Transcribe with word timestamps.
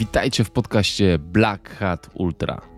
Witajcie 0.00 0.44
w 0.44 0.50
podcaście 0.50 1.18
Black 1.18 1.70
Hat 1.70 2.10
Ultra. 2.14 2.69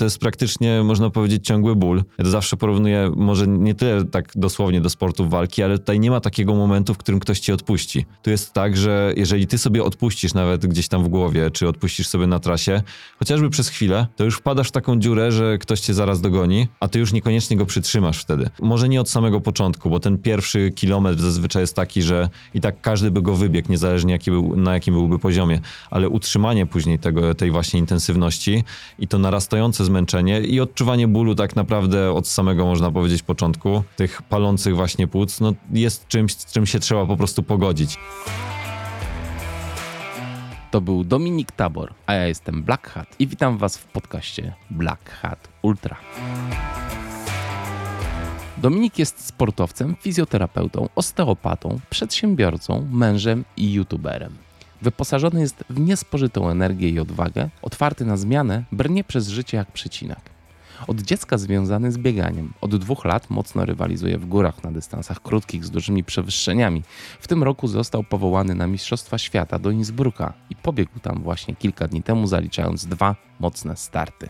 To 0.00 0.04
jest 0.04 0.18
praktycznie, 0.18 0.82
można 0.82 1.10
powiedzieć, 1.10 1.46
ciągły 1.46 1.76
ból. 1.76 2.04
Ja 2.18 2.24
to 2.24 2.30
zawsze 2.30 2.56
porównuję, 2.56 3.12
może 3.16 3.46
nie 3.46 3.74
tyle 3.74 4.04
tak 4.04 4.32
dosłownie 4.34 4.80
do 4.80 4.90
sportów 4.90 5.30
walki, 5.30 5.62
ale 5.62 5.78
tutaj 5.78 6.00
nie 6.00 6.10
ma 6.10 6.20
takiego 6.20 6.54
momentu, 6.54 6.94
w 6.94 6.98
którym 6.98 7.20
ktoś 7.20 7.40
ci 7.40 7.52
odpuści. 7.52 8.06
Tu 8.22 8.30
jest 8.30 8.52
tak, 8.52 8.76
że 8.76 9.12
jeżeli 9.16 9.46
ty 9.46 9.58
sobie 9.58 9.84
odpuścisz 9.84 10.34
nawet 10.34 10.66
gdzieś 10.66 10.88
tam 10.88 11.04
w 11.04 11.08
głowie, 11.08 11.50
czy 11.50 11.68
odpuścisz 11.68 12.06
sobie 12.08 12.26
na 12.26 12.38
trasie, 12.38 12.82
chociażby 13.18 13.50
przez 13.50 13.68
chwilę, 13.68 14.06
to 14.16 14.24
już 14.24 14.36
wpadasz 14.36 14.68
w 14.68 14.72
taką 14.72 14.98
dziurę, 14.98 15.32
że 15.32 15.58
ktoś 15.58 15.80
cię 15.80 15.94
zaraz 15.94 16.20
dogoni, 16.20 16.68
a 16.80 16.88
ty 16.88 16.98
już 16.98 17.12
niekoniecznie 17.12 17.56
go 17.56 17.66
przytrzymasz 17.66 18.18
wtedy. 18.18 18.50
Może 18.60 18.88
nie 18.88 19.00
od 19.00 19.10
samego 19.10 19.40
początku, 19.40 19.90
bo 19.90 20.00
ten 20.00 20.18
pierwszy 20.18 20.70
kilometr 20.70 21.20
zazwyczaj 21.20 21.62
jest 21.62 21.76
taki, 21.76 22.02
że 22.02 22.28
i 22.54 22.60
tak 22.60 22.80
każdy 22.80 23.10
by 23.10 23.22
go 23.22 23.34
wybiegł, 23.34 23.70
niezależnie 23.70 24.12
jaki 24.12 24.30
był, 24.30 24.56
na 24.56 24.74
jakim 24.74 24.94
byłby 24.94 25.18
poziomie, 25.18 25.60
ale 25.90 26.08
utrzymanie 26.08 26.66
później 26.66 26.98
tego, 26.98 27.34
tej 27.34 27.50
właśnie 27.50 27.80
intensywności 27.80 28.64
i 28.98 29.08
to 29.08 29.18
narastające 29.18 29.84
zmęczenie 29.90 30.40
i 30.40 30.60
odczuwanie 30.60 31.08
bólu 31.08 31.34
tak 31.34 31.56
naprawdę 31.56 32.12
od 32.12 32.28
samego, 32.28 32.66
można 32.66 32.90
powiedzieć, 32.90 33.22
początku, 33.22 33.82
tych 33.96 34.22
palących 34.22 34.76
właśnie 34.76 35.06
płuc, 35.06 35.40
no 35.40 35.52
jest 35.72 36.08
czymś, 36.08 36.32
z 36.32 36.52
czym 36.52 36.66
się 36.66 36.78
trzeba 36.78 37.06
po 37.06 37.16
prostu 37.16 37.42
pogodzić. 37.42 37.98
To 40.70 40.80
był 40.80 41.04
Dominik 41.04 41.52
Tabor, 41.52 41.94
a 42.06 42.14
ja 42.14 42.26
jestem 42.26 42.62
Black 42.62 42.88
Hat 42.88 43.16
i 43.18 43.26
witam 43.26 43.58
Was 43.58 43.78
w 43.78 43.84
podcaście 43.84 44.54
Black 44.70 45.10
Hat 45.10 45.48
Ultra. 45.62 45.96
Dominik 48.58 48.98
jest 48.98 49.26
sportowcem, 49.26 49.96
fizjoterapeutą, 50.00 50.88
osteopatą, 50.94 51.80
przedsiębiorcą, 51.90 52.88
mężem 52.92 53.44
i 53.56 53.72
youtuberem. 53.72 54.49
Wyposażony 54.82 55.40
jest 55.40 55.64
w 55.70 55.80
niespożytą 55.80 56.50
energię 56.50 56.88
i 56.88 57.00
odwagę, 57.00 57.48
otwarty 57.62 58.04
na 58.04 58.16
zmianę, 58.16 58.64
brnie 58.72 59.04
przez 59.04 59.28
życie 59.28 59.56
jak 59.56 59.72
przecinak. 59.72 60.30
Od 60.86 61.00
dziecka 61.00 61.38
związany 61.38 61.92
z 61.92 61.98
bieganiem. 61.98 62.52
Od 62.60 62.76
dwóch 62.76 63.04
lat 63.04 63.30
mocno 63.30 63.64
rywalizuje 63.64 64.18
w 64.18 64.26
górach 64.26 64.64
na 64.64 64.72
dystansach 64.72 65.22
krótkich 65.22 65.64
z 65.64 65.70
dużymi 65.70 66.04
przewyższeniami. 66.04 66.82
W 67.20 67.28
tym 67.28 67.42
roku 67.42 67.68
został 67.68 68.04
powołany 68.04 68.54
na 68.54 68.66
Mistrzostwa 68.66 69.18
Świata 69.18 69.58
do 69.58 69.70
Innsbrucka 69.70 70.32
i 70.50 70.56
pobiegł 70.56 70.98
tam 71.02 71.22
właśnie 71.22 71.56
kilka 71.56 71.88
dni 71.88 72.02
temu, 72.02 72.26
zaliczając 72.26 72.86
dwa 72.86 73.16
mocne 73.40 73.76
starty. 73.76 74.28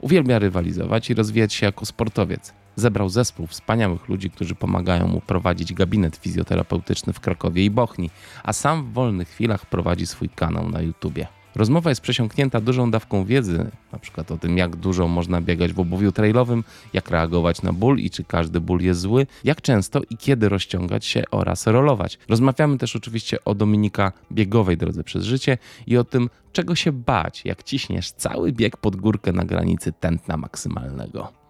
Uwielbia 0.00 0.38
rywalizować 0.38 1.10
i 1.10 1.14
rozwijać 1.14 1.54
się 1.54 1.66
jako 1.66 1.86
sportowiec. 1.86 2.52
Zebrał 2.76 3.08
zespół 3.08 3.46
wspaniałych 3.46 4.08
ludzi, 4.08 4.30
którzy 4.30 4.54
pomagają 4.54 5.08
mu 5.08 5.20
prowadzić 5.20 5.74
gabinet 5.74 6.16
fizjoterapeutyczny 6.16 7.12
w 7.12 7.20
Krakowie 7.20 7.64
i 7.64 7.70
Bochni, 7.70 8.10
a 8.42 8.52
sam 8.52 8.84
w 8.84 8.92
wolnych 8.92 9.28
chwilach 9.28 9.66
prowadzi 9.66 10.06
swój 10.06 10.28
kanał 10.28 10.68
na 10.68 10.80
YouTubie. 10.80 11.26
Rozmowa 11.54 11.90
jest 11.90 12.00
przesiąknięta 12.00 12.60
dużą 12.60 12.90
dawką 12.90 13.24
wiedzy, 13.24 13.70
na 13.92 13.98
przykład 13.98 14.30
o 14.30 14.38
tym, 14.38 14.58
jak 14.58 14.76
dużo 14.76 15.08
można 15.08 15.40
biegać 15.40 15.72
w 15.72 15.80
obuwiu 15.80 16.12
trailowym, 16.12 16.64
jak 16.92 17.10
reagować 17.10 17.62
na 17.62 17.72
ból 17.72 17.98
i 17.98 18.10
czy 18.10 18.24
każdy 18.24 18.60
ból 18.60 18.80
jest 18.80 19.00
zły, 19.00 19.26
jak 19.44 19.62
często 19.62 20.00
i 20.10 20.16
kiedy 20.16 20.48
rozciągać 20.48 21.04
się 21.04 21.22
oraz 21.30 21.66
rolować. 21.66 22.18
Rozmawiamy 22.28 22.78
też 22.78 22.96
oczywiście 22.96 23.44
o 23.44 23.54
Dominika 23.54 24.12
biegowej 24.32 24.76
drodze 24.76 25.04
przez 25.04 25.24
życie 25.24 25.58
i 25.86 25.96
o 25.96 26.04
tym, 26.04 26.30
czego 26.52 26.74
się 26.74 26.92
bać, 26.92 27.44
jak 27.44 27.62
ciśniesz 27.62 28.12
cały 28.12 28.52
bieg 28.52 28.76
pod 28.76 28.96
górkę 28.96 29.32
na 29.32 29.44
granicy 29.44 29.92
tętna 29.92 30.36
maksymalnego. 30.36 31.43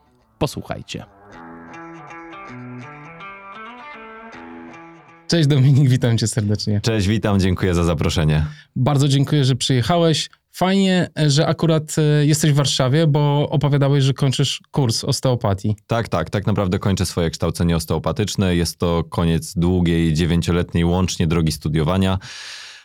Posłuchajcie. 0.44 1.04
Cześć 5.28 5.48
Dominik, 5.48 5.88
witam 5.88 6.18
cię 6.18 6.26
serdecznie. 6.26 6.80
Cześć, 6.80 7.06
witam, 7.06 7.40
dziękuję 7.40 7.74
za 7.74 7.84
zaproszenie. 7.84 8.46
Bardzo 8.76 9.08
dziękuję, 9.08 9.44
że 9.44 9.56
przyjechałeś. 9.56 10.30
Fajnie, 10.52 11.10
że 11.26 11.46
akurat 11.46 11.96
e, 11.98 12.26
jesteś 12.26 12.52
w 12.52 12.54
Warszawie, 12.54 13.06
bo 13.06 13.48
opowiadałeś, 13.50 14.04
że 14.04 14.12
kończysz 14.14 14.60
kurs 14.70 15.04
osteopatii. 15.04 15.76
Tak, 15.86 16.08
tak, 16.08 16.30
tak 16.30 16.46
naprawdę 16.46 16.78
kończę 16.78 17.06
swoje 17.06 17.30
kształcenie 17.30 17.76
osteopatyczne. 17.76 18.56
Jest 18.56 18.78
to 18.78 19.04
koniec 19.04 19.54
długiej, 19.54 20.14
dziewięcioletniej 20.14 20.84
łącznie 20.84 21.26
drogi 21.26 21.52
studiowania. 21.52 22.18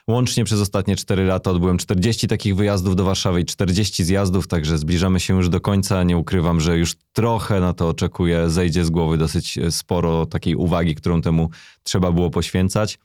Łącznie 0.09 0.45
przez 0.45 0.61
ostatnie 0.61 0.95
4 0.95 1.23
lata 1.23 1.51
odbyłem 1.51 1.77
40 1.77 2.27
takich 2.27 2.55
wyjazdów 2.55 2.95
do 2.95 3.03
Warszawy 3.03 3.41
i 3.41 3.45
40 3.45 4.03
zjazdów, 4.03 4.47
także 4.47 4.77
zbliżamy 4.77 5.19
się 5.19 5.35
już 5.35 5.49
do 5.49 5.61
końca. 5.61 6.03
Nie 6.03 6.17
ukrywam, 6.17 6.59
że 6.59 6.77
już 6.77 6.95
trochę 7.13 7.59
na 7.59 7.73
to 7.73 7.89
oczekuję. 7.89 8.49
Zejdzie 8.49 8.85
z 8.85 8.89
głowy 8.89 9.17
dosyć 9.17 9.59
sporo 9.69 10.25
takiej 10.25 10.55
uwagi, 10.55 10.95
którą 10.95 11.21
temu 11.21 11.49
trzeba 11.83 12.11
było 12.11 12.29
poświęcać. 12.29 12.99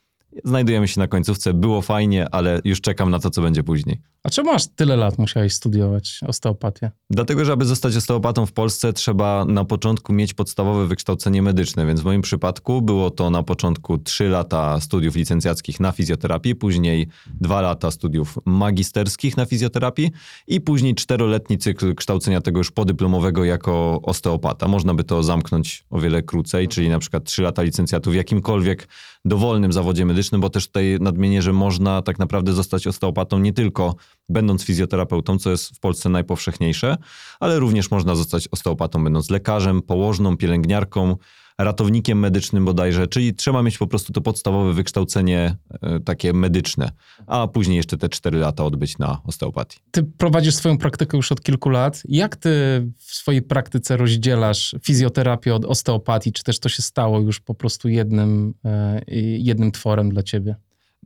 Znajdujemy 0.45 0.89
się 0.89 1.00
na 1.00 1.09
końcówce, 1.09 1.55
było 1.55 1.83
fajnie, 1.83 2.28
ale 2.31 2.61
już 2.65 2.81
czekam 2.81 3.11
na 3.11 3.19
to, 3.19 3.31
co 3.31 3.43
będzie 3.43 3.62
później. 3.62 4.00
A 4.22 4.31
czemu 4.31 4.53
masz 4.53 4.67
tyle 4.67 4.97
lat 4.97 5.19
musiałeś 5.19 5.53
studiować 5.53 6.21
osteopatię? 6.27 6.91
Dlatego, 7.11 7.45
że 7.45 7.53
aby 7.53 7.65
zostać 7.65 7.97
osteopatą 7.97 8.47
w 8.47 8.53
Polsce, 8.53 8.93
trzeba 8.93 9.45
na 9.45 9.65
początku 9.65 10.12
mieć 10.12 10.34
podstawowe 10.34 10.87
wykształcenie 10.87 11.43
medyczne, 11.43 11.87
więc 11.87 12.00
w 12.00 12.05
moim 12.05 12.22
przypadku 12.22 12.83
było 12.83 13.11
to 13.11 13.31
na 13.31 13.43
początku 13.43 13.99
3 13.99 14.28
lata 14.28 14.81
studiów 14.81 15.17
licencjackich 15.17 15.81
na 15.81 15.93
fizjoterapii, 15.93 16.55
później 16.55 17.09
2 17.41 17.61
lata 17.61 17.91
studiów 17.91 18.39
magisterskich 18.45 19.37
na 19.37 19.47
fizjoterapii 19.47 20.11
i 20.47 20.61
później 20.61 20.95
czteroletni 20.95 21.59
cykl 21.59 21.95
kształcenia 21.95 22.41
tego 22.41 22.59
już 22.59 22.71
podyplomowego 22.71 23.45
jako 23.45 24.01
osteopata. 24.03 24.69
Można 24.69 24.95
by 24.95 25.05
to 25.05 25.22
zamknąć 25.22 25.84
o 25.91 26.01
wiele 26.01 26.22
krócej, 26.22 26.69
czyli 26.69 26.89
na 26.89 26.99
przykład 26.99 27.25
3 27.25 27.43
lata 27.43 27.62
licencjatu 27.62 28.11
w 28.11 28.15
jakimkolwiek 28.15 28.89
dowolnym 29.25 29.73
zawodzie 29.73 30.07
medycznym, 30.07 30.41
bo 30.41 30.51
też 30.51 30.67
tutaj 30.67 30.97
nadmienię, 31.01 31.43
że 31.43 31.53
można 31.53 32.03
tak 32.03 32.19
naprawdę 32.19 32.53
zostać 32.53 32.87
osteopatą 32.87 33.39
nie 33.39 33.53
tylko 33.53 33.95
będąc 34.29 34.65
fizjoterapeutą, 34.65 35.39
co 35.39 35.51
jest 35.51 35.77
w 35.77 35.81
Polsce 35.81 36.09
najpowszechniejsze, 36.09 36.97
ale 37.41 37.59
również 37.59 37.91
można 37.91 38.15
zostać 38.15 38.49
osteopatą, 38.53 39.05
będąc 39.05 39.31
lekarzem, 39.31 39.83
położną, 39.83 40.37
pielęgniarką, 40.37 41.17
ratownikiem 41.59 42.19
medycznym 42.19 42.65
bodajże, 42.65 43.06
czyli 43.06 43.34
trzeba 43.34 43.62
mieć 43.62 43.78
po 43.78 43.87
prostu 43.87 44.12
to 44.12 44.20
podstawowe 44.20 44.72
wykształcenie 44.72 45.56
e, 45.82 46.00
takie 46.00 46.32
medyczne, 46.32 46.91
a 47.26 47.48
później 47.48 47.76
jeszcze 47.76 47.98
te 47.98 48.09
4 48.09 48.38
lata 48.38 48.65
odbyć 48.65 48.98
na 48.98 49.20
osteopatii. 49.25 49.78
Ty 49.91 50.03
prowadzisz 50.03 50.54
swoją 50.54 50.78
praktykę 50.78 51.16
już 51.16 51.32
od 51.32 51.42
kilku 51.42 51.69
lat. 51.70 52.03
Jak 52.09 52.37
ty 52.37 52.50
w 52.98 53.15
swojej 53.15 53.42
praktyce 53.42 53.97
rozdzielasz 53.97 54.75
fizjoterapię 54.82 55.54
od 55.54 55.65
osteopatii? 55.65 56.32
Czy 56.32 56.42
też 56.42 56.59
to 56.59 56.69
się 56.69 56.82
stało 56.82 57.20
już 57.20 57.41
po 57.41 57.54
prostu 57.54 57.88
jednym, 57.88 58.54
e, 58.65 59.03
jednym 59.38 59.72
tworem 59.72 60.10
dla 60.10 60.22
ciebie? 60.22 60.56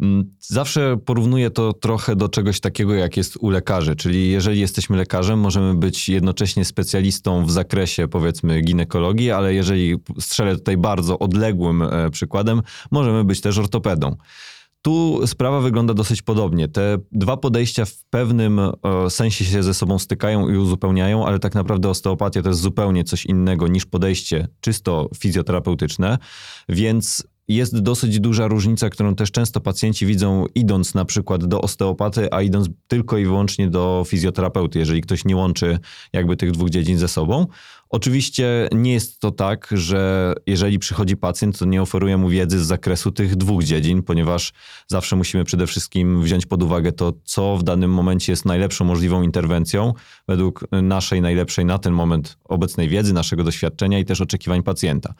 Mm, 0.00 0.34
zawsze 0.40 0.96
porównuję 1.04 1.50
to 1.50 1.72
trochę 1.72 2.16
do 2.16 2.28
czegoś 2.28 2.60
takiego, 2.60 2.94
jak 2.94 3.16
jest 3.16 3.36
u 3.40 3.50
lekarzy, 3.50 3.96
czyli 3.96 4.30
jeżeli 4.30 4.60
jesteśmy 4.60 4.96
lekarzem, 4.96 5.38
możemy 5.38 5.74
być 5.74 6.08
jednocześnie 6.08 6.64
specjalistą 6.64 7.44
w 7.44 7.50
zakresie, 7.50 8.08
powiedzmy, 8.08 8.60
ginekologii, 8.60 9.30
ale 9.30 9.54
jeżeli 9.54 9.96
strzelę 10.20 10.56
tutaj 10.56 10.76
bardzo 10.76 11.18
odległym 11.18 11.82
e, 11.82 12.10
przykładem, 12.10 12.62
możemy 12.90 13.24
być 13.24 13.40
też 13.40 13.58
ortopedą. 13.58 14.16
Tu 14.82 15.26
sprawa 15.26 15.60
wygląda 15.60 15.94
dosyć 15.94 16.22
podobnie. 16.22 16.68
Te 16.68 16.98
dwa 17.12 17.36
podejścia 17.36 17.84
w 17.84 18.04
pewnym 18.10 18.58
e, 18.58 18.72
sensie 19.10 19.44
się 19.44 19.62
ze 19.62 19.74
sobą 19.74 19.98
stykają 19.98 20.48
i 20.48 20.56
uzupełniają, 20.56 21.26
ale 21.26 21.38
tak 21.38 21.54
naprawdę 21.54 21.88
osteopatia 21.88 22.42
to 22.42 22.48
jest 22.48 22.60
zupełnie 22.60 23.04
coś 23.04 23.26
innego 23.26 23.68
niż 23.68 23.86
podejście 23.86 24.48
czysto 24.60 25.08
fizjoterapeutyczne, 25.16 26.18
więc 26.68 27.26
jest 27.48 27.78
dosyć 27.80 28.20
duża 28.20 28.46
różnica, 28.46 28.90
którą 28.90 29.14
też 29.14 29.30
często 29.30 29.60
pacjenci 29.60 30.06
widzą 30.06 30.46
idąc 30.54 30.94
na 30.94 31.04
przykład 31.04 31.44
do 31.44 31.60
osteopaty, 31.60 32.32
a 32.32 32.42
idąc 32.42 32.68
tylko 32.88 33.18
i 33.18 33.24
wyłącznie 33.24 33.68
do 33.68 34.04
fizjoterapeuty, 34.06 34.78
jeżeli 34.78 35.00
ktoś 35.00 35.24
nie 35.24 35.36
łączy 35.36 35.78
jakby 36.12 36.36
tych 36.36 36.50
dwóch 36.50 36.70
dziedzin 36.70 36.98
ze 36.98 37.08
sobą. 37.08 37.46
Oczywiście 37.90 38.68
nie 38.72 38.92
jest 38.92 39.20
to 39.20 39.30
tak, 39.30 39.68
że 39.72 40.34
jeżeli 40.46 40.78
przychodzi 40.78 41.16
pacjent, 41.16 41.58
to 41.58 41.64
nie 41.64 41.82
oferuję 41.82 42.16
mu 42.16 42.28
wiedzy 42.28 42.64
z 42.64 42.66
zakresu 42.66 43.12
tych 43.12 43.36
dwóch 43.36 43.64
dziedzin, 43.64 44.02
ponieważ 44.02 44.52
zawsze 44.86 45.16
musimy 45.16 45.44
przede 45.44 45.66
wszystkim 45.66 46.22
wziąć 46.22 46.46
pod 46.46 46.62
uwagę 46.62 46.92
to, 46.92 47.12
co 47.24 47.56
w 47.56 47.62
danym 47.62 47.90
momencie 47.90 48.32
jest 48.32 48.44
najlepszą 48.44 48.84
możliwą 48.84 49.22
interwencją 49.22 49.94
według 50.28 50.64
naszej 50.82 51.22
najlepszej 51.22 51.64
na 51.64 51.78
ten 51.78 51.92
moment 51.92 52.38
obecnej 52.44 52.88
wiedzy, 52.88 53.12
naszego 53.12 53.44
doświadczenia 53.44 53.98
i 53.98 54.04
też 54.04 54.20
oczekiwań 54.20 54.62
pacjenta. 54.62 55.14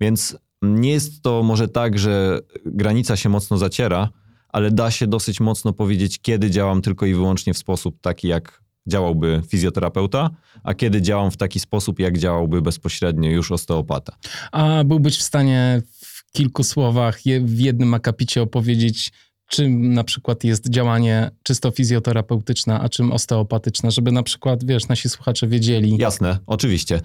Więc 0.00 0.36
nie 0.62 0.90
jest 0.90 1.22
to 1.22 1.42
może 1.42 1.68
tak, 1.68 1.98
że 1.98 2.40
granica 2.66 3.16
się 3.16 3.28
mocno 3.28 3.58
zaciera, 3.58 4.08
ale 4.48 4.70
da 4.70 4.90
się 4.90 5.06
dosyć 5.06 5.40
mocno 5.40 5.72
powiedzieć, 5.72 6.18
kiedy 6.18 6.50
działam 6.50 6.82
tylko 6.82 7.06
i 7.06 7.14
wyłącznie 7.14 7.54
w 7.54 7.58
sposób 7.58 8.00
taki, 8.00 8.28
jak 8.28 8.62
działałby 8.86 9.42
fizjoterapeuta, 9.48 10.30
a 10.62 10.74
kiedy 10.74 11.02
działam 11.02 11.30
w 11.30 11.36
taki 11.36 11.60
sposób, 11.60 11.98
jak 11.98 12.18
działałby 12.18 12.62
bezpośrednio 12.62 13.30
już 13.30 13.52
osteopata. 13.52 14.16
A 14.52 14.84
byłbyś 14.84 15.18
w 15.18 15.22
stanie 15.22 15.82
w 16.00 16.32
kilku 16.32 16.64
słowach, 16.64 17.20
w 17.40 17.58
jednym 17.58 17.94
akapicie 17.94 18.42
opowiedzieć, 18.42 19.12
czym 19.48 19.94
na 19.94 20.04
przykład 20.04 20.44
jest 20.44 20.70
działanie 20.70 21.30
czysto 21.42 21.70
fizjoterapeutyczne, 21.70 22.80
a 22.80 22.88
czym 22.88 23.12
osteopatyczne, 23.12 23.90
żeby 23.90 24.12
na 24.12 24.22
przykład, 24.22 24.64
wiesz, 24.64 24.88
nasi 24.88 25.08
słuchacze 25.08 25.48
wiedzieli. 25.48 25.96
Jasne, 25.96 26.38
oczywiście. 26.46 27.00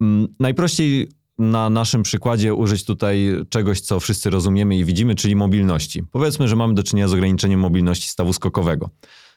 Mm, 0.00 0.28
najprościej 0.40 1.08
na 1.38 1.70
naszym 1.70 2.02
przykładzie 2.02 2.54
użyć 2.54 2.84
tutaj 2.84 3.34
czegoś, 3.48 3.80
co 3.80 4.00
wszyscy 4.00 4.30
rozumiemy 4.30 4.76
i 4.76 4.84
widzimy, 4.84 5.14
czyli 5.14 5.36
mobilności. 5.36 6.02
Powiedzmy, 6.10 6.48
że 6.48 6.56
mamy 6.56 6.74
do 6.74 6.82
czynienia 6.82 7.08
z 7.08 7.12
ograniczeniem 7.12 7.60
mobilności 7.60 8.08
stawu 8.08 8.32
skokowego. 8.32 8.90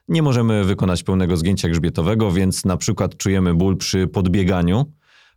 Nie 0.08 0.22
możemy 0.22 0.64
wykonać 0.64 1.04
pełnego 1.04 1.38
zgięcia 1.38 1.70
grzbietowego, 1.70 2.32
więc 2.32 2.66
na 2.66 2.78
przykład 2.78 3.18
czujemy 3.18 3.54
ból 3.54 3.78
przy 3.78 4.08
podbieganiu, 4.08 4.86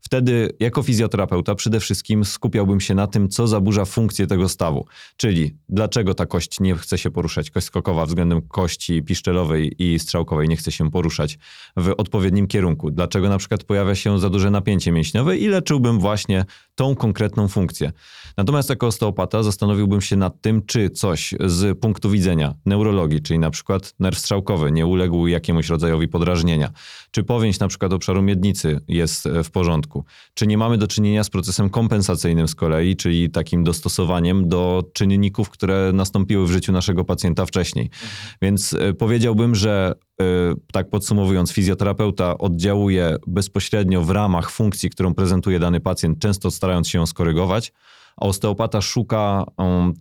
Wtedy, 0.01 0.53
jako 0.61 0.83
fizjoterapeuta, 0.83 1.55
przede 1.55 1.81
wszystkim 1.81 2.25
skupiałbym 2.25 2.81
się 2.81 2.95
na 2.95 3.07
tym, 3.07 3.29
co 3.29 3.47
zaburza 3.47 3.85
funkcję 3.85 4.27
tego 4.27 4.49
stawu. 4.49 4.87
Czyli 5.17 5.57
dlaczego 5.69 6.15
ta 6.15 6.27
kość 6.27 6.61
nie 6.61 6.75
chce 6.75 6.99
się 6.99 7.11
poruszać, 7.11 7.51
kość 7.51 7.67
skokowa 7.67 8.07
względem 8.07 8.43
kości 8.43 9.03
piszczelowej 9.03 9.75
i 9.79 9.99
strzałkowej 9.99 10.49
nie 10.49 10.57
chce 10.57 10.73
się 10.73 10.91
poruszać 10.91 11.39
w 11.77 11.95
odpowiednim 11.97 12.47
kierunku. 12.47 12.91
Dlaczego 12.91 13.29
na 13.29 13.39
przykład 13.39 13.65
pojawia 13.65 13.95
się 13.95 14.19
za 14.19 14.31
duże 14.31 14.51
napięcie 14.51 14.93
mięśniowe 14.93 15.37
i 15.37 15.47
leczyłbym 15.49 15.99
właśnie 15.99 16.45
tą 16.75 16.95
konkretną 16.95 17.49
funkcję. 17.49 17.93
Natomiast 18.37 18.71
jako 18.71 18.87
osteopata 18.87 19.43
zastanowiłbym 19.43 20.01
się 20.01 20.17
nad 20.17 20.41
tym, 20.41 20.63
czy 20.67 20.91
coś 20.91 21.35
z 21.47 21.79
punktu 21.79 22.11
widzenia 22.11 22.55
neurologii, 22.67 23.23
czyli 23.23 23.39
na 23.39 23.51
przykład 23.51 23.95
nerw 24.01 24.19
strzałkowy 24.19 24.73
nie 24.73 24.87
uległ 24.87 25.27
jakiemuś 25.27 25.69
rodzajowi 25.69 26.09
podrażnienia, 26.09 26.71
czy 27.11 27.25
powięź 27.25 27.59
na 27.59 27.69
przykład 27.69 27.93
obszaru 27.93 28.23
miednicy 28.23 28.81
jest 28.89 29.29
w 29.45 29.51
porządku, 29.51 29.88
czy 30.35 30.47
nie 30.47 30.59
mamy 30.59 30.79
do 30.79 30.87
czynienia 30.87 31.25
z 31.25 31.31
procesem 31.31 31.71
kompensacyjnym 31.71 32.49
z 32.49 32.55
kolei, 32.55 32.97
czyli 32.97 33.31
takim 33.31 33.65
dostosowaniem 33.65 34.49
do 34.49 34.85
czynników, 34.93 35.51
które 35.51 35.91
nastąpiły 35.95 36.47
w 36.47 36.51
życiu 36.51 36.73
naszego 36.73 37.05
pacjenta 37.05 37.47
wcześniej. 37.47 37.85
Mhm. 37.85 38.11
Więc 38.43 38.75
e, 38.75 38.95
powiedziałbym, 38.95 39.55
że 39.55 39.95
e, 40.21 40.25
tak 40.73 40.91
podsumowując, 40.91 41.53
fizjoterapeuta 41.53 42.39
oddziałuje 42.39 43.17
bezpośrednio 43.27 44.03
w 44.03 44.11
ramach 44.11 44.51
funkcji, 44.51 44.91
którą 44.91 45.15
prezentuje 45.15 45.59
dany 45.59 45.81
pacjent, 45.81 46.19
często 46.19 46.51
starając 46.51 46.89
się 46.89 46.99
ją 46.99 47.07
skorygować, 47.07 47.73
a 48.17 48.27
osteopata 48.27 48.81
szuka 48.81 49.45
um, 49.57 49.95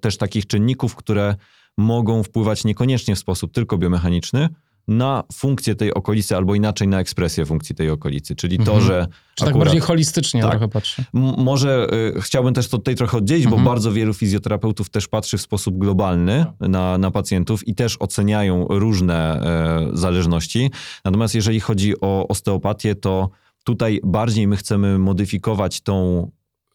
też 0.00 0.16
takich 0.16 0.46
czynników, 0.46 0.96
które 0.96 1.36
mogą 1.78 2.22
wpływać 2.22 2.64
niekoniecznie 2.64 3.14
w 3.14 3.18
sposób 3.18 3.52
tylko 3.52 3.78
biomechaniczny, 3.78 4.48
na 4.88 5.24
funkcję 5.32 5.74
tej 5.74 5.94
okolicy, 5.94 6.36
albo 6.36 6.54
inaczej 6.54 6.88
na 6.88 7.00
ekspresję 7.00 7.46
funkcji 7.46 7.74
tej 7.74 7.90
okolicy. 7.90 8.36
Czyli 8.36 8.56
mhm. 8.56 8.78
to, 8.78 8.84
że. 8.84 9.06
Czy 9.34 9.44
tak 9.44 9.58
bardziej 9.58 9.80
holistycznie 9.80 10.42
tak, 10.42 10.50
trochę 10.50 10.68
patrzę. 10.68 11.04
może 11.38 11.86
y, 12.16 12.20
chciałbym 12.20 12.54
też 12.54 12.68
to 12.68 12.78
tutaj 12.78 12.94
trochę 12.94 13.16
oddzielić, 13.16 13.44
mhm. 13.44 13.64
bo 13.64 13.70
bardzo 13.70 13.92
wielu 13.92 14.14
fizjoterapeutów 14.14 14.90
też 14.90 15.08
patrzy 15.08 15.38
w 15.38 15.40
sposób 15.40 15.78
globalny 15.78 16.46
na, 16.60 16.98
na 16.98 17.10
pacjentów 17.10 17.68
i 17.68 17.74
też 17.74 17.96
oceniają 18.00 18.66
różne 18.68 19.40
y, 19.92 19.96
zależności. 19.96 20.70
Natomiast 21.04 21.34
jeżeli 21.34 21.60
chodzi 21.60 22.00
o 22.00 22.28
osteopatię, 22.28 22.94
to 22.94 23.30
tutaj 23.64 24.00
bardziej 24.04 24.48
my 24.48 24.56
chcemy 24.56 24.98
modyfikować 24.98 25.80
tą 25.80 26.30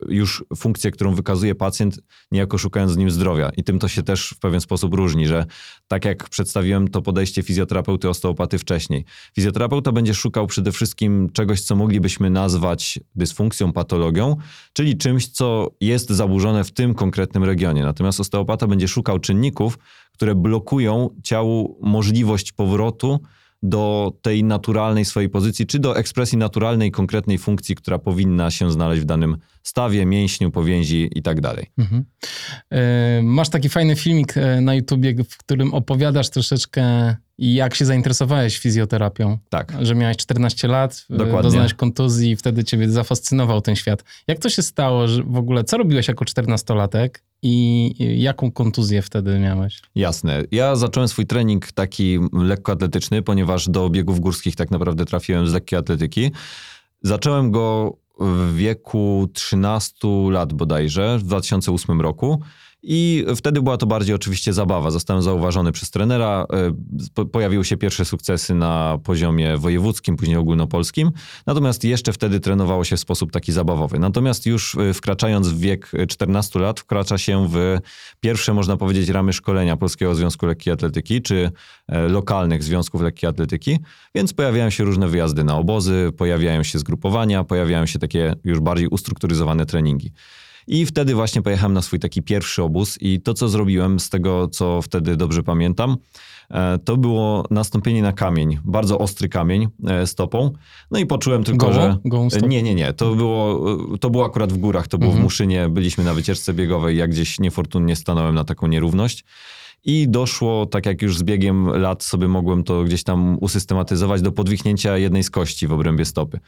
już 0.07 0.43
funkcję, 0.57 0.91
którą 0.91 1.15
wykazuje 1.15 1.55
pacjent, 1.55 1.99
niejako 2.31 2.57
szukając 2.57 2.91
z 2.91 2.97
nim 2.97 3.11
zdrowia. 3.11 3.51
I 3.57 3.63
tym 3.63 3.79
to 3.79 3.87
się 3.87 4.03
też 4.03 4.29
w 4.29 4.39
pewien 4.39 4.61
sposób 4.61 4.93
różni, 4.93 5.27
że 5.27 5.45
tak 5.87 6.05
jak 6.05 6.29
przedstawiłem 6.29 6.87
to 6.87 7.01
podejście 7.01 7.43
fizjoterapeuty 7.43 8.09
osteopaty 8.09 8.57
wcześniej. 8.57 9.05
Fizjoterapeuta 9.35 9.91
będzie 9.91 10.13
szukał 10.13 10.47
przede 10.47 10.71
wszystkim 10.71 11.29
czegoś, 11.33 11.61
co 11.61 11.75
moglibyśmy 11.75 12.29
nazwać 12.29 12.99
dysfunkcją, 13.15 13.73
patologią, 13.73 14.35
czyli 14.73 14.97
czymś, 14.97 15.27
co 15.27 15.71
jest 15.81 16.09
zaburzone 16.09 16.63
w 16.63 16.71
tym 16.71 16.93
konkretnym 16.93 17.43
regionie. 17.43 17.83
Natomiast 17.83 18.19
osteopata 18.19 18.67
będzie 18.67 18.87
szukał 18.87 19.19
czynników, 19.19 19.77
które 20.13 20.35
blokują 20.35 21.09
ciału 21.23 21.79
możliwość 21.81 22.51
powrotu 22.51 23.19
do 23.63 24.13
tej 24.21 24.43
naturalnej 24.43 25.05
swojej 25.05 25.29
pozycji, 25.29 25.65
czy 25.65 25.79
do 25.79 25.97
ekspresji 25.97 26.37
naturalnej, 26.37 26.91
konkretnej 26.91 27.37
funkcji, 27.37 27.75
która 27.75 27.99
powinna 27.99 28.51
się 28.51 28.71
znaleźć 28.71 29.01
w 29.01 29.05
danym 29.05 29.37
stawie, 29.63 30.05
mięśniu, 30.05 30.51
powięzi 30.51 31.09
i 31.15 31.21
tak 31.21 31.41
dalej. 31.41 31.71
Mhm. 31.77 32.05
E, 32.69 33.21
masz 33.23 33.49
taki 33.49 33.69
fajny 33.69 33.95
filmik 33.95 34.37
e, 34.37 34.61
na 34.61 34.75
YouTubie, 34.75 35.23
w 35.23 35.37
którym 35.37 35.73
opowiadasz 35.73 36.29
troszeczkę, 36.29 37.15
jak 37.37 37.75
się 37.75 37.85
zainteresowałeś 37.85 38.57
fizjoterapią. 38.57 39.37
Tak. 39.49 39.73
Że 39.81 39.95
miałeś 39.95 40.17
14 40.17 40.67
lat, 40.67 41.05
e, 41.09 41.17
Dokładnie. 41.17 41.41
doznałeś 41.43 41.73
kontuzji 41.73 42.31
i 42.31 42.35
wtedy 42.35 42.63
ciebie 42.63 42.89
zafascynował 42.89 43.61
ten 43.61 43.75
świat. 43.75 44.03
Jak 44.27 44.39
to 44.39 44.49
się 44.49 44.61
stało, 44.61 45.07
że 45.07 45.23
w 45.23 45.37
ogóle, 45.37 45.63
co 45.63 45.77
robiłeś 45.77 46.07
jako 46.07 46.25
14-latek? 46.25 47.09
I 47.43 47.93
jaką 48.21 48.51
kontuzję 48.51 49.01
wtedy 49.01 49.39
miałeś? 49.39 49.81
Jasne. 49.95 50.43
Ja 50.51 50.75
zacząłem 50.75 51.09
swój 51.09 51.25
trening 51.25 51.71
taki 51.71 52.19
lekkoatletyczny, 52.33 53.21
ponieważ 53.21 53.69
do 53.69 53.89
biegów 53.89 54.19
górskich 54.19 54.55
tak 54.55 54.71
naprawdę 54.71 55.05
trafiłem 55.05 55.47
z 55.47 55.53
lekkiej 55.53 55.79
atletyki. 55.79 56.31
Zacząłem 57.01 57.51
go 57.51 57.97
w 58.19 58.55
wieku 58.55 59.29
13 59.33 60.07
lat 60.29 60.53
bodajże, 60.53 61.17
w 61.17 61.23
2008 61.23 62.01
roku. 62.01 62.41
I 62.83 63.25
wtedy 63.35 63.61
była 63.61 63.77
to 63.77 63.85
bardziej 63.85 64.15
oczywiście 64.15 64.53
zabawa. 64.53 64.91
Zostałem 64.91 65.23
zauważony 65.23 65.71
przez 65.71 65.91
trenera. 65.91 66.45
E, 67.17 67.25
pojawiły 67.25 67.65
się 67.65 67.77
pierwsze 67.77 68.05
sukcesy 68.05 68.55
na 68.55 68.97
poziomie 69.03 69.57
wojewódzkim, 69.57 70.17
później 70.17 70.37
ogólnopolskim. 70.37 71.11
Natomiast 71.45 71.83
jeszcze 71.83 72.13
wtedy 72.13 72.39
trenowało 72.39 72.83
się 72.83 72.95
w 72.95 72.99
sposób 72.99 73.31
taki 73.31 73.51
zabawowy. 73.51 73.99
Natomiast 73.99 74.45
już 74.45 74.75
e, 74.75 74.93
wkraczając 74.93 75.47
w 75.47 75.59
wiek 75.59 75.91
14 76.09 76.59
lat, 76.59 76.79
wkracza 76.79 77.17
się 77.17 77.47
w 77.49 77.77
pierwsze, 78.19 78.53
można 78.53 78.77
powiedzieć, 78.77 79.09
ramy 79.09 79.33
szkolenia 79.33 79.77
Polskiego 79.77 80.15
Związku 80.15 80.45
Lekkiej 80.45 80.73
Atletyki, 80.73 81.21
czy 81.21 81.51
e, 81.87 82.07
lokalnych 82.07 82.63
związków 82.63 83.01
lekkiej 83.01 83.29
atletyki. 83.29 83.79
Więc 84.15 84.33
pojawiają 84.33 84.69
się 84.69 84.83
różne 84.83 85.07
wyjazdy 85.07 85.43
na 85.43 85.57
obozy, 85.57 86.11
pojawiają 86.17 86.63
się 86.63 86.79
zgrupowania, 86.79 87.43
pojawiają 87.43 87.85
się 87.85 87.99
takie 87.99 88.35
już 88.43 88.59
bardziej 88.59 88.87
ustrukturyzowane 88.87 89.65
treningi. 89.65 90.11
I 90.67 90.85
wtedy 90.85 91.15
właśnie 91.15 91.41
pojechałem 91.41 91.73
na 91.73 91.81
swój 91.81 91.99
taki 91.99 92.21
pierwszy 92.21 92.63
obóz 92.63 92.97
i 93.01 93.21
to, 93.21 93.33
co 93.33 93.49
zrobiłem 93.49 93.99
z 93.99 94.09
tego, 94.09 94.47
co 94.47 94.81
wtedy 94.81 95.17
dobrze 95.17 95.43
pamiętam, 95.43 95.97
e, 96.51 96.79
to 96.79 96.97
było 96.97 97.45
nastąpienie 97.51 98.01
na 98.01 98.13
kamień, 98.13 98.59
bardzo 98.65 98.97
ostry 98.97 99.29
kamień 99.29 99.67
e, 99.87 100.07
stopą. 100.07 100.51
No 100.91 100.99
i 100.99 101.05
poczułem 101.05 101.43
tylko, 101.43 101.65
Goło? 101.65 101.73
że... 101.73 101.97
Gołą 102.05 102.27
nie, 102.47 102.63
nie, 102.63 102.75
nie. 102.75 102.93
To 102.93 103.15
było, 103.15 103.65
to 103.97 104.09
było 104.09 104.25
akurat 104.25 104.53
w 104.53 104.57
górach, 104.57 104.87
to 104.87 104.97
było 104.97 105.11
mhm. 105.11 105.21
w 105.21 105.23
Muszynie. 105.23 105.69
Byliśmy 105.69 106.03
na 106.03 106.13
wycieczce 106.13 106.53
biegowej, 106.53 106.97
jak 106.97 107.09
gdzieś 107.11 107.39
niefortunnie 107.39 107.95
stanąłem 107.95 108.35
na 108.35 108.43
taką 108.43 108.67
nierówność. 108.67 109.25
I 109.83 110.09
doszło, 110.09 110.65
tak 110.65 110.85
jak 110.85 111.01
już 111.01 111.17
z 111.17 111.23
biegiem 111.23 111.69
lat 111.69 112.03
sobie 112.03 112.27
mogłem 112.27 112.63
to 112.63 112.83
gdzieś 112.83 113.03
tam 113.03 113.37
usystematyzować, 113.41 114.21
do 114.21 114.31
podwichnięcia 114.31 114.97
jednej 114.97 115.23
z 115.23 115.29
kości 115.29 115.67
w 115.67 115.71
obrębie 115.71 116.05
stopy. 116.05 116.39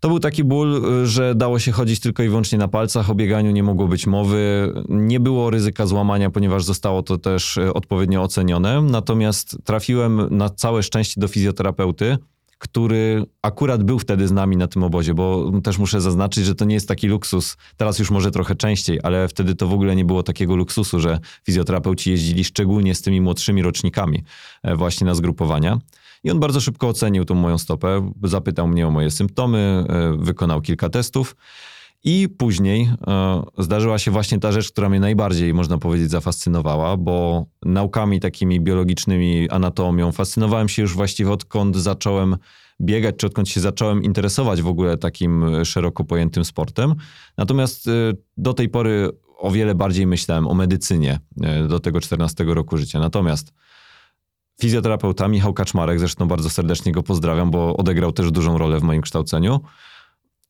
To 0.00 0.08
był 0.08 0.18
taki 0.18 0.44
ból, 0.44 0.84
y, 1.02 1.06
że 1.06 1.34
dało 1.34 1.58
się 1.58 1.72
chodzić 1.72 2.00
tylko 2.00 2.22
i 2.22 2.28
wyłącznie 2.28 2.58
na 2.58 2.68
palcach, 2.68 3.10
o 3.10 3.14
bieganiu 3.14 3.50
nie 3.50 3.62
mogło 3.62 3.88
być 3.88 4.06
mowy. 4.06 4.72
Nie 4.88 5.20
było 5.20 5.50
ryzyka 5.50 5.86
złamania, 5.86 6.30
ponieważ 6.30 6.64
zostało 6.64 7.02
to 7.02 7.18
też 7.18 7.56
y, 7.56 7.74
odpowiednio 7.74 8.22
ocenione. 8.22 8.82
Natomiast 8.82 9.58
trafiłem 9.64 10.36
na 10.36 10.48
całe 10.48 10.82
szczęście 10.82 11.20
do 11.20 11.28
fizjoterapeuty, 11.28 12.18
który 12.58 13.26
akurat 13.42 13.82
był 13.82 13.98
wtedy 13.98 14.28
z 14.28 14.32
nami 14.32 14.56
na 14.56 14.66
tym 14.66 14.82
obozie, 14.82 15.14
bo 15.14 15.52
też 15.64 15.78
muszę 15.78 16.00
zaznaczyć, 16.00 16.44
że 16.44 16.54
to 16.54 16.64
nie 16.64 16.74
jest 16.74 16.88
taki 16.88 17.08
luksus. 17.08 17.56
Teraz 17.76 17.98
już 17.98 18.10
może 18.10 18.30
trochę 18.30 18.54
częściej, 18.54 19.00
ale 19.02 19.28
wtedy 19.28 19.54
to 19.54 19.68
w 19.68 19.72
ogóle 19.72 19.96
nie 19.96 20.04
było 20.04 20.22
takiego 20.22 20.56
luksusu, 20.56 21.00
że 21.00 21.18
fizjoterapeuci 21.44 22.10
jeździli 22.10 22.44
szczególnie 22.44 22.94
z 22.94 23.02
tymi 23.02 23.20
młodszymi 23.20 23.62
rocznikami 23.62 24.24
e, 24.62 24.76
właśnie 24.76 25.06
na 25.06 25.14
zgrupowania. 25.14 25.78
I 26.26 26.30
on 26.30 26.40
bardzo 26.40 26.60
szybko 26.60 26.88
ocenił 26.88 27.24
tą 27.24 27.34
moją 27.34 27.58
stopę, 27.58 28.12
zapytał 28.22 28.68
mnie 28.68 28.86
o 28.86 28.90
moje 28.90 29.10
symptomy, 29.10 29.84
e, 29.88 30.16
wykonał 30.18 30.60
kilka 30.60 30.88
testów. 30.88 31.36
I 32.04 32.28
później 32.38 32.90
e, 33.06 33.42
zdarzyła 33.58 33.98
się 33.98 34.10
właśnie 34.10 34.38
ta 34.38 34.52
rzecz, 34.52 34.72
która 34.72 34.88
mnie 34.88 35.00
najbardziej, 35.00 35.54
można 35.54 35.78
powiedzieć, 35.78 36.10
zafascynowała, 36.10 36.96
bo 36.96 37.46
naukami 37.64 38.20
takimi 38.20 38.60
biologicznymi, 38.60 39.50
anatomią 39.50 40.12
fascynowałem 40.12 40.68
się 40.68 40.82
już 40.82 40.94
właściwie 40.94 41.30
odkąd 41.30 41.76
zacząłem 41.76 42.36
biegać, 42.80 43.14
czy 43.16 43.26
odkąd 43.26 43.48
się 43.48 43.60
zacząłem 43.60 44.02
interesować 44.02 44.62
w 44.62 44.66
ogóle 44.66 44.96
takim 44.96 45.64
szeroko 45.64 46.04
pojętym 46.04 46.44
sportem. 46.44 46.94
Natomiast 47.36 47.88
e, 47.88 47.90
do 48.36 48.54
tej 48.54 48.68
pory 48.68 49.10
o 49.38 49.50
wiele 49.50 49.74
bardziej 49.74 50.06
myślałem 50.06 50.48
o 50.48 50.54
medycynie 50.54 51.20
do 51.68 51.80
tego 51.80 52.00
14 52.00 52.44
roku 52.44 52.76
życia. 52.76 53.00
Natomiast 53.00 53.52
fizjoterapeuta 54.60 55.28
Michał 55.28 55.54
Kaczmarek, 55.54 55.98
zresztą 55.98 56.28
bardzo 56.28 56.50
serdecznie 56.50 56.92
go 56.92 57.02
pozdrawiam, 57.02 57.50
bo 57.50 57.76
odegrał 57.76 58.12
też 58.12 58.30
dużą 58.30 58.58
rolę 58.58 58.80
w 58.80 58.82
moim 58.82 59.02
kształceniu. 59.02 59.60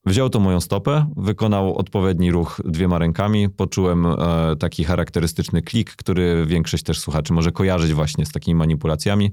Wziął 0.06 0.30
tą 0.30 0.40
moją 0.40 0.60
stopę, 0.60 1.12
wykonał 1.16 1.76
odpowiedni 1.76 2.30
ruch 2.30 2.60
dwiema 2.64 2.98
rękami, 2.98 3.48
poczułem 3.48 4.06
e, 4.06 4.16
taki 4.58 4.84
charakterystyczny 4.84 5.62
klik, 5.62 5.90
który 5.90 6.46
większość 6.46 6.82
też 6.82 6.98
słuchaczy 6.98 7.32
może 7.32 7.52
kojarzyć 7.52 7.92
właśnie 7.92 8.26
z 8.26 8.32
takimi 8.32 8.54
manipulacjami. 8.54 9.32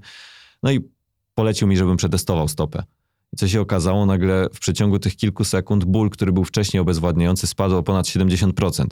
No 0.63 0.71
i 0.71 0.79
polecił 1.35 1.67
mi, 1.67 1.77
żebym 1.77 1.97
przetestował 1.97 2.47
stopę. 2.47 2.83
I 3.33 3.37
co 3.37 3.47
się 3.47 3.61
okazało, 3.61 4.05
nagle 4.05 4.47
w 4.53 4.59
przeciągu 4.59 4.99
tych 4.99 5.15
kilku 5.15 5.43
sekund 5.43 5.85
ból, 5.85 6.09
który 6.09 6.31
był 6.31 6.43
wcześniej 6.45 6.81
obezwładniający, 6.81 7.47
spadł 7.47 7.77
o 7.77 7.83
ponad 7.83 8.05
70%. 8.05 8.85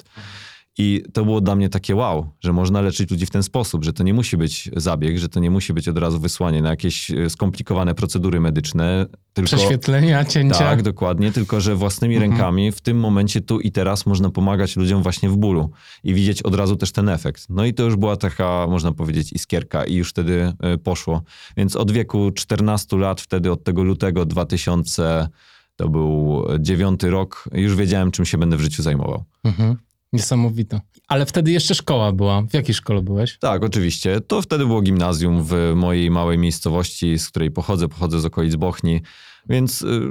I 0.77 1.03
to 1.13 1.25
było 1.25 1.41
dla 1.41 1.55
mnie 1.55 1.69
takie 1.69 1.95
wow, 1.95 2.29
że 2.39 2.53
można 2.53 2.81
leczyć 2.81 3.11
ludzi 3.11 3.25
w 3.25 3.29
ten 3.29 3.43
sposób, 3.43 3.83
że 3.83 3.93
to 3.93 4.03
nie 4.03 4.13
musi 4.13 4.37
być 4.37 4.69
zabieg, 4.75 5.17
że 5.17 5.29
to 5.29 5.39
nie 5.39 5.51
musi 5.51 5.73
być 5.73 5.87
od 5.87 5.97
razu 5.97 6.19
wysłanie 6.19 6.61
na 6.61 6.69
jakieś 6.69 7.11
e, 7.11 7.29
skomplikowane 7.29 7.95
procedury 7.95 8.39
medyczne. 8.39 9.05
Tylko, 9.33 9.47
Prześwietlenia, 9.47 10.25
cięcia. 10.25 10.57
Tak, 10.57 10.81
dokładnie, 10.81 11.31
tylko 11.31 11.61
że 11.61 11.75
własnymi 11.75 12.15
mhm. 12.15 12.31
rękami 12.31 12.71
w 12.71 12.81
tym 12.81 12.99
momencie 12.99 13.41
tu 13.41 13.59
i 13.59 13.71
teraz 13.71 14.05
można 14.05 14.29
pomagać 14.29 14.75
ludziom 14.75 15.03
właśnie 15.03 15.29
w 15.29 15.37
bólu 15.37 15.71
i 16.03 16.13
widzieć 16.13 16.41
od 16.41 16.55
razu 16.55 16.75
też 16.75 16.91
ten 16.91 17.09
efekt. 17.09 17.45
No 17.49 17.65
i 17.65 17.73
to 17.73 17.83
już 17.83 17.95
była 17.95 18.15
taka, 18.15 18.67
można 18.69 18.91
powiedzieć, 18.91 19.33
iskierka 19.33 19.85
i 19.85 19.95
już 19.95 20.09
wtedy 20.09 20.53
e, 20.59 20.77
poszło. 20.77 21.21
Więc 21.57 21.75
od 21.75 21.91
wieku 21.91 22.31
14 22.31 22.97
lat, 22.97 23.21
wtedy 23.21 23.51
od 23.51 23.63
tego 23.63 23.83
lutego 23.83 24.25
2000 24.25 25.27
to 25.75 25.89
był 25.89 26.43
dziewiąty 26.59 27.09
rok, 27.09 27.49
już 27.53 27.75
wiedziałem, 27.75 28.11
czym 28.11 28.25
się 28.25 28.37
będę 28.37 28.57
w 28.57 28.61
życiu 28.61 28.83
zajmował. 28.83 29.23
Mhm. 29.43 29.77
Niesamowite. 30.13 30.81
Ale 31.07 31.25
wtedy 31.25 31.51
jeszcze 31.51 31.75
szkoła 31.75 32.11
była. 32.11 32.41
W 32.41 32.53
jakiej 32.53 32.75
szkole 32.75 33.01
byłeś? 33.01 33.37
Tak, 33.39 33.63
oczywiście. 33.63 34.21
To 34.21 34.41
wtedy 34.41 34.65
było 34.65 34.81
gimnazjum 34.81 35.43
w 35.43 35.73
mojej 35.75 36.11
małej 36.11 36.37
miejscowości, 36.37 37.19
z 37.19 37.29
której 37.29 37.51
pochodzę. 37.51 37.87
Pochodzę 37.87 38.19
z 38.19 38.25
okolic 38.25 38.55
Bochni. 38.55 39.01
Więc 39.49 39.81
y, 39.81 40.01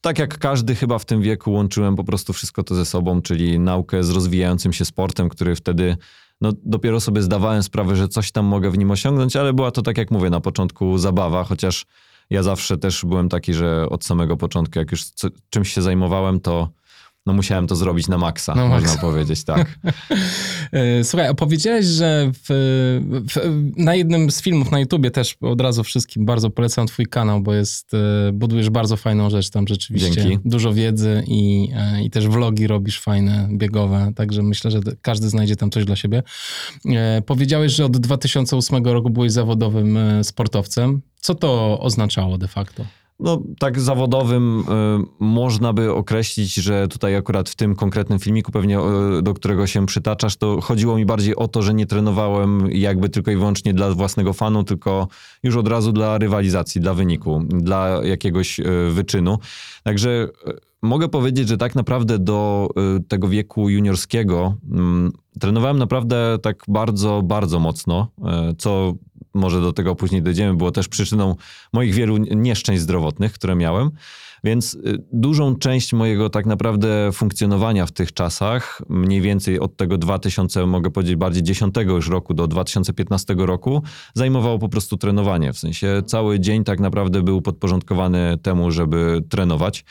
tak 0.00 0.18
jak 0.18 0.38
każdy 0.38 0.74
chyba 0.74 0.98
w 0.98 1.04
tym 1.04 1.22
wieku 1.22 1.52
łączyłem 1.52 1.96
po 1.96 2.04
prostu 2.04 2.32
wszystko 2.32 2.62
to 2.62 2.74
ze 2.74 2.84
sobą, 2.84 3.22
czyli 3.22 3.58
naukę 3.58 4.04
z 4.04 4.10
rozwijającym 4.10 4.72
się 4.72 4.84
sportem, 4.84 5.28
który 5.28 5.56
wtedy 5.56 5.96
no, 6.40 6.52
dopiero 6.64 7.00
sobie 7.00 7.22
zdawałem 7.22 7.62
sprawę, 7.62 7.96
że 7.96 8.08
coś 8.08 8.32
tam 8.32 8.46
mogę 8.46 8.70
w 8.70 8.78
nim 8.78 8.90
osiągnąć, 8.90 9.36
ale 9.36 9.52
była 9.52 9.70
to, 9.70 9.82
tak 9.82 9.98
jak 9.98 10.10
mówię, 10.10 10.30
na 10.30 10.40
początku 10.40 10.98
zabawa, 10.98 11.44
chociaż 11.44 11.86
ja 12.30 12.42
zawsze 12.42 12.78
też 12.78 13.04
byłem 13.04 13.28
taki, 13.28 13.54
że 13.54 13.88
od 13.90 14.04
samego 14.04 14.36
początku, 14.36 14.78
jak 14.78 14.90
już 14.90 15.04
co, 15.04 15.28
czymś 15.50 15.72
się 15.72 15.82
zajmowałem, 15.82 16.40
to 16.40 16.68
no 17.26 17.32
musiałem 17.32 17.66
to 17.66 17.76
zrobić 17.76 18.08
na 18.08 18.18
maksa, 18.18 18.54
no 18.54 18.68
można 18.68 18.88
maksa. 18.88 19.00
powiedzieć, 19.00 19.44
tak. 19.44 19.66
E, 20.72 21.04
słuchaj, 21.04 21.28
opowiedziałeś, 21.28 21.86
że 21.86 22.30
w, 22.34 22.48
w, 23.28 23.60
na 23.76 23.94
jednym 23.94 24.30
z 24.30 24.42
filmów 24.42 24.70
na 24.70 24.80
YouTubie 24.80 25.10
też 25.10 25.36
od 25.40 25.60
razu 25.60 25.84
wszystkim 25.84 26.24
bardzo 26.24 26.50
polecam 26.50 26.86
twój 26.86 27.06
kanał, 27.06 27.40
bo 27.40 27.54
jest, 27.54 27.94
e, 27.94 28.32
budujesz 28.32 28.70
bardzo 28.70 28.96
fajną 28.96 29.30
rzecz 29.30 29.50
tam 29.50 29.68
rzeczywiście. 29.68 30.22
Dzięki. 30.22 30.38
Dużo 30.44 30.72
wiedzy 30.72 31.22
i, 31.26 31.68
e, 31.74 32.02
i 32.02 32.10
też 32.10 32.28
vlogi 32.28 32.66
robisz 32.66 33.00
fajne, 33.00 33.48
biegowe, 33.52 34.12
także 34.16 34.42
myślę, 34.42 34.70
że 34.70 34.80
każdy 35.02 35.28
znajdzie 35.28 35.56
tam 35.56 35.70
coś 35.70 35.84
dla 35.84 35.96
siebie. 35.96 36.22
Powiedziałeś, 37.26 37.72
że 37.72 37.84
od 37.84 37.96
2008 37.96 38.84
roku 38.84 39.10
byłeś 39.10 39.32
zawodowym 39.32 39.98
sportowcem. 40.22 41.02
Co 41.20 41.34
to 41.34 41.80
oznaczało 41.80 42.38
de 42.38 42.48
facto? 42.48 42.84
No, 43.22 43.42
tak 43.58 43.80
zawodowym 43.80 44.60
y, 44.60 44.64
można 45.20 45.72
by 45.72 45.92
określić, 45.92 46.54
że 46.54 46.88
tutaj 46.88 47.16
akurat 47.16 47.48
w 47.48 47.54
tym 47.54 47.74
konkretnym 47.74 48.18
filmiku, 48.18 48.52
pewnie 48.52 48.78
y, 49.18 49.22
do 49.22 49.34
którego 49.34 49.66
się 49.66 49.86
przytaczasz, 49.86 50.36
to 50.36 50.60
chodziło 50.60 50.96
mi 50.96 51.06
bardziej 51.06 51.36
o 51.36 51.48
to, 51.48 51.62
że 51.62 51.74
nie 51.74 51.86
trenowałem 51.86 52.70
jakby 52.70 53.08
tylko 53.08 53.30
i 53.30 53.36
wyłącznie 53.36 53.74
dla 53.74 53.90
własnego 53.90 54.32
fanu, 54.32 54.64
tylko 54.64 55.08
już 55.42 55.56
od 55.56 55.68
razu 55.68 55.92
dla 55.92 56.18
rywalizacji, 56.18 56.80
dla 56.80 56.94
wyniku, 56.94 57.42
dla 57.48 58.00
jakiegoś 58.04 58.60
y, 58.60 58.64
wyczynu. 58.90 59.38
Także 59.82 60.28
mogę 60.82 61.08
powiedzieć, 61.08 61.48
że 61.48 61.56
tak 61.56 61.74
naprawdę 61.74 62.18
do 62.18 62.68
tego 63.08 63.28
wieku 63.28 63.68
juniorskiego 63.68 64.54
mm, 64.72 65.12
trenowałem 65.40 65.78
naprawdę 65.78 66.38
tak 66.42 66.64
bardzo, 66.68 67.22
bardzo 67.24 67.60
mocno, 67.60 68.08
co 68.58 68.94
może 69.34 69.60
do 69.60 69.72
tego 69.72 69.94
później 69.94 70.22
dojdziemy, 70.22 70.56
było 70.56 70.70
też 70.70 70.88
przyczyną 70.88 71.36
moich 71.72 71.94
wielu 71.94 72.16
nieszczęść 72.16 72.82
zdrowotnych, 72.82 73.32
które 73.32 73.54
miałem. 73.54 73.90
Więc 74.44 74.74
y, 74.74 75.04
dużą 75.12 75.56
część 75.56 75.92
mojego 75.92 76.30
tak 76.30 76.46
naprawdę 76.46 77.10
funkcjonowania 77.12 77.86
w 77.86 77.92
tych 77.92 78.12
czasach, 78.12 78.82
mniej 78.88 79.20
więcej 79.20 79.60
od 79.60 79.76
tego 79.76 79.98
2000, 79.98 80.66
mogę 80.66 80.90
powiedzieć 80.90 81.16
bardziej 81.16 81.42
10 81.42 81.74
już 81.86 82.08
roku 82.08 82.34
do 82.34 82.46
2015 82.46 83.34
roku, 83.38 83.82
zajmowało 84.14 84.58
po 84.58 84.68
prostu 84.68 84.96
trenowanie. 84.96 85.52
W 85.52 85.58
sensie 85.58 86.02
cały 86.06 86.40
dzień 86.40 86.64
tak 86.64 86.80
naprawdę 86.80 87.22
był 87.22 87.42
podporządkowany 87.42 88.38
temu, 88.42 88.70
żeby 88.70 89.24
trenować. 89.28 89.84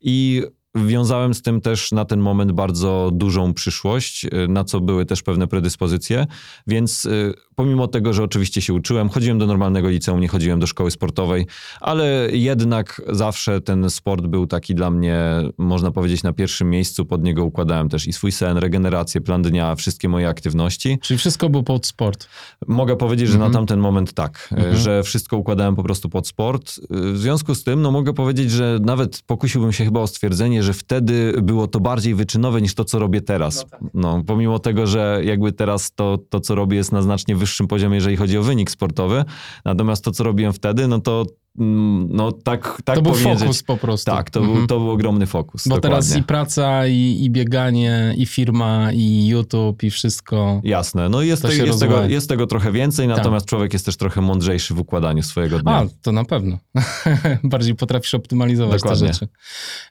I 0.00 0.42
Wiązałem 0.74 1.34
z 1.34 1.42
tym 1.42 1.60
też 1.60 1.92
na 1.92 2.04
ten 2.04 2.20
moment 2.20 2.52
bardzo 2.52 3.10
dużą 3.12 3.54
przyszłość, 3.54 4.24
y, 4.24 4.48
na 4.48 4.64
co 4.64 4.80
były 4.80 5.06
też 5.06 5.22
pewne 5.22 5.46
predyspozycje, 5.46 6.26
więc 6.66 7.04
y, 7.04 7.34
pomimo 7.54 7.88
tego, 7.88 8.12
że 8.12 8.22
oczywiście 8.22 8.62
się 8.62 8.74
uczyłem, 8.74 9.08
chodziłem 9.08 9.38
do 9.38 9.46
normalnego 9.46 9.88
liceum, 9.88 10.20
nie 10.20 10.28
chodziłem 10.28 10.60
do 10.60 10.66
szkoły 10.66 10.90
sportowej, 10.90 11.46
ale 11.80 12.28
jednak 12.32 13.02
zawsze 13.08 13.60
ten 13.60 13.90
sport 13.90 14.26
był 14.26 14.46
taki 14.46 14.74
dla 14.74 14.90
mnie, 14.90 15.18
można 15.58 15.90
powiedzieć, 15.90 16.22
na 16.22 16.32
pierwszym 16.32 16.70
miejscu. 16.70 17.04
Pod 17.04 17.22
niego 17.22 17.44
układałem 17.44 17.88
też 17.88 18.06
i 18.06 18.12
swój 18.12 18.32
sen, 18.32 18.56
regenerację, 18.56 19.20
plan 19.20 19.42
dnia, 19.42 19.74
wszystkie 19.74 20.08
moje 20.08 20.28
aktywności. 20.28 20.98
Czyli 21.02 21.18
wszystko 21.18 21.48
było 21.48 21.62
pod 21.62 21.86
sport? 21.86 22.28
Mogę 22.66 22.96
powiedzieć, 22.96 23.28
że 23.28 23.34
mhm. 23.34 23.52
na 23.52 23.58
tamten 23.58 23.80
moment 23.80 24.12
tak, 24.12 24.48
mhm. 24.52 24.76
że 24.76 25.02
wszystko 25.02 25.36
układałem 25.36 25.76
po 25.76 25.82
prostu 25.82 26.08
pod 26.08 26.28
sport. 26.28 26.80
W 26.90 27.18
związku 27.18 27.54
z 27.54 27.64
tym, 27.64 27.82
no 27.82 27.90
mogę 27.90 28.12
powiedzieć, 28.12 28.50
że 28.50 28.78
nawet 28.82 29.22
pokusiłbym 29.26 29.72
się 29.72 29.84
chyba 29.84 30.00
o 30.00 30.06
stwierdzenie, 30.06 30.62
że 30.62 30.72
wtedy 30.72 31.34
było 31.42 31.66
to 31.66 31.80
bardziej 31.80 32.14
wyczynowe 32.14 32.62
niż 32.62 32.74
to, 32.74 32.84
co 32.84 32.98
robię 32.98 33.20
teraz. 33.20 33.56
No, 33.56 33.64
tak. 33.70 33.80
no 33.94 34.22
pomimo 34.26 34.58
tego, 34.58 34.86
że 34.86 35.20
jakby 35.24 35.52
teraz 35.52 35.92
to, 35.92 36.18
to, 36.28 36.40
co 36.40 36.54
robię 36.54 36.76
jest 36.76 36.92
na 36.92 37.02
znacznie 37.02 37.36
wyższym 37.42 37.68
poziomie, 37.68 37.94
jeżeli 37.94 38.16
chodzi 38.16 38.38
o 38.38 38.42
wynik 38.42 38.70
sportowy. 38.70 39.24
Natomiast 39.64 40.04
to, 40.04 40.10
co 40.12 40.24
robiłem 40.24 40.52
wtedy, 40.52 40.88
no 40.88 41.00
to 41.00 41.26
no 41.54 42.32
tak, 42.32 42.82
tak 42.84 42.96
To 42.96 43.02
był 43.02 43.14
fokus 43.14 43.62
po 43.62 43.76
prostu. 43.76 44.10
Tak, 44.10 44.30
to, 44.30 44.40
mhm. 44.40 44.58
był, 44.58 44.66
to 44.66 44.78
był 44.78 44.90
ogromny 44.90 45.26
fokus. 45.26 45.68
Bo 45.68 45.74
dokładnie. 45.74 46.00
teraz 46.00 46.16
i 46.16 46.22
praca, 46.22 46.86
i, 46.86 47.18
i 47.24 47.30
bieganie, 47.30 48.14
i 48.16 48.26
firma, 48.26 48.92
i 48.92 49.26
YouTube, 49.26 49.82
i 49.82 49.90
wszystko. 49.90 50.60
Jasne, 50.64 51.08
no 51.08 51.22
jest, 51.22 51.42
te, 51.42 51.56
jest, 51.56 51.80
tego, 51.80 52.04
jest 52.04 52.28
tego 52.28 52.46
trochę 52.46 52.72
więcej, 52.72 53.08
tak. 53.08 53.16
natomiast 53.16 53.46
człowiek 53.46 53.72
jest 53.72 53.86
też 53.86 53.96
trochę 53.96 54.20
mądrzejszy 54.20 54.74
w 54.74 54.80
układaniu 54.80 55.22
swojego 55.22 55.58
dnia. 55.58 55.72
A, 55.72 55.86
to 56.02 56.12
na 56.12 56.24
pewno. 56.24 56.58
Bardziej 57.44 57.74
potrafisz 57.74 58.14
optymalizować 58.14 58.82
dokładnie. 58.82 59.06
te 59.06 59.12
rzeczy. 59.12 59.28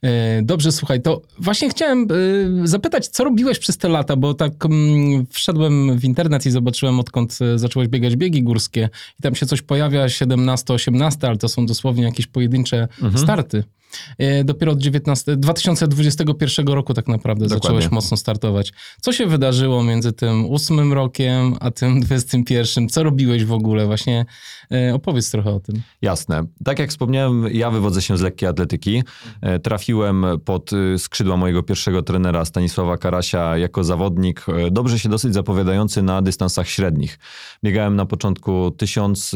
E, 0.01 0.41
dobrze, 0.41 0.71
słuchaj, 0.71 1.01
to 1.01 1.21
właśnie 1.39 1.69
chciałem 1.69 2.07
e, 2.63 2.67
zapytać, 2.67 3.07
co 3.07 3.23
robiłeś 3.23 3.59
przez 3.59 3.77
te 3.77 3.89
lata, 3.89 4.15
bo 4.15 4.33
tak 4.33 4.65
mm, 4.65 5.25
wszedłem 5.29 5.99
w 5.99 6.05
internet 6.05 6.45
i 6.45 6.51
zobaczyłem, 6.51 6.99
odkąd 6.99 7.37
e, 7.41 7.59
zacząłeś 7.59 7.87
biegać 7.87 8.15
biegi 8.15 8.43
górskie 8.43 8.89
i 9.19 9.21
tam 9.21 9.35
się 9.35 9.45
coś 9.45 9.61
pojawia, 9.61 10.05
17-18, 10.05 11.27
ale 11.27 11.37
to 11.37 11.50
są 11.51 11.65
dosłownie 11.65 12.03
jakieś 12.03 12.27
pojedyncze 12.27 12.87
mhm. 13.01 13.17
starty. 13.17 13.63
E, 14.17 14.43
dopiero 14.43 14.71
od 14.71 14.79
19, 14.79 15.37
2021 15.37 16.67
roku 16.67 16.93
tak 16.93 17.07
naprawdę 17.07 17.45
Dokładnie. 17.45 17.67
zacząłeś 17.67 17.91
mocno 17.91 18.17
startować. 18.17 18.73
Co 19.01 19.13
się 19.13 19.27
wydarzyło 19.27 19.83
między 19.83 20.13
tym 20.13 20.45
ósmym 20.45 20.93
rokiem, 20.93 21.55
a 21.59 21.71
tym 21.71 21.99
21? 22.05 22.89
Co 22.89 23.03
robiłeś 23.03 23.45
w 23.45 23.51
ogóle? 23.53 23.85
Właśnie 23.85 24.25
e, 24.71 24.93
opowiedz 24.93 25.31
trochę 25.31 25.51
o 25.51 25.59
tym. 25.59 25.81
Jasne. 26.01 26.43
Tak 26.65 26.79
jak 26.79 26.89
wspomniałem, 26.89 27.47
ja 27.53 27.71
wywodzę 27.71 28.01
się 28.01 28.17
z 28.17 28.21
lekkiej 28.21 28.49
atletyki. 28.49 29.03
E, 29.41 29.59
trafiłem 29.59 30.25
pod 30.45 30.71
skrzydła 30.97 31.37
mojego 31.37 31.63
pierwszego 31.63 32.03
trenera 32.03 32.45
Stanisława 32.45 32.97
Karasia 32.97 33.57
jako 33.57 33.83
zawodnik, 33.83 34.45
dobrze 34.71 34.99
się 34.99 35.09
dosyć 35.09 35.33
zapowiadający 35.33 36.01
na 36.01 36.21
dystansach 36.21 36.67
średnich. 36.67 37.19
Biegałem 37.63 37.95
na 37.95 38.05
początku 38.05 38.71
1000, 38.71 39.35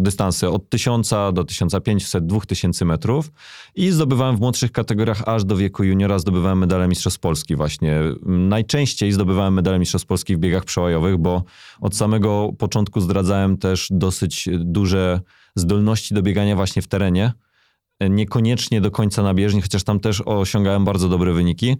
dystanse 0.00 0.50
od 0.50 0.70
1000 0.70 1.10
do 1.32 1.44
1500, 1.44 2.26
2000 2.26 2.84
metrów. 2.84 3.32
I 3.74 3.90
zdobywałem 3.90 4.36
w 4.36 4.40
młodszych 4.40 4.72
kategoriach 4.72 5.22
aż 5.28 5.44
do 5.44 5.56
wieku 5.56 5.84
juniora, 5.84 6.18
zdobywałem 6.18 6.58
medale 6.58 6.88
Mistrzostw 6.88 7.20
Polski 7.20 7.56
właśnie. 7.56 8.00
Najczęściej 8.26 9.12
zdobywałem 9.12 9.54
medale 9.54 9.78
Mistrzostw 9.78 10.08
Polski 10.08 10.36
w 10.36 10.38
biegach 10.38 10.64
przełajowych, 10.64 11.18
bo 11.18 11.44
od 11.80 11.96
samego 11.96 12.50
początku 12.58 13.00
zdradzałem 13.00 13.56
też 13.56 13.88
dosyć 13.90 14.48
duże 14.52 15.20
zdolności 15.56 16.14
do 16.14 16.22
biegania 16.22 16.56
właśnie 16.56 16.82
w 16.82 16.86
terenie. 16.86 17.32
Niekoniecznie 18.10 18.80
do 18.80 18.90
końca 18.90 19.22
na 19.22 19.34
bieżni, 19.34 19.62
chociaż 19.62 19.84
tam 19.84 20.00
też 20.00 20.22
osiągałem 20.26 20.84
bardzo 20.84 21.08
dobre 21.08 21.32
wyniki. 21.32 21.76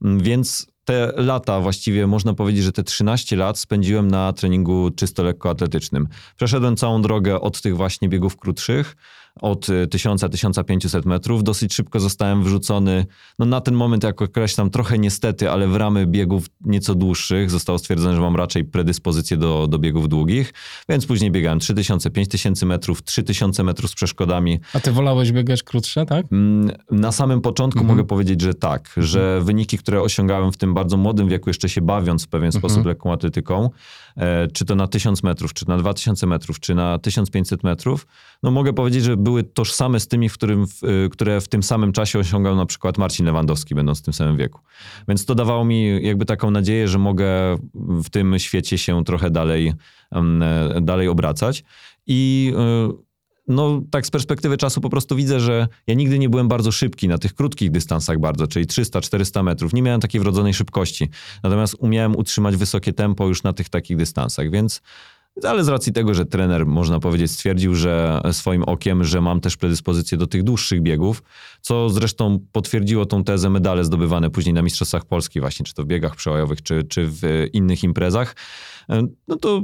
Więc 0.00 0.66
te 0.84 1.12
lata, 1.16 1.60
właściwie 1.60 2.06
można 2.06 2.34
powiedzieć, 2.34 2.64
że 2.64 2.72
te 2.72 2.82
13 2.82 3.36
lat 3.36 3.58
spędziłem 3.58 4.08
na 4.10 4.32
treningu 4.32 4.90
czysto 4.96 5.22
lekkoatletycznym. 5.22 6.08
Przeszedłem 6.36 6.76
całą 6.76 7.02
drogę 7.02 7.40
od 7.40 7.60
tych 7.60 7.76
właśnie 7.76 8.08
biegów 8.08 8.36
krótszych, 8.36 8.96
od 9.40 9.66
1000-1500 9.66 11.06
metrów. 11.06 11.44
Dosyć 11.44 11.74
szybko 11.74 12.00
zostałem 12.00 12.44
wrzucony, 12.44 13.06
no 13.38 13.46
na 13.46 13.60
ten 13.60 13.74
moment 13.74 14.04
jak 14.04 14.22
określam, 14.22 14.70
trochę 14.70 14.98
niestety, 14.98 15.50
ale 15.50 15.68
w 15.68 15.76
ramy 15.76 16.06
biegów 16.06 16.46
nieco 16.64 16.94
dłuższych. 16.94 17.50
Zostało 17.50 17.78
stwierdzone, 17.78 18.14
że 18.14 18.20
mam 18.20 18.36
raczej 18.36 18.64
predyspozycję 18.64 19.36
do, 19.36 19.66
do 19.66 19.78
biegów 19.78 20.08
długich, 20.08 20.52
więc 20.88 21.06
później 21.06 21.30
biegałem 21.30 21.58
3000, 21.58 22.10
5000 22.10 22.66
metrów, 22.66 23.02
3000 23.02 23.64
metrów 23.64 23.90
z 23.90 23.94
przeszkodami. 23.94 24.60
A 24.74 24.80
ty 24.80 24.92
wolałeś 24.92 25.32
biegać 25.32 25.62
krótsze, 25.62 26.06
tak? 26.06 26.26
Mm, 26.32 26.76
na 26.90 27.12
samym 27.12 27.40
początku 27.40 27.80
mhm. 27.80 27.96
mogę 27.96 28.08
powiedzieć, 28.08 28.40
że 28.40 28.54
tak, 28.54 28.94
że 28.96 29.40
wyniki, 29.40 29.78
które 29.78 30.02
osiągałem 30.02 30.52
w 30.52 30.56
tym 30.56 30.74
bardzo 30.74 30.96
młodym 30.96 31.28
wieku, 31.28 31.50
jeszcze 31.50 31.68
się 31.68 31.80
bawiąc 31.80 32.24
w 32.24 32.28
pewien 32.28 32.46
mhm. 32.46 32.60
sposób 32.60 32.86
lekką 32.86 33.12
atletyką, 33.12 33.64
e, 33.64 33.70
czy 34.52 34.64
to 34.64 34.74
na 34.74 34.86
1000 34.86 35.22
metrów, 35.22 35.54
czy 35.54 35.68
na 35.68 35.76
2000 35.76 36.26
metrów, 36.26 36.60
czy 36.60 36.74
na 36.74 36.98
1500 36.98 37.64
metrów, 37.64 38.06
no 38.42 38.50
mogę 38.50 38.72
powiedzieć, 38.72 39.04
że 39.04 39.16
były 39.16 39.42
tożsame 39.42 40.00
z 40.00 40.08
tymi, 40.08 40.28
w 40.28 40.34
którym, 40.34 40.66
w, 40.66 40.84
e, 40.84 41.08
które 41.08 41.40
w 41.40 41.48
tym 41.48 41.62
samym 41.62 41.92
czasie 41.92 42.18
osiągał 42.18 42.56
na 42.56 42.66
przykład 42.66 42.98
Marcin 42.98 43.26
Lewandowski, 43.26 43.74
będąc 43.74 43.98
w 43.98 44.02
tym 44.02 44.14
samym 44.14 44.36
wieku. 44.36 44.60
Więc 45.08 45.26
to 45.26 45.34
dawało 45.34 45.64
mi 45.64 46.02
jakby 46.02 46.24
taką 46.24 46.50
nadzieję, 46.50 46.88
że 46.88 46.98
mogę 46.98 47.26
w 47.74 48.10
tym 48.10 48.38
świecie 48.38 48.78
się 48.78 49.04
trochę 49.04 49.30
dalej, 49.30 49.72
e, 50.12 50.80
dalej 50.80 51.08
obracać. 51.08 51.64
I 52.06 52.52
no 53.48 53.82
tak 53.90 54.06
z 54.06 54.10
perspektywy 54.10 54.56
czasu 54.56 54.80
po 54.80 54.90
prostu 54.90 55.16
widzę, 55.16 55.40
że 55.40 55.68
ja 55.86 55.94
nigdy 55.94 56.18
nie 56.18 56.28
byłem 56.28 56.48
bardzo 56.48 56.72
szybki 56.72 57.08
na 57.08 57.18
tych 57.18 57.34
krótkich 57.34 57.70
dystansach 57.70 58.18
bardzo, 58.18 58.46
czyli 58.46 58.66
300-400 58.66 59.44
metrów. 59.44 59.74
Nie 59.74 59.82
miałem 59.82 60.00
takiej 60.00 60.20
wrodzonej 60.20 60.54
szybkości. 60.54 61.08
Natomiast 61.42 61.76
umiałem 61.78 62.16
utrzymać 62.16 62.56
wysokie 62.56 62.92
tempo 62.92 63.26
już 63.26 63.42
na 63.42 63.52
tych 63.52 63.68
takich 63.68 63.96
dystansach, 63.96 64.50
więc 64.50 64.80
ale 65.42 65.64
z 65.64 65.68
racji 65.68 65.92
tego, 65.92 66.14
że 66.14 66.26
trener, 66.26 66.66
można 66.66 67.00
powiedzieć, 67.00 67.30
stwierdził, 67.30 67.74
że 67.74 68.20
swoim 68.32 68.62
okiem, 68.62 69.04
że 69.04 69.20
mam 69.20 69.40
też 69.40 69.56
predyspozycję 69.56 70.18
do 70.18 70.26
tych 70.26 70.42
dłuższych 70.42 70.82
biegów, 70.82 71.22
co 71.60 71.88
zresztą 71.88 72.38
potwierdziło 72.52 73.06
tą 73.06 73.24
tezę 73.24 73.50
medale 73.50 73.84
zdobywane 73.84 74.30
później 74.30 74.54
na 74.54 74.62
Mistrzostwach 74.62 75.04
Polski 75.04 75.40
właśnie, 75.40 75.66
czy 75.66 75.74
to 75.74 75.82
w 75.82 75.86
biegach 75.86 76.16
przełajowych, 76.16 76.62
czy, 76.62 76.82
czy 76.82 77.06
w 77.06 77.22
innych 77.52 77.84
imprezach, 77.84 78.36
no 79.28 79.36
to 79.36 79.62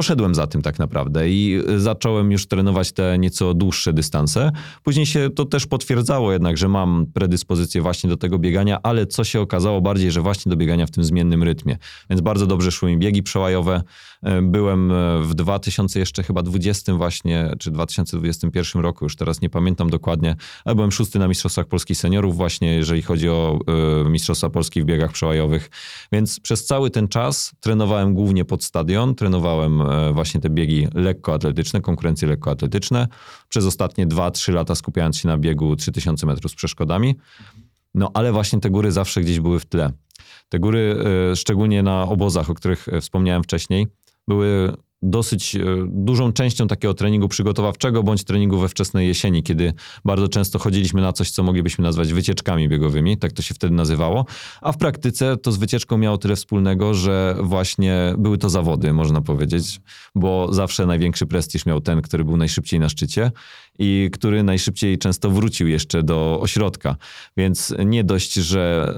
poszedłem 0.00 0.34
za 0.34 0.46
tym 0.46 0.62
tak 0.62 0.78
naprawdę 0.78 1.30
i 1.30 1.62
zacząłem 1.76 2.32
już 2.32 2.46
trenować 2.46 2.92
te 2.92 3.18
nieco 3.18 3.54
dłuższe 3.54 3.92
dystanse. 3.92 4.52
Później 4.82 5.06
się 5.06 5.30
to 5.30 5.44
też 5.44 5.66
potwierdzało 5.66 6.32
jednak, 6.32 6.56
że 6.56 6.68
mam 6.68 7.06
predyspozycję 7.14 7.82
właśnie 7.82 8.10
do 8.10 8.16
tego 8.16 8.38
biegania, 8.38 8.78
ale 8.82 9.06
co 9.06 9.24
się 9.24 9.40
okazało 9.40 9.80
bardziej, 9.80 10.10
że 10.10 10.20
właśnie 10.20 10.50
do 10.50 10.56
biegania 10.56 10.86
w 10.86 10.90
tym 10.90 11.04
zmiennym 11.04 11.42
rytmie. 11.42 11.78
Więc 12.10 12.22
bardzo 12.22 12.46
dobrze 12.46 12.72
szły 12.72 12.90
mi 12.90 12.98
biegi 12.98 13.22
przełajowe. 13.22 13.82
E, 14.22 14.42
byłem 14.42 14.92
e, 14.92 15.22
w 15.22 15.34
2000 15.34 15.98
jeszcze 15.98 16.22
chyba 16.22 16.42
20 16.42 16.94
właśnie, 16.94 17.50
czy 17.58 17.70
2021 17.70 18.82
roku, 18.82 19.04
już 19.04 19.16
teraz 19.16 19.40
nie 19.40 19.50
pamiętam 19.50 19.90
dokładnie, 19.90 20.36
ale 20.64 20.74
byłem 20.74 20.92
szósty 20.92 21.18
na 21.18 21.28
Mistrzostwach 21.28 21.66
Polskich 21.66 21.96
Seniorów 21.96 22.36
właśnie, 22.36 22.74
jeżeli 22.74 23.02
chodzi 23.02 23.28
o 23.28 23.58
y, 24.06 24.10
Mistrzostwa 24.10 24.50
Polski 24.50 24.82
w 24.82 24.84
biegach 24.84 25.12
przełajowych. 25.12 25.70
Więc 26.12 26.40
przez 26.40 26.64
cały 26.64 26.90
ten 26.90 27.08
czas 27.08 27.52
trenowałem 27.60 28.14
głównie 28.14 28.44
pod 28.44 28.64
stadion, 28.64 29.14
trenowałem 29.14 29.80
y, 29.80 29.84
właśnie 30.12 30.40
te 30.40 30.50
biegi 30.50 30.88
lekkoatletyczne, 30.94 31.80
konkurencje 31.80 32.28
lekkoatletyczne. 32.28 33.08
Przez 33.48 33.64
ostatnie 33.64 34.06
2-3 34.06 34.52
lata 34.52 34.74
skupiając 34.74 35.16
się 35.16 35.28
na 35.28 35.38
biegu 35.38 35.76
3000 35.76 36.26
metrów 36.26 36.52
z 36.52 36.54
przeszkodami. 36.54 37.16
No 37.94 38.10
ale 38.14 38.32
właśnie 38.32 38.60
te 38.60 38.70
góry 38.70 38.92
zawsze 38.92 39.20
gdzieś 39.20 39.40
były 39.40 39.60
w 39.60 39.66
tle. 39.66 39.92
Te 40.48 40.58
góry, 40.58 40.96
y, 41.32 41.36
szczególnie 41.36 41.82
na 41.82 42.02
obozach, 42.02 42.50
o 42.50 42.54
których 42.54 42.86
wspomniałem 43.00 43.42
wcześniej, 43.42 43.86
były 44.28 44.72
dosyć 45.02 45.56
e, 45.56 45.60
dużą 45.88 46.32
częścią 46.32 46.66
takiego 46.66 46.94
treningu 46.94 47.28
przygotowawczego 47.28 48.02
bądź 48.02 48.24
treningu 48.24 48.58
we 48.58 48.68
wczesnej 48.68 49.08
jesieni, 49.08 49.42
kiedy 49.42 49.72
bardzo 50.04 50.28
często 50.28 50.58
chodziliśmy 50.58 51.00
na 51.00 51.12
coś, 51.12 51.30
co 51.30 51.42
moglibyśmy 51.42 51.82
nazwać 51.82 52.12
wycieczkami 52.12 52.68
biegowymi, 52.68 53.18
tak 53.18 53.32
to 53.32 53.42
się 53.42 53.54
wtedy 53.54 53.74
nazywało, 53.74 54.26
a 54.60 54.72
w 54.72 54.76
praktyce 54.76 55.36
to 55.36 55.52
z 55.52 55.56
wycieczką 55.56 55.98
miało 55.98 56.18
tyle 56.18 56.36
wspólnego, 56.36 56.94
że 56.94 57.36
właśnie 57.40 58.14
były 58.18 58.38
to 58.38 58.50
zawody, 58.50 58.92
można 58.92 59.20
powiedzieć, 59.20 59.80
bo 60.14 60.52
zawsze 60.52 60.86
największy 60.86 61.26
prestiż 61.26 61.66
miał 61.66 61.80
ten, 61.80 62.02
który 62.02 62.24
był 62.24 62.36
najszybciej 62.36 62.80
na 62.80 62.88
szczycie 62.88 63.30
i 63.82 64.10
który 64.12 64.42
najszybciej 64.42 64.98
często 64.98 65.30
wrócił 65.30 65.68
jeszcze 65.68 66.02
do 66.02 66.38
ośrodka. 66.40 66.96
Więc 67.36 67.74
nie 67.86 68.04
dość, 68.04 68.34
że 68.34 68.94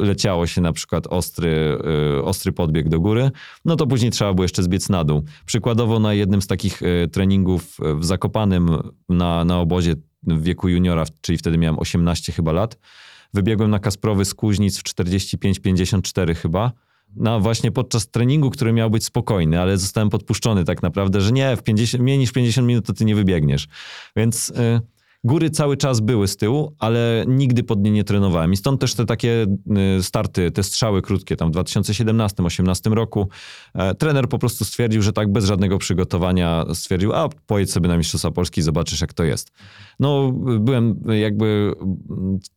y, 0.00 0.04
leciało 0.04 0.46
się 0.46 0.60
na 0.60 0.72
przykład 0.72 1.06
ostry, 1.06 1.78
y, 2.18 2.24
ostry 2.24 2.52
podbieg 2.52 2.88
do 2.88 3.00
góry, 3.00 3.30
no 3.64 3.76
to 3.76 3.86
później 3.86 4.10
trzeba 4.10 4.34
było 4.34 4.44
jeszcze 4.44 4.62
zbiec 4.62 4.88
na 4.88 5.04
dół. 5.04 5.22
Przykładowo 5.46 5.98
na 5.98 6.14
jednym 6.14 6.42
z 6.42 6.46
takich 6.46 6.82
y, 6.82 7.08
treningów 7.12 7.78
w 7.98 8.04
Zakopanym 8.04 8.78
na, 9.08 9.44
na 9.44 9.60
obozie 9.60 9.94
w 10.22 10.42
wieku 10.42 10.68
juniora, 10.68 11.04
czyli 11.20 11.38
wtedy 11.38 11.58
miałem 11.58 11.78
18 11.78 12.32
chyba 12.32 12.52
lat, 12.52 12.78
wybiegłem 13.34 13.70
na 13.70 13.78
Kasprowy 13.78 14.24
z 14.24 14.34
Kuźnic 14.34 14.78
w 14.78 14.82
45-54 14.82 16.34
chyba, 16.34 16.72
no 17.16 17.40
właśnie 17.40 17.72
podczas 17.72 18.08
treningu, 18.08 18.50
który 18.50 18.72
miał 18.72 18.90
być 18.90 19.04
spokojny, 19.04 19.60
ale 19.60 19.78
zostałem 19.78 20.10
podpuszczony 20.10 20.64
tak 20.64 20.82
naprawdę, 20.82 21.20
że 21.20 21.32
nie, 21.32 21.56
w 21.56 21.62
50, 21.62 22.02
mniej 22.02 22.18
niż 22.18 22.32
50 22.32 22.68
minut 22.68 22.86
to 22.86 22.92
ty 22.92 23.04
nie 23.04 23.14
wybiegniesz. 23.14 23.68
Więc... 24.16 24.50
Y 24.50 24.96
Góry 25.26 25.50
cały 25.50 25.76
czas 25.76 26.00
były 26.00 26.28
z 26.28 26.36
tyłu, 26.36 26.76
ale 26.78 27.24
nigdy 27.28 27.62
pod 27.62 27.80
nie 27.80 27.90
nie 27.90 28.04
trenowałem. 28.04 28.52
I 28.52 28.56
stąd 28.56 28.80
też 28.80 28.94
te 28.94 29.06
takie 29.06 29.46
y, 29.98 30.02
starty, 30.02 30.50
te 30.50 30.62
strzały 30.62 31.02
krótkie 31.02 31.36
tam 31.36 31.52
w 31.52 31.54
2017-2018 31.54 32.92
roku. 32.92 33.28
E, 33.74 33.94
trener 33.94 34.28
po 34.28 34.38
prostu 34.38 34.64
stwierdził, 34.64 35.02
że 35.02 35.12
tak 35.12 35.32
bez 35.32 35.44
żadnego 35.44 35.78
przygotowania 35.78 36.64
stwierdził, 36.74 37.12
a 37.12 37.28
pojedź 37.46 37.72
sobie 37.72 37.88
na 37.88 37.96
Mistrzostwa 37.96 38.30
Polski 38.30 38.60
i 38.60 38.62
zobaczysz 38.62 39.00
jak 39.00 39.12
to 39.12 39.24
jest. 39.24 39.52
No 40.00 40.32
byłem 40.60 41.00
jakby 41.20 41.72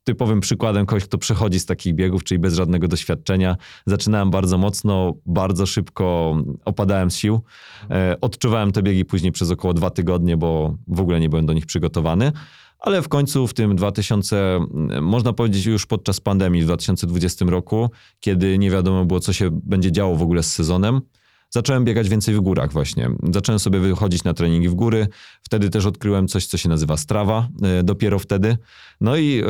typowym 0.03 0.39
przykładem 0.39 0.85
kogoś, 0.85 1.03
kto 1.03 1.17
przechodzi 1.17 1.59
z 1.59 1.65
takich 1.65 1.95
biegów, 1.95 2.23
czyli 2.23 2.39
bez 2.39 2.53
żadnego 2.53 2.87
doświadczenia. 2.87 3.55
Zaczynałem 3.85 4.31
bardzo 4.31 4.57
mocno, 4.57 5.13
bardzo 5.25 5.65
szybko 5.65 6.37
opadałem 6.65 7.11
z 7.11 7.15
sił. 7.15 7.41
E, 7.89 8.17
odczuwałem 8.21 8.71
te 8.71 8.83
biegi 8.83 9.05
później 9.05 9.31
przez 9.31 9.51
około 9.51 9.73
dwa 9.73 9.89
tygodnie, 9.89 10.37
bo 10.37 10.75
w 10.87 10.99
ogóle 10.99 11.19
nie 11.19 11.29
byłem 11.29 11.45
do 11.45 11.53
nich 11.53 11.65
przygotowany 11.65 12.31
ale 12.79 13.01
w 13.01 13.07
końcu 13.07 13.47
w 13.47 13.53
tym 13.53 13.75
2000, 13.75 14.59
można 15.01 15.33
powiedzieć 15.33 15.65
już 15.65 15.85
podczas 15.85 16.19
pandemii 16.19 16.61
w 16.61 16.65
2020 16.65 17.45
roku, 17.45 17.89
kiedy 18.19 18.57
nie 18.57 18.71
wiadomo 18.71 19.05
było, 19.05 19.19
co 19.19 19.33
się 19.33 19.49
będzie 19.51 19.91
działo 19.91 20.15
w 20.15 20.21
ogóle 20.21 20.43
z 20.43 20.53
sezonem, 20.53 21.01
zacząłem 21.49 21.85
biegać 21.85 22.09
więcej 22.09 22.35
w 22.35 22.39
górach 22.39 22.71
właśnie. 22.73 23.09
Zacząłem 23.33 23.59
sobie 23.59 23.79
wychodzić 23.79 24.23
na 24.23 24.33
treningi 24.33 24.69
w 24.69 24.73
góry. 24.73 25.07
Wtedy 25.41 25.69
też 25.69 25.85
odkryłem 25.85 26.27
coś, 26.27 26.45
co 26.45 26.57
się 26.57 26.69
nazywa 26.69 26.97
strawa, 26.97 27.47
e, 27.63 27.83
dopiero 27.83 28.19
wtedy. 28.19 28.57
No 29.01 29.15
i 29.17 29.43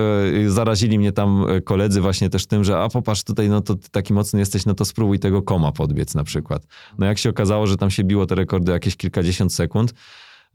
y, 0.45 0.51
zarazili 0.51 0.99
mnie 0.99 1.11
tam 1.11 1.45
koledzy 1.63 2.01
właśnie 2.01 2.29
też 2.29 2.47
tym, 2.47 2.63
że 2.63 2.79
a 2.79 2.89
popatrz 2.89 3.23
tutaj, 3.23 3.49
no 3.49 3.61
to 3.61 3.75
ty 3.75 3.89
taki 3.89 4.13
mocny 4.13 4.39
jesteś, 4.39 4.65
no 4.65 4.73
to 4.73 4.85
spróbuj 4.85 5.19
tego 5.19 5.41
koma 5.41 5.71
podbiec 5.71 6.15
na 6.15 6.23
przykład. 6.23 6.67
No 6.97 7.05
jak 7.05 7.17
się 7.17 7.29
okazało, 7.29 7.67
że 7.67 7.77
tam 7.77 7.91
się 7.91 8.03
biło 8.03 8.25
te 8.25 8.35
rekordy 8.35 8.71
jakieś 8.71 8.95
kilkadziesiąt 8.95 9.53
sekund, 9.53 9.93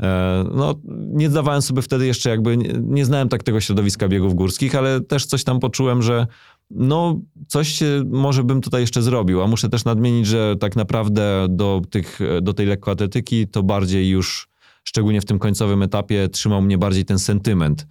E, 0.02 0.44
no, 0.54 0.74
nie 0.88 1.30
zdawałem 1.30 1.62
sobie 1.62 1.82
wtedy 1.82 2.06
jeszcze 2.06 2.30
jakby, 2.30 2.56
nie, 2.56 2.72
nie 2.82 3.04
znałem 3.04 3.28
tak 3.28 3.42
tego 3.42 3.60
środowiska 3.60 4.08
biegów 4.08 4.34
górskich, 4.34 4.74
ale 4.74 5.00
też 5.00 5.26
coś 5.26 5.44
tam 5.44 5.60
poczułem, 5.60 6.02
że 6.02 6.26
no, 6.70 7.20
coś 7.48 7.80
może 8.06 8.44
bym 8.44 8.60
tutaj 8.60 8.80
jeszcze 8.80 9.02
zrobił, 9.02 9.42
a 9.42 9.46
muszę 9.46 9.68
też 9.68 9.84
nadmienić, 9.84 10.26
że 10.26 10.56
tak 10.60 10.76
naprawdę 10.76 11.46
do, 11.50 11.82
tych, 11.90 12.18
do 12.42 12.52
tej 12.52 12.66
lekkoatletyki 12.66 13.48
to 13.48 13.62
bardziej 13.62 14.08
już, 14.08 14.48
szczególnie 14.84 15.20
w 15.20 15.24
tym 15.24 15.38
końcowym 15.38 15.82
etapie, 15.82 16.28
trzymał 16.28 16.62
mnie 16.62 16.78
bardziej 16.78 17.04
ten 17.04 17.18
sentyment 17.18 17.86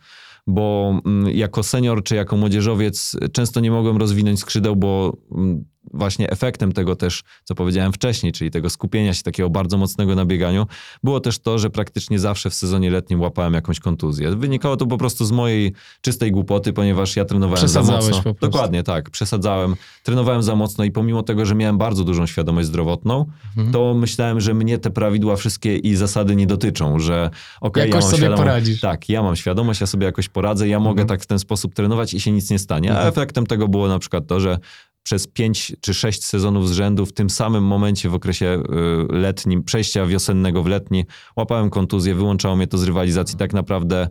bo 0.47 0.99
mm, 1.05 1.35
jako 1.35 1.63
senior 1.63 2.03
czy 2.03 2.15
jako 2.15 2.37
młodzieżowiec 2.37 3.15
często 3.33 3.59
nie 3.59 3.71
mogłem 3.71 3.97
rozwinąć 3.97 4.39
skrzydeł, 4.39 4.75
bo 4.75 5.17
mm, 5.31 5.65
właśnie 5.93 6.29
efektem 6.29 6.71
tego 6.71 6.95
też, 6.95 7.23
co 7.43 7.55
powiedziałem 7.55 7.93
wcześniej, 7.93 8.31
czyli 8.31 8.51
tego 8.51 8.69
skupienia 8.69 9.13
się 9.13 9.23
takiego 9.23 9.49
bardzo 9.49 9.77
mocnego 9.77 10.15
na 10.15 10.25
bieganiu, 10.25 10.67
było 11.03 11.19
też 11.19 11.39
to, 11.39 11.59
że 11.59 11.69
praktycznie 11.69 12.19
zawsze 12.19 12.49
w 12.49 12.53
sezonie 12.53 12.89
letnim 12.89 13.21
łapałem 13.21 13.53
jakąś 13.53 13.79
kontuzję. 13.79 14.35
Wynikało 14.35 14.77
to 14.77 14.85
po 14.85 14.97
prostu 14.97 15.25
z 15.25 15.31
mojej 15.31 15.73
czystej 16.01 16.31
głupoty, 16.31 16.73
ponieważ 16.73 17.15
ja 17.15 17.25
trenowałem 17.25 17.67
za 17.67 17.83
mocno. 17.83 18.23
Dokładnie, 18.41 18.83
tak. 18.83 19.09
Przesadzałem. 19.09 19.75
Trenowałem 20.03 20.43
za 20.43 20.55
mocno 20.55 20.83
i 20.83 20.91
pomimo 20.91 21.23
tego, 21.23 21.45
że 21.45 21.55
miałem 21.55 21.77
bardzo 21.77 22.03
dużą 22.03 22.25
świadomość 22.25 22.67
zdrowotną, 22.67 23.25
mhm. 23.57 23.73
to 23.73 23.93
myślałem, 23.93 24.41
że 24.41 24.53
mnie 24.53 24.77
te 24.77 24.89
prawidła 24.89 25.35
wszystkie 25.35 25.77
i 25.77 25.95
zasady 25.95 26.35
nie 26.35 26.47
dotyczą, 26.47 26.99
że 26.99 27.29
okej, 27.61 27.83
okay, 27.83 27.87
ja 27.87 27.93
mam 27.93 28.01
sobie 28.01 28.17
świadomość. 28.17 28.41
Poradzisz. 28.41 28.81
Tak, 28.81 29.09
ja 29.09 29.23
mam 29.23 29.35
świadomość, 29.35 29.81
ja 29.81 29.87
sobie 29.87 30.05
jakoś 30.05 30.29
poradzę, 30.29 30.67
ja 30.67 30.79
mogę 30.79 31.01
mhm. 31.01 31.07
tak 31.07 31.21
w 31.21 31.25
ten 31.25 31.39
sposób 31.39 31.73
trenować 31.73 32.13
i 32.13 32.19
się 32.19 32.31
nic 32.31 32.49
nie 32.49 32.59
stanie. 32.59 32.89
A 32.89 32.93
mhm. 32.93 33.09
efektem 33.09 33.45
tego 33.45 33.67
było 33.67 33.87
na 33.87 33.99
przykład 33.99 34.27
to, 34.27 34.39
że 34.39 34.59
przez 35.03 35.27
pięć 35.27 35.75
czy 35.81 35.93
sześć 35.93 36.23
sezonów 36.23 36.69
z 36.69 36.71
rzędu 36.71 37.05
w 37.05 37.13
tym 37.13 37.29
samym 37.29 37.63
momencie 37.63 38.09
w 38.09 38.13
okresie 38.13 38.45
y, 38.45 39.17
letnim, 39.17 39.63
przejścia 39.63 40.05
wiosennego 40.05 40.63
w 40.63 40.67
letni, 40.67 41.05
łapałem 41.35 41.69
kontuzję, 41.69 42.15
wyłączało 42.15 42.55
mnie 42.55 42.67
to 42.67 42.77
z 42.77 42.83
rywalizacji 42.83 43.37
tak 43.37 43.53
naprawdę 43.53 44.07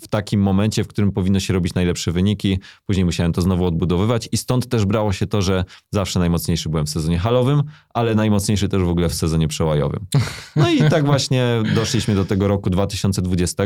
w 0.00 0.08
takim 0.08 0.40
momencie, 0.40 0.84
w 0.84 0.88
którym 0.88 1.12
powinno 1.12 1.40
się 1.40 1.54
robić 1.54 1.74
najlepsze 1.74 2.12
wyniki. 2.12 2.58
Później 2.86 3.04
musiałem 3.04 3.32
to 3.32 3.42
znowu 3.42 3.64
odbudowywać 3.64 4.28
i 4.32 4.36
stąd 4.36 4.68
też 4.68 4.84
brało 4.84 5.12
się 5.12 5.26
to, 5.26 5.42
że 5.42 5.64
zawsze 5.90 6.18
najmocniejszy 6.18 6.68
byłem 6.68 6.86
w 6.86 6.90
sezonie 6.90 7.18
halowym, 7.18 7.62
ale 7.94 8.14
najmocniejszy 8.14 8.68
też 8.68 8.82
w 8.82 8.88
ogóle 8.88 9.08
w 9.08 9.14
sezonie 9.14 9.48
przełajowym. 9.48 10.06
No 10.56 10.70
i 10.70 10.90
tak 10.90 11.06
właśnie 11.06 11.62
doszliśmy 11.74 12.14
do 12.14 12.24
tego 12.24 12.48
roku 12.48 12.70
2020. 12.70 13.64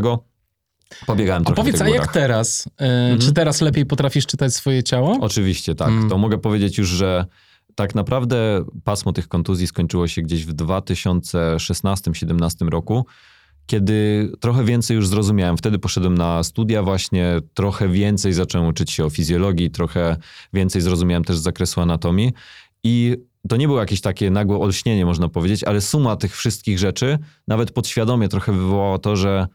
Pobiegałem 1.07 1.45
trochę 1.45 1.61
A 1.61 1.65
powiedz, 1.65 1.81
a 1.81 1.89
jak 1.89 2.13
teraz? 2.13 2.69
Yy, 2.81 2.87
mhm. 2.87 3.21
Czy 3.21 3.33
teraz 3.33 3.61
lepiej 3.61 3.87
potrafisz 3.87 4.27
czytać 4.27 4.55
swoje 4.55 4.83
ciało? 4.83 5.19
Oczywiście, 5.21 5.75
tak. 5.75 5.89
Mm. 5.89 6.09
To 6.09 6.19
mogę 6.19 6.39
powiedzieć 6.39 6.79
już, 6.79 6.89
że 6.89 7.27
tak 7.75 7.95
naprawdę 7.95 8.65
pasmo 8.85 9.13
tych 9.13 9.29
kontuzji 9.29 9.67
skończyło 9.67 10.09
się 10.09 10.23
gdzieś 10.23 10.47
w 10.47 10.55
2016-2017 10.55 12.69
roku, 12.69 13.07
kiedy 13.67 14.31
trochę 14.41 14.65
więcej 14.65 14.95
już 14.95 15.09
zrozumiałem. 15.09 15.57
Wtedy 15.57 15.79
poszedłem 15.79 16.19
na 16.19 16.43
studia 16.43 16.83
właśnie, 16.83 17.37
trochę 17.55 17.89
więcej 17.89 18.33
zacząłem 18.33 18.69
uczyć 18.69 18.91
się 18.91 19.05
o 19.05 19.11
fizjologii, 19.11 19.71
trochę 19.71 20.17
więcej 20.53 20.83
zrozumiałem 20.83 21.25
też 21.25 21.39
z 21.39 21.43
zakresu 21.43 21.81
anatomii 21.81 22.33
i 22.85 23.17
to 23.49 23.57
nie 23.57 23.67
było 23.67 23.81
jakieś 23.81 24.01
takie 24.01 24.31
nagłe 24.31 24.59
olśnienie, 24.59 25.07
można 25.07 25.29
powiedzieć, 25.29 25.65
ale 25.65 25.81
suma 25.81 26.17
tych 26.17 26.37
wszystkich 26.37 26.79
rzeczy, 26.79 27.19
nawet 27.49 27.71
podświadomie 27.71 28.29
trochę 28.29 28.53
wywołała 28.53 28.99
to, 28.99 29.17
że 29.17 29.47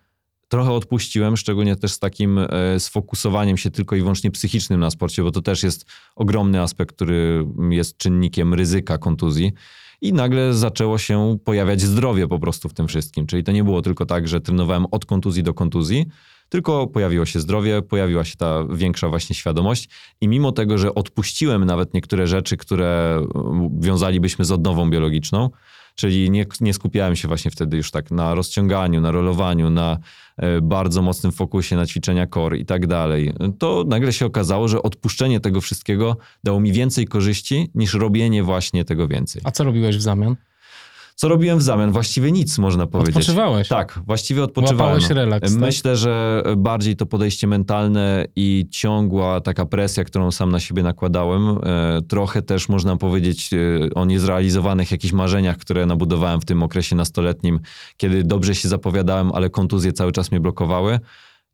trochę 0.53 0.71
odpuściłem, 0.71 1.37
szczególnie 1.37 1.75
też 1.75 1.91
z 1.91 1.99
takim 1.99 2.37
e, 2.37 2.79
sfokusowaniem 2.79 3.57
się 3.57 3.71
tylko 3.71 3.95
i 3.95 3.99
wyłącznie 3.99 4.31
psychicznym 4.31 4.79
na 4.79 4.89
sporcie, 4.89 5.23
bo 5.23 5.31
to 5.31 5.41
też 5.41 5.63
jest 5.63 5.85
ogromny 6.15 6.61
aspekt, 6.61 6.95
który 6.95 7.45
jest 7.69 7.97
czynnikiem 7.97 8.53
ryzyka 8.53 8.97
kontuzji. 8.97 9.53
I 10.01 10.13
nagle 10.13 10.53
zaczęło 10.53 10.97
się 10.97 11.37
pojawiać 11.45 11.81
zdrowie 11.81 12.27
po 12.27 12.39
prostu 12.39 12.69
w 12.69 12.73
tym 12.73 12.87
wszystkim. 12.87 13.27
Czyli 13.27 13.43
to 13.43 13.51
nie 13.51 13.63
było 13.63 13.81
tylko 13.81 14.05
tak, 14.05 14.27
że 14.27 14.41
trenowałem 14.41 14.85
od 14.91 15.05
kontuzji 15.05 15.43
do 15.43 15.53
kontuzji, 15.53 16.05
tylko 16.49 16.87
pojawiło 16.87 17.25
się 17.25 17.39
zdrowie, 17.39 17.81
pojawiła 17.81 18.23
się 18.23 18.35
ta 18.35 18.63
większa 18.69 19.09
właśnie 19.09 19.35
świadomość 19.35 19.89
i 20.21 20.27
mimo 20.27 20.51
tego, 20.51 20.77
że 20.77 20.95
odpuściłem 20.95 21.65
nawet 21.65 21.93
niektóre 21.93 22.27
rzeczy, 22.27 22.57
które 22.57 23.21
wiązalibyśmy 23.79 24.45
z 24.45 24.51
odnową 24.51 24.89
biologiczną, 24.89 25.49
czyli 25.95 26.31
nie, 26.31 26.45
nie 26.61 26.73
skupiałem 26.73 27.15
się 27.15 27.27
właśnie 27.27 27.51
wtedy 27.51 27.77
już 27.77 27.91
tak 27.91 28.11
na 28.11 28.35
rozciąganiu, 28.35 29.01
na 29.01 29.11
rolowaniu, 29.11 29.69
na 29.69 29.97
e, 30.37 30.61
bardzo 30.61 31.01
mocnym 31.01 31.31
fokusie 31.31 31.75
na 31.75 31.85
ćwiczenia 31.85 32.27
core 32.27 32.57
i 32.57 32.65
tak 32.65 32.87
dalej, 32.87 33.33
to 33.59 33.83
nagle 33.87 34.13
się 34.13 34.25
okazało, 34.25 34.67
że 34.67 34.81
odpuszczenie 34.81 35.39
tego 35.39 35.61
wszystkiego 35.61 36.17
dało 36.43 36.59
mi 36.59 36.71
więcej 36.71 37.07
korzyści 37.07 37.71
niż 37.75 37.93
robienie 37.93 38.43
właśnie 38.43 38.85
tego 38.85 39.07
więcej. 39.07 39.41
A 39.45 39.51
co 39.51 39.63
robiłeś 39.63 39.97
w 39.97 40.01
zamian? 40.01 40.35
Co 41.15 41.27
robiłem 41.27 41.59
w 41.59 41.61
zamian? 41.61 41.91
Właściwie 41.91 42.31
nic, 42.31 42.57
można 42.57 42.87
powiedzieć. 42.87 43.15
Odpoczywałeś? 43.15 43.67
Tak, 43.67 43.99
właściwie 44.07 44.43
odpoczywałem. 44.43 44.93
Łapałeś 44.93 45.09
relaks, 45.09 45.51
tak? 45.51 45.61
Myślę, 45.61 45.97
że 45.97 46.43
bardziej 46.57 46.95
to 46.95 47.05
podejście 47.05 47.47
mentalne 47.47 48.25
i 48.35 48.65
ciągła 48.71 49.41
taka 49.41 49.65
presja, 49.65 50.03
którą 50.03 50.31
sam 50.31 50.51
na 50.51 50.59
siebie 50.59 50.83
nakładałem, 50.83 51.49
e, 51.49 52.01
trochę 52.07 52.41
też 52.41 52.69
można 52.69 52.97
powiedzieć 52.97 53.49
e, 53.53 53.57
o 53.95 54.05
niezrealizowanych 54.05 54.91
jakichś 54.91 55.13
marzeniach, 55.13 55.57
które 55.57 55.85
nabudowałem 55.85 56.41
w 56.41 56.45
tym 56.45 56.63
okresie 56.63 56.95
nastoletnim, 56.95 57.59
kiedy 57.97 58.23
dobrze 58.23 58.55
się 58.55 58.69
zapowiadałem, 58.69 59.31
ale 59.33 59.49
kontuzje 59.49 59.93
cały 59.93 60.11
czas 60.11 60.31
mnie 60.31 60.39
blokowały 60.39 60.99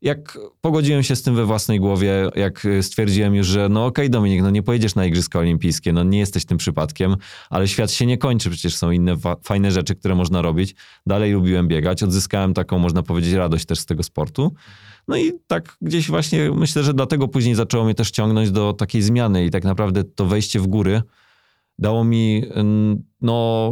jak 0.01 0.37
pogodziłem 0.61 1.03
się 1.03 1.15
z 1.15 1.23
tym 1.23 1.35
we 1.35 1.45
własnej 1.45 1.79
głowie, 1.79 2.29
jak 2.35 2.67
stwierdziłem 2.81 3.35
już, 3.35 3.47
że 3.47 3.69
no 3.69 3.85
okej 3.85 4.05
okay, 4.05 4.09
Dominik, 4.09 4.41
no 4.41 4.49
nie 4.49 4.63
pojedziesz 4.63 4.95
na 4.95 5.05
Igrzyska 5.05 5.39
Olimpijskie, 5.39 5.93
no 5.93 6.03
nie 6.03 6.19
jesteś 6.19 6.45
tym 6.45 6.57
przypadkiem, 6.57 7.15
ale 7.49 7.67
świat 7.67 7.91
się 7.91 8.05
nie 8.05 8.17
kończy, 8.17 8.49
przecież 8.49 8.75
są 8.75 8.91
inne 8.91 9.15
fajne 9.43 9.71
rzeczy, 9.71 9.95
które 9.95 10.15
można 10.15 10.41
robić. 10.41 10.75
Dalej 11.05 11.33
lubiłem 11.33 11.67
biegać, 11.67 12.03
odzyskałem 12.03 12.53
taką, 12.53 12.79
można 12.79 13.03
powiedzieć, 13.03 13.33
radość 13.33 13.65
też 13.65 13.79
z 13.79 13.85
tego 13.85 14.03
sportu. 14.03 14.53
No 15.07 15.17
i 15.17 15.31
tak 15.47 15.77
gdzieś 15.81 16.09
właśnie 16.09 16.51
myślę, 16.51 16.83
że 16.83 16.93
dlatego 16.93 17.27
później 17.27 17.55
zaczęło 17.55 17.85
mnie 17.85 17.95
też 17.95 18.11
ciągnąć 18.11 18.51
do 18.51 18.73
takiej 18.73 19.01
zmiany 19.01 19.45
i 19.45 19.49
tak 19.49 19.63
naprawdę 19.63 20.03
to 20.03 20.25
wejście 20.25 20.59
w 20.59 20.67
góry 20.67 21.01
dało 21.79 22.03
mi 22.03 22.43
no 23.21 23.71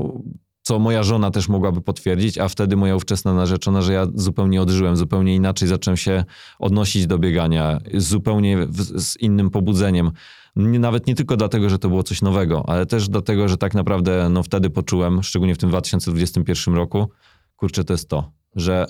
co 0.68 0.80
moja 0.80 1.04
żona 1.04 1.32
też 1.32 1.50
mogłaby 1.50 1.82
potwierdzić, 1.82 2.38
a 2.38 2.48
wtedy 2.48 2.76
moja 2.76 2.96
ówczesna 2.96 3.34
narzeczona, 3.34 3.82
że 3.82 3.94
ja 3.94 4.08
zupełnie 4.16 4.62
odżyłem, 4.62 4.98
zupełnie 4.98 5.36
inaczej 5.36 5.68
zacząłem 5.68 5.98
się 5.98 6.24
odnosić 6.60 7.08
do 7.08 7.20
biegania, 7.20 7.80
zupełnie 7.94 8.58
w, 8.58 9.02
z 9.02 9.18
innym 9.18 9.50
pobudzeniem. 9.50 10.12
Nie, 10.56 10.80
nawet 10.80 11.08
nie 11.08 11.16
tylko 11.16 11.38
dlatego, 11.38 11.70
że 11.70 11.80
to 11.80 11.90
było 11.90 12.04
coś 12.04 12.22
nowego, 12.22 12.64
ale 12.70 12.86
też 12.86 13.10
dlatego, 13.10 13.48
że 13.48 13.58
tak 13.58 13.74
naprawdę 13.74 14.30
no, 14.30 14.44
wtedy 14.44 14.70
poczułem, 14.70 15.24
szczególnie 15.24 15.56
w 15.56 15.58
tym 15.58 15.70
2021 15.70 16.76
roku, 16.76 17.10
kurczę, 17.56 17.84
to 17.84 17.94
jest 17.94 18.10
to, 18.10 18.32
że 18.56 18.86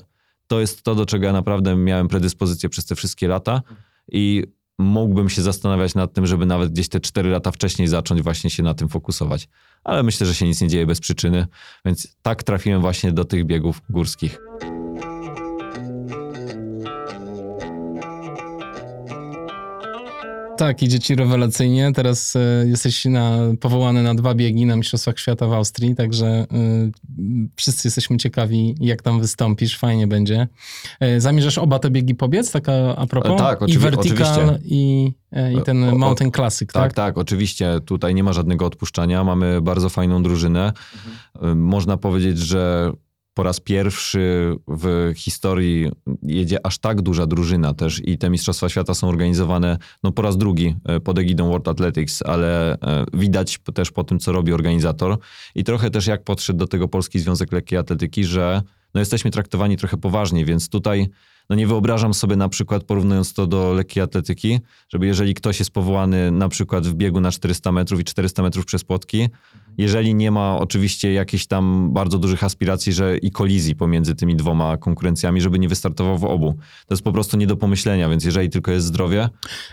to 0.48 0.60
jest 0.60 0.84
to, 0.84 0.96
do 0.96 1.06
czego 1.06 1.26
ja 1.26 1.34
naprawdę 1.34 1.76
miałem 1.76 2.08
predyspozycję 2.08 2.70
przez 2.70 2.86
te 2.86 2.96
wszystkie 2.96 3.28
lata 3.28 3.62
i 4.12 4.44
mógłbym 4.80 5.30
się 5.30 5.42
zastanawiać 5.42 5.96
nad 5.96 6.14
tym, 6.14 6.26
żeby 6.26 6.46
nawet 6.46 6.72
gdzieś 6.72 6.90
te 6.90 7.00
4 7.00 7.30
lata 7.30 7.52
wcześniej 7.52 7.88
zacząć 7.88 8.22
właśnie 8.22 8.50
się 8.50 8.64
na 8.64 8.74
tym 8.74 8.90
fokusować. 8.90 9.50
Ale 9.84 10.04
myślę, 10.04 10.28
że 10.28 10.36
się 10.36 10.46
nic 10.46 10.62
nie 10.62 10.68
dzieje 10.68 10.86
bez 10.86 11.00
przyczyny, 11.00 11.48
więc 11.86 12.18
tak 12.22 12.44
trafiłem 12.44 12.82
właśnie 12.82 13.12
do 13.12 13.26
tych 13.26 13.46
biegów 13.46 13.82
górskich. 13.90 14.40
Tak, 20.58 20.84
idzie 20.84 21.00
ci 21.00 21.16
rewelacyjnie. 21.16 21.92
Teraz 21.96 22.36
e, 22.36 22.40
jesteś 22.68 23.06
na, 23.06 23.38
powołany 23.60 24.04
na 24.04 24.16
dwa 24.16 24.34
biegi 24.34 24.66
na 24.66 24.76
Mistrzostwach 24.76 25.20
Świata 25.20 25.48
w 25.48 25.54
Austrii, 25.54 25.96
także 25.96 26.28
e, 26.28 26.46
wszyscy 27.56 27.88
jesteśmy 27.88 28.18
ciekawi, 28.18 28.76
jak 28.80 29.02
tam 29.02 29.22
wystąpisz. 29.22 29.78
Fajnie 29.78 30.08
będzie. 30.08 30.48
E, 31.00 31.22
zamierzasz 31.22 31.58
oba 31.58 31.80
te 31.80 31.90
biegi 31.90 32.16
pobiec, 32.16 32.52
taka 32.52 32.74
a 32.96 33.08
propos? 33.08 33.38
tak, 33.38 33.60
I 33.68 33.78
Vertical 33.78 34.60
i, 34.66 35.12
i 35.60 35.62
ten 35.66 35.96
Mountain 35.96 36.32
Classic, 36.32 36.72
tak? 36.72 36.84
Tak, 36.84 36.94
tak, 36.94 37.18
oczywiście. 37.18 37.80
Tutaj 37.86 38.16
nie 38.16 38.24
ma 38.24 38.34
żadnego 38.34 38.66
odpuszczania. 38.66 39.24
Mamy 39.24 39.62
bardzo 39.62 39.90
fajną 39.90 40.24
drużynę. 40.24 40.74
Mhm. 41.36 41.60
Można 41.60 41.98
powiedzieć, 41.98 42.38
że 42.38 42.92
po 43.38 43.44
raz 43.44 43.60
pierwszy 43.60 44.56
w 44.68 45.12
historii 45.16 45.92
jedzie 46.24 46.66
aż 46.66 46.78
tak 46.78 47.02
duża 47.02 47.26
drużyna 47.26 47.74
też 47.74 48.02
i 48.06 48.18
te 48.18 48.30
Mistrzostwa 48.30 48.70
Świata 48.70 48.94
są 48.94 49.10
organizowane 49.10 49.78
no 50.04 50.12
po 50.12 50.22
raz 50.22 50.38
drugi 50.38 50.76
e, 50.86 51.00
pod 51.00 51.20
egidą 51.20 51.50
World 51.50 51.68
Athletics, 51.68 52.22
ale 52.22 52.74
e, 52.74 53.06
widać 53.14 53.60
też 53.74 53.92
po 53.92 54.04
tym, 54.04 54.20
co 54.20 54.32
robi 54.32 54.54
organizator. 54.54 55.18
I 55.56 55.64
trochę 55.64 55.90
też 55.90 56.08
jak 56.08 56.24
podszedł 56.24 56.60
do 56.60 56.68
tego 56.68 56.88
Polski 56.88 57.20
Związek 57.20 57.52
Lekkiej 57.52 57.80
Atletyki, 57.80 58.24
że 58.24 58.62
no 58.94 59.00
jesteśmy 59.00 59.32
traktowani 59.32 59.78
trochę 59.78 59.98
poważniej, 59.98 60.46
więc 60.46 60.70
tutaj 60.70 61.08
no 61.50 61.56
nie 61.56 61.68
wyobrażam 61.68 62.14
sobie 62.14 62.36
na 62.36 62.50
przykład, 62.50 62.84
porównując 62.84 63.34
to 63.34 63.48
do 63.48 63.74
lekkiej 63.74 64.04
atletyki, 64.04 64.60
żeby 64.90 65.08
jeżeli 65.08 65.34
ktoś 65.34 65.60
jest 65.60 65.72
powołany 65.72 66.32
na 66.32 66.50
przykład 66.50 66.88
w 66.88 66.94
biegu 66.94 67.22
na 67.22 67.32
400 67.32 67.72
metrów 67.72 68.00
i 68.00 68.04
400 68.04 68.44
metrów 68.44 68.66
przez 68.66 68.84
płotki, 68.84 69.30
jeżeli 69.78 70.16
nie 70.16 70.32
ma 70.32 70.58
oczywiście 70.58 71.14
jakichś 71.14 71.46
tam 71.46 71.94
bardzo 71.94 72.20
dużych 72.20 72.44
aspiracji 72.44 72.94
że 72.94 73.18
i 73.18 73.32
kolizji 73.32 73.76
pomiędzy 73.76 74.16
tymi 74.16 74.36
dwoma 74.36 74.78
konkurencjami, 74.78 75.42
żeby 75.42 75.60
nie 75.60 75.68
wystartował 75.68 76.18
w 76.18 76.24
obu. 76.24 76.54
To 76.88 76.94
jest 76.94 77.04
po 77.04 77.12
prostu 77.12 77.38
nie 77.38 77.48
do 77.48 77.58
pomyślenia, 77.58 78.10
więc 78.10 78.26
jeżeli 78.26 78.50
tylko 78.50 78.72
jest 78.72 78.86
zdrowie 78.86 79.30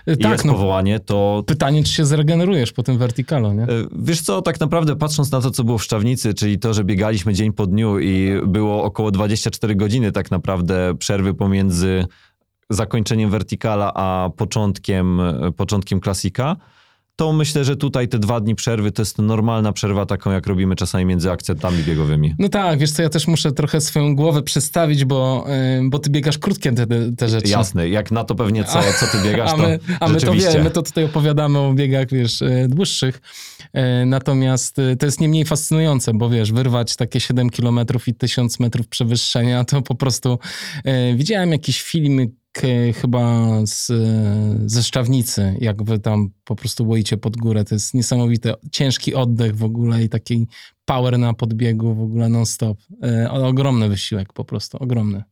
tak, 0.06 0.20
i 0.20 0.28
jest 0.28 0.44
no, 0.44 0.52
powołanie, 0.52 1.00
to... 1.00 1.44
Pytanie, 1.46 1.84
czy 1.84 1.92
się 1.92 2.04
zregenerujesz 2.04 2.72
po 2.72 2.82
tym 2.82 2.98
wertikalu, 2.98 3.52
nie? 3.52 3.62
E, 3.62 3.68
wiesz 3.98 4.20
co, 4.20 4.42
tak 4.42 4.60
naprawdę 4.60 4.96
patrząc 4.96 5.30
na 5.30 5.40
to, 5.40 5.50
co 5.50 5.64
było 5.64 5.78
w 5.78 5.84
Szczawnicy, 5.84 6.34
czyli 6.34 6.58
to, 6.58 6.74
że 6.74 6.84
biegaliśmy 6.84 7.34
dzień 7.34 7.52
po 7.52 7.66
dniu 7.66 7.98
i 7.98 8.32
było 8.46 8.84
około 8.84 9.10
24 9.10 9.76
godziny 9.76 10.12
tak 10.12 10.30
naprawdę 10.30 10.94
przerwy 10.98 11.34
pomiędzy 11.34 11.63
zakończeniem 12.70 13.30
wertikala 13.30 13.94
a 13.94 14.30
początkiem, 14.36 15.20
początkiem 15.56 16.00
klasika, 16.00 16.56
to 17.16 17.32
myślę, 17.32 17.64
że 17.64 17.76
tutaj 17.76 18.08
te 18.08 18.18
dwa 18.18 18.40
dni 18.40 18.54
przerwy 18.54 18.92
to 18.92 19.02
jest 19.02 19.18
normalna 19.18 19.72
przerwa, 19.72 20.06
taką 20.06 20.30
jak 20.30 20.46
robimy 20.46 20.76
czasami 20.76 21.04
między 21.04 21.30
akcentami 21.30 21.82
biegowymi. 21.82 22.34
No 22.38 22.48
tak, 22.48 22.78
wiesz 22.78 22.90
co, 22.90 23.02
ja 23.02 23.08
też 23.08 23.26
muszę 23.26 23.52
trochę 23.52 23.80
swoją 23.80 24.16
głowę 24.16 24.42
przestawić, 24.42 25.04
bo, 25.04 25.46
yy, 25.80 25.88
bo 25.90 25.98
ty 25.98 26.10
biegasz 26.10 26.38
krótkie 26.38 26.72
te, 26.72 26.86
te 27.16 27.28
rzeczy. 27.28 27.48
Jasne, 27.48 27.88
jak 27.88 28.10
na 28.10 28.24
to 28.24 28.34
pewnie 28.34 28.64
co, 28.64 28.80
co 29.00 29.06
ty 29.06 29.28
biegasz, 29.28 29.52
a 29.52 29.56
my, 29.56 29.78
to 29.78 29.84
A 30.00 30.08
my 30.08 30.20
to 30.20 30.32
wiemy, 30.32 30.64
my 30.64 30.70
to 30.70 30.82
tutaj 30.82 31.04
opowiadamy 31.04 31.58
o 31.58 31.74
biegach, 31.74 32.08
wiesz, 32.10 32.40
yy, 32.40 32.68
dłuższych. 32.68 33.20
Yy, 33.74 34.06
natomiast 34.06 34.78
y, 34.78 34.96
to 34.96 35.06
jest 35.06 35.20
nie 35.20 35.28
mniej 35.28 35.44
fascynujące, 35.44 36.14
bo 36.14 36.30
wiesz, 36.30 36.52
wyrwać 36.52 36.96
takie 36.96 37.20
7 37.20 37.50
kilometrów 37.50 38.08
i 38.08 38.14
1000 38.14 38.60
metrów 38.60 38.88
przewyższenia, 38.88 39.64
to 39.64 39.82
po 39.82 39.94
prostu 39.94 40.38
y, 40.86 41.16
widziałem 41.16 41.52
jakiś 41.52 41.82
film 41.82 42.26
chyba 43.00 43.50
z, 43.66 43.92
ze 44.70 44.82
Szczawnicy, 44.82 45.56
jak 45.60 45.82
wy 45.82 45.98
tam 45.98 46.30
po 46.44 46.56
prostu 46.56 46.88
łoicie 46.88 47.16
pod 47.16 47.36
górę. 47.36 47.64
To 47.64 47.74
jest 47.74 47.94
niesamowite. 47.94 48.54
Ciężki 48.72 49.14
oddech 49.14 49.56
w 49.56 49.64
ogóle 49.64 50.04
i 50.04 50.08
taki 50.08 50.46
power 50.84 51.18
na 51.18 51.34
podbiegu 51.34 51.94
w 51.94 52.00
ogóle 52.00 52.28
non-stop. 52.28 52.78
E, 53.02 53.30
ogromny 53.30 53.88
wysiłek 53.88 54.32
po 54.32 54.44
prostu, 54.44 54.78
ogromny. 54.78 55.22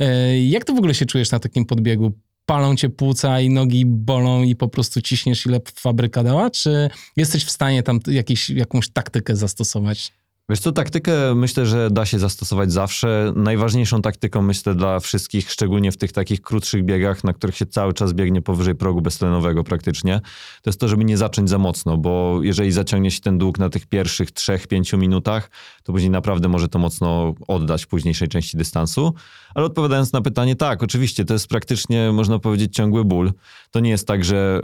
E, 0.00 0.40
jak 0.40 0.64
ty 0.64 0.72
w 0.72 0.78
ogóle 0.78 0.94
się 0.94 1.06
czujesz 1.06 1.30
na 1.30 1.38
takim 1.38 1.64
podbiegu? 1.64 2.12
Palą 2.46 2.76
cię 2.76 2.88
płuca 2.88 3.40
i 3.40 3.50
nogi 3.50 3.86
bolą 3.86 4.42
i 4.42 4.56
po 4.56 4.68
prostu 4.68 5.02
ciśniesz 5.02 5.46
ile 5.46 5.60
fabryka 5.74 6.22
dała? 6.22 6.50
Czy 6.50 6.90
jesteś 7.16 7.44
w 7.44 7.50
stanie 7.50 7.82
tam 7.82 8.00
jakiś, 8.06 8.50
jakąś 8.50 8.88
taktykę 8.90 9.36
zastosować? 9.36 10.12
Wiesz 10.52 10.60
co, 10.60 10.72
taktykę 10.72 11.34
myślę, 11.34 11.66
że 11.66 11.90
da 11.90 12.06
się 12.06 12.18
zastosować 12.18 12.72
zawsze. 12.72 13.32
Najważniejszą 13.36 14.02
taktyką 14.02 14.42
myślę 14.42 14.74
dla 14.74 15.00
wszystkich, 15.00 15.50
szczególnie 15.50 15.92
w 15.92 15.96
tych 15.96 16.12
takich 16.12 16.42
krótszych 16.42 16.84
biegach, 16.84 17.24
na 17.24 17.32
których 17.32 17.56
się 17.56 17.66
cały 17.66 17.92
czas 17.92 18.12
biegnie 18.12 18.42
powyżej 18.42 18.74
progu 18.74 19.00
beztlenowego 19.00 19.64
praktycznie, 19.64 20.20
to 20.62 20.70
jest 20.70 20.80
to, 20.80 20.88
żeby 20.88 21.04
nie 21.04 21.16
zacząć 21.16 21.50
za 21.50 21.58
mocno, 21.58 21.96
bo 21.96 22.38
jeżeli 22.42 22.72
zaciągnie 22.72 23.10
się 23.10 23.20
ten 23.20 23.38
dług 23.38 23.58
na 23.58 23.68
tych 23.68 23.86
pierwszych 23.86 24.32
3-5 24.32 24.98
minutach, 24.98 25.50
to 25.82 25.92
później 25.92 26.10
naprawdę 26.10 26.48
może 26.48 26.68
to 26.68 26.78
mocno 26.78 27.34
oddać 27.48 27.84
w 27.84 27.86
późniejszej 27.86 28.28
części 28.28 28.56
dystansu. 28.56 29.14
Ale 29.54 29.66
odpowiadając 29.66 30.12
na 30.12 30.20
pytanie, 30.20 30.56
tak, 30.56 30.82
oczywiście, 30.82 31.24
to 31.24 31.32
jest 31.32 31.48
praktycznie, 31.48 32.12
można 32.12 32.38
powiedzieć, 32.38 32.74
ciągły 32.74 33.04
ból. 33.04 33.32
To 33.70 33.80
nie 33.80 33.90
jest 33.90 34.06
tak, 34.06 34.24
że 34.24 34.60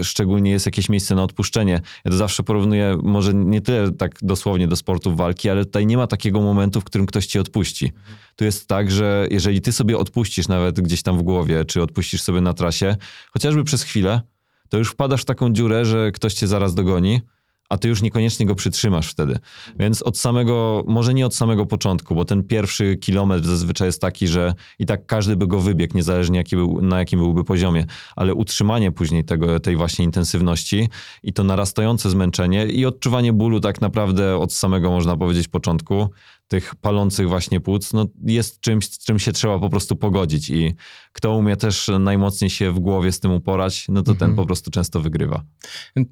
y, 0.00 0.04
szczególnie 0.04 0.50
jest 0.50 0.66
jakieś 0.66 0.88
miejsce 0.88 1.14
na 1.14 1.22
odpuszczenie. 1.22 1.80
Ja 2.04 2.10
to 2.10 2.16
zawsze 2.16 2.42
porównuję, 2.42 2.98
może 3.02 3.34
nie 3.34 3.60
tyle 3.60 3.92
tak 3.92 4.18
dosłownie 4.22 4.68
do 4.68 4.76
sportów 4.76 5.16
walki, 5.16 5.29
walki, 5.30 5.50
ale 5.50 5.64
tutaj 5.64 5.86
nie 5.86 5.96
ma 5.96 6.06
takiego 6.06 6.40
momentu, 6.40 6.80
w 6.80 6.84
którym 6.84 7.06
ktoś 7.06 7.26
ci 7.26 7.38
odpuści. 7.38 7.92
Tu 8.36 8.44
jest 8.44 8.68
tak, 8.68 8.90
że 8.90 9.26
jeżeli 9.30 9.60
ty 9.60 9.72
sobie 9.72 9.98
odpuścisz 9.98 10.48
nawet 10.48 10.80
gdzieś 10.80 11.02
tam 11.02 11.18
w 11.18 11.22
głowie, 11.22 11.64
czy 11.64 11.82
odpuścisz 11.82 12.22
sobie 12.22 12.40
na 12.40 12.54
trasie, 12.54 12.96
chociażby 13.32 13.64
przez 13.64 13.82
chwilę, 13.82 14.20
to 14.68 14.78
już 14.78 14.90
wpadasz 14.90 15.22
w 15.22 15.24
taką 15.24 15.52
dziurę, 15.52 15.84
że 15.84 16.12
ktoś 16.12 16.34
cię 16.34 16.46
zaraz 16.46 16.74
dogoni 16.74 17.20
a 17.70 17.78
ty 17.78 17.88
już 17.88 18.02
niekoniecznie 18.02 18.46
go 18.46 18.54
przytrzymasz 18.54 19.10
wtedy. 19.10 19.38
Więc 19.78 20.02
od 20.02 20.18
samego, 20.18 20.84
może 20.86 21.14
nie 21.14 21.26
od 21.26 21.34
samego 21.34 21.66
początku, 21.66 22.14
bo 22.14 22.24
ten 22.24 22.44
pierwszy 22.44 22.96
kilometr 22.96 23.46
zazwyczaj 23.46 23.88
jest 23.88 24.00
taki, 24.00 24.28
że 24.28 24.54
i 24.78 24.86
tak 24.86 25.06
każdy 25.06 25.36
by 25.36 25.46
go 25.46 25.60
wybiegł, 25.60 25.96
niezależnie 25.96 26.38
jaki 26.38 26.56
był, 26.56 26.82
na 26.82 26.98
jakim 26.98 27.18
byłby 27.18 27.44
poziomie, 27.44 27.86
ale 28.16 28.34
utrzymanie 28.34 28.92
później 28.92 29.24
tego, 29.24 29.60
tej 29.60 29.76
właśnie 29.76 30.04
intensywności 30.04 30.88
i 31.22 31.32
to 31.32 31.44
narastające 31.44 32.10
zmęczenie 32.10 32.66
i 32.66 32.86
odczuwanie 32.86 33.32
bólu 33.32 33.60
tak 33.60 33.80
naprawdę 33.80 34.36
od 34.36 34.52
samego, 34.52 34.90
można 34.90 35.16
powiedzieć, 35.16 35.48
początku, 35.48 36.08
tych 36.50 36.74
palących 36.74 37.28
właśnie 37.28 37.60
płuc, 37.60 37.92
no 37.92 38.06
jest 38.24 38.60
czymś, 38.60 38.86
z 38.86 39.04
czym 39.04 39.18
się 39.18 39.32
trzeba 39.32 39.58
po 39.58 39.70
prostu 39.70 39.96
pogodzić 39.96 40.50
i 40.50 40.74
kto 41.12 41.36
umie 41.36 41.56
też 41.56 41.90
najmocniej 42.00 42.50
się 42.50 42.72
w 42.72 42.78
głowie 42.78 43.12
z 43.12 43.20
tym 43.20 43.32
uporać, 43.32 43.86
no 43.88 44.02
to 44.02 44.12
mhm. 44.12 44.30
ten 44.30 44.36
po 44.36 44.46
prostu 44.46 44.70
często 44.70 45.00
wygrywa. 45.00 45.42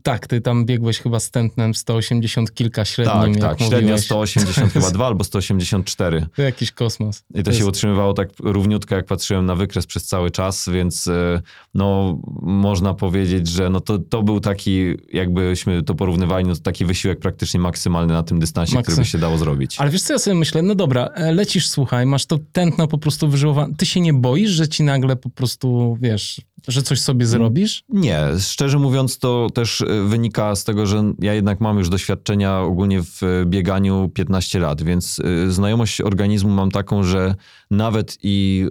Tak, 0.03 0.27
ty 0.27 0.41
tam 0.41 0.67
biegłeś 0.67 0.99
chyba 0.99 1.21
z 1.21 1.31
tętnem 1.31 1.75
180 1.75 2.55
kilka 2.55 2.85
średnim. 2.85 3.35
Tak, 3.35 3.59
tak, 3.59 3.69
średnio 3.69 3.99
180 3.99 4.73
chyba 4.73 4.91
2 4.99 5.07
albo 5.07 5.25
184. 5.25 6.27
To 6.37 6.43
jakiś 6.43 6.73
kosmos. 6.73 7.25
I 7.35 7.39
to, 7.39 7.43
to 7.43 7.51
się 7.51 7.57
jest... 7.57 7.69
utrzymywało 7.69 8.13
tak 8.13 8.29
równiutko, 8.41 8.95
jak 8.95 9.07
patrzyłem 9.07 9.47
na 9.47 9.55
wykres 9.55 9.87
przez 9.87 10.07
cały 10.07 10.31
czas, 10.31 10.69
więc 10.69 11.09
e, 11.09 11.43
no 11.75 12.19
można 12.43 12.95
powiedzieć, 12.95 13.49
że 13.49 13.71
no 13.71 13.81
to, 13.81 13.99
to 13.99 14.23
był 14.23 14.41
taki, 14.41 14.95
jakbyśmy 15.13 15.83
to 15.83 15.95
porównywali, 15.95 16.47
no 16.47 16.55
to 16.55 16.61
taki 16.61 16.85
wysiłek 16.85 17.19
praktycznie 17.19 17.61
maksymalny 17.61 18.15
na 18.15 18.23
tym 18.23 18.39
dystansie, 18.39 18.75
Maksy. 18.75 18.93
który 18.93 19.05
by 19.05 19.11
się 19.11 19.19
dało 19.19 19.39
zrobić. 19.39 19.81
Ale 19.81 19.91
wiesz 19.91 20.03
co, 20.03 20.13
ja 20.13 20.19
sobie 20.29 20.39
myślę, 20.39 20.63
no 20.63 20.75
dobra, 20.75 21.05
e, 21.05 21.33
lecisz, 21.33 21.69
słuchaj, 21.69 22.07
masz 22.07 22.27
to 22.27 22.39
tętno 22.53 22.89
po 22.89 22.99
prostu 22.99 23.29
wyżyłowane. 23.29 23.75
Ty 23.75 23.87
się 23.87 24.01
nie 24.01 24.13
boisz, 24.13 24.51
że 24.51 24.69
ci 24.69 24.83
nagle 24.83 25.17
po 25.17 25.31
prostu, 25.31 25.99
wiesz, 26.01 26.41
że 26.69 26.83
coś 26.83 27.01
sobie 27.01 27.27
zrobisz? 27.27 27.85
Nie, 27.89 28.21
szczerze 28.41 28.79
mówiąc, 28.79 29.19
to 29.19 29.51
też 29.55 29.81
e, 29.81 30.03
wynika 30.09 30.57
z 30.57 30.65
tego, 30.65 30.87
że 30.87 31.13
ja 31.19 31.35
jednak 31.35 31.61
mam 31.61 31.79
już 31.79 31.89
doświadczenia 31.89 32.61
ogólnie 32.61 33.03
w 33.03 33.21
bieganiu 33.47 34.11
15 34.15 34.59
lat, 34.59 34.83
więc 34.83 35.21
e, 35.21 35.51
znajomość 35.51 36.01
organizmu 36.01 36.51
mam 36.51 36.71
taką, 36.71 37.03
że 37.03 37.35
nawet 37.71 38.19
i 38.23 38.67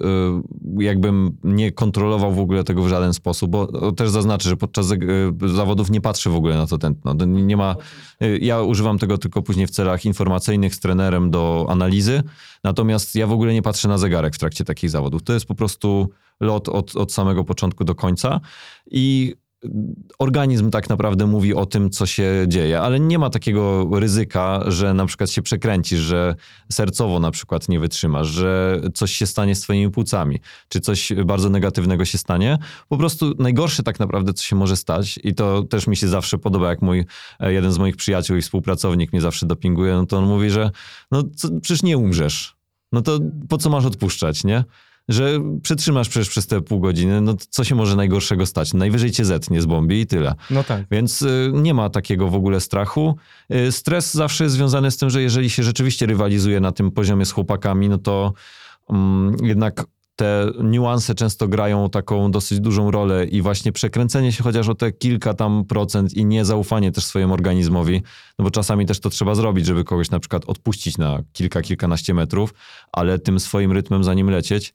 jakbym 0.79 1.37
nie 1.43 1.71
kontrolował 1.71 2.33
w 2.33 2.39
ogóle 2.39 2.63
tego 2.63 2.83
w 2.83 2.87
żaden 2.87 3.13
sposób, 3.13 3.51
bo 3.51 3.91
też 3.91 4.09
zaznaczę, 4.09 4.49
że 4.49 4.57
podczas 4.57 4.93
zawodów 5.45 5.91
nie 5.91 6.01
patrzę 6.01 6.29
w 6.29 6.35
ogóle 6.35 6.57
na 6.57 6.67
to 6.67 6.77
tętno. 6.77 7.13
Nie 7.25 7.57
ma, 7.57 7.75
ja 8.41 8.61
używam 8.61 8.99
tego 8.99 9.17
tylko 9.17 9.41
później 9.41 9.67
w 9.67 9.71
celach 9.71 10.05
informacyjnych 10.05 10.75
z 10.75 10.79
trenerem 10.79 11.31
do 11.31 11.65
analizy. 11.69 12.23
Natomiast 12.63 13.15
ja 13.15 13.27
w 13.27 13.31
ogóle 13.31 13.53
nie 13.53 13.61
patrzę 13.61 13.87
na 13.87 13.97
zegarek 13.97 14.35
w 14.35 14.39
trakcie 14.39 14.63
takich 14.63 14.89
zawodów. 14.89 15.23
To 15.23 15.33
jest 15.33 15.45
po 15.45 15.55
prostu 15.55 16.09
lot 16.39 16.69
od, 16.69 16.95
od 16.95 17.13
samego 17.13 17.43
początku 17.43 17.83
do 17.83 17.95
końca 17.95 18.39
i 18.91 19.35
organizm 20.19 20.71
tak 20.71 20.89
naprawdę 20.89 21.27
mówi 21.27 21.53
o 21.53 21.65
tym, 21.65 21.89
co 21.89 22.05
się 22.05 22.45
dzieje, 22.47 22.81
ale 22.81 22.99
nie 22.99 23.19
ma 23.19 23.29
takiego 23.29 23.89
ryzyka, 23.99 24.63
że 24.67 24.93
na 24.93 25.05
przykład 25.05 25.29
się 25.29 25.41
przekręcisz, 25.41 25.99
że 25.99 26.35
sercowo 26.71 27.19
na 27.19 27.31
przykład 27.31 27.69
nie 27.69 27.79
wytrzymasz, 27.79 28.27
że 28.27 28.81
coś 28.93 29.11
się 29.11 29.27
stanie 29.27 29.55
z 29.55 29.61
twoimi 29.61 29.91
płucami, 29.91 30.39
czy 30.69 30.79
coś 30.79 31.13
bardzo 31.25 31.49
negatywnego 31.49 32.05
się 32.05 32.17
stanie. 32.17 32.57
Po 32.89 32.97
prostu 32.97 33.33
najgorsze 33.39 33.83
tak 33.83 33.99
naprawdę, 33.99 34.33
co 34.33 34.43
się 34.43 34.55
może 34.55 34.75
stać 34.75 35.19
i 35.23 35.35
to 35.35 35.63
też 35.63 35.87
mi 35.87 35.97
się 35.97 36.07
zawsze 36.07 36.37
podoba, 36.37 36.69
jak 36.69 36.81
mój, 36.81 37.05
e, 37.39 37.53
jeden 37.53 37.71
z 37.71 37.77
moich 37.77 37.95
przyjaciół 37.95 38.37
i 38.37 38.41
współpracownik 38.41 39.13
mnie 39.13 39.21
zawsze 39.21 39.45
dopinguje, 39.45 39.93
no 39.93 40.05
to 40.05 40.17
on 40.17 40.25
mówi, 40.25 40.49
że 40.49 40.71
no 41.11 41.23
co, 41.35 41.49
przecież 41.61 41.83
nie 41.83 41.97
umrzesz. 41.97 42.57
No 42.91 43.01
to 43.01 43.19
po 43.49 43.57
co 43.57 43.69
masz 43.69 43.85
odpuszczać, 43.85 44.43
nie? 44.43 44.63
Że 45.09 45.39
przetrzymasz 45.63 46.09
przecież 46.09 46.29
przez 46.29 46.47
te 46.47 46.61
pół 46.61 46.79
godziny, 46.79 47.21
no 47.21 47.35
co 47.49 47.63
się 47.63 47.75
może 47.75 47.95
najgorszego 47.95 48.45
stać? 48.45 48.73
Najwyżej 48.73 49.11
cię 49.11 49.25
zetnie 49.25 49.61
z 49.61 49.65
bombi 49.65 50.01
i 50.01 50.07
tyle. 50.07 50.35
No 50.49 50.63
tak. 50.63 50.85
Więc 50.91 51.21
y, 51.21 51.51
nie 51.53 51.73
ma 51.73 51.89
takiego 51.89 52.27
w 52.27 52.35
ogóle 52.35 52.59
strachu. 52.59 53.15
Y, 53.53 53.71
stres 53.71 54.13
zawsze 54.13 54.43
jest 54.43 54.55
związany 54.55 54.91
z 54.91 54.97
tym, 54.97 55.09
że 55.09 55.21
jeżeli 55.21 55.49
się 55.49 55.63
rzeczywiście 55.63 56.05
rywalizuje 56.05 56.59
na 56.59 56.71
tym 56.71 56.91
poziomie 56.91 57.25
z 57.25 57.31
chłopakami, 57.31 57.89
no 57.89 57.97
to 57.97 58.33
mm, 58.89 59.35
jednak 59.43 59.85
te 60.17 60.51
niuanse 60.63 61.15
często 61.15 61.47
grają 61.47 61.89
taką 61.89 62.31
dosyć 62.31 62.59
dużą 62.59 62.91
rolę 62.91 63.25
i 63.25 63.41
właśnie 63.41 63.71
przekręcenie 63.71 64.31
się 64.31 64.43
chociaż 64.43 64.69
o 64.69 64.75
te 64.75 64.91
kilka 64.91 65.33
tam 65.33 65.65
procent 65.65 66.13
i 66.13 66.25
niezaufanie 66.25 66.91
też 66.91 67.05
swojemu 67.05 67.33
organizmowi, 67.33 68.01
no 68.39 68.45
bo 68.45 68.51
czasami 68.51 68.85
też 68.85 68.99
to 68.99 69.09
trzeba 69.09 69.35
zrobić, 69.35 69.65
żeby 69.65 69.83
kogoś 69.83 70.11
na 70.11 70.19
przykład 70.19 70.45
odpuścić 70.45 70.97
na 70.97 71.19
kilka, 71.33 71.61
kilkanaście 71.61 72.13
metrów, 72.13 72.53
ale 72.91 73.19
tym 73.19 73.39
swoim 73.39 73.71
rytmem 73.71 74.03
za 74.03 74.13
nim 74.13 74.29
lecieć. 74.29 74.73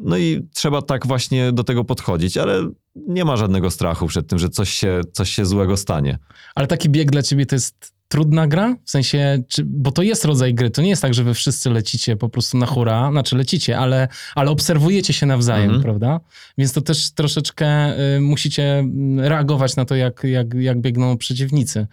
No 0.00 0.16
i 0.16 0.48
trzeba 0.54 0.82
tak 0.82 1.06
właśnie 1.06 1.52
do 1.52 1.64
tego 1.64 1.84
podchodzić, 1.84 2.36
ale 2.36 2.70
nie 2.96 3.24
ma 3.24 3.36
żadnego 3.36 3.70
strachu 3.70 4.06
przed 4.06 4.26
tym, 4.26 4.38
że 4.38 4.48
coś 4.48 4.70
się, 4.70 5.00
coś 5.12 5.30
się 5.30 5.46
złego 5.46 5.76
stanie. 5.76 6.18
Ale 6.54 6.66
taki 6.66 6.88
bieg 6.88 7.10
dla 7.10 7.22
ciebie 7.22 7.46
to 7.46 7.54
jest 7.54 7.95
trudna 8.08 8.46
gra? 8.46 8.76
W 8.84 8.90
sensie, 8.90 9.42
czy, 9.48 9.64
bo 9.64 9.92
to 9.92 10.02
jest 10.02 10.24
rodzaj 10.24 10.54
gry. 10.54 10.70
To 10.70 10.82
nie 10.82 10.88
jest 10.88 11.02
tak, 11.02 11.14
że 11.14 11.24
wy 11.24 11.34
wszyscy 11.34 11.70
lecicie 11.70 12.16
po 12.16 12.28
prostu 12.28 12.58
na 12.58 12.66
hura, 12.66 13.10
znaczy 13.10 13.36
lecicie, 13.36 13.78
ale, 13.78 14.08
ale 14.34 14.50
obserwujecie 14.50 15.12
się 15.12 15.26
nawzajem, 15.26 15.64
mhm. 15.64 15.82
prawda? 15.82 16.20
Więc 16.58 16.72
to 16.72 16.80
też 16.80 17.10
troszeczkę 17.10 17.98
y, 18.16 18.20
musicie 18.20 18.78
mm, 18.78 19.20
reagować 19.20 19.76
na 19.76 19.84
to, 19.84 19.94
jak, 19.94 20.24
jak, 20.24 20.54
jak 20.54 20.80
biegną 20.80 21.18
przeciwnicy. 21.18 21.86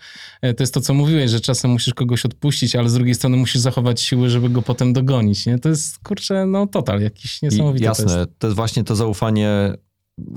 Y, 0.45 0.53
to 0.53 0.63
jest 0.63 0.73
to, 0.73 0.81
co 0.81 0.93
mówiłeś, 0.93 1.31
że 1.31 1.39
czasem 1.39 1.71
musisz 1.71 1.93
kogoś 1.93 2.25
odpuścić, 2.25 2.75
ale 2.75 2.89
z 2.89 2.93
drugiej 2.93 3.15
strony 3.15 3.37
musisz 3.37 3.61
zachować 3.61 4.01
siły, 4.01 4.29
żeby 4.29 4.49
go 4.49 4.61
potem 4.61 4.93
dogonić. 4.93 5.45
Nie? 5.45 5.59
To 5.59 5.69
jest, 5.69 5.99
kurczę, 5.99 6.45
no 6.45 6.67
total 6.67 7.01
jakiś 7.01 7.41
niesamowity. 7.41 7.85
jasne, 7.85 8.05
to 8.05 8.19
jest. 8.19 8.29
to 8.39 8.47
jest 8.47 8.55
właśnie 8.55 8.83
to 8.83 8.95
zaufanie 8.95 9.73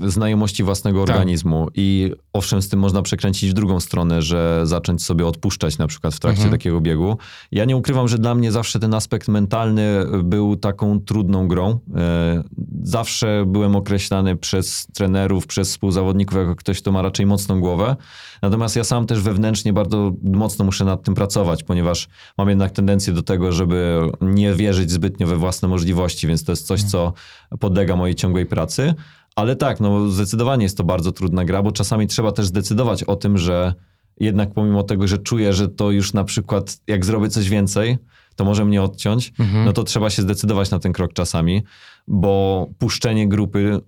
znajomości 0.05 0.63
własnego 0.63 1.05
tak. 1.05 1.15
organizmu 1.15 1.67
i 1.75 2.11
owszem, 2.33 2.61
z 2.61 2.69
tym 2.69 2.79
można 2.79 3.01
przekręcić 3.01 3.49
w 3.49 3.53
drugą 3.53 3.79
stronę, 3.79 4.21
że 4.21 4.61
zacząć 4.63 5.03
sobie 5.03 5.25
odpuszczać 5.25 5.77
na 5.77 5.87
przykład 5.87 6.15
w 6.15 6.19
trakcie 6.19 6.41
mhm. 6.41 6.51
takiego 6.51 6.81
biegu. 6.81 7.17
Ja 7.51 7.65
nie 7.65 7.77
ukrywam, 7.77 8.07
że 8.07 8.17
dla 8.17 8.35
mnie 8.35 8.51
zawsze 8.51 8.79
ten 8.79 8.93
aspekt 8.93 9.27
mentalny 9.27 10.05
był 10.23 10.55
taką 10.55 10.99
trudną 10.99 11.47
grą. 11.47 11.79
E, 11.95 12.43
zawsze 12.83 13.43
byłem 13.47 13.75
określany 13.75 14.35
przez 14.35 14.87
trenerów, 14.93 15.47
przez 15.47 15.69
współzawodników 15.69 16.37
jako 16.37 16.55
ktoś, 16.55 16.81
kto 16.81 16.91
ma 16.91 17.01
raczej 17.01 17.25
mocną 17.25 17.59
głowę. 17.59 17.95
Natomiast 18.41 18.75
ja 18.75 18.83
sam 18.83 19.05
też 19.05 19.21
wewnętrznie 19.21 19.73
bardzo 19.73 20.13
mocno 20.23 20.65
muszę 20.65 20.85
nad 20.85 21.03
tym 21.03 21.13
pracować, 21.13 21.63
ponieważ 21.63 22.07
mam 22.37 22.49
jednak 22.49 22.71
tendencję 22.71 23.13
do 23.13 23.23
tego, 23.23 23.51
żeby 23.51 24.09
nie 24.21 24.53
wierzyć 24.53 24.91
zbytnio 24.91 25.27
we 25.27 25.35
własne 25.35 25.67
możliwości, 25.67 26.27
więc 26.27 26.43
to 26.43 26.51
jest 26.51 26.67
coś, 26.67 26.83
mhm. 26.83 26.91
co 26.91 27.13
podlega 27.59 27.95
mojej 27.95 28.15
ciągłej 28.15 28.45
pracy. 28.45 28.93
Ale 29.37 29.55
tak, 29.55 29.79
no 29.79 30.09
zdecydowanie 30.09 30.63
jest 30.63 30.77
to 30.77 30.83
bardzo 30.83 31.11
trudna 31.11 31.45
gra, 31.45 31.63
bo 31.63 31.71
czasami 31.71 32.07
trzeba 32.07 32.31
też 32.31 32.45
zdecydować 32.45 33.03
o 33.03 33.15
tym, 33.15 33.37
że 33.37 33.73
jednak 34.19 34.53
pomimo 34.53 34.83
tego, 34.83 35.07
że 35.07 35.17
czuję, 35.17 35.53
że 35.53 35.67
to 35.67 35.91
już 35.91 36.13
na 36.13 36.23
przykład 36.23 36.77
jak 36.87 37.05
zrobię 37.05 37.29
coś 37.29 37.49
więcej, 37.49 37.97
to 38.35 38.45
może 38.45 38.65
mnie 38.65 38.81
odciąć, 38.83 39.33
mhm. 39.39 39.65
no 39.65 39.73
to 39.73 39.83
trzeba 39.83 40.09
się 40.09 40.21
zdecydować 40.21 40.71
na 40.71 40.79
ten 40.79 40.93
krok 40.93 41.13
czasami, 41.13 41.63
bo 42.07 42.67
puszczenie 42.79 43.27
grupy, 43.27 43.59
y, 43.59 43.79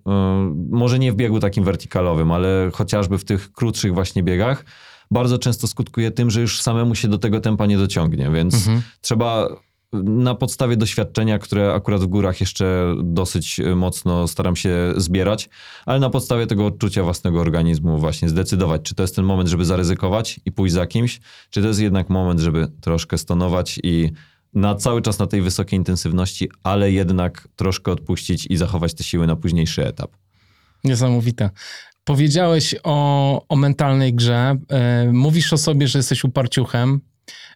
może 0.70 0.98
nie 0.98 1.12
w 1.12 1.16
biegu 1.16 1.40
takim 1.40 1.64
wertykalowym, 1.64 2.32
ale 2.32 2.70
chociażby 2.72 3.18
w 3.18 3.24
tych 3.24 3.52
krótszych 3.52 3.94
właśnie 3.94 4.22
biegach, 4.22 4.64
bardzo 5.10 5.38
często 5.38 5.66
skutkuje 5.66 6.10
tym, 6.10 6.30
że 6.30 6.40
już 6.40 6.62
samemu 6.62 6.94
się 6.94 7.08
do 7.08 7.18
tego 7.18 7.40
tempa 7.40 7.66
nie 7.66 7.78
dociągnie, 7.78 8.30
więc 8.30 8.54
mhm. 8.54 8.82
trzeba 9.00 9.48
na 9.92 10.34
podstawie 10.34 10.76
doświadczenia, 10.76 11.38
które 11.38 11.74
akurat 11.74 12.00
w 12.00 12.06
górach 12.06 12.40
jeszcze 12.40 12.94
dosyć 13.02 13.60
mocno 13.76 14.28
staram 14.28 14.56
się 14.56 14.92
zbierać, 14.96 15.48
ale 15.86 16.00
na 16.00 16.10
podstawie 16.10 16.46
tego 16.46 16.66
odczucia 16.66 17.02
własnego 17.02 17.40
organizmu 17.40 17.98
właśnie 17.98 18.28
zdecydować, 18.28 18.82
czy 18.82 18.94
to 18.94 19.02
jest 19.02 19.16
ten 19.16 19.24
moment, 19.24 19.48
żeby 19.48 19.64
zaryzykować 19.64 20.40
i 20.44 20.52
pójść 20.52 20.74
za 20.74 20.86
kimś, 20.86 21.20
czy 21.50 21.62
to 21.62 21.68
jest 21.68 21.80
jednak 21.80 22.10
moment, 22.10 22.40
żeby 22.40 22.68
troszkę 22.80 23.18
stonować 23.18 23.80
i 23.82 24.10
na 24.54 24.74
cały 24.74 25.02
czas 25.02 25.18
na 25.18 25.26
tej 25.26 25.42
wysokiej 25.42 25.78
intensywności, 25.78 26.48
ale 26.62 26.92
jednak 26.92 27.48
troszkę 27.56 27.92
odpuścić 27.92 28.46
i 28.50 28.56
zachować 28.56 28.94
te 28.94 29.04
siły 29.04 29.26
na 29.26 29.36
późniejszy 29.36 29.86
etap. 29.86 30.10
Niesamowite. 30.84 31.50
Powiedziałeś 32.04 32.74
o, 32.82 33.46
o 33.48 33.56
mentalnej 33.56 34.14
grze. 34.14 34.56
Yy, 35.04 35.12
mówisz 35.12 35.52
o 35.52 35.58
sobie, 35.58 35.88
że 35.88 35.98
jesteś 35.98 36.24
uparciuchem. 36.24 37.00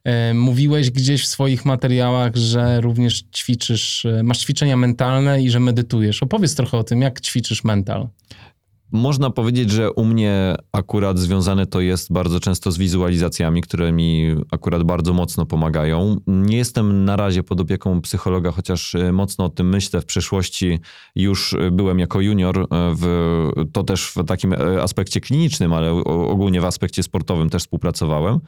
E, 0.05 0.35
mówiłeś 0.35 0.91
gdzieś 0.91 1.23
w 1.23 1.27
swoich 1.27 1.65
materiałach, 1.65 2.37
że 2.37 2.81
również 2.81 3.25
ćwiczysz, 3.37 4.05
e, 4.05 4.23
masz 4.23 4.39
ćwiczenia 4.39 4.77
mentalne 4.77 5.43
i 5.43 5.51
że 5.51 5.61
medytujesz. 5.61 6.23
Opowiedz 6.23 6.55
trochę 6.55 6.79
o 6.79 6.85
tym, 6.85 7.03
jak 7.03 7.21
ćwiczysz 7.21 7.65
mental. 7.65 8.09
Można 8.93 9.31
powiedzieć, 9.31 9.71
że 9.71 9.93
u 9.93 10.05
mnie 10.05 10.55
akurat 10.73 11.19
związane 11.19 11.67
to 11.67 11.81
jest 11.81 12.13
bardzo 12.13 12.41
często 12.41 12.73
z 12.73 12.79
wizualizacjami, 12.79 13.63
które 13.63 13.93
mi 13.93 14.37
akurat 14.51 14.83
bardzo 14.83 15.13
mocno 15.13 15.47
pomagają. 15.47 16.17
Nie 16.27 16.57
jestem 16.57 17.05
na 17.05 17.17
razie 17.17 17.43
pod 17.43 17.61
opieką 17.61 18.01
psychologa, 18.01 18.51
chociaż 18.51 18.95
e, 18.95 19.13
mocno 19.13 19.45
o 19.45 19.49
tym 19.49 19.69
myślę. 19.69 20.01
W 20.01 20.07
przeszłości 20.07 20.79
już 21.15 21.57
byłem 21.73 21.99
jako 21.99 22.21
junior, 22.21 22.67
w, 22.71 23.51
to 23.73 23.83
też 23.83 24.07
w 24.07 24.25
takim 24.25 24.55
aspekcie 24.83 25.21
klinicznym, 25.21 25.73
ale 25.73 25.93
ogólnie 26.05 26.61
w 26.61 26.65
aspekcie 26.65 27.03
sportowym 27.03 27.51
też 27.51 27.63
współpracowałem. 27.63 28.41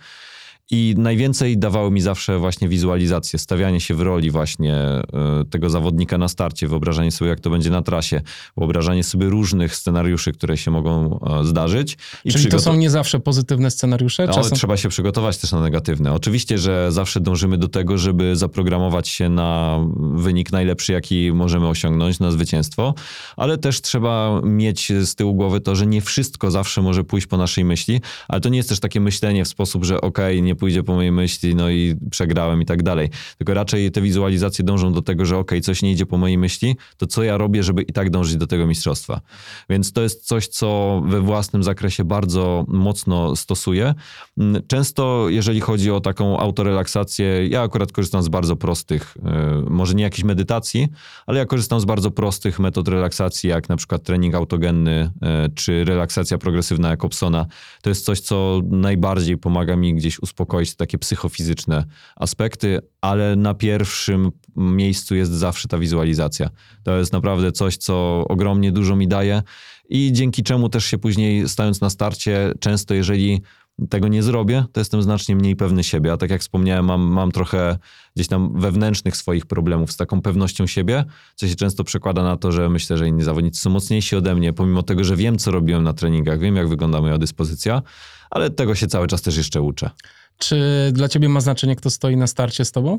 I 0.70 0.94
najwięcej 0.98 1.58
dawało 1.58 1.90
mi 1.90 2.00
zawsze 2.00 2.38
właśnie 2.38 2.68
wizualizacje, 2.68 3.38
stawianie 3.38 3.80
się 3.80 3.94
w 3.94 4.00
roli 4.00 4.30
właśnie 4.30 4.74
e, 4.74 5.02
tego 5.50 5.70
zawodnika 5.70 6.18
na 6.18 6.28
starcie, 6.28 6.68
wyobrażanie 6.68 7.12
sobie, 7.12 7.28
jak 7.28 7.40
to 7.40 7.50
będzie 7.50 7.70
na 7.70 7.82
trasie, 7.82 8.20
wyobrażanie 8.56 9.04
sobie 9.04 9.28
różnych 9.28 9.76
scenariuszy, 9.76 10.32
które 10.32 10.56
się 10.56 10.70
mogą 10.70 11.20
e, 11.20 11.44
zdarzyć. 11.44 11.98
I 12.24 12.32
Czyli 12.32 12.46
to 12.46 12.58
są 12.58 12.76
nie 12.76 12.90
zawsze 12.90 13.20
pozytywne 13.20 13.70
scenariusze? 13.70 14.26
No, 14.26 14.34
Czasem... 14.34 14.58
trzeba 14.58 14.76
się 14.76 14.88
przygotować 14.88 15.38
też 15.38 15.52
na 15.52 15.60
negatywne. 15.60 16.12
Oczywiście, 16.12 16.58
że 16.58 16.92
zawsze 16.92 17.20
dążymy 17.20 17.58
do 17.58 17.68
tego, 17.68 17.98
żeby 17.98 18.36
zaprogramować 18.36 19.08
się 19.08 19.28
na 19.28 19.80
wynik 20.14 20.52
najlepszy, 20.52 20.92
jaki 20.92 21.32
możemy 21.32 21.68
osiągnąć, 21.68 22.18
na 22.20 22.30
zwycięstwo, 22.30 22.94
ale 23.36 23.58
też 23.58 23.80
trzeba 23.80 24.40
mieć 24.44 24.92
z 25.02 25.14
tyłu 25.14 25.34
głowy 25.34 25.60
to, 25.60 25.76
że 25.76 25.86
nie 25.86 26.00
wszystko 26.00 26.50
zawsze 26.50 26.82
może 26.82 27.04
pójść 27.04 27.26
po 27.26 27.36
naszej 27.36 27.64
myśli, 27.64 28.00
ale 28.28 28.40
to 28.40 28.48
nie 28.48 28.56
jest 28.56 28.68
też 28.68 28.80
takie 28.80 29.00
myślenie 29.00 29.44
w 29.44 29.48
sposób, 29.48 29.84
że 29.84 30.00
okej, 30.00 30.36
okay, 30.36 30.42
nie 30.42 30.55
pójdzie 30.56 30.82
po 30.82 30.94
mojej 30.94 31.12
myśli, 31.12 31.54
no 31.54 31.70
i 31.70 31.96
przegrałem 32.10 32.62
i 32.62 32.66
tak 32.66 32.82
dalej. 32.82 33.10
Tylko 33.38 33.54
raczej 33.54 33.90
te 33.90 34.00
wizualizacje 34.00 34.64
dążą 34.64 34.92
do 34.92 35.02
tego, 35.02 35.24
że 35.24 35.38
ok, 35.38 35.52
coś 35.62 35.82
nie 35.82 35.92
idzie 35.92 36.06
po 36.06 36.18
mojej 36.18 36.38
myśli, 36.38 36.76
to 36.96 37.06
co 37.06 37.22
ja 37.22 37.36
robię, 37.36 37.62
żeby 37.62 37.82
i 37.82 37.92
tak 37.92 38.10
dążyć 38.10 38.36
do 38.36 38.46
tego 38.46 38.66
mistrzostwa. 38.66 39.20
Więc 39.70 39.92
to 39.92 40.02
jest 40.02 40.26
coś, 40.26 40.48
co 40.48 41.02
we 41.06 41.20
własnym 41.20 41.62
zakresie 41.62 42.04
bardzo 42.04 42.64
mocno 42.68 43.36
stosuję. 43.36 43.94
Mm, 44.38 44.62
często, 44.66 45.26
jeżeli 45.28 45.60
chodzi 45.60 45.90
o 45.90 46.00
taką 46.00 46.38
autorelaksację, 46.38 47.48
ja 47.48 47.62
akurat 47.62 47.92
korzystam 47.92 48.22
z 48.22 48.28
bardzo 48.28 48.56
prostych, 48.56 49.14
e, 49.24 49.62
może 49.70 49.94
nie 49.94 50.02
jakiejś 50.02 50.24
medytacji, 50.24 50.88
ale 51.26 51.38
ja 51.38 51.46
korzystam 51.46 51.80
z 51.80 51.84
bardzo 51.84 52.10
prostych 52.10 52.58
metod 52.58 52.88
relaksacji, 52.88 53.50
jak 53.50 53.68
na 53.68 53.76
przykład 53.76 54.02
trening 54.02 54.34
autogenny, 54.34 55.10
e, 55.22 55.48
czy 55.54 55.84
relaksacja 55.84 56.38
progresywna 56.38 56.90
Jacobsona. 56.90 57.46
To 57.82 57.90
jest 57.90 58.04
coś, 58.04 58.20
co 58.20 58.60
najbardziej 58.70 59.38
pomaga 59.38 59.76
mi 59.76 59.94
gdzieś 59.94 60.18
uspokoić 60.18 60.45
takie 60.76 60.98
psychofizyczne 60.98 61.84
aspekty, 62.16 62.80
ale 63.00 63.36
na 63.36 63.54
pierwszym 63.54 64.32
miejscu 64.56 65.14
jest 65.14 65.32
zawsze 65.32 65.68
ta 65.68 65.78
wizualizacja. 65.78 66.50
To 66.82 66.98
jest 66.98 67.12
naprawdę 67.12 67.52
coś, 67.52 67.76
co 67.76 68.24
ogromnie 68.28 68.72
dużo 68.72 68.96
mi 68.96 69.08
daje 69.08 69.42
i 69.88 70.12
dzięki 70.12 70.42
czemu 70.42 70.68
też 70.68 70.84
się 70.84 70.98
później, 70.98 71.48
stając 71.48 71.80
na 71.80 71.90
starcie, 71.90 72.52
często 72.60 72.94
jeżeli 72.94 73.42
tego 73.90 74.08
nie 74.08 74.22
zrobię, 74.22 74.64
to 74.72 74.80
jestem 74.80 75.02
znacznie 75.02 75.36
mniej 75.36 75.56
pewny 75.56 75.84
siebie. 75.84 76.12
A 76.12 76.16
tak 76.16 76.30
jak 76.30 76.40
wspomniałem, 76.40 76.84
mam, 76.84 77.00
mam 77.00 77.32
trochę 77.32 77.78
gdzieś 78.16 78.28
tam 78.28 78.60
wewnętrznych 78.60 79.16
swoich 79.16 79.46
problemów 79.46 79.92
z 79.92 79.96
taką 79.96 80.22
pewnością 80.22 80.66
siebie, 80.66 81.04
co 81.34 81.48
się 81.48 81.54
często 81.54 81.84
przekłada 81.84 82.22
na 82.22 82.36
to, 82.36 82.52
że 82.52 82.68
myślę, 82.68 82.96
że 82.96 83.08
inni 83.08 83.22
zawodnicy 83.22 83.60
są 83.60 83.70
mocniejsi 83.70 84.16
ode 84.16 84.34
mnie, 84.34 84.52
pomimo 84.52 84.82
tego, 84.82 85.04
że 85.04 85.16
wiem, 85.16 85.38
co 85.38 85.50
robiłem 85.50 85.82
na 85.82 85.92
treningach, 85.92 86.38
wiem, 86.38 86.56
jak 86.56 86.68
wygląda 86.68 87.00
moja 87.00 87.18
dyspozycja, 87.18 87.82
ale 88.30 88.50
tego 88.50 88.74
się 88.74 88.86
cały 88.86 89.06
czas 89.06 89.22
też 89.22 89.36
jeszcze 89.36 89.60
uczę. 89.60 89.90
Czy 90.38 90.90
dla 90.92 91.08
ciebie 91.08 91.28
ma 91.28 91.40
znaczenie, 91.40 91.76
kto 91.76 91.90
stoi 91.90 92.16
na 92.16 92.26
starcie 92.26 92.64
z 92.64 92.72
tobą? 92.72 92.98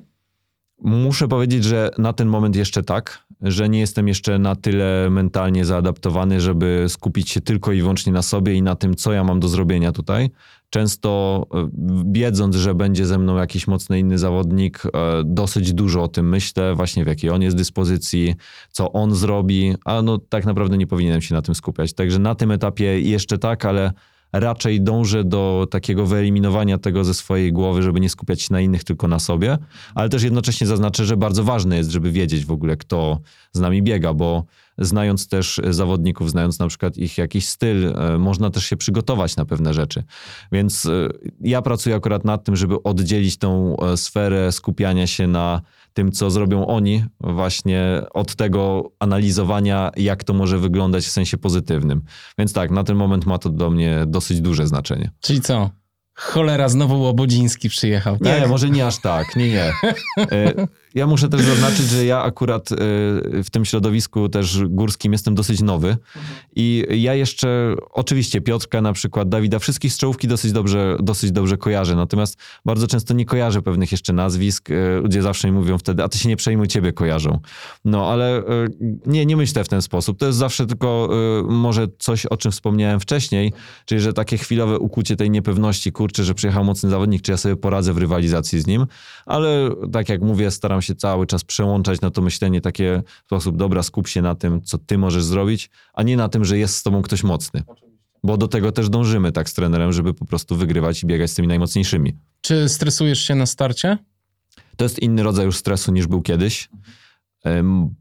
Muszę 0.82 1.28
powiedzieć, 1.28 1.63
że 1.63 1.91
na 1.97 2.13
ten 2.13 2.28
moment 2.28 2.56
jeszcze 2.56 2.84
tak, 2.84 3.28
że 3.41 3.69
nie 3.69 3.80
jestem 3.80 4.08
jeszcze 4.08 4.39
na 4.39 4.56
tyle 4.56 5.10
mentalnie 5.10 5.65
zaadaptowany, 5.65 6.41
żeby 6.41 6.86
skupić 6.88 7.30
się 7.30 7.41
tylko 7.41 7.71
i 7.71 7.82
wyłącznie 7.82 8.13
na 8.13 8.21
sobie 8.21 8.54
i 8.54 8.62
na 8.62 8.76
tym, 8.76 8.95
co 8.95 9.13
ja 9.13 9.23
mam 9.23 9.39
do 9.39 9.47
zrobienia 9.47 9.91
tutaj. 9.91 10.30
Często 10.69 11.45
e, 11.54 11.69
wiedząc, 12.12 12.56
że 12.56 12.76
będzie 12.76 13.06
ze 13.06 13.17
mną 13.17 13.38
jakiś 13.38 13.67
mocny 13.67 14.00
inny 14.00 14.17
zawodnik, 14.17 14.84
e, 14.86 14.89
dosyć 15.26 15.73
dużo 15.73 16.04
o 16.04 16.08
tym 16.08 16.30
myślę, 16.30 16.76
właśnie 16.76 17.04
w 17.04 17.08
jakiej 17.08 17.30
on 17.30 17.41
jest 17.41 17.58
dyspozycji, 17.58 18.36
co 18.71 18.91
on 18.91 19.15
zrobi, 19.15 19.76
a 19.86 20.02
no 20.02 20.17
tak 20.17 20.45
naprawdę 20.45 20.78
nie 20.78 20.88
powinienem 20.88 21.21
się 21.21 21.36
na 21.36 21.41
tym 21.41 21.56
skupiać. 21.56 21.93
Także 21.93 22.19
na 22.19 22.36
tym 22.36 22.52
etapie 22.52 23.02
jeszcze 23.02 23.38
tak, 23.38 23.65
ale 23.65 23.91
raczej 24.33 24.81
dążę 24.81 25.23
do 25.23 25.67
takiego 25.71 26.05
wyeliminowania 26.05 26.77
tego 26.77 27.03
ze 27.03 27.13
swojej 27.13 27.53
głowy, 27.53 27.81
żeby 27.81 27.99
nie 27.99 28.09
skupiać 28.09 28.41
się 28.41 28.53
na 28.53 28.61
innych, 28.61 28.83
tylko 28.83 29.07
na 29.07 29.19
sobie, 29.19 29.57
ale 29.95 30.09
też 30.09 30.23
jednocześnie 30.23 30.67
zaznaczę, 30.67 31.05
że 31.05 31.17
bardzo 31.17 31.43
ważne 31.43 31.77
jest, 31.77 31.89
żeby 31.89 32.11
wiedzieć 32.11 32.45
w 32.45 32.51
ogóle, 32.51 32.77
kto 32.77 33.19
z 33.51 33.59
nami 33.59 33.83
biega, 33.83 34.13
bo 34.13 34.43
znając 34.77 35.27
też 35.27 35.61
zawodników, 35.69 36.31
znając 36.31 36.59
na 36.59 36.67
przykład 36.67 36.97
ich 36.97 37.17
jakiś 37.17 37.47
styl, 37.47 37.87
e, 37.87 38.17
można 38.17 38.49
też 38.49 38.65
się 38.65 38.77
przygotować 38.77 39.35
na 39.35 39.45
pewne 39.45 39.73
rzeczy. 39.73 40.03
Więc 40.51 40.85
e, 40.85 41.09
ja 41.41 41.61
pracuję 41.61 41.95
akurat 41.95 42.25
nad 42.25 42.43
tym, 42.43 42.55
żeby 42.55 42.83
oddzielić 42.83 43.37
tą 43.37 43.77
e, 43.77 43.97
sferę 43.97 44.51
skupiania 44.51 45.07
się 45.07 45.27
na 45.27 45.61
tym, 45.93 46.11
co 46.11 46.31
zrobią 46.31 46.67
oni, 46.67 47.05
właśnie 47.19 48.01
od 48.13 48.35
tego 48.35 48.91
analizowania, 48.99 49.91
jak 49.97 50.23
to 50.23 50.33
może 50.33 50.59
wyglądać 50.59 51.05
w 51.05 51.11
sensie 51.11 51.37
pozytywnym. 51.37 52.01
Więc 52.37 52.53
tak, 52.53 52.71
na 52.71 52.83
ten 52.83 52.95
moment 52.95 53.25
ma 53.25 53.37
to 53.37 53.49
do 53.49 53.69
mnie 53.69 54.03
dosyć 54.07 54.41
duże 54.41 54.67
znaczenie. 54.67 55.11
Czyli 55.21 55.41
co? 55.41 55.69
Cholera, 56.19 56.69
znowu 56.69 57.01
Łobodziński 57.01 57.69
przyjechał, 57.69 58.17
tak? 58.17 58.41
Nie, 58.41 58.47
może 58.47 58.69
nie 58.69 58.87
aż 58.87 59.01
tak, 59.01 59.35
nie, 59.35 59.47
nie. 59.47 59.73
Ja 60.95 61.08
muszę 61.08 61.30
też 61.30 61.41
zaznaczyć, 61.41 61.89
że 61.89 62.06
ja 62.06 62.21
akurat 62.23 62.71
y, 62.71 62.76
w 63.43 63.47
tym 63.52 63.65
środowisku 63.65 64.30
też 64.30 64.63
górskim 64.69 65.12
jestem 65.12 65.36
dosyć 65.36 65.62
nowy 65.62 65.97
i 66.56 66.86
ja 66.89 67.13
jeszcze, 67.13 67.76
oczywiście 67.91 68.41
Piotrka 68.41 68.82
na 68.82 68.93
przykład, 68.93 69.30
Dawida, 69.30 69.60
wszystkich 69.60 69.93
z 69.93 69.97
czołówki 69.97 70.28
dosyć 70.28 70.52
dobrze, 70.52 70.97
dosyć 71.00 71.32
dobrze 71.32 71.58
kojarzę, 71.58 71.95
natomiast 71.95 72.38
bardzo 72.65 72.88
często 72.88 73.13
nie 73.13 73.26
kojarzę 73.26 73.62
pewnych 73.62 73.91
jeszcze 73.91 74.13
nazwisk. 74.13 74.69
Y, 74.69 75.00
ludzie 75.02 75.21
zawsze 75.21 75.52
mi 75.52 75.58
mówią 75.58 75.78
wtedy, 75.78 76.04
a 76.04 76.10
ty 76.10 76.17
się 76.17 76.30
nie 76.30 76.38
przejmuj, 76.38 76.67
ciebie 76.67 76.93
kojarzą. 76.93 77.39
No, 77.86 78.10
ale 78.12 78.39
y, 78.39 78.43
nie, 79.06 79.26
nie 79.26 79.38
myślę 79.38 79.63
w 79.63 79.67
ten 79.67 79.82
sposób. 79.82 80.17
To 80.17 80.26
jest 80.26 80.38
zawsze 80.38 80.65
tylko 80.65 81.10
może 81.50 81.88
coś, 82.00 82.26
o 82.26 82.38
czym 82.38 82.52
wspomniałem 82.52 83.00
wcześniej, 83.00 83.54
czyli 83.86 84.02
że 84.02 84.13
takie 84.13 84.38
chwilowe 84.38 84.80
ukucie 84.80 85.15
tej 85.15 85.32
niepewności, 85.32 85.91
kurczę, 85.91 86.23
że 86.23 86.34
przyjechał 86.34 86.63
mocny 86.63 86.89
zawodnik, 86.89 87.21
czy 87.21 87.32
ja 87.32 87.38
sobie 87.38 87.56
poradzę 87.56 87.93
w 87.93 87.97
rywalizacji 87.97 88.60
z 88.60 88.67
nim, 88.67 88.86
ale 89.26 89.69
tak 89.91 90.10
jak 90.10 90.21
mówię, 90.21 90.52
staram 90.52 90.76
się 90.81 90.87
się 90.87 90.95
cały 90.95 91.27
czas 91.27 91.43
przełączać 91.43 92.01
na 92.01 92.11
to 92.11 92.21
myślenie 92.21 92.61
takie 92.61 93.03
w 93.23 93.25
sposób, 93.25 93.57
dobra, 93.57 93.83
skup 93.83 94.07
się 94.07 94.21
na 94.21 94.35
tym, 94.35 94.61
co 94.61 94.77
ty 94.77 94.97
możesz 94.97 95.23
zrobić, 95.23 95.69
a 95.93 96.03
nie 96.03 96.17
na 96.17 96.29
tym, 96.29 96.45
że 96.45 96.57
jest 96.57 96.75
z 96.75 96.83
tobą 96.83 97.01
ktoś 97.01 97.23
mocny. 97.23 97.63
Bo 98.23 98.37
do 98.37 98.47
tego 98.47 98.71
też 98.71 98.89
dążymy 98.89 99.31
tak 99.31 99.49
z 99.49 99.53
trenerem, 99.53 99.93
żeby 99.93 100.13
po 100.13 100.25
prostu 100.25 100.55
wygrywać 100.55 101.03
i 101.03 101.07
biegać 101.07 101.31
z 101.31 101.33
tymi 101.33 101.47
najmocniejszymi. 101.47 102.13
Czy 102.41 102.69
stresujesz 102.69 103.19
się 103.19 103.35
na 103.35 103.45
starcie? 103.45 103.97
To 104.75 104.85
jest 104.85 104.99
inny 104.99 105.23
rodzaj 105.23 105.45
już 105.45 105.57
stresu 105.57 105.91
niż 105.91 106.07
był 106.07 106.21
kiedyś. 106.21 106.69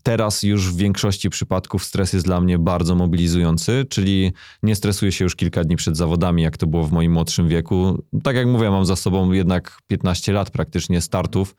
Teraz 0.02 0.42
już 0.42 0.72
w 0.72 0.76
większości 0.76 1.30
przypadków 1.30 1.84
stres 1.84 2.12
jest 2.12 2.26
dla 2.26 2.40
mnie 2.40 2.58
bardzo 2.58 2.94
mobilizujący, 2.94 3.86
czyli 3.90 4.32
nie 4.62 4.74
stresuję 4.74 5.12
się 5.12 5.24
już 5.24 5.36
kilka 5.36 5.64
dni 5.64 5.76
przed 5.76 5.96
zawodami, 5.96 6.42
jak 6.42 6.56
to 6.56 6.66
było 6.66 6.84
w 6.84 6.92
moim 6.92 7.12
młodszym 7.12 7.48
wieku. 7.48 8.04
Tak 8.22 8.36
jak 8.36 8.46
mówię, 8.46 8.70
mam 8.70 8.86
za 8.86 8.96
sobą 8.96 9.32
jednak 9.32 9.78
15 9.86 10.32
lat 10.32 10.50
praktycznie 10.50 11.00
startów 11.00 11.56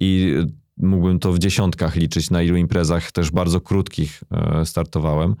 i 0.00 0.34
mógłbym 0.76 1.18
to 1.18 1.32
w 1.32 1.38
dziesiątkach 1.38 1.96
liczyć, 1.96 2.30
na 2.30 2.42
ilu 2.42 2.56
imprezach 2.56 3.12
też 3.12 3.30
bardzo 3.30 3.60
krótkich 3.60 4.22
e, 4.30 4.66
startowałem. 4.66 5.36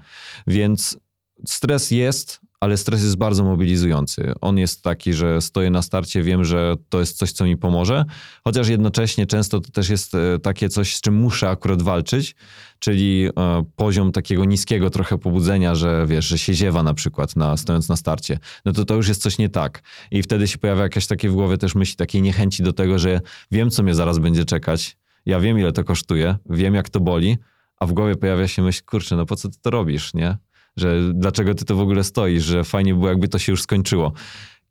Więc 0.46 0.98
stres 1.46 1.90
jest, 1.90 2.40
ale 2.62 2.76
stres 2.76 3.02
jest 3.02 3.16
bardzo 3.16 3.44
mobilizujący. 3.44 4.32
On 4.40 4.58
jest 4.58 4.82
taki, 4.82 5.12
że 5.12 5.40
stoję 5.40 5.70
na 5.70 5.82
starcie, 5.82 6.22
wiem, 6.22 6.44
że 6.44 6.74
to 6.88 7.00
jest 7.00 7.18
coś, 7.18 7.32
co 7.32 7.44
mi 7.44 7.56
pomoże, 7.56 8.04
chociaż 8.44 8.68
jednocześnie 8.68 9.26
często 9.26 9.60
to 9.60 9.70
też 9.70 9.88
jest 9.88 10.14
e, 10.14 10.38
takie 10.38 10.68
coś, 10.68 10.96
z 10.96 11.00
czym 11.00 11.14
muszę 11.14 11.48
akurat 11.48 11.82
walczyć, 11.82 12.34
czyli 12.78 13.28
e, 13.38 13.64
poziom 13.76 14.12
takiego 14.12 14.44
niskiego 14.44 14.90
trochę 14.90 15.18
pobudzenia, 15.18 15.74
że 15.74 16.06
wiesz, 16.06 16.24
że 16.24 16.38
się 16.38 16.54
ziewa 16.54 16.82
na 16.82 16.94
przykład 16.94 17.36
na, 17.36 17.56
stojąc 17.56 17.88
na 17.88 17.96
starcie, 17.96 18.38
no 18.64 18.72
to 18.72 18.84
to 18.84 18.94
już 18.94 19.08
jest 19.08 19.22
coś 19.22 19.38
nie 19.38 19.48
tak. 19.48 19.82
I 20.10 20.22
wtedy 20.22 20.48
się 20.48 20.58
pojawia 20.58 20.82
jakaś 20.82 21.06
takie 21.06 21.28
w 21.28 21.34
głowie 21.34 21.58
też 21.58 21.74
myśli, 21.74 21.96
takiej 21.96 22.22
niechęci 22.22 22.62
do 22.62 22.72
tego, 22.72 22.98
że 22.98 23.20
wiem, 23.50 23.70
co 23.70 23.82
mnie 23.82 23.94
zaraz 23.94 24.18
będzie 24.18 24.44
czekać, 24.44 24.96
ja 25.26 25.40
wiem, 25.40 25.58
ile 25.58 25.72
to 25.72 25.84
kosztuje, 25.84 26.36
wiem, 26.50 26.74
jak 26.74 26.90
to 26.90 27.00
boli, 27.00 27.38
a 27.76 27.86
w 27.86 27.92
głowie 27.92 28.16
pojawia 28.16 28.48
się 28.48 28.62
myśl, 28.62 28.82
kurczę, 28.86 29.16
no 29.16 29.26
po 29.26 29.36
co 29.36 29.48
ty 29.48 29.56
to 29.62 29.70
robisz, 29.70 30.14
nie? 30.14 30.36
Że 30.76 31.14
dlaczego 31.14 31.54
ty 31.54 31.64
to 31.64 31.76
w 31.76 31.80
ogóle 31.80 32.04
stoisz, 32.04 32.44
że 32.44 32.64
fajnie 32.64 32.94
było, 32.94 33.08
jakby 33.08 33.28
to 33.28 33.38
się 33.38 33.52
już 33.52 33.62
skończyło. 33.62 34.12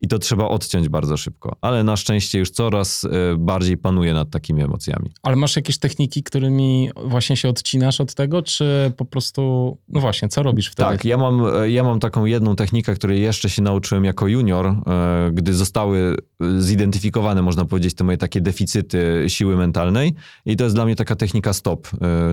I 0.01 0.07
to 0.07 0.19
trzeba 0.19 0.47
odciąć 0.47 0.89
bardzo 0.89 1.17
szybko. 1.17 1.55
Ale 1.61 1.83
na 1.83 1.97
szczęście 1.97 2.39
już 2.39 2.49
coraz 2.49 3.03
e, 3.03 3.09
bardziej 3.37 3.77
panuję 3.77 4.13
nad 4.13 4.29
takimi 4.29 4.63
emocjami. 4.63 5.11
Ale 5.23 5.35
masz 5.35 5.55
jakieś 5.55 5.77
techniki, 5.77 6.23
którymi 6.23 6.89
właśnie 7.05 7.37
się 7.37 7.49
odcinasz 7.49 8.01
od 8.01 8.13
tego, 8.13 8.41
czy 8.41 8.93
po 8.97 9.05
prostu, 9.05 9.77
no 9.89 9.99
właśnie, 9.99 10.29
co 10.29 10.43
robisz 10.43 10.71
wtedy? 10.71 10.89
Tak, 10.89 11.05
ja 11.05 11.17
mam, 11.17 11.45
e, 11.45 11.69
ja 11.69 11.83
mam 11.83 11.99
taką 11.99 12.25
jedną 12.25 12.55
technikę, 12.55 12.95
której 12.95 13.21
jeszcze 13.21 13.49
się 13.49 13.61
nauczyłem 13.61 14.05
jako 14.05 14.27
junior, 14.27 14.65
e, 14.67 15.31
gdy 15.33 15.53
zostały 15.53 16.17
zidentyfikowane, 16.59 17.41
można 17.41 17.65
powiedzieć, 17.65 17.93
te 17.93 18.03
moje 18.03 18.17
takie 18.17 18.41
deficyty 18.41 19.25
siły 19.27 19.55
mentalnej. 19.55 20.13
I 20.45 20.55
to 20.55 20.63
jest 20.63 20.75
dla 20.75 20.85
mnie 20.85 20.95
taka 20.95 21.15
technika 21.15 21.53
stop. 21.53 21.87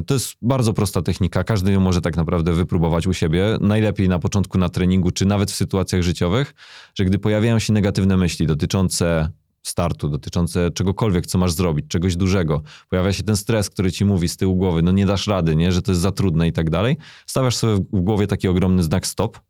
To 0.06 0.14
jest 0.14 0.34
bardzo 0.42 0.72
prosta 0.72 1.02
technika, 1.02 1.44
każdy 1.44 1.72
ją 1.72 1.80
może 1.80 2.00
tak 2.00 2.16
naprawdę 2.16 2.52
wypróbować 2.52 3.06
u 3.06 3.12
siebie. 3.12 3.58
Najlepiej 3.60 4.08
na 4.08 4.18
początku 4.18 4.58
na 4.58 4.68
treningu, 4.68 5.10
czy 5.10 5.26
nawet 5.26 5.50
w 5.50 5.54
sytuacjach 5.54 6.02
życiowych, 6.02 6.54
że 6.94 7.04
gdy 7.04 7.18
pojawiają 7.18 7.57
się 7.60 7.72
negatywne 7.72 8.16
myśli 8.16 8.46
dotyczące 8.46 9.30
startu, 9.62 10.08
dotyczące 10.08 10.70
czegokolwiek, 10.70 11.26
co 11.26 11.38
masz 11.38 11.52
zrobić, 11.52 11.86
czegoś 11.88 12.16
dużego. 12.16 12.62
Pojawia 12.88 13.12
się 13.12 13.22
ten 13.22 13.36
stres, 13.36 13.70
który 13.70 13.92
ci 13.92 14.04
mówi 14.04 14.28
z 14.28 14.36
tyłu 14.36 14.56
głowy, 14.56 14.82
no 14.82 14.92
nie 14.92 15.06
dasz 15.06 15.26
rady, 15.26 15.56
nie, 15.56 15.72
że 15.72 15.82
to 15.82 15.92
jest 15.92 16.00
za 16.00 16.12
trudne 16.12 16.48
i 16.48 16.52
tak 16.52 16.70
dalej. 16.70 16.96
Stawiasz 17.26 17.56
sobie 17.56 17.74
w 17.92 18.00
głowie 18.00 18.26
taki 18.26 18.48
ogromny 18.48 18.82
znak 18.82 19.06
stop 19.06 19.40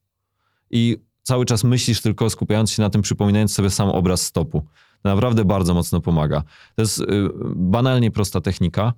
i 0.70 0.96
cały 1.22 1.44
czas 1.44 1.64
myślisz 1.64 2.00
tylko 2.00 2.30
skupiając 2.30 2.70
się 2.70 2.82
na 2.82 2.90
tym, 2.90 3.02
przypominając 3.02 3.54
sobie 3.54 3.70
sam 3.70 3.88
obraz 3.88 4.22
stopu. 4.22 4.60
To 5.02 5.08
naprawdę 5.08 5.44
bardzo 5.44 5.74
mocno 5.74 6.00
pomaga. 6.00 6.42
To 6.74 6.82
jest 6.82 7.00
y, 7.00 7.04
banalnie 7.56 8.10
prosta 8.10 8.40
technika, 8.40 8.92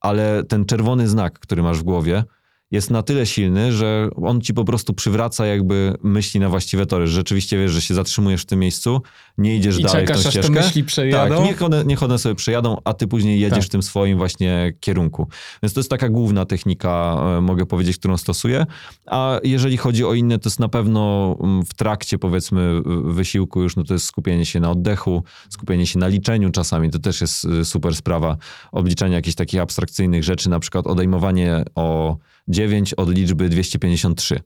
ale 0.00 0.44
ten 0.44 0.64
czerwony 0.64 1.08
znak, 1.08 1.38
który 1.38 1.62
masz 1.62 1.78
w 1.78 1.82
głowie, 1.82 2.24
jest 2.70 2.90
na 2.90 3.02
tyle 3.02 3.26
silny, 3.26 3.72
że 3.72 4.08
on 4.22 4.40
ci 4.40 4.54
po 4.54 4.64
prostu 4.64 4.94
przywraca 4.94 5.46
jakby 5.46 5.94
myśli 6.02 6.40
na 6.40 6.48
właściwe 6.48 6.86
tory. 6.86 7.06
Że 7.06 7.12
rzeczywiście 7.12 7.58
wiesz, 7.58 7.70
że 7.72 7.80
się 7.80 7.94
zatrzymujesz 7.94 8.42
w 8.42 8.46
tym 8.46 8.58
miejscu, 8.58 9.02
nie 9.38 9.56
idziesz 9.56 9.78
I 9.78 9.82
dalej 9.82 10.06
czekasz, 10.06 10.20
w 10.20 10.22
tą 10.22 10.28
aż 10.28 10.34
te 10.34 10.42
ścieżkę. 10.42 10.60
myśli 10.60 10.84
przejadą. 10.84 11.34
Tak, 11.36 11.44
niech 11.44 11.62
one, 11.62 11.84
niech 11.84 12.02
one 12.02 12.18
sobie 12.18 12.34
przejadą, 12.34 12.76
a 12.84 12.94
ty 12.94 13.06
później 13.08 13.40
jedziesz 13.40 13.58
Tak. 13.58 13.66
w 13.66 13.70
tym 13.70 13.82
swoim 13.82 14.18
właśnie 14.18 14.72
kierunku. 14.80 15.28
Więc 15.62 15.72
to 15.74 15.80
jest 15.80 15.90
taka 15.90 16.08
główna 16.08 16.44
technika, 16.44 17.16
e, 17.38 17.40
mogę 17.40 17.66
powiedzieć, 17.66 17.98
którą 17.98 18.16
stosuję. 18.16 18.66
A 19.06 19.40
jeżeli 19.44 19.76
chodzi 19.76 20.04
o 20.04 20.14
inne, 20.14 20.38
to 20.38 20.48
jest 20.48 20.60
na 20.60 20.68
pewno 20.68 21.36
w 21.66 21.74
trakcie 21.74 22.18
powiedzmy 22.18 22.80
wysiłku 23.04 23.62
już, 23.62 23.76
no 23.76 23.84
to 23.84 23.94
jest 23.94 24.06
skupienie 24.06 24.46
się 24.46 24.60
na 24.60 24.70
oddechu, 24.70 25.22
skupienie 25.50 25.86
się 25.86 25.98
na 25.98 26.08
liczeniu 26.08 26.50
czasami, 26.50 26.90
to 26.90 26.98
też 26.98 27.20
jest 27.20 27.44
y, 27.44 27.64
super 27.64 27.96
sprawa. 27.96 28.36
Obliczania 28.72 29.14
jakichś 29.16 29.34
takich 29.36 29.60
abstrakcyjnych 29.60 30.24
rzeczy, 30.24 30.50
na 30.50 30.60
przykład 30.60 30.86
odejmowanie 30.86 31.64
o 31.74 32.16
9 32.48 32.94
od 32.94 33.10
liczby 33.10 33.48
253. 33.48 34.40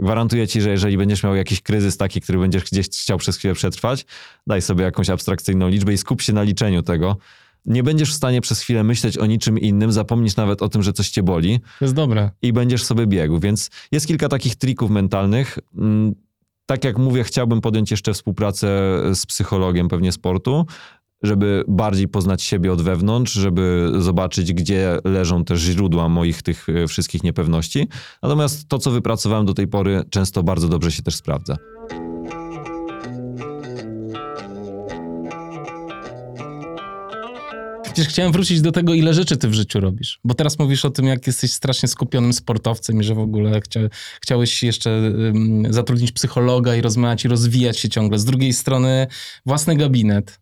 Gwarantuję 0.00 0.48
ci, 0.48 0.60
że 0.60 0.70
jeżeli 0.70 0.96
będziesz 0.96 1.22
miał 1.22 1.34
jakiś 1.36 1.60
kryzys 1.60 1.96
taki, 1.96 2.20
który 2.20 2.38
będziesz 2.38 2.64
gdzieś 2.64 2.88
chciał 2.88 3.18
przez 3.18 3.36
chwilę 3.36 3.54
przetrwać, 3.54 4.06
daj 4.46 4.62
sobie 4.62 4.84
jakąś 4.84 5.10
abstrakcyjną 5.10 5.68
liczbę 5.68 5.92
i 5.92 5.98
skup 5.98 6.22
się 6.22 6.32
na 6.32 6.42
liczeniu 6.42 6.82
tego. 6.82 7.16
Nie 7.66 7.82
będziesz 7.82 8.12
w 8.12 8.16
stanie 8.16 8.40
przez 8.40 8.60
chwilę 8.60 8.84
myśleć 8.84 9.18
o 9.18 9.26
niczym 9.26 9.58
innym, 9.58 9.92
zapomnisz 9.92 10.36
nawet 10.36 10.62
o 10.62 10.68
tym, 10.68 10.82
że 10.82 10.92
coś 10.92 11.08
cię 11.10 11.22
boli 11.22 11.60
To 11.78 11.84
jest 11.84 11.94
dobre. 11.94 12.30
i 12.42 12.52
będziesz 12.52 12.84
sobie 12.84 13.06
biegł. 13.06 13.38
Więc 13.38 13.70
jest 13.92 14.06
kilka 14.06 14.28
takich 14.28 14.56
trików 14.56 14.90
mentalnych. 14.90 15.58
Mm, 15.78 16.14
Tak 16.66 16.84
jak 16.84 16.98
mówię, 16.98 17.24
chciałbym 17.24 17.60
podjąć 17.60 17.90
jeszcze 17.90 18.14
współpracę 18.14 18.66
z 19.14 19.26
psychologiem 19.26 19.88
pewnie 19.88 20.12
sportu, 20.12 20.66
żeby 21.22 21.64
bardziej 21.68 22.08
poznać 22.08 22.42
siebie 22.42 22.72
od 22.72 22.82
wewnątrz, 22.82 23.32
żeby 23.32 23.92
zobaczyć, 23.98 24.52
gdzie 24.52 24.98
leżą 25.04 25.44
też 25.44 25.60
źródła 25.60 26.08
moich 26.08 26.42
tych 26.42 26.68
e, 26.68 26.86
wszystkich 26.86 27.22
niepewności. 27.22 27.88
Natomiast 28.22 28.68
to, 28.68 28.78
co 28.78 28.90
wypracowałem 28.90 29.46
do 29.46 29.54
tej 29.54 29.68
pory, 29.68 30.02
często 30.10 30.42
bardzo 30.42 30.68
dobrze 30.68 30.92
się 30.92 31.02
też 31.02 31.14
sprawdza. 31.14 31.56
Przecież 37.98 38.12
chciałem 38.12 38.32
wrócić 38.32 38.60
do 38.60 38.72
tego, 38.72 38.94
ile 38.94 39.14
rzeczy 39.14 39.36
ty 39.36 39.48
w 39.48 39.54
życiu 39.54 39.80
robisz. 39.80 40.20
Bo 40.24 40.34
teraz 40.34 40.58
mówisz 40.58 40.84
o 40.84 40.90
tym, 40.90 41.06
jak 41.06 41.26
jesteś 41.26 41.52
strasznie 41.52 41.88
skupionym 41.88 42.32
sportowcem 42.32 43.00
i 43.00 43.04
że 43.04 43.14
w 43.14 43.18
ogóle 43.18 43.60
chcia, 43.60 43.80
chciałeś 44.22 44.62
jeszcze 44.62 44.90
ym, 44.90 45.66
zatrudnić 45.70 46.12
psychologa 46.12 46.76
i 46.76 46.80
rozmawiać 46.80 47.24
i 47.24 47.28
rozwijać 47.28 47.78
się 47.78 47.88
ciągle. 47.88 48.18
Z 48.18 48.24
drugiej 48.24 48.52
strony 48.52 49.06
własny 49.46 49.76
gabinet, 49.76 50.40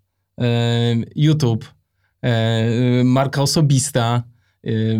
YouTube, 1.14 1.66
marka 3.04 3.42
osobista, 3.42 4.24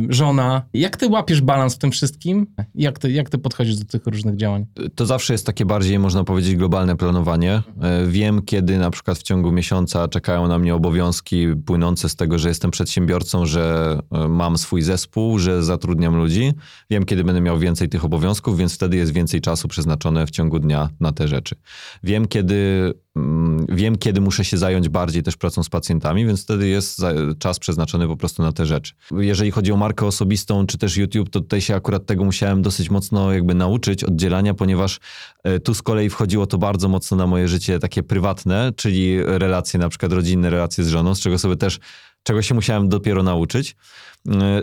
żona. 0.09 0.63
Jak 0.75 0.97
ty 0.97 1.09
łapiesz 1.09 1.41
balans 1.41 1.75
w 1.75 1.79
tym 1.79 1.91
wszystkim? 1.91 2.47
Jak 2.75 2.99
ty, 2.99 3.13
jak 3.13 3.31
ty 3.31 3.39
podchodzisz 3.39 3.77
do 3.77 3.85
tych 3.85 4.07
różnych 4.07 4.37
działań? 4.37 4.67
To 4.95 5.07
zawsze 5.07 5.35
jest 5.35 5.47
takie 5.47 5.65
bardziej, 5.67 5.99
można 5.99 6.25
powiedzieć, 6.25 6.57
globalne 6.57 6.97
planowanie. 6.97 7.63
E, 7.83 8.07
Wiem, 8.07 8.43
kiedy 8.43 8.79
na 8.79 8.91
przykład 8.91 9.19
w 9.19 9.23
ciągu 9.23 9.53
miesiąca 9.53 10.09
czekają 10.09 10.49
na 10.49 10.59
mnie 10.59 10.75
obowiązki 10.75 11.47
płynące 11.67 12.09
z 12.09 12.17
tego, 12.17 12.39
że 12.39 12.49
jestem 12.49 12.71
przedsiębiorcą, 12.71 13.47
że 13.47 13.99
e, 14.13 14.29
mam 14.29 14.59
swój 14.59 14.83
zespół, 14.83 15.39
że 15.39 15.63
zatrudniam 15.63 16.17
ludzi. 16.17 16.53
Wiem, 16.91 17.05
kiedy 17.05 17.25
będę 17.25 17.41
miał 17.41 17.59
więcej 17.59 17.89
tych 17.89 18.05
obowiązków, 18.05 18.59
więc 18.59 18.75
wtedy 18.75 18.97
jest 18.97 19.13
więcej 19.13 19.41
czasu 19.41 19.69
przeznaczone 19.69 20.27
w 20.27 20.31
ciągu 20.31 20.59
dnia 20.59 20.89
na 21.01 21.13
te 21.13 21.29
rzeczy. 21.29 21.55
Wiem, 22.03 22.29
kiedy, 22.29 22.93
mm, 23.17 23.67
wiem, 23.69 23.97
kiedy 23.97 24.21
muszę 24.21 24.45
się 24.45 24.57
zająć 24.59 24.89
bardziej 24.89 25.23
też 25.23 25.37
pracą 25.37 25.63
z 25.63 25.69
pacjentami, 25.69 26.27
więc 26.27 26.43
wtedy 26.45 26.69
jest 26.69 26.99
za- 26.99 27.13
czas 27.39 27.59
przeznaczony 27.59 28.07
po 28.09 28.17
prostu 28.17 28.43
na 28.43 28.53
te 28.53 28.67
rzeczy. 28.67 28.95
Jeżeli 29.19 29.51
chodzi 29.57 29.73
o 29.73 29.77
markę 29.77 30.07
osobistą, 30.07 30.67
czy 30.67 30.79
też 30.79 30.97
YouTube, 30.97 31.31
to 31.31 31.41
tutaj 31.41 31.61
się 31.61 31.75
akurat 31.75 32.07
tego 32.07 32.25
musiałem 32.25 32.63
dosyć 32.63 32.91
mocno 32.91 33.33
jakby 33.33 33.55
nauczyć, 33.55 34.05
oddzielania, 34.05 34.55
ponieważ 34.55 35.01
e, 35.45 35.61
tu 35.61 35.75
z 35.75 35.83
kolei 35.83 36.11
wchodziło 36.11 36.47
to 36.47 36.59
bardzo 36.59 36.89
mocno 36.89 37.17
na 37.17 37.27
moje 37.27 37.49
życie 37.49 37.79
takie 37.79 38.03
prywatne, 38.03 38.73
czyli 38.77 39.23
relacje 39.25 39.81
na 39.81 39.89
przykład 39.89 40.13
rodzinne, 40.13 40.51
relacje 40.51 40.85
z 40.85 40.89
żoną, 40.89 41.15
z 41.15 41.21
czego 41.21 41.39
sobie 41.39 41.57
też, 41.57 41.79
czego 42.23 42.43
się 42.43 42.55
musiałem 42.55 42.89
dopiero 42.89 43.23
nauczyć, 43.23 43.77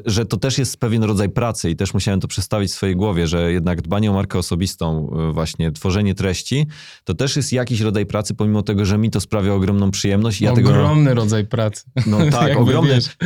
że 0.06 0.26
to 0.26 0.38
też 0.38 0.58
jest 0.58 0.78
pewien 0.78 1.04
rodzaj 1.04 1.30
pracy 1.30 1.70
i 1.70 1.76
też 1.76 1.94
musiałem 1.94 2.20
to 2.20 2.28
przestawić 2.28 2.72
w 2.72 2.74
swojej 2.74 2.96
głowie, 2.96 3.28
że 3.28 3.52
jednak 3.52 3.82
dbanie 3.82 4.12
o 4.12 4.14
markę 4.14 4.40
osobistą, 4.40 5.10
e, 5.30 5.34
właśnie 5.34 5.72
tworzenie 5.72 6.16
treści, 6.16 6.68
to 7.04 7.14
też 7.14 7.36
jest 7.36 7.54
jakiś 7.54 7.82
rodzaj 7.82 8.06
pracy, 8.06 8.34
pomimo 8.36 8.62
tego, 8.62 8.86
że 8.86 8.98
mi 8.98 9.10
to 9.12 9.20
sprawia 9.22 9.54
ogromną 9.54 9.92
przyjemność. 9.92 10.42
Ja 10.42 10.54
tego, 10.54 10.70
Ogromny 10.70 11.14
rodzaj 11.14 11.46
pracy. 11.46 11.84
no 12.08 12.18
tak, 12.32 12.58
ogromny. 12.58 12.94
wiesz, 12.96 13.18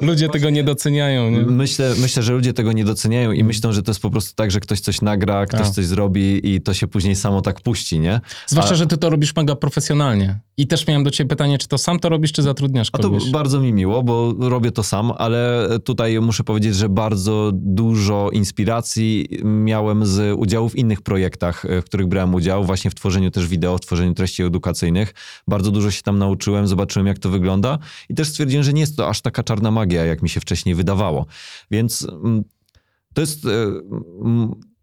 ludzie 0.00 0.28
tego 0.28 0.50
nie 0.50 0.64
doceniają. 0.64 1.30
Nie? 1.30 1.38
Myślę, 1.40 1.94
myślę, 2.00 2.22
że 2.22 2.32
ludzie 2.32 2.52
tego 2.52 2.72
nie 2.72 2.84
doceniają 2.84 3.32
i 3.32 3.44
myślą, 3.44 3.72
że 3.72 3.82
to 3.82 3.90
jest 3.90 4.00
po 4.00 4.10
prostu 4.10 4.34
tak, 4.34 4.50
że 4.50 4.60
ktoś 4.60 4.80
coś 4.80 5.00
nagra, 5.02 5.46
ktoś 5.46 5.60
Tak. 5.60 5.70
coś 5.70 5.86
zrobi 5.86 6.54
i 6.54 6.60
to 6.60 6.74
się 6.74 6.86
później 6.86 7.16
samo 7.16 7.40
tak 7.40 7.60
puści, 7.60 8.00
nie? 8.00 8.20
Zwłaszcza, 8.46 8.72
A- 8.72 8.76
że 8.76 8.86
ty 8.86 8.96
to 8.96 9.10
robisz 9.10 9.36
mega 9.36 9.56
profesjonalnie. 9.56 10.38
I 10.56 10.66
też 10.66 10.86
miałem 10.86 11.04
do 11.04 11.10
ciebie 11.10 11.28
pytanie, 11.28 11.58
czy 11.58 11.68
to 11.68 11.78
sam 11.78 11.98
to 11.98 12.08
robisz, 12.08 12.32
czy 12.32 12.42
zatrudniasz 12.42 12.88
A 12.92 12.98
to 12.98 13.02
kogoś? 13.02 13.30
bardzo 13.30 13.60
mi 13.60 13.72
miło, 13.72 14.02
bo 14.02 14.34
robię 14.38 14.72
to 14.72 14.82
sam, 14.82 15.12
ale 15.18 15.68
tutaj 15.84 16.20
muszę 16.20 16.44
powiedzieć, 16.44 16.76
że 16.76 16.88
bardzo 16.88 17.50
dużo 17.54 18.30
inspiracji 18.32 19.28
miałem 19.44 20.06
z 20.06 20.38
udziału 20.38 20.68
w 20.68 20.76
innych 20.76 21.02
projektach, 21.02 21.64
e, 21.64 21.82
w 21.82 21.84
których 21.84 22.06
brałem 22.06 22.34
udział, 22.34 22.64
właśnie 22.64 22.90
w 22.90 22.94
tworzeniu 22.94 23.30
też 23.30 23.46
wideo, 23.46 23.78
w 23.78 23.80
tworzeniu 23.80 24.14
treści 24.14 24.42
edukacyjnych. 24.42 25.14
Bardzo 25.48 25.70
dużo 25.70 25.90
się 25.90 26.02
tam 26.02 26.18
nauczyłem, 26.18 26.66
zobaczyłem 26.66 27.06
jak 27.06 27.18
to 27.18 27.30
wygląda 27.30 27.78
i 28.08 28.14
też 28.14 28.28
stwierdziłem, 28.28 28.64
że 28.64 28.72
nie 28.72 28.80
jest 28.80 28.96
to 28.96 29.08
aż 29.08 29.20
taka 29.20 29.42
czarna 29.42 29.70
magia, 29.70 30.04
jak 30.04 30.22
mi 30.22 30.28
się 30.28 30.40
wcześniej 30.40 30.74
wydawało. 30.74 31.26
Więc 31.70 32.08
mm, 32.08 32.44
to 33.14 33.20
jest... 33.20 33.46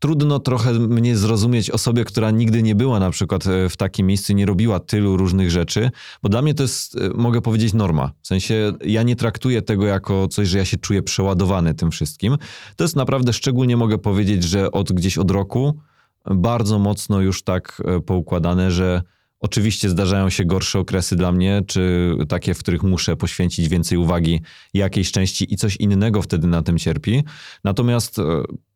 Trudno 0.01 0.39
trochę 0.39 0.73
mnie 0.73 1.17
zrozumieć 1.17 1.69
osobie, 1.69 2.05
która 2.05 2.31
nigdy 2.31 2.63
nie 2.63 2.75
była 2.75 2.99
na 2.99 3.11
przykład 3.11 3.47
e, 3.47 3.69
w 3.69 3.77
takim 3.77 4.07
miejscu, 4.07 4.33
nie 4.33 4.45
robiła 4.45 4.79
tylu 4.79 5.17
różnych 5.17 5.51
rzeczy, 5.51 5.91
bo 6.23 6.29
dla 6.29 6.41
mnie 6.41 6.53
to 6.53 6.63
jest, 6.63 6.95
e, 6.95 7.09
mogę 7.09 7.41
powiedzieć, 7.41 7.73
norma. 7.73 8.11
W 8.21 8.27
sensie 8.27 8.73
ja 8.85 9.03
nie 9.03 9.15
traktuję 9.15 9.61
tego 9.61 9.85
jako 9.85 10.27
coś, 10.27 10.47
że 10.47 10.57
ja 10.57 10.65
się 10.65 10.77
czuję 10.77 11.03
przeładowany 11.03 11.73
tym 11.73 11.91
wszystkim. 11.91 12.37
To 12.75 12.83
jest 12.83 12.95
naprawdę, 12.95 13.33
szczególnie 13.33 13.77
mogę 13.77 13.97
powiedzieć, 13.97 14.43
że 14.43 14.71
od 14.71 14.91
gdzieś 14.91 15.17
od 15.17 15.31
roku 15.31 15.79
bardzo 16.25 16.79
mocno 16.79 17.21
już 17.21 17.43
tak 17.43 17.81
e, 17.85 17.99
poukładane, 17.99 18.71
że 18.71 19.01
oczywiście 19.39 19.89
zdarzają 19.89 20.29
się 20.29 20.45
gorsze 20.45 20.79
okresy 20.79 21.15
dla 21.15 21.31
mnie, 21.31 21.61
czy 21.67 22.13
takie, 22.29 22.53
w 22.53 22.59
których 22.59 22.83
muszę 22.83 23.15
poświęcić 23.15 23.69
więcej 23.69 23.97
uwagi 23.97 24.41
jakiejś 24.73 25.11
części 25.11 25.53
i 25.53 25.57
coś 25.57 25.75
innego 25.75 26.21
wtedy 26.21 26.47
na 26.47 26.63
tym 26.63 26.77
cierpi. 26.77 27.23
Natomiast 27.63 28.17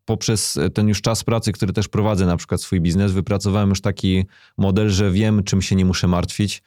poprzez 0.06 0.60
ten 0.74 0.88
już 0.88 1.02
czas 1.02 1.24
pracy, 1.24 1.52
który 1.52 1.74
też 1.74 1.88
prowadzę, 1.88 2.26
na 2.26 2.38
przykład 2.38 2.62
swój 2.62 2.82
biznes, 2.82 3.12
wypracowałem 3.12 3.70
już 3.70 3.82
taki 3.82 4.26
model, 4.58 4.90
że 4.90 5.12
wiem, 5.12 5.44
czym 5.44 5.62
się 5.62 5.76
nie 5.76 5.86
muszę 5.86 6.08
martwić. 6.08 6.64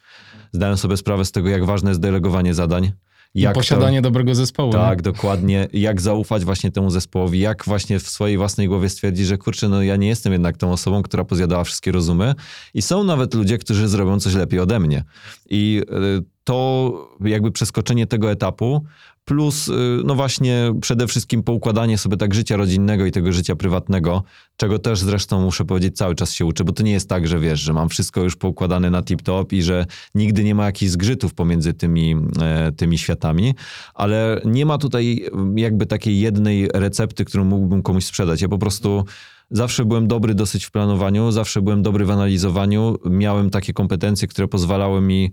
Zdałem 0.51 0.77
sobie 0.77 0.97
sprawę 0.97 1.25
z 1.25 1.31
tego, 1.31 1.49
jak 1.49 1.65
ważne 1.65 1.91
jest 1.91 2.01
delegowanie 2.01 2.53
zadań. 2.53 2.91
I 3.33 3.41
Jak 3.41 3.53
to- 3.53 3.59
posiadanie 3.59 4.01
dobrego 4.01 4.35
zespołu. 4.35 4.71
tak, 4.71 4.97
nie? 4.99 5.03
dokładnie. 5.03 5.67
Jak 5.73 6.01
zaufać 6.01 6.45
właśnie 6.45 6.71
temu 6.71 6.89
zespołowi, 6.89 7.39
jak 7.39 7.63
właśnie 7.65 7.99
w 7.99 8.09
swojej 8.09 8.37
własnej 8.37 8.67
głowie 8.67 8.89
stwierdzić, 8.89 9.27
że 9.27 9.37
kurczę, 9.37 9.69
no 9.69 9.83
ja 9.83 9.95
nie 9.95 10.07
jestem 10.07 10.33
jednak 10.33 10.57
tą 10.57 10.71
osobą, 10.71 11.03
która 11.03 11.25
pozjadała 11.25 11.63
wszystkie 11.63 11.91
rozumy. 11.91 12.35
I 12.73 12.81
są 12.81 13.03
nawet 13.03 13.33
ludzie, 13.33 13.57
którzy 13.57 13.87
zrobią 13.87 14.19
coś 14.19 14.33
lepiej 14.33 14.59
ode 14.59 14.79
mnie. 14.79 15.03
I 15.49 15.81
y, 16.19 16.23
to 16.43 17.09
jakby 17.25 17.51
przeskoczenie 17.51 18.07
tego 18.07 18.31
etapu, 18.31 18.83
plus 19.29 19.67
y, 19.67 19.71
no 20.05 20.15
właśnie 20.15 20.73
przede 20.81 21.07
wszystkim 21.07 21.43
poukładanie 21.43 21.97
sobie 21.97 22.17
tak 22.17 22.33
życia 22.33 22.57
rodzinnego 22.57 23.05
i 23.05 23.11
tego 23.11 23.31
życia 23.31 23.55
prywatnego, 23.55 24.23
czego 24.57 24.79
też 24.79 24.99
zresztą 24.99 25.41
muszę 25.41 25.65
powiedzieć 25.65 25.97
cały 25.97 26.15
czas 26.15 26.33
się 26.33 26.45
uczę, 26.45 26.63
bo 26.63 26.73
to 26.73 26.83
nie 26.83 26.91
jest 26.91 27.09
tak, 27.09 27.27
że 27.27 27.39
wiesz, 27.39 27.59
że 27.59 27.73
mam 27.73 27.89
wszystko 27.89 28.23
już 28.23 28.35
poukładane 28.35 28.89
na 28.89 29.01
tip-top 29.01 29.53
i 29.53 29.61
że 29.61 29.85
nigdy 30.15 30.43
nie 30.43 30.55
ma 30.55 30.65
jakichś 30.65 30.91
zgrzytów 30.91 31.33
pomiędzy 31.33 31.73
tymi, 31.73 32.15
e, 32.41 32.71
tymi 32.71 32.97
światami, 32.97 33.55
ale 33.93 34.41
nie 34.45 34.65
ma 34.65 34.77
tutaj 34.77 35.25
mm, 35.33 35.57
jakby 35.57 35.85
takiej 35.85 36.19
jednej 36.19 36.67
recepty, 36.73 37.25
którą 37.25 37.45
mógłbym 37.45 37.83
komuś 37.83 38.05
sprzedać. 38.05 38.41
Ja 38.41 38.47
po 38.47 38.57
prostu 38.57 39.05
zawsze 39.51 39.85
byłem 39.85 40.07
dobry 40.07 40.33
dosyć 40.33 40.65
w 40.65 40.71
planowaniu, 40.71 41.31
zawsze 41.31 41.61
byłem 41.61 41.81
dobry 41.81 42.05
w 42.05 42.11
analizowaniu, 42.11 42.97
miałem 43.05 43.49
takie 43.49 43.73
kompetencje, 43.73 44.27
które 44.27 44.47
pozwalały 44.47 45.01
mi 45.01 45.31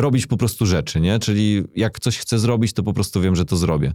robić 0.00 0.26
po 0.26 0.36
prostu 0.36 0.66
rzeczy, 0.66 1.00
nie? 1.00 1.18
Czyli 1.18 1.62
jak 1.76 2.00
coś 2.00 2.18
chcę 2.18 2.38
zrobić, 2.38 2.72
to 2.72 2.82
po 2.82 2.92
prostu 2.92 3.20
wiem, 3.20 3.36
że 3.36 3.44
to 3.44 3.56
zrobię. 3.56 3.92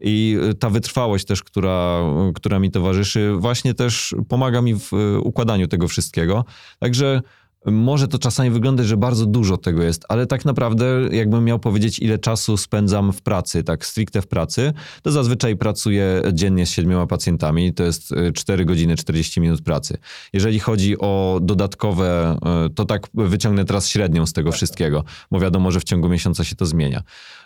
I 0.00 0.38
y, 0.50 0.54
ta 0.54 0.70
wytrwałość 0.70 1.24
też, 1.24 1.42
która, 1.42 2.00
która 2.34 2.58
mi 2.58 2.70
towarzyszy, 2.70 3.32
właśnie 3.38 3.74
też 3.74 4.14
pomaga 4.28 4.62
mi 4.62 4.74
w 4.74 4.92
y, 4.92 5.20
układaniu 5.20 5.68
tego 5.68 5.88
wszystkiego. 5.88 6.44
Także 6.78 7.22
może 7.66 8.08
to 8.08 8.18
czasami 8.18 8.50
wyglądać, 8.50 8.86
że 8.86 8.96
bardzo 8.96 9.26
dużo 9.26 9.56
tego 9.56 9.82
jest, 9.82 10.04
ale 10.08 10.26
tak 10.26 10.44
naprawdę, 10.44 10.86
jakbym 11.10 11.44
miał 11.44 11.58
powiedzieć, 11.58 11.98
ile 11.98 12.18
czasu 12.18 12.56
spędzam 12.56 13.12
w 13.12 13.22
pracy, 13.22 13.64
tak 13.64 13.86
stricte 13.86 14.22
w 14.22 14.26
pracy, 14.26 14.72
to 15.02 15.10
zazwyczaj 15.10 15.56
pracuję 15.56 16.22
dziennie 16.32 16.66
z 16.66 16.70
siedmioma 16.70 17.06
pacjentami, 17.06 17.74
to 17.74 17.84
jest 17.84 18.14
4 18.34 18.62
y, 18.62 18.66
godziny 18.66 18.96
40 18.96 19.40
minut 19.40 19.62
pracy. 19.62 19.98
Jeżeli 20.32 20.58
chodzi 20.58 20.98
o 20.98 21.40
dodatkowe, 21.42 22.38
y, 22.66 22.70
to 22.70 22.84
tak 22.84 23.06
wyciągnę 23.14 23.64
teraz 23.64 23.88
średnią 23.88 24.26
z 24.26 24.32
tego 24.32 24.52
wszystkiego, 24.52 25.04
bo 25.30 25.40
wiadomo, 25.40 25.70
że 25.70 25.80
w 25.80 25.84
ciągu 25.84 26.08
miesiąca 26.08 26.44
się 26.44 26.56
to 26.56 26.66
zmienia. 26.66 27.02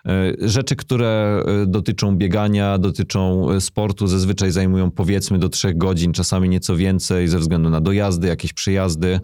Y, 0.08 0.48
rzeczy, 0.48 0.76
które 0.76 1.44
dotyczą 1.66 2.16
biegania, 2.16 2.78
dotyczą 2.78 3.48
sportu, 3.60 4.06
zazwyczaj 4.06 4.50
zajmują 4.50 4.90
powiedzmy 4.90 5.38
do 5.38 5.48
3 5.48 5.74
godzin, 5.74 6.12
czasami 6.12 6.48
nieco 6.48 6.76
więcej 6.76 7.28
ze 7.28 7.38
względu 7.38 7.70
na 7.70 7.80
dojazdy, 7.80 8.28
jakieś 8.28 8.52
przyjazdy. 8.52 9.20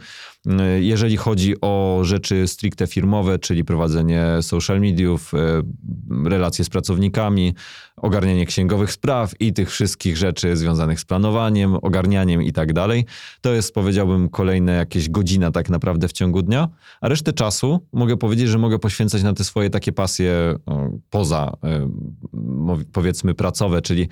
Jeżeli 0.80 1.16
chodzi 1.16 1.54
o 1.60 2.00
rzeczy 2.02 2.48
stricte 2.48 2.86
firmowe, 2.86 3.38
czyli 3.38 3.64
prowadzenie 3.64 4.26
social 4.40 4.80
mediów, 4.80 5.34
e, 5.34 5.62
relacje 6.28 6.64
z 6.64 6.68
pracownikami, 6.68 7.54
ogarnianie 7.96 8.46
księgowych 8.46 8.92
spraw 8.92 9.40
i 9.40 9.52
tych 9.52 9.70
wszystkich 9.70 10.16
rzeczy 10.16 10.56
związanych 10.56 11.00
z 11.00 11.04
planowaniem, 11.04 11.74
ogarnianiem 11.74 12.42
i 12.42 12.52
tak 12.52 12.72
dalej, 12.72 13.04
to 13.40 13.52
jest 13.52 13.74
powiedziałbym 13.74 14.28
kolejne 14.28 14.72
jakieś 14.72 15.08
godzina 15.08 15.50
tak 15.50 15.70
naprawdę 15.70 16.08
w 16.08 16.12
ciągu 16.12 16.42
dnia, 16.42 16.68
a 17.00 17.08
resztę 17.08 17.32
czasu 17.32 17.86
mogę 17.92 18.16
powiedzieć, 18.16 18.48
że 18.48 18.58
mogę 18.58 18.78
poświęcać 18.78 19.22
na 19.22 19.32
te 19.32 19.44
swoje 19.44 19.70
takie 19.70 19.92
pasje 19.92 20.54
poza 21.10 21.52
e, 21.64 21.90
powiedzmy 22.92 23.34
pracowe, 23.34 23.82
czyli 23.82 24.08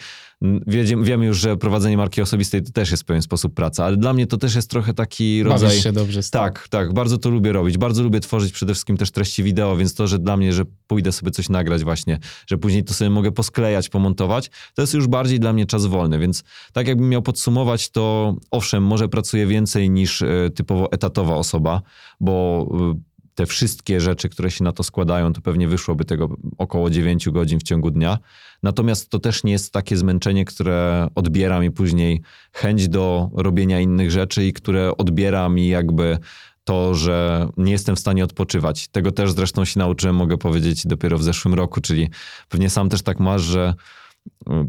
wiemy 1.02 1.26
już, 1.26 1.38
że 1.38 1.56
prowadzenie 1.56 1.96
marki 1.96 2.22
osobistej 2.22 2.62
to 2.62 2.72
też 2.72 2.90
jest 2.90 3.02
w 3.02 3.06
pewien 3.06 3.22
sposób 3.22 3.54
praca, 3.54 3.84
ale 3.84 3.96
dla 3.96 4.12
mnie 4.12 4.26
to 4.26 4.36
też 4.36 4.54
jest 4.54 4.70
trochę 4.70 4.94
taki 4.94 5.42
rodzaj... 5.42 5.68
Bawisz 5.68 5.82
się 5.82 5.92
dobrze 5.92 6.22
z 6.22 6.30
tym. 6.30 6.40
Tak, 6.40 6.68
tak, 6.68 6.92
bardzo 6.92 7.18
to 7.18 7.30
lubię 7.30 7.52
robić. 7.52 7.78
Bardzo 7.78 8.02
lubię 8.02 8.20
tworzyć 8.20 8.52
przede 8.52 8.74
wszystkim 8.74 8.96
też 8.96 9.10
treści 9.10 9.42
wideo, 9.42 9.76
więc 9.76 9.94
to, 9.94 10.06
że 10.06 10.18
dla 10.18 10.36
mnie, 10.36 10.52
że 10.52 10.64
pójdę 10.86 11.12
sobie 11.12 11.30
coś 11.30 11.48
nagrać 11.48 11.84
właśnie, 11.84 12.18
że 12.46 12.58
później 12.58 12.84
to 12.84 12.94
sobie 12.94 13.10
mogę 13.10 13.32
posklejać, 13.32 13.88
pomontować, 13.88 14.50
to 14.74 14.82
jest 14.82 14.94
już 14.94 15.06
bardziej 15.06 15.40
dla 15.40 15.52
mnie 15.52 15.66
czas 15.66 15.86
wolny, 15.86 16.18
więc 16.18 16.44
tak 16.72 16.88
jakbym 16.88 17.08
miał 17.08 17.22
podsumować, 17.22 17.90
to 17.90 18.34
owszem, 18.50 18.82
może 18.82 19.08
pracuję 19.08 19.46
więcej 19.46 19.90
niż 19.90 20.22
e, 20.22 20.50
typowo 20.54 20.92
etatowa 20.92 21.36
osoba, 21.36 21.82
bo 22.20 22.66
e, 22.92 23.13
te 23.34 23.46
wszystkie 23.46 24.00
rzeczy, 24.00 24.28
które 24.28 24.50
się 24.50 24.64
na 24.64 24.72
to 24.72 24.82
składają, 24.82 25.32
to 25.32 25.40
pewnie 25.40 25.68
wyszłoby 25.68 26.04
tego 26.04 26.36
około 26.58 26.90
9 26.90 27.28
godzin 27.28 27.58
w 27.58 27.62
ciągu 27.62 27.90
dnia. 27.90 28.18
Natomiast 28.62 29.10
to 29.10 29.18
też 29.18 29.44
nie 29.44 29.52
jest 29.52 29.72
takie 29.72 29.96
zmęczenie, 29.96 30.44
które 30.44 31.08
odbiera 31.14 31.60
mi 31.60 31.70
później 31.70 32.22
chęć 32.52 32.88
do 32.88 33.30
robienia 33.34 33.80
innych 33.80 34.10
rzeczy 34.10 34.46
i 34.46 34.52
które 34.52 34.96
odbiera 34.96 35.48
mi 35.48 35.68
jakby 35.68 36.18
to, 36.64 36.94
że 36.94 37.48
nie 37.56 37.72
jestem 37.72 37.96
w 37.96 38.00
stanie 38.00 38.24
odpoczywać. 38.24 38.88
Tego 38.88 39.12
też 39.12 39.32
zresztą 39.32 39.64
się 39.64 39.78
nauczyłem, 39.78 40.16
mogę 40.16 40.38
powiedzieć, 40.38 40.86
dopiero 40.86 41.18
w 41.18 41.22
zeszłym 41.22 41.54
roku, 41.54 41.80
czyli 41.80 42.10
pewnie 42.48 42.70
sam 42.70 42.88
też 42.88 43.02
tak 43.02 43.20
masz, 43.20 43.42
że 43.42 43.74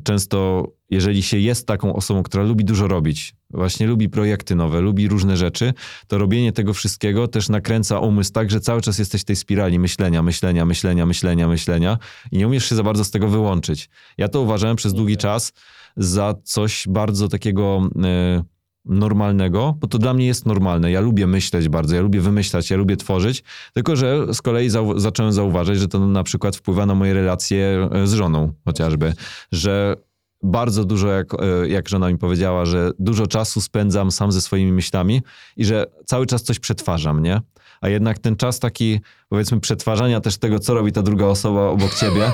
często, 0.03 0.67
jeżeli 0.89 1.23
się 1.23 1.37
jest 1.37 1.67
taką 1.67 1.95
osobą, 1.95 2.23
która 2.23 2.43
lubi 2.43 2.65
dużo 2.65 2.87
robić, 2.87 3.35
właśnie 3.49 3.87
lubi 3.87 4.09
projekty 4.09 4.55
nowe, 4.55 4.81
lubi 4.81 5.07
różne 5.07 5.37
rzeczy, 5.37 5.73
to 6.07 6.17
robienie 6.17 6.51
tego 6.51 6.73
wszystkiego 6.73 7.27
też 7.27 7.49
nakręca 7.49 7.99
umysł 7.99 8.31
tak, 8.31 8.51
że 8.51 8.59
cały 8.59 8.81
czas 8.81 8.99
jesteś 8.99 9.21
w 9.21 9.25
tej 9.25 9.35
spirali 9.35 9.79
myślenia, 9.79 10.23
myślenia, 10.23 10.65
myślenia, 10.65 11.05
myślenia, 11.05 11.47
myślenia 11.47 11.97
i 12.31 12.37
nie 12.37 12.47
umiesz 12.47 12.69
się 12.69 12.75
za 12.75 12.83
bardzo 12.83 13.05
z 13.05 13.11
tego 13.11 13.27
wyłączyć. 13.27 13.89
Ja 14.17 14.27
to 14.27 14.41
uważałem 14.41 14.75
przez 14.75 14.93
długi 14.93 15.17
czas 15.17 15.53
za 15.97 16.33
coś 16.43 16.85
bardzo 16.87 17.27
takiego. 17.27 17.89
Yy, 17.95 18.54
normalnego, 18.85 19.77
bo 19.79 19.87
to 19.87 19.97
dla 19.97 20.13
mnie 20.13 20.25
jest 20.25 20.45
normalne. 20.45 20.91
Ja 20.91 21.01
lubię 21.01 21.27
myśleć 21.27 21.69
bardzo, 21.69 21.95
ja 21.95 22.01
lubię 22.01 22.21
wymyślać, 22.21 22.69
ja 22.69 22.77
lubię 22.77 22.97
tworzyć, 22.97 23.43
tylko 23.73 23.95
że 23.95 24.33
z 24.33 24.41
kolei 24.41 24.69
zau 24.69 24.99
zacząłem 24.99 25.33
zauważać, 25.33 25.79
że 25.79 25.87
to 25.87 25.99
na 25.99 26.23
przykład 26.23 26.55
wpływa 26.55 26.85
na 26.85 26.95
moje 26.95 27.13
relacje 27.13 27.89
e, 27.91 28.07
z 28.07 28.13
żoną 28.13 28.53
chociażby, 28.65 29.13
że 29.51 29.95
bardzo 30.43 30.85
dużo, 30.85 31.07
jak, 31.07 31.33
e, 31.33 31.67
jak 31.67 31.89
żona 31.89 32.09
mi 32.09 32.17
powiedziała, 32.17 32.65
że 32.65 32.91
dużo 32.99 33.27
czasu 33.27 33.61
spędzam 33.61 34.11
sam 34.11 34.31
ze 34.31 34.41
swoimi 34.41 34.71
myślami 34.71 35.21
i 35.57 35.65
że 35.65 35.85
cały 36.05 36.25
czas 36.25 36.43
coś 36.43 36.59
przetwarzam, 36.59 37.23
nie? 37.23 37.41
A 37.81 37.89
jednak 37.89 38.19
ten 38.19 38.35
czas 38.35 38.59
taki, 38.59 38.99
powiedzmy, 39.29 39.59
przetwarzania 39.59 40.21
też 40.21 40.37
tego, 40.37 40.59
co 40.59 40.73
robi 40.73 40.91
ta 40.91 41.01
druga 41.01 41.25
osoba 41.25 41.61
obok 41.61 41.95
ciebie, 41.95 42.31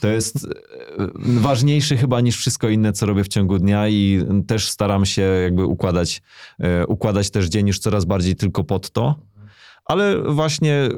to 0.00 0.08
jest 0.08 0.36
e, 0.36 0.48
ważniejszy 1.16 1.96
chyba 1.96 2.20
niż 2.20 2.36
wszystko 2.36 2.68
inne, 2.68 2.92
co 2.92 3.06
robię 3.06 3.24
w 3.24 3.28
ciągu 3.28 3.58
dnia 3.58 3.88
i 3.88 4.24
też 4.46 4.68
staram 4.68 5.06
się 5.06 5.22
jakby 5.22 5.64
układać, 5.64 6.22
e, 6.58 6.86
układać 6.86 7.30
też 7.30 7.46
dzień 7.46 7.66
już 7.66 7.78
coraz 7.78 8.04
bardziej 8.04 8.36
tylko 8.36 8.64
pod 8.64 8.90
to. 8.90 9.14
Ale 9.84 10.22
właśnie 10.32 10.88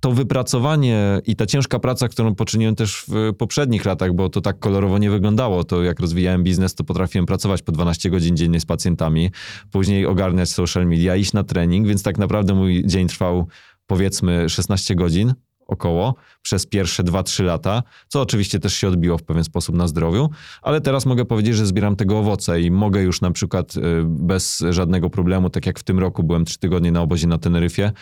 to 0.00 0.12
wypracowanie 0.12 1.20
i 1.26 1.36
ta 1.36 1.46
ciężka 1.46 1.78
praca, 1.78 2.08
którą 2.08 2.34
poczyniłem 2.34 2.74
też 2.74 3.04
w 3.08 3.34
poprzednich 3.38 3.84
latach, 3.84 4.12
bo 4.12 4.28
to 4.28 4.40
tak 4.40 4.58
kolorowo 4.58 4.98
nie 4.98 5.10
wyglądało, 5.10 5.64
to 5.64 5.82
jak 5.82 6.00
rozwijałem 6.00 6.44
biznes, 6.44 6.74
to 6.74 6.84
potrafiłem 6.84 7.26
pracować 7.26 7.62
po 7.62 7.72
12 7.72 8.10
godzin 8.10 8.36
dziennie 8.36 8.60
z 8.60 8.66
pacjentami, 8.66 9.30
później 9.70 10.06
ogarniać 10.06 10.50
social 10.50 10.86
media, 10.86 11.16
iść 11.16 11.32
na 11.32 11.44
trening, 11.44 11.86
więc 11.86 12.02
tak 12.02 12.18
naprawdę 12.18 12.54
mój 12.54 12.82
dzień 12.86 13.08
trwał 13.08 13.46
powiedzmy 13.86 14.48
16 14.48 14.94
godzin 14.94 15.34
około 15.68 16.14
przez 16.42 16.66
pierwsze 16.66 17.02
2-3 17.02 17.44
lata, 17.44 17.82
co 18.08 18.20
oczywiście 18.20 18.58
też 18.58 18.74
się 18.74 18.88
odbiło 18.88 19.18
w 19.18 19.22
pewien 19.22 19.44
sposób 19.44 19.76
na 19.76 19.88
zdrowiu, 19.88 20.30
ale 20.62 20.80
teraz 20.80 21.06
mogę 21.06 21.24
powiedzieć, 21.24 21.54
że 21.54 21.66
zbieram 21.66 21.96
tego 21.96 22.18
owoce 22.18 22.60
i 22.60 22.70
mogę 22.70 23.02
już 23.02 23.20
na 23.20 23.30
przykład 23.30 23.76
y, 23.76 23.80
bez 24.04 24.64
żadnego 24.70 25.10
problemu, 25.10 25.50
tak 25.50 25.66
jak 25.66 25.78
w 25.78 25.82
tym 25.82 25.98
roku 25.98 26.22
byłem 26.22 26.44
3 26.44 26.58
tygodnie 26.58 26.92
na 26.92 27.02
obozie 27.02 27.26
na 27.26 27.38
Teneryfie, 27.38 27.92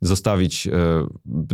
zostawić 0.00 0.66
e, 0.66 0.72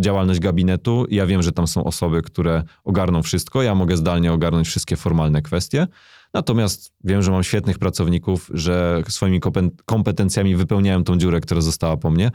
działalność 0.01 0.40
gabinetu. 0.40 1.07
Ja 1.11 1.26
wiem, 1.26 1.43
że 1.43 1.53
tam 1.53 1.66
są 1.66 1.84
osoby, 1.84 2.22
które 2.22 2.62
ogarną 2.84 3.22
wszystko. 3.22 3.62
Ja 3.62 3.74
mogę 3.74 3.97
zdalnie 3.97 4.32
ogarnąć 4.32 4.68
wszystkie 4.68 4.97
formalne 4.97 5.43
kwestie. 5.43 5.86
Natomiast 6.34 6.93
wiem, 7.05 7.22
że 7.22 7.30
mam 7.30 7.43
świetnych 7.43 7.78
pracowników, 7.78 8.51
że 8.55 9.03
swoimi 9.09 9.40
kompetencjami 9.84 10.57
wypełniają 10.57 11.05
tą 11.05 11.16
dziurę, 11.16 11.40
która 11.40 11.61
została 11.61 11.97
po 11.97 12.11
mnie. 12.11 12.30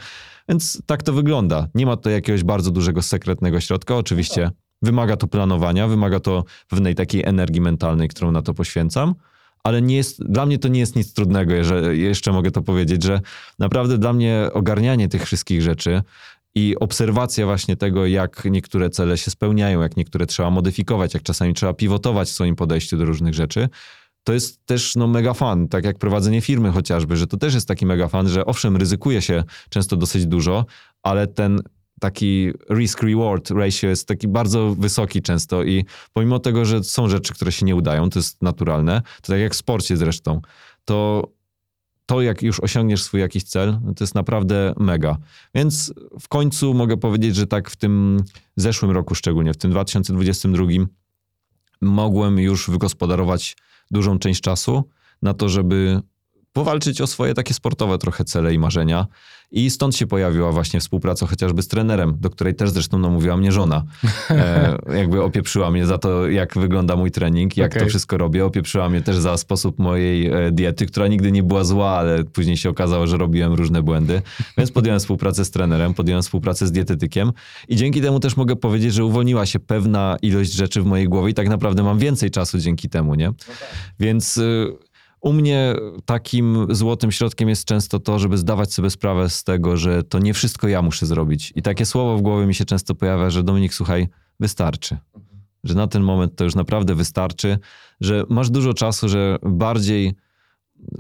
Więc 0.50 0.82
tak 0.86 1.04
to 1.04 1.14
wygląda. 1.14 1.68
Nie 1.76 1.86
ma 1.86 1.98
to 1.98 2.10
jakiegoś 2.10 2.44
bardzo 2.44 2.72
dużego 2.72 3.02
sekretnego 3.02 3.62
środka. 3.62 3.96
Oczywiście 3.96 4.52
wymaga 4.82 5.18
to 5.18 5.28
planowania, 5.28 5.88
wymaga 5.88 6.20
to 6.20 6.44
pewnej 6.68 6.96
takiej 6.96 7.24
energii 7.26 7.62
mentalnej, 7.62 8.08
którą 8.08 8.32
na 8.32 8.42
to 8.42 8.54
poświęcam 8.54 9.16
ale 9.64 9.82
nie 9.82 9.96
jest, 9.96 10.24
dla 10.24 10.46
mnie 10.46 10.60
to 10.60 10.68
nie 10.68 10.80
jest 10.80 10.96
nic 10.96 11.14
trudnego, 11.14 11.64
że 11.64 11.98
jeszcze 11.98 12.32
mogę 12.32 12.52
to 12.52 12.62
powiedzieć, 12.62 13.04
że 13.04 13.22
naprawdę 13.60 13.98
dla 13.98 14.14
mnie 14.14 14.50
ogarnianie 14.54 15.08
tych 15.08 15.26
wszystkich 15.26 15.62
rzeczy 15.62 16.02
i 16.56 16.76
obserwacja 16.80 17.46
właśnie 17.46 17.76
tego, 17.76 18.06
jak 18.06 18.46
niektóre 18.46 18.90
cele 18.90 19.18
się 19.18 19.32
spełniają, 19.32 19.82
jak 19.82 19.98
niektóre 19.98 20.26
trzeba 20.26 20.50
modyfikować, 20.50 21.14
jak 21.14 21.24
czasami 21.24 21.54
trzeba 21.54 21.74
pivotować 21.74 22.28
w 22.28 22.32
swoim 22.32 22.56
podejściu 22.56 22.98
do 22.98 23.06
różnych 23.06 23.34
rzeczy, 23.34 23.70
to 24.24 24.34
jest 24.34 24.66
też 24.66 24.96
no, 24.96 25.08
mega 25.08 25.34
fan, 25.34 25.68
tak 25.68 25.86
jak 25.86 25.98
prowadzenie 25.98 26.42
firmy 26.42 26.72
chociażby, 26.72 27.18
że 27.18 27.28
to 27.28 27.38
też 27.38 27.54
jest 27.54 27.68
taki 27.68 27.86
mega 27.86 28.08
fan, 28.08 28.30
że 28.30 28.46
owszem, 28.46 28.78
ryzykuje 28.78 29.22
się 29.22 29.44
często 29.70 29.98
dosyć 29.98 30.26
dużo, 30.26 30.66
ale 31.04 31.28
ten 31.28 31.62
taki 32.00 32.52
risk-reward 32.70 33.52
ratio 33.52 33.88
jest 33.88 34.08
taki 34.08 34.28
bardzo 34.28 34.76
wysoki 34.76 35.22
często 35.22 35.64
i 35.64 35.86
pomimo 36.14 36.40
tego, 36.40 36.66
że 36.66 36.84
są 36.84 37.10
rzeczy, 37.10 37.34
które 37.34 37.52
się 37.52 37.66
nie 37.66 37.76
udają, 37.76 38.10
to 38.10 38.20
jest 38.20 38.42
naturalne, 38.42 39.02
to 39.22 39.34
tak 39.34 39.40
jak 39.40 39.54
w 39.54 39.58
sporcie 39.58 39.98
zresztą, 39.98 40.42
to 40.86 41.28
to, 42.08 42.22
jak 42.22 42.42
już 42.42 42.60
osiągniesz 42.60 43.04
swój 43.04 43.20
jakiś 43.20 43.44
cel, 43.44 43.80
to 43.96 44.04
jest 44.04 44.16
naprawdę 44.16 44.74
mega. 44.78 45.18
Więc 45.56 45.94
w 46.20 46.28
końcu 46.28 46.74
mogę 46.74 46.98
powiedzieć, 46.98 47.36
że 47.36 47.48
tak 47.48 47.70
w 47.70 47.76
tym 47.76 48.24
zeszłym 48.56 48.92
roku 48.92 49.16
szczególnie, 49.16 49.54
w 49.54 49.58
tym 49.58 49.72
2022 49.72 50.66
mogłem 51.82 52.40
już 52.40 52.70
wygospodarować 52.70 53.58
dużą 53.92 54.20
część 54.20 54.42
czasu 54.42 54.90
na 55.22 55.34
to, 55.34 55.50
żeby 55.50 56.02
powalczyć 56.58 57.02
o 57.02 57.08
swoje 57.08 57.34
takie 57.34 57.54
sportowe 57.54 57.98
trochę 57.98 58.24
cele 58.26 58.54
i 58.54 58.60
marzenia. 58.60 59.08
I 59.52 59.70
stąd 59.70 59.96
się 59.96 60.08
pojawiła 60.08 60.52
właśnie 60.52 60.80
współpraca 60.80 61.28
chociażby 61.28 61.62
z 61.62 61.68
trenerem, 61.68 62.18
do 62.20 62.30
której 62.30 62.56
też 62.56 62.70
zresztą 62.70 63.00
namówiła 63.00 63.38
mnie 63.38 63.52
żona. 63.52 63.84
E, 64.30 64.78
jakby 65.00 65.24
opieprzyła 65.24 65.72
mnie 65.72 65.86
za 65.86 65.98
to, 65.98 66.28
jak 66.28 66.58
wygląda 66.58 66.96
mój 66.96 67.12
trening, 67.12 67.58
jak 67.58 67.72
okay. 67.72 67.84
to 67.84 67.90
wszystko 67.90 68.18
robię. 68.18 68.46
Opieprzyła 68.46 68.90
mnie 68.90 69.02
też 69.02 69.18
za 69.18 69.38
sposób 69.38 69.80
mojej 69.80 70.28
e, 70.28 70.52
diety, 70.52 70.86
która 70.86 71.08
nigdy 71.08 71.32
nie 71.32 71.44
była 71.44 71.64
zła, 71.64 71.90
ale 71.90 72.24
później 72.24 72.58
się 72.58 72.70
okazało, 72.70 73.08
że 73.08 73.18
robiłem 73.18 73.54
różne 73.54 73.84
błędy. 73.84 74.22
Więc 74.58 74.72
podjąłem 74.72 75.00
współpracę 75.00 75.46
z 75.46 75.52
trenerem, 75.52 75.94
podjąłem 75.94 76.24
współpracę 76.24 76.68
z 76.68 76.72
dietetykiem 76.72 77.32
i 77.68 77.76
dzięki 77.76 78.02
temu 78.02 78.20
też 78.20 78.38
mogę 78.38 78.56
powiedzieć, 78.56 78.94
że 78.94 79.06
uwolniła 79.06 79.46
się 79.46 79.60
pewna 79.60 80.18
ilość 80.22 80.54
rzeczy 80.54 80.82
w 80.82 80.86
mojej 80.86 81.08
głowie 81.10 81.32
i 81.32 81.34
tak 81.34 81.50
naprawdę 81.50 81.84
mam 81.84 82.00
więcej 82.00 82.32
czasu 82.32 82.60
dzięki 82.60 82.90
temu, 82.90 83.16
nie? 83.16 83.28
No 83.28 83.34
tak. 83.48 83.58
Więc 84.00 84.38
y, 84.38 84.87
u 85.22 85.34
mnie 85.34 85.76
takim 86.06 86.68
złotym 86.70 87.12
środkiem 87.12 87.50
jest 87.50 87.66
często 87.66 88.00
to, 88.00 88.20
żeby 88.20 88.38
zdawać 88.38 88.74
sobie 88.74 88.90
sprawę 88.90 89.30
z 89.30 89.44
tego, 89.44 89.78
że 89.78 90.04
to 90.04 90.20
nie 90.20 90.34
wszystko 90.34 90.68
ja 90.68 90.82
muszę 90.82 91.06
zrobić. 91.06 91.54
I 91.56 91.62
takie 91.62 91.86
słowo 91.86 92.18
w 92.18 92.22
głowie 92.22 92.46
mi 92.46 92.56
się 92.56 92.66
często 92.66 92.96
pojawia, 92.96 93.30
że 93.30 93.44
Dominik, 93.44 93.74
słuchaj, 93.74 94.08
wystarczy. 94.40 94.98
Że 95.64 95.76
na 95.76 95.88
ten 95.88 96.04
moment 96.04 96.36
to 96.36 96.44
już 96.44 96.56
naprawdę 96.56 96.96
wystarczy, 96.96 97.60
że 98.02 98.24
masz 98.30 98.50
dużo 98.50 98.74
czasu, 98.74 99.10
że 99.10 99.38
bardziej 99.44 100.14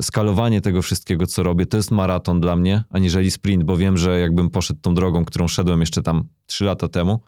skalowanie 0.02 0.62
tego 0.62 0.82
wszystkiego, 0.82 1.28
co 1.28 1.44
robię, 1.44 1.66
to 1.66 1.78
jest 1.78 1.92
maraton 1.92 2.42
dla 2.42 2.56
mnie, 2.56 2.84
aniżeli 2.90 3.32
sprint, 3.32 3.64
bo 3.64 3.78
wiem, 3.78 3.98
że 3.98 4.20
jakbym 4.20 4.50
poszedł 4.50 4.80
tą 4.82 4.94
drogą, 4.94 5.26
którą 5.26 5.48
szedłem 5.48 5.80
jeszcze 5.80 6.02
tam 6.02 6.24
trzy 6.46 6.66
lata 6.66 6.88
temu, 6.88 7.20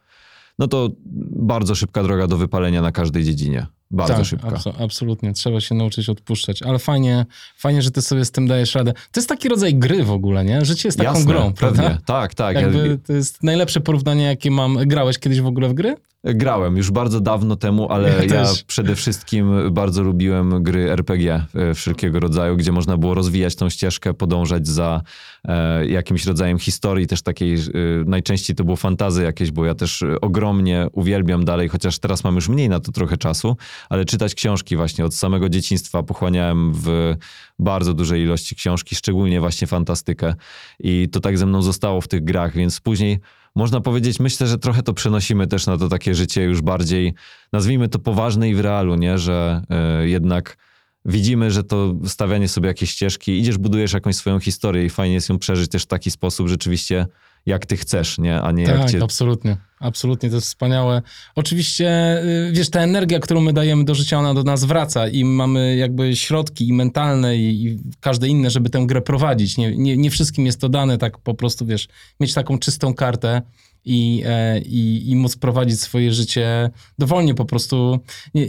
no 0.60 0.68
to 0.68 0.90
bardzo 1.36 1.76
szybka 1.76 2.04
droga 2.04 2.28
do 2.28 2.38
wypalenia 2.38 2.82
na 2.82 2.92
każdej 2.92 3.24
dziedzinie. 3.24 3.68
Bardzo 3.92 4.14
tak, 4.14 4.26
szybka. 4.26 4.50
abso- 4.50 4.84
absolutnie. 4.84 5.34
Trzeba 5.34 5.62
się 5.62 5.76
nauczyć 5.76 6.10
odpuszczać. 6.10 6.62
Ale 6.64 6.80
fajnie, 6.80 7.26
fajnie, 7.58 7.82
że 7.82 7.92
ty 7.92 8.02
sobie 8.02 8.26
z 8.26 8.32
tym 8.32 8.48
dajesz 8.48 8.76
radę. 8.76 8.94
To 8.94 9.20
jest 9.20 9.30
taki 9.30 9.50
rodzaj 9.50 9.76
gry 9.76 10.04
w 10.04 10.12
ogóle, 10.12 10.46
nie? 10.46 10.66
Życie 10.66 10.88
jest 10.88 10.98
taką 10.98 11.10
Jasne, 11.10 11.26
grą, 11.26 11.54
pewnie. 11.54 11.56
prawda? 11.78 11.98
Tak, 12.06 12.36
tak. 12.36 12.56
Ja 12.56 12.62
Jakby 12.62 13.00
to 13.08 13.14
jest 13.14 13.44
najlepsze 13.44 13.80
porównanie, 13.82 14.24
jakie 14.24 14.52
mam. 14.52 14.78
Grałeś 14.88 15.20
kiedyś 15.20 15.42
w 15.42 15.48
ogóle 15.48 15.70
w 15.70 15.74
gry? 15.74 15.96
Grałem 16.24 16.78
już 16.78 16.92
bardzo 16.92 17.20
dawno 17.20 17.56
temu, 17.56 17.92
ale 17.92 18.26
Ja 18.28 18.36
ja, 18.36 18.46
przede 18.68 18.96
wszystkim 18.96 19.74
bardzo 19.74 20.04
lubiłem 20.04 20.64
gry 20.64 20.92
RPG 20.92 21.46
e, 21.56 21.74
wszelkiego 21.74 22.20
rodzaju, 22.20 22.58
gdzie 22.58 22.72
można 22.72 22.98
było 22.98 23.14
rozwijać 23.14 23.56
tą 23.56 23.70
ścieżkę, 23.70 24.14
podążać 24.14 24.68
za 24.68 25.02
e, 25.46 25.86
jakimś 25.86 26.26
rodzajem 26.26 26.60
historii, 26.60 27.08
też 27.08 27.22
takiej, 27.22 27.56
e, 27.56 27.60
najczęściej 28.06 28.56
to 28.56 28.64
było 28.64 28.78
fantazy 28.78 29.24
jakieś, 29.24 29.52
bo 29.52 29.66
ja 29.66 29.76
też 29.76 30.04
ogromnie 30.22 30.88
uwielbiam 30.92 31.46
dalej, 31.46 31.70
chociaż 31.70 32.00
teraz 32.00 32.24
mam 32.24 32.36
już 32.36 32.50
mniej 32.50 32.70
na 32.70 32.80
to 32.80 32.92
trochę 32.92 33.18
czasu, 33.18 33.58
ale 33.90 34.06
czytać 34.06 34.36
książki 34.36 34.76
właśnie 34.76 35.06
od 35.06 35.16
samego 35.16 35.50
dzieciństwa. 35.50 36.04
Pochłaniałem 36.04 36.74
w 36.74 37.16
bardzo 37.60 37.94
dużej 37.94 38.22
ilości 38.22 38.56
książki, 38.56 38.96
szczególnie 38.96 39.40
właśnie 39.40 39.68
fantastykę. 39.68 40.36
I 40.80 41.10
to 41.12 41.20
tak 41.20 41.38
ze 41.38 41.46
mną 41.46 41.62
zostało 41.62 42.02
w 42.02 42.08
tych 42.08 42.24
grach, 42.24 42.54
więc 42.56 42.80
później 42.80 43.20
można 43.60 43.82
powiedzieć, 43.82 44.20
myślę, 44.20 44.48
że 44.48 44.58
trochę 44.58 44.84
to 44.84 44.94
przenosimy 44.94 45.48
też 45.48 45.68
na 45.68 45.78
to 45.78 45.90
takie 45.90 46.16
życie 46.16 46.44
już 46.44 46.62
bardziej, 46.62 47.14
nazwijmy 47.54 47.90
to 47.90 48.00
poważne 48.00 48.50
i 48.50 48.56
w 48.56 48.60
realu, 48.60 48.96
nie? 48.96 49.18
Że 49.18 49.62
e, 49.70 50.08
jednak 50.08 50.58
widzimy, 51.06 51.52
że 51.52 51.64
to 51.64 51.96
stawianie 52.06 52.48
sobie 52.48 52.68
jakieś 52.68 52.92
ścieżki, 52.92 53.40
idziesz, 53.40 53.58
budujesz 53.58 53.94
jakąś 53.94 54.16
swoją 54.16 54.40
historię 54.40 54.86
i 54.86 54.90
fajnie 54.90 55.16
jest 55.16 55.30
ją 55.30 55.40
przeżyć 55.40 55.72
też 55.72 55.84
w 55.84 55.88
taki 55.88 56.12
sposób 56.12 56.48
rzeczywiście, 56.48 57.06
jak 57.46 57.66
ty 57.66 57.78
chcesz, 57.78 58.18
nie? 58.18 58.42
A 58.42 58.52
nie 58.52 58.64
jak 58.64 58.78
Tak, 58.78 58.92
cię... 58.92 59.04
absolutnie. 59.04 59.58
Absolutnie, 59.80 60.30
to 60.30 60.36
jest 60.36 60.48
wspaniałe. 60.48 61.02
Oczywiście, 61.36 62.18
y, 62.24 62.52
wiesz, 62.52 62.70
ta 62.70 62.82
energia, 62.82 63.20
którą 63.20 63.42
my 63.42 63.54
dajemy 63.54 63.86
do 63.86 63.96
życia, 63.96 64.20
ona 64.20 64.34
do 64.34 64.44
nas 64.44 64.64
wraca 64.64 65.08
i 65.08 65.24
mamy 65.26 65.76
jakby 65.76 66.16
środki 66.16 66.68
i 66.68 66.74
mentalne 66.74 67.38
i, 67.38 67.66
i 67.66 67.80
każde 68.00 68.28
inne, 68.28 68.50
żeby 68.50 68.70
tę 68.70 68.84
grę 68.86 69.02
prowadzić. 69.02 69.58
Nie, 69.58 69.78
nie, 69.78 69.98
nie 69.98 70.10
wszystkim 70.12 70.46
jest 70.46 70.62
to 70.62 70.70
dane 70.70 70.98
tak 70.98 71.18
po 71.18 71.34
prostu, 71.34 71.66
wiesz, 71.66 71.88
mieć 72.20 72.34
taką 72.34 72.60
czystą 72.60 72.94
kartę 72.94 73.42
i, 73.90 74.24
e, 74.26 74.60
i, 74.60 75.10
i 75.12 75.16
móc 75.16 75.36
prowadzić 75.36 75.82
swoje 75.82 76.14
życie 76.14 76.70
dowolnie 77.00 77.36
po 77.36 77.46
prostu. 77.46 78.00
Nie, 78.34 78.48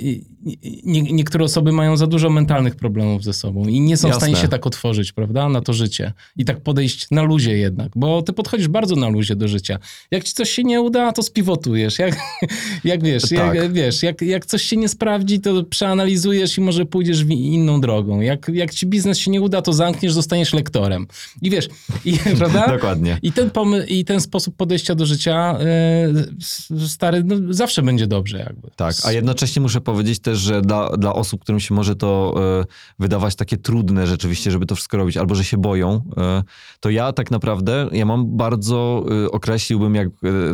nie, 0.85 1.03
niektóre 1.03 1.45
osoby 1.45 1.73
mają 1.73 1.97
za 1.97 2.07
dużo 2.07 2.31
mentalnych 2.31 2.75
problemów 2.75 3.25
ze 3.25 3.33
sobą 3.33 3.65
i 3.69 3.81
nie 3.81 3.97
są 3.97 4.09
w 4.09 4.11
Jasne. 4.11 4.21
stanie 4.21 4.37
się 4.43 4.49
tak 4.49 4.67
otworzyć, 4.67 5.13
prawda, 5.13 5.49
na 5.49 5.61
to 5.61 5.73
życie. 5.73 6.13
I 6.37 6.45
tak 6.45 6.61
podejść 6.61 7.07
na 7.11 7.23
luzie 7.23 7.59
jednak, 7.59 7.93
bo 7.97 8.23
ty 8.23 8.33
podchodzisz 8.33 8.69
bardzo 8.69 8.97
na 8.97 9.09
luzie 9.09 9.37
do 9.37 9.49
życia. 9.49 9.79
Jak 10.11 10.25
ci 10.25 10.33
coś 10.33 10.51
się 10.51 10.65
nie 10.65 10.81
uda, 10.81 11.13
to 11.13 11.23
spiwotujesz. 11.23 11.99
Jak, 11.99 12.17
jak 12.85 13.05
wiesz, 13.05 13.23
Tak. 13.23 13.55
jak, 13.55 13.73
wiesz 13.73 14.03
jak, 14.03 14.23
jak 14.23 14.47
coś 14.47 14.63
się 14.63 14.77
nie 14.77 14.89
sprawdzi, 14.89 15.41
to 15.41 15.65
przeanalizujesz 15.65 16.59
i 16.59 16.61
może 16.61 16.87
pójdziesz 16.87 17.25
w 17.25 17.31
inną 17.31 17.81
drogą. 17.81 18.21
Jak, 18.21 18.51
jak 18.55 18.75
ci 18.75 18.87
biznes 18.87 19.19
się 19.19 19.31
nie 19.31 19.41
uda, 19.41 19.63
to 19.63 19.73
zamkniesz, 19.73 20.13
zostaniesz 20.13 20.53
lektorem. 20.53 21.07
I 21.43 21.51
wiesz, 21.51 21.69
i, 22.05 22.19
prawda? 22.39 22.67
Dokładnie. 22.69 23.19
I 23.23 23.33
ten, 23.33 23.51
I 23.89 24.05
ten 24.05 24.21
sposób 24.21 24.57
podejścia 24.57 24.95
do 24.95 25.07
życia, 25.07 25.30
e, 25.35 26.87
stary, 26.89 27.25
no, 27.25 27.37
zawsze 27.51 27.83
będzie 27.83 28.07
dobrze 28.07 28.39
jakby. 28.39 28.71
Tak, 28.77 28.95
a 29.05 29.13
jednocześnie 29.13 29.63
muszę 29.63 29.81
powiedzieć 29.81 30.21
też, 30.21 30.39
że 30.39 30.63
dla, 30.63 30.97
dla 30.97 31.15
osób, 31.15 31.41
którym 31.41 31.61
się 31.61 31.75
może 31.75 31.97
to 31.97 32.35
e, 32.61 32.65
wydawać 32.99 33.37
takie 33.37 33.57
trudne 33.57 34.07
rzeczywiście, 34.07 34.51
żeby 34.51 34.67
to 34.67 34.75
wszystko 34.75 34.97
robić, 34.97 35.17
albo 35.17 35.35
że 35.35 35.45
się 35.45 35.57
boją, 35.57 36.05
e, 36.17 36.43
to 36.81 36.91
ja 36.91 37.13
tak 37.13 37.31
naprawdę, 37.31 37.89
ja 37.93 38.07
mam 38.07 38.37
bardzo, 38.37 39.05
określiłbym 39.33 39.95
jak 39.95 40.09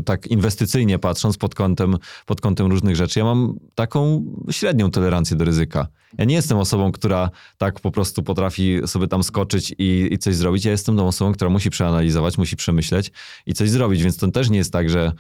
tak 0.05 0.27
inwestycyjnie 0.27 0.99
patrząc 0.99 1.37
pod 1.37 1.55
kątem, 1.55 1.97
pod 2.27 2.41
kątem 2.41 2.67
różnych 2.67 2.97
rzeczy, 2.97 3.19
ja 3.19 3.25
mam 3.25 3.55
taką 3.75 4.25
średnią 4.51 4.91
tolerancję 4.91 5.37
do 5.37 5.45
ryzyka. 5.45 5.89
Ja 6.19 6.25
nie 6.25 6.35
jestem 6.35 6.59
osobą, 6.59 6.93
która 6.93 7.31
tak 7.59 7.81
po 7.81 7.91
prostu 7.91 8.23
potrafi 8.23 8.81
sobie 8.87 9.09
tam 9.09 9.23
skoczyć 9.23 9.75
i, 9.79 10.09
i 10.11 10.19
coś 10.19 10.35
zrobić. 10.35 10.65
Ja 10.65 10.71
jestem 10.71 10.97
tą 10.97 11.07
osobą, 11.07 11.33
która 11.33 11.51
musi 11.51 11.71
przeanalizować, 11.71 12.39
musi 12.39 12.57
przemyśleć 12.57 13.13
i 13.47 13.55
coś 13.55 13.71
zrobić, 13.71 14.03
więc 14.03 14.17
to 14.17 14.31
też 14.31 14.51
nie 14.51 14.59
jest 14.59 14.73
tak, 14.73 14.91
że 14.91 15.13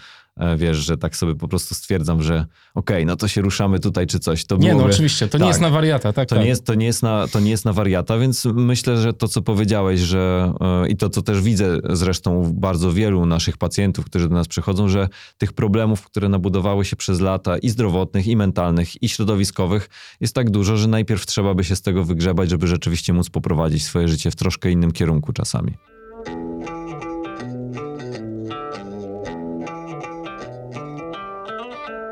wiesz, 0.56 0.76
że 0.76 0.96
tak 0.96 1.16
sobie 1.16 1.34
po 1.34 1.48
prostu 1.48 1.74
stwierdzam, 1.74 2.22
że 2.22 2.46
okej, 2.74 3.06
no 3.06 3.16
to 3.16 3.28
się 3.28 3.40
ruszamy 3.40 3.80
tutaj 3.80 4.06
czy 4.06 4.18
coś. 4.18 4.44
To 4.44 4.56
Nie, 4.56 4.68
no 4.68 4.74
byłoby- 4.74 4.92
oczywiście, 4.92 5.28
to 5.28 5.38
nie 5.38 5.42
tak. 5.42 5.48
jest 5.48 5.60
na 5.60 5.70
wariata, 5.70 6.12
tak? 6.12 6.28
To 6.28 6.34
tak. 6.34 6.44
nie, 6.44 6.50
jest, 6.50 6.64
to, 6.64 6.74
nie 6.74 6.86
jest 6.86 7.02
na, 7.02 7.28
to 7.28 7.40
nie 7.40 7.50
jest 7.50 7.64
na 7.64 7.72
wariata, 7.72 8.18
więc 8.18 8.44
myślę, 8.44 8.96
że 8.96 9.12
to, 9.12 9.28
co 9.28 9.42
powiedziałeś, 9.42 10.00
że 10.00 10.52
e, 10.84 10.88
i 10.88 10.96
to, 10.96 11.10
co 11.10 11.22
też 11.22 11.40
widzę 11.40 11.78
zresztą 11.90 12.34
u 12.34 12.46
bardzo 12.54 12.92
wielu 12.92 13.26
naszych 13.26 13.56
pacjentów, 13.56 14.04
którzy 14.04 14.28
do 14.28 14.34
nas 14.34 14.48
przychodzą, 14.48 14.88
że 14.88 15.08
tych 15.38 15.52
problemów, 15.52 16.02
które 16.06 16.28
nabudowały 16.28 16.84
się 16.84 16.96
przez 16.96 17.20
lata 17.20 17.58
i 17.58 17.68
zdrowotnych, 17.68 18.26
i 18.26 18.36
mentalnych, 18.36 19.02
i 19.02 19.08
środowiskowych 19.08 19.88
jest 20.20 20.34
tak 20.34 20.50
dużo, 20.50 20.76
że 20.76 20.88
najpierw 20.88 21.26
trzeba 21.26 21.54
by 21.54 21.64
się 21.64 21.76
z 21.76 21.82
tego 21.82 22.04
wygrzebać, 22.04 22.50
żeby 22.50 22.66
rzeczywiście 22.66 23.12
móc 23.12 23.30
poprowadzić 23.30 23.84
swoje 23.84 24.08
życie 24.08 24.30
w 24.30 24.36
troszkę 24.36 24.70
innym 24.70 24.92
kierunku 24.92 25.32
czasami. 25.32 25.72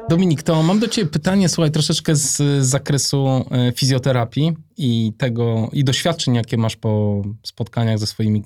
Dominik, 0.08 0.42
to 0.42 0.62
mam 0.62 0.78
do 0.78 0.88
ciebie 0.88 1.10
pytanie, 1.10 1.48
słuchaj, 1.48 1.70
troszeczkę 1.70 2.16
z 2.16 2.36
z 2.36 2.66
zakresu 2.66 3.26
e, 3.50 3.72
fizjoterapii 3.72 4.52
i 4.76 5.12
tego, 5.18 5.68
i 5.72 5.84
doświadczeń, 5.84 6.34
jakie 6.34 6.56
masz 6.56 6.76
po 6.76 7.22
spotkaniach 7.42 7.98
ze 7.98 8.06
swoimi 8.06 8.38
e, 8.40 8.44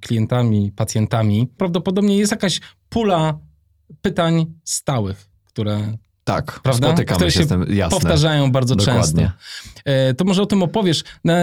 klientami, 0.00 0.72
pacjentami. 0.76 1.46
Prawdopodobnie 1.56 2.16
jest 2.18 2.32
jakaś 2.32 2.60
pula 2.88 3.38
pytań 4.02 4.46
stałych, 4.64 5.28
które 5.44 5.96
Tak, 6.24 6.60
Prawda? 6.62 6.88
spotykamy 6.88 7.16
Które 7.16 7.30
się 7.30 7.38
się 7.38 7.44
z 7.44 7.48
tym, 7.48 7.66
jasne. 7.70 8.00
powtarzają 8.00 8.52
bardzo 8.52 8.76
Dokładnie. 8.76 9.02
często. 9.02 9.32
E, 9.84 10.14
To 10.14 10.24
może 10.24 10.42
o 10.42 10.46
tym 10.46 10.62
opowiesz. 10.62 11.04
Na, 11.24 11.36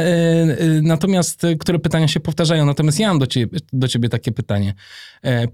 natomiast, 0.82 1.42
które 1.60 1.80
pytania 1.80 2.08
się 2.08 2.20
powtarzają? 2.20 2.66
Natomiast 2.66 3.00
ja 3.00 3.08
mam 3.08 3.20
do 3.20 3.28
ciebie, 3.28 3.60
do 3.74 3.88
ciebie 3.88 4.10
takie 4.10 4.32
pytanie. 4.32 4.74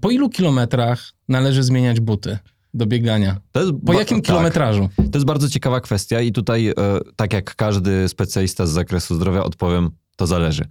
Po 0.00 0.10
ilu 0.10 0.28
kilometrach 0.28 1.12
należy 1.28 1.62
zmieniać 1.62 2.00
buty 2.00 2.38
do 2.74 2.86
biegania? 2.86 3.40
Po 3.86 3.92
jakim 3.92 4.16
tak. 4.16 4.26
kilometrażu? 4.26 4.88
To 4.96 5.18
jest 5.18 5.26
bardzo 5.26 5.48
ciekawa 5.48 5.80
kwestia 5.80 6.20
i 6.20 6.32
tutaj, 6.32 6.68
e, 6.68 6.74
tak 7.16 7.32
jak 7.32 7.56
każdy 7.56 8.08
specjalista 8.08 8.66
z 8.66 8.70
zakresu 8.70 9.14
zdrowia, 9.14 9.44
odpowiem, 9.44 9.90
to 10.16 10.26
zależy. 10.26 10.64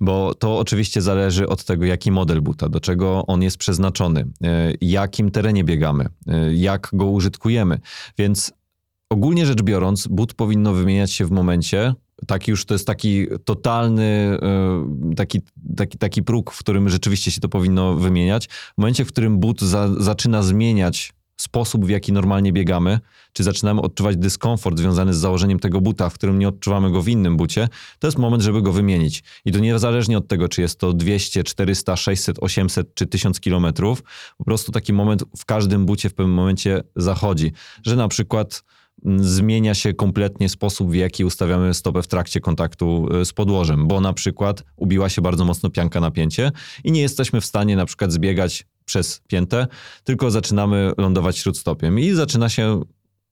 Bo 0.00 0.34
to 0.34 0.58
oczywiście 0.58 1.02
zależy 1.02 1.48
od 1.48 1.64
tego, 1.64 1.84
jaki 1.84 2.10
model 2.10 2.42
buta, 2.42 2.68
do 2.68 2.80
czego 2.80 3.26
on 3.26 3.42
jest 3.42 3.56
przeznaczony, 3.56 4.26
e, 4.44 4.72
jakim 4.80 5.30
terenie 5.30 5.64
biegamy, 5.64 6.06
e, 6.26 6.54
jak 6.54 6.90
go 6.92 7.06
użytkujemy. 7.06 7.80
Więc 8.18 8.52
ogólnie 9.10 9.46
rzecz 9.46 9.62
biorąc, 9.62 10.06
but 10.06 10.34
powinno 10.34 10.72
wymieniać 10.72 11.12
się 11.12 11.26
w 11.26 11.30
momencie, 11.30 11.94
taki 12.26 12.50
już 12.50 12.64
to 12.64 12.74
jest 12.74 12.86
taki 12.86 13.26
totalny, 13.44 14.38
e, 14.42 15.14
taki, 15.16 15.40
taki, 15.76 15.98
taki 15.98 16.22
próg, 16.22 16.50
w 16.50 16.58
którym 16.58 16.88
rzeczywiście 16.88 17.30
się 17.30 17.40
to 17.40 17.48
powinno 17.48 17.94
wymieniać. 17.94 18.46
W 18.46 18.78
momencie, 18.78 19.04
w 19.04 19.08
którym 19.08 19.38
but 19.38 19.60
za, 19.60 19.88
zaczyna 19.98 20.42
zmieniać 20.42 21.12
sposób, 21.36 21.86
w 21.86 21.88
jaki 21.88 22.12
normalnie 22.12 22.52
biegamy, 22.52 23.00
czy 23.32 23.42
zaczynamy 23.42 23.80
odczuwać 23.80 24.16
dyskomfort 24.16 24.78
związany 24.78 25.14
z 25.14 25.16
założeniem 25.16 25.58
tego 25.58 25.80
buta, 25.80 26.10
w 26.10 26.14
którym 26.14 26.38
nie 26.38 26.48
odczuwamy 26.48 26.90
go 26.90 27.02
w 27.02 27.08
innym 27.08 27.36
bucie, 27.36 27.68
to 27.98 28.06
jest 28.06 28.18
moment, 28.18 28.42
żeby 28.42 28.62
go 28.62 28.72
wymienić. 28.72 29.22
I 29.44 29.52
to 29.52 29.58
niezależnie 29.58 30.18
od 30.18 30.28
tego, 30.28 30.48
czy 30.48 30.60
jest 30.60 30.78
to 30.78 30.92
200, 30.92 31.44
400, 31.44 31.96
600, 31.96 32.36
800 32.40 32.94
czy 32.94 33.06
1000 33.06 33.40
kilometrów, 33.40 34.02
po 34.38 34.44
prostu 34.44 34.72
taki 34.72 34.92
moment 34.92 35.24
w 35.36 35.44
każdym 35.44 35.86
bucie 35.86 36.08
w 36.10 36.14
pewnym 36.14 36.34
momencie 36.34 36.82
zachodzi, 36.96 37.52
że 37.86 37.96
na 37.96 38.08
przykład 38.08 38.64
zmienia 39.16 39.74
się 39.74 39.94
kompletnie 39.94 40.48
sposób, 40.48 40.90
w 40.90 40.94
jaki 40.94 41.24
ustawiamy 41.24 41.74
stopę 41.74 42.02
w 42.02 42.06
trakcie 42.06 42.40
kontaktu 42.40 43.08
y, 43.20 43.24
z 43.24 43.32
podłożem, 43.32 43.88
bo 43.88 44.00
na 44.00 44.12
przykład 44.12 44.64
ubiła 44.76 45.08
się 45.08 45.22
bardzo 45.22 45.44
mocno 45.44 45.70
pianka 45.70 46.00
napięcie 46.00 46.52
i 46.84 46.92
nie 46.92 47.00
jesteśmy 47.00 47.40
w 47.40 47.44
stanie 47.44 47.76
na 47.76 47.86
przykład 47.86 48.12
zbiegać 48.12 48.66
przez 48.84 49.22
piętę, 49.28 49.66
tylko 50.04 50.30
zaczynamy 50.30 50.92
lądować 50.98 51.38
śródstopiem 51.38 51.98
i 51.98 52.10
zaczyna 52.10 52.48
się 52.48 52.82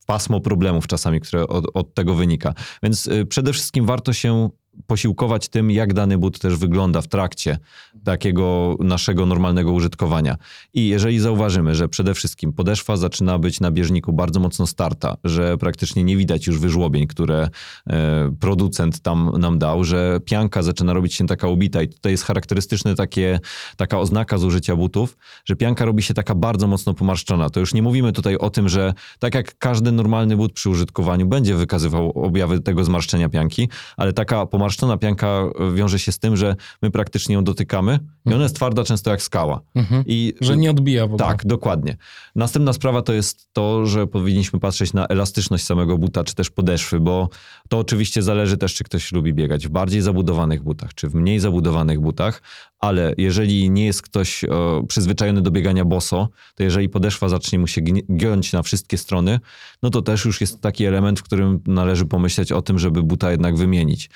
pasmo 0.07 0.41
problemów 0.41 0.87
czasami, 0.87 1.21
które 1.21 1.49
od, 1.49 1.65
od 1.75 1.95
tego 1.95 2.15
wynika. 2.15 2.55
Więc 2.83 3.07
y, 3.07 3.27
przede 3.27 3.53
wszystkim 3.53 3.87
warto 3.87 4.13
się 4.13 4.51
posiłkować 4.87 5.49
tym, 5.49 5.71
jak 5.71 5.95
dany 5.95 6.19
but 6.19 6.39
też 6.39 6.57
wygląda 6.57 7.01
w 7.01 7.09
trakcie 7.09 7.59
takiego 8.05 8.77
naszego 8.81 9.27
normalnego 9.27 9.73
użytkowania. 9.73 10.37
I 10.75 10.89
jeżeli 10.89 11.19
zauważymy, 11.19 11.75
że 11.75 11.89
przede 11.89 12.15
wszystkim 12.15 12.53
podeszwa 12.53 12.97
zaczyna 12.97 13.39
być 13.39 13.61
na 13.61 13.71
bieżniku 13.71 14.13
bardzo 14.13 14.41
mocno 14.41 14.67
starta, 14.67 15.17
że 15.25 15.59
praktycznie 15.59 16.05
nie 16.05 16.17
widać 16.17 16.47
już 16.47 16.59
wyżłobień, 16.59 17.07
które 17.07 17.49
e, 17.87 18.35
producent 18.41 19.01
tam 19.01 19.31
nam 19.39 19.59
dał, 19.59 19.85
że 19.85 20.21
pianka 20.25 20.63
zaczyna 20.63 20.93
robić 20.93 21.15
się 21.15 21.27
taka 21.27 21.49
ubita 21.49 21.83
i 21.83 21.89
tutaj 21.89 22.13
jest 22.13 22.25
charakterystyczne 22.25 22.95
takie, 22.95 23.41
taka 23.77 23.99
oznaka 23.99 24.39
zużycia 24.39 24.77
butów, 24.77 25.17
że 25.45 25.57
pianka 25.57 25.85
robi 25.85 26.03
się 26.03 26.15
taka 26.15 26.35
bardzo 26.35 26.67
mocno 26.67 26.95
pomarszczona. 26.95 27.51
To 27.51 27.61
już 27.61 27.75
nie 27.75 27.83
mówimy 27.83 28.13
tutaj 28.13 28.37
o 28.37 28.51
tym, 28.51 28.69
że 28.69 28.95
tak 29.19 29.35
jak 29.35 29.59
każdy 29.59 29.93
normalny 29.93 30.37
but 30.37 30.53
przy 30.53 30.71
użytkowaniu 30.71 31.27
będzie 31.27 31.55
wykazywał 31.55 32.11
objawy 32.11 32.61
tego 32.61 32.85
zmarszczenia 32.85 33.29
pianki, 33.29 33.69
ale 33.97 34.13
taka 34.13 34.47
pomarszczona 34.47 34.62
pomarszczona 34.63 34.97
pianka 34.97 35.45
wiąże 35.75 35.99
się 35.99 36.13
z 36.13 36.19
tym, 36.19 36.37
że 36.37 36.57
my 36.83 36.91
praktycznie 36.91 37.35
ją 37.35 37.45
dotykamy 37.45 37.99
i 38.27 38.35
ona 38.35 38.43
jest 38.43 38.57
twarda 38.57 38.85
często 38.85 39.11
jak 39.11 39.23
skała. 39.23 39.61
Mhm. 39.75 40.05
I, 40.07 40.35
Że 40.41 40.57
nie 40.57 40.71
odbija 40.71 41.07
w 41.07 41.15
ogóle. 41.15 41.29
tak, 41.29 41.47
dokładnie. 41.47 41.97
Następna 42.35 42.73
sprawa 42.73 43.03
to 43.03 43.13
jest 43.13 43.49
to, 43.53 43.87
że 43.87 44.07
powinniśmy 44.07 44.61
patrzeć 44.61 44.93
na 44.93 45.07
elastyczność 45.07 45.65
samego 45.65 45.99
buta, 45.99 46.25
czy 46.25 46.35
też 46.35 46.51
podeszwy, 46.51 47.01
bo 47.01 47.29
to 47.69 47.79
oczywiście 47.79 48.23
zależy 48.23 48.57
też, 48.57 48.75
czy 48.75 48.85
ktoś 48.85 49.13
lubi 49.13 49.35
biegać 49.35 49.67
w 49.67 49.71
bardziej 49.71 50.01
zabudowanych 50.01 50.63
butach, 50.63 50.95
czy 50.95 51.09
w 51.09 51.15
mniej 51.15 51.41
zabudowanych 51.41 52.01
butach, 52.01 52.43
ale 52.79 53.15
jeżeli 53.19 53.71
nie 53.71 53.87
jest 53.87 54.03
ktoś 54.03 54.45
o, 54.45 54.83
przyzwyczajony 54.89 55.43
do 55.43 55.51
biegania 55.51 55.85
boso, 55.85 56.29
to 56.55 56.63
jeżeli 56.63 56.89
podeszwa 56.89 57.29
zacznie 57.29 57.59
mu 57.59 57.67
się 57.67 57.81
giąć 58.17 58.53
na 58.53 58.63
wszystkie 58.63 58.99
strony, 58.99 59.41
no 59.83 59.91
to 59.91 60.03
też 60.03 60.25
już 60.25 60.41
jest 60.41 60.61
taki 60.61 60.85
element, 60.85 61.21
w 61.21 61.23
którym 61.23 61.61
należy 61.67 62.07
pomyśleć 62.07 62.53
o 62.53 62.63
tym, 62.63 62.79
żeby 62.79 63.03
buta 63.03 63.31
jednak 63.31 63.57
wymienić. 63.57 64.11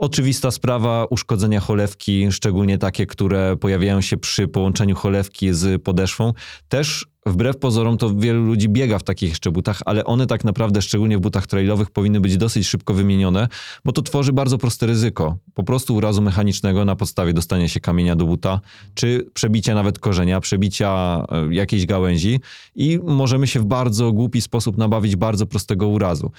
Oczywista 0.00 0.50
sprawa 0.50 1.04
uszkodzenia 1.10 1.60
cholewki, 1.60 2.32
szczególnie 2.32 2.78
takie, 2.78 3.06
które 3.06 3.56
pojawiają 3.56 4.00
się 4.00 4.16
przy 4.16 4.48
połączeniu 4.48 4.94
cholewki 4.96 5.54
z 5.54 5.82
podeszwą, 5.82 6.32
też 6.68 7.06
wbrew 7.26 7.56
pozorom 7.56 7.98
to 7.98 8.14
wielu 8.14 8.44
ludzi 8.44 8.68
biega 8.68 8.98
w 8.98 9.02
takich 9.02 9.30
jeszcze 9.30 9.50
butach, 9.50 9.80
ale 9.84 10.04
one 10.04 10.26
tak 10.26 10.44
naprawdę, 10.44 10.82
szczególnie 10.82 11.18
w 11.18 11.20
butach 11.20 11.46
trailowych, 11.46 11.90
powinny 11.90 12.20
być 12.20 12.36
dosyć 12.36 12.66
szybko 12.66 12.94
wymienione, 12.94 13.48
bo 13.84 13.92
to 13.92 14.02
tworzy 14.02 14.32
bardzo 14.32 14.58
proste 14.58 14.86
ryzyko. 14.86 15.38
Po 15.54 15.64
prostu 15.64 15.94
urazu 15.94 16.22
mechanicznego 16.22 16.84
na 16.84 16.96
podstawie 16.96 17.32
dostania 17.32 17.68
się 17.68 17.80
kamienia 17.80 18.16
do 18.16 18.26
buta, 18.26 18.60
czy 18.94 19.26
przebicia 19.34 19.74
nawet 19.74 19.98
korzenia, 19.98 20.40
przebicia 20.40 21.22
e, 21.30 21.54
jakiejś 21.54 21.86
gałęzi 21.86 22.40
i 22.74 22.98
możemy 23.04 23.46
się 23.46 23.60
w 23.60 23.64
bardzo 23.64 24.12
głupi 24.12 24.40
sposób 24.40 24.76
nabawić 24.76 25.16
bardzo 25.16 25.46
prostego 25.46 25.88
urazu. 25.88 26.30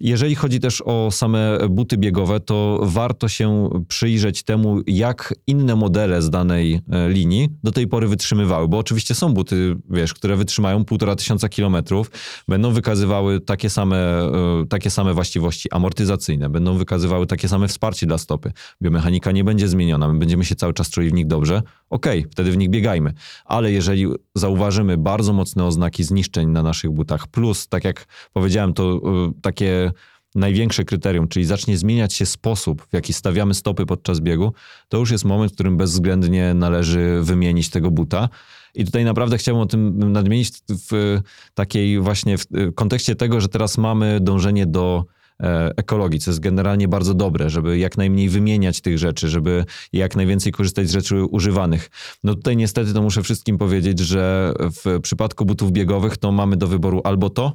Jeżeli 0.00 0.34
chodzi 0.34 0.60
też 0.60 0.82
o 0.86 1.10
same 1.10 1.58
buty 1.70 1.98
biegowe, 1.98 2.40
to 2.40 2.80
warto 2.82 3.28
się 3.28 3.68
przyjrzeć 3.88 4.42
temu, 4.42 4.80
jak 4.86 5.34
inne 5.46 5.76
modele 5.76 6.22
z 6.22 6.30
danej 6.30 6.80
e, 6.90 7.08
linii 7.08 7.48
do 7.64 7.72
tej 7.72 7.86
pory 7.86 8.08
wytrzymywały, 8.08 8.68
bo 8.68 8.78
oczywiście 8.78 9.14
są 9.14 9.34
buty, 9.34 9.76
wiesz, 9.90 10.14
które 10.14 10.25
wytrzymają 10.34 10.84
półtora 10.84 11.16
tysiąca 11.16 11.48
kilometrów, 11.48 12.10
będą 12.48 12.72
wykazywały 12.72 13.40
takie 13.40 13.70
same, 13.70 13.96
e, 13.96 14.66
takie 14.68 14.90
same 14.90 15.14
właściwości 15.14 15.68
amortyzacyjne, 15.72 16.48
będą 16.50 16.76
wykazywały 16.76 17.26
takie 17.26 17.48
same 17.48 17.68
wsparcie 17.68 18.06
dla 18.06 18.18
stopy. 18.18 18.52
Biomechanika 18.82 19.32
nie 19.32 19.44
będzie 19.44 19.68
zmieniona, 19.68 20.12
my 20.12 20.18
będziemy 20.18 20.44
się 20.44 20.54
cały 20.54 20.72
czas 20.72 20.90
czuli 20.90 21.10
w 21.10 21.12
nich 21.12 21.26
dobrze, 21.26 21.62
okej, 21.90 22.26
wtedy 22.30 22.50
w 22.50 22.56
nich 22.56 22.70
biegajmy. 22.70 23.12
Ale 23.44 23.72
jeżeli 23.72 24.06
zauważymy 24.34 24.96
bardzo 24.98 25.32
mocne 25.32 25.64
oznaki 25.64 26.04
zniszczeń 26.04 26.48
na 26.48 26.62
naszych 26.62 26.90
butach, 26.90 27.26
plus, 27.26 27.68
tak 27.68 27.84
jak 27.84 28.06
powiedziałem, 28.32 28.72
to 28.72 28.96
y, 28.96 29.40
takie 29.42 29.92
największe 30.36 30.84
kryterium, 30.84 31.28
czyli 31.28 31.44
zacznie 31.44 31.78
zmieniać 31.78 32.14
się 32.14 32.26
sposób, 32.26 32.86
w 32.90 32.92
jaki 32.92 33.12
stawiamy 33.12 33.54
stopy 33.54 33.86
podczas 33.86 34.20
biegu, 34.20 34.52
to 34.88 34.98
już 34.98 35.10
jest 35.10 35.24
moment, 35.24 35.52
w 35.52 35.54
którym 35.54 35.76
bezwzględnie 35.76 36.54
należy 36.54 37.20
wymienić 37.22 37.70
tego 37.70 37.90
buta. 37.90 38.28
I 38.76 38.84
tutaj 38.84 39.04
naprawdę 39.04 39.38
chciałbym 39.38 39.62
o 39.62 39.66
tym 39.66 40.12
nadmienić 40.12 40.50
w 40.90 41.20
takiej 41.54 42.00
właśnie 42.00 42.38
w 42.38 42.44
kontekście 42.74 43.14
tego, 43.14 43.40
że 43.40 43.48
teraz 43.48 43.78
mamy 43.78 44.18
dążenie 44.20 44.66
do 44.66 45.04
e, 45.40 45.72
ekologii, 45.76 46.20
co 46.20 46.30
jest 46.30 46.40
generalnie 46.40 46.88
bardzo 46.88 47.14
dobre, 47.14 47.50
żeby 47.50 47.78
jak 47.78 47.96
najmniej 47.96 48.28
wymieniać 48.28 48.80
tych 48.80 48.98
rzeczy, 48.98 49.28
żeby 49.28 49.64
jak 49.92 50.16
najwięcej 50.16 50.52
korzystać 50.52 50.88
z 50.88 50.92
rzeczy 50.92 51.24
używanych. 51.24 51.90
No 52.24 52.34
tutaj 52.34 52.56
niestety 52.56 52.92
to 52.92 53.02
muszę 53.02 53.22
wszystkim 53.22 53.58
powiedzieć, 53.58 53.98
że 53.98 54.52
w 54.60 55.00
przypadku 55.00 55.44
butów 55.44 55.72
biegowych 55.72 56.16
to 56.16 56.32
mamy 56.32 56.56
do 56.56 56.66
wyboru 56.66 57.00
albo 57.04 57.30
to, 57.30 57.52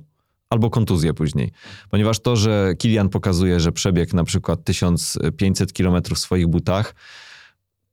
albo 0.50 0.70
kontuzję 0.70 1.14
później. 1.14 1.52
Ponieważ 1.90 2.20
to, 2.20 2.36
że 2.36 2.74
Kilian 2.78 3.10
pokazuje, 3.10 3.60
że 3.60 3.72
przebiegł 3.72 4.16
na 4.16 4.24
przykład 4.24 4.64
1500 4.64 5.74
km 5.74 6.04
w 6.16 6.20
swoich 6.20 6.48
butach, 6.48 6.96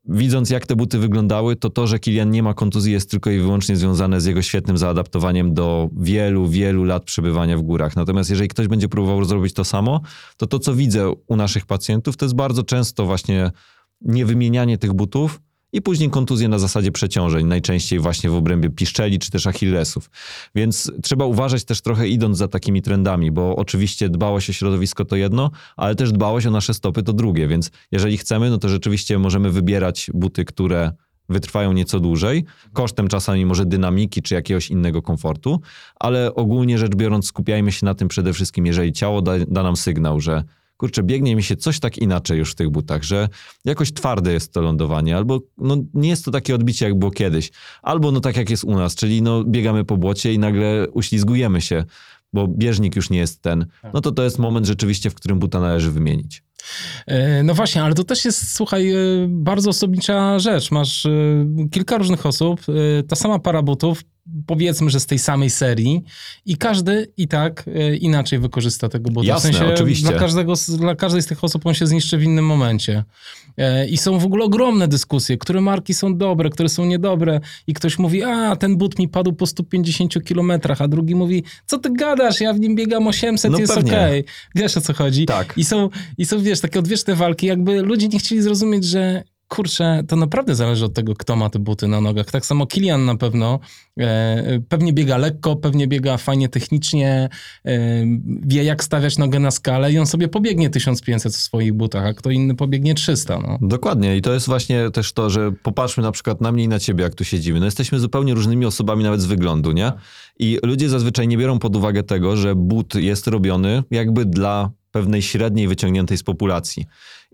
widząc 0.08 0.50
jak 0.50 0.66
te 0.66 0.76
buty 0.76 0.98
wyglądały, 0.98 1.56
to 1.56 1.70
to, 1.70 1.86
że 1.86 1.98
Kilian 1.98 2.30
nie 2.30 2.42
ma 2.42 2.54
kontuzji 2.54 2.92
jest 2.92 3.10
tylko 3.10 3.30
i 3.30 3.38
wyłącznie 3.38 3.76
związane 3.76 4.20
z 4.20 4.24
jego 4.24 4.42
świetnym 4.42 4.78
zaadaptowaniem 4.78 5.54
do 5.54 5.88
wielu, 5.96 6.48
wielu 6.48 6.84
lat 6.84 7.04
przebywania 7.04 7.58
w 7.58 7.62
górach. 7.62 7.96
Natomiast 7.96 8.30
jeżeli 8.30 8.48
ktoś 8.48 8.68
będzie 8.68 8.88
próbował 8.88 9.24
zrobić 9.24 9.54
to 9.54 9.64
samo, 9.64 10.00
to 10.36 10.46
to, 10.46 10.58
co 10.58 10.74
widzę 10.74 11.12
u 11.26 11.36
naszych 11.36 11.66
pacjentów, 11.66 12.16
to 12.16 12.24
jest 12.24 12.34
bardzo 12.34 12.62
często 12.62 13.06
właśnie 13.06 13.50
niewymienianie 14.00 14.78
tych 14.78 14.92
butów, 14.92 15.40
i 15.72 15.82
później 15.82 16.10
kontuzje 16.10 16.48
na 16.48 16.58
zasadzie 16.58 16.92
przeciążeń, 16.92 17.46
najczęściej 17.46 17.98
właśnie 17.98 18.30
w 18.30 18.34
obrębie 18.34 18.70
piszczeli 18.70 19.18
czy 19.18 19.30
też 19.30 19.46
achillesów. 19.46 20.10
Więc 20.54 20.92
trzeba 21.02 21.24
uważać 21.24 21.64
też 21.64 21.80
trochę 21.80 22.08
idąc 22.08 22.38
za 22.38 22.48
takimi 22.48 22.82
trendami, 22.82 23.30
bo 23.30 23.56
oczywiście 23.56 24.08
dbałość 24.08 24.50
o 24.50 24.52
środowisko 24.52 25.04
to 25.04 25.16
jedno, 25.16 25.50
ale 25.76 25.94
też 25.94 26.12
dbałość 26.12 26.46
o 26.46 26.50
nasze 26.50 26.74
stopy 26.74 27.02
to 27.02 27.12
drugie, 27.12 27.48
więc 27.48 27.70
jeżeli 27.92 28.18
chcemy, 28.18 28.50
no 28.50 28.58
to 28.58 28.68
rzeczywiście 28.68 29.18
możemy 29.18 29.50
wybierać 29.50 30.10
buty, 30.14 30.44
które 30.44 30.92
wytrwają 31.28 31.72
nieco 31.72 32.00
dłużej, 32.00 32.44
kosztem 32.72 33.08
czasami 33.08 33.46
może 33.46 33.66
dynamiki 33.66 34.22
czy 34.22 34.34
jakiegoś 34.34 34.70
innego 34.70 35.02
komfortu, 35.02 35.60
ale 36.00 36.34
ogólnie 36.34 36.78
rzecz 36.78 36.94
biorąc 36.94 37.26
skupiajmy 37.26 37.72
się 37.72 37.86
na 37.86 37.94
tym 37.94 38.08
przede 38.08 38.32
wszystkim, 38.32 38.66
jeżeli 38.66 38.92
ciało 38.92 39.22
da, 39.22 39.32
da 39.48 39.62
nam 39.62 39.76
sygnał, 39.76 40.20
że 40.20 40.44
kurczę, 40.78 41.02
biegnie 41.02 41.36
mi 41.36 41.42
się 41.42 41.56
coś 41.56 41.80
tak 41.80 41.98
inaczej 41.98 42.38
już 42.38 42.52
w 42.52 42.54
tych 42.54 42.70
butach, 42.70 43.02
że 43.02 43.28
jakoś 43.64 43.92
twarde 43.92 44.32
jest 44.32 44.52
to 44.52 44.60
lądowanie, 44.60 45.16
albo 45.16 45.40
no, 45.58 45.76
nie 45.94 46.08
jest 46.08 46.24
to 46.24 46.30
takie 46.30 46.54
odbicie, 46.54 46.86
jak 46.86 46.98
było 46.98 47.10
kiedyś, 47.10 47.50
albo 47.82 48.12
no 48.12 48.20
tak 48.20 48.36
jak 48.36 48.50
jest 48.50 48.64
u 48.64 48.74
nas, 48.74 48.94
czyli 48.94 49.22
no 49.22 49.44
biegamy 49.44 49.84
po 49.84 49.96
błocie 49.96 50.32
i 50.32 50.38
nagle 50.38 50.86
uślizgujemy 50.92 51.60
się, 51.60 51.84
bo 52.32 52.48
bieżnik 52.48 52.96
już 52.96 53.10
nie 53.10 53.18
jest 53.18 53.42
ten, 53.42 53.66
no 53.94 54.00
to 54.00 54.12
to 54.12 54.24
jest 54.24 54.38
moment 54.38 54.66
rzeczywiście, 54.66 55.10
w 55.10 55.14
którym 55.14 55.38
buta 55.38 55.60
należy 55.60 55.90
wymienić. 55.90 56.42
E, 57.06 57.42
No 57.42 57.54
właśnie, 57.54 57.82
ale 57.82 57.94
to 57.94 58.04
też 58.04 58.24
jest, 58.24 58.54
słuchaj, 58.54 58.90
e, 58.90 58.96
bardzo 59.28 59.70
osobnicza 59.70 60.38
rzecz. 60.38 60.70
Masz 60.70 61.06
e, 61.06 61.10
kilka 61.70 61.98
różnych 61.98 62.26
osób, 62.26 62.60
ta 63.08 63.16
sama 63.16 63.38
para 63.38 63.62
butów, 63.62 64.02
powiedzmy, 64.46 64.90
że 64.90 65.00
z 65.00 65.06
tej 65.06 65.18
samej 65.18 65.50
serii 65.50 66.04
i 66.46 66.56
każdy 66.56 67.12
i 67.16 67.28
tak 67.28 67.64
e, 67.74 67.96
inaczej 67.96 68.38
wykorzysta 68.38 68.88
tego 68.88 69.10
buta. 69.10 69.28
Jasne, 69.28 69.50
w 69.50 69.56
sensie 69.56 69.74
oczywiście. 69.74 70.08
Dla, 70.08 70.18
każdego, 70.18 70.54
dla 70.78 70.94
każdej 70.94 71.22
z 71.22 71.26
tych 71.26 71.44
osób 71.44 71.66
on 71.66 71.74
się 71.74 71.86
zniszczy 71.86 72.18
w 72.18 72.22
innym 72.22 72.46
momencie. 72.46 73.04
E, 73.56 73.88
I 73.88 73.96
są 73.96 74.18
w 74.18 74.24
ogóle 74.24 74.44
ogromne 74.44 74.88
dyskusje, 74.88 75.38
które 75.38 75.60
marki 75.60 75.94
są 75.94 76.16
dobre, 76.16 76.50
które 76.50 76.68
są 76.68 76.84
niedobre 76.84 77.40
i 77.66 77.74
ktoś 77.74 77.98
mówi, 77.98 78.22
a 78.22 78.56
ten 78.56 78.76
but 78.76 78.98
mi 78.98 79.08
padł 79.08 79.32
po 79.32 79.46
150 79.46 80.24
kilometrach, 80.24 80.82
a 80.82 80.88
drugi 80.88 81.14
mówi, 81.14 81.44
co 81.66 81.78
ty 81.78 81.92
gadasz, 81.92 82.40
ja 82.40 82.52
w 82.52 82.60
nim 82.60 82.76
biegam 82.76 83.06
800, 83.06 83.52
No 83.52 83.58
jest 83.58 83.76
okej. 83.76 84.24
Wiesz 84.54 84.76
o 84.76 84.80
co 84.80 84.92
chodzi? 84.92 85.26
Tak. 85.26 85.54
I 85.56 85.64
są, 85.64 85.88
I 86.18 86.26
są, 86.26 86.42
wiesz, 86.42 86.60
takie 86.60 86.78
odwieczne 86.78 87.14
walki, 87.14 87.46
jakby 87.46 87.82
ludzie 87.82 88.08
nie 88.08 88.18
chcieli 88.18 88.42
zrozumieć, 88.42 88.84
że 88.84 89.22
kurczę, 89.48 90.02
to 90.08 90.16
naprawdę 90.16 90.54
zależy 90.54 90.84
od 90.84 90.94
tego, 90.94 91.14
kto 91.14 91.36
ma 91.36 91.50
te 91.50 91.58
buty 91.58 91.88
na 91.88 92.00
nogach. 92.00 92.30
Tak 92.30 92.46
samo 92.46 92.66
Kilian 92.66 93.04
na 93.04 93.16
pewno 93.16 93.60
e, 94.00 94.60
pewnie 94.68 94.92
biega 94.92 95.16
lekko, 95.16 95.56
pewnie 95.56 95.86
biega 95.86 96.16
fajnie 96.16 96.48
technicznie, 96.48 97.28
e, 97.64 97.78
wie 98.42 98.64
jak 98.64 98.84
stawiać 98.84 99.18
nogę 99.18 99.38
na 99.38 99.50
skalę 99.50 99.92
i 99.92 99.98
on 99.98 100.06
sobie 100.06 100.28
pobiegnie 100.28 100.70
1500 100.70 101.32
w 101.32 101.36
swoich 101.36 101.72
butach, 101.72 102.06
a 102.06 102.14
kto 102.14 102.30
inny 102.30 102.54
pobiegnie 102.54 102.94
300. 102.94 103.38
No. 103.38 103.58
Dokładnie 103.60 104.16
i 104.16 104.22
to 104.22 104.34
jest 104.34 104.46
właśnie 104.46 104.90
też 104.90 105.12
to, 105.12 105.30
że 105.30 105.52
popatrzmy 105.52 106.02
na 106.02 106.12
przykład 106.12 106.40
na 106.40 106.52
mnie 106.52 106.64
i 106.64 106.68
na 106.68 106.78
ciebie, 106.78 107.04
jak 107.04 107.14
tu 107.14 107.24
siedzimy. 107.24 107.58
No 107.58 107.64
jesteśmy 107.64 108.00
zupełnie 108.00 108.34
różnymi 108.34 108.66
osobami 108.66 109.04
nawet 109.04 109.20
z 109.20 109.26
wyglądu, 109.26 109.72
nie? 109.72 109.92
I 110.38 110.58
ludzie 110.62 110.88
zazwyczaj 110.88 111.28
nie 111.28 111.38
biorą 111.38 111.58
pod 111.58 111.76
uwagę 111.76 112.02
tego, 112.02 112.36
że 112.36 112.54
but 112.54 112.94
jest 112.94 113.26
robiony 113.26 113.82
jakby 113.90 114.24
dla 114.24 114.70
pewnej 114.90 115.22
średniej 115.22 115.68
wyciągniętej 115.68 116.18
z 116.18 116.22
populacji. 116.22 116.86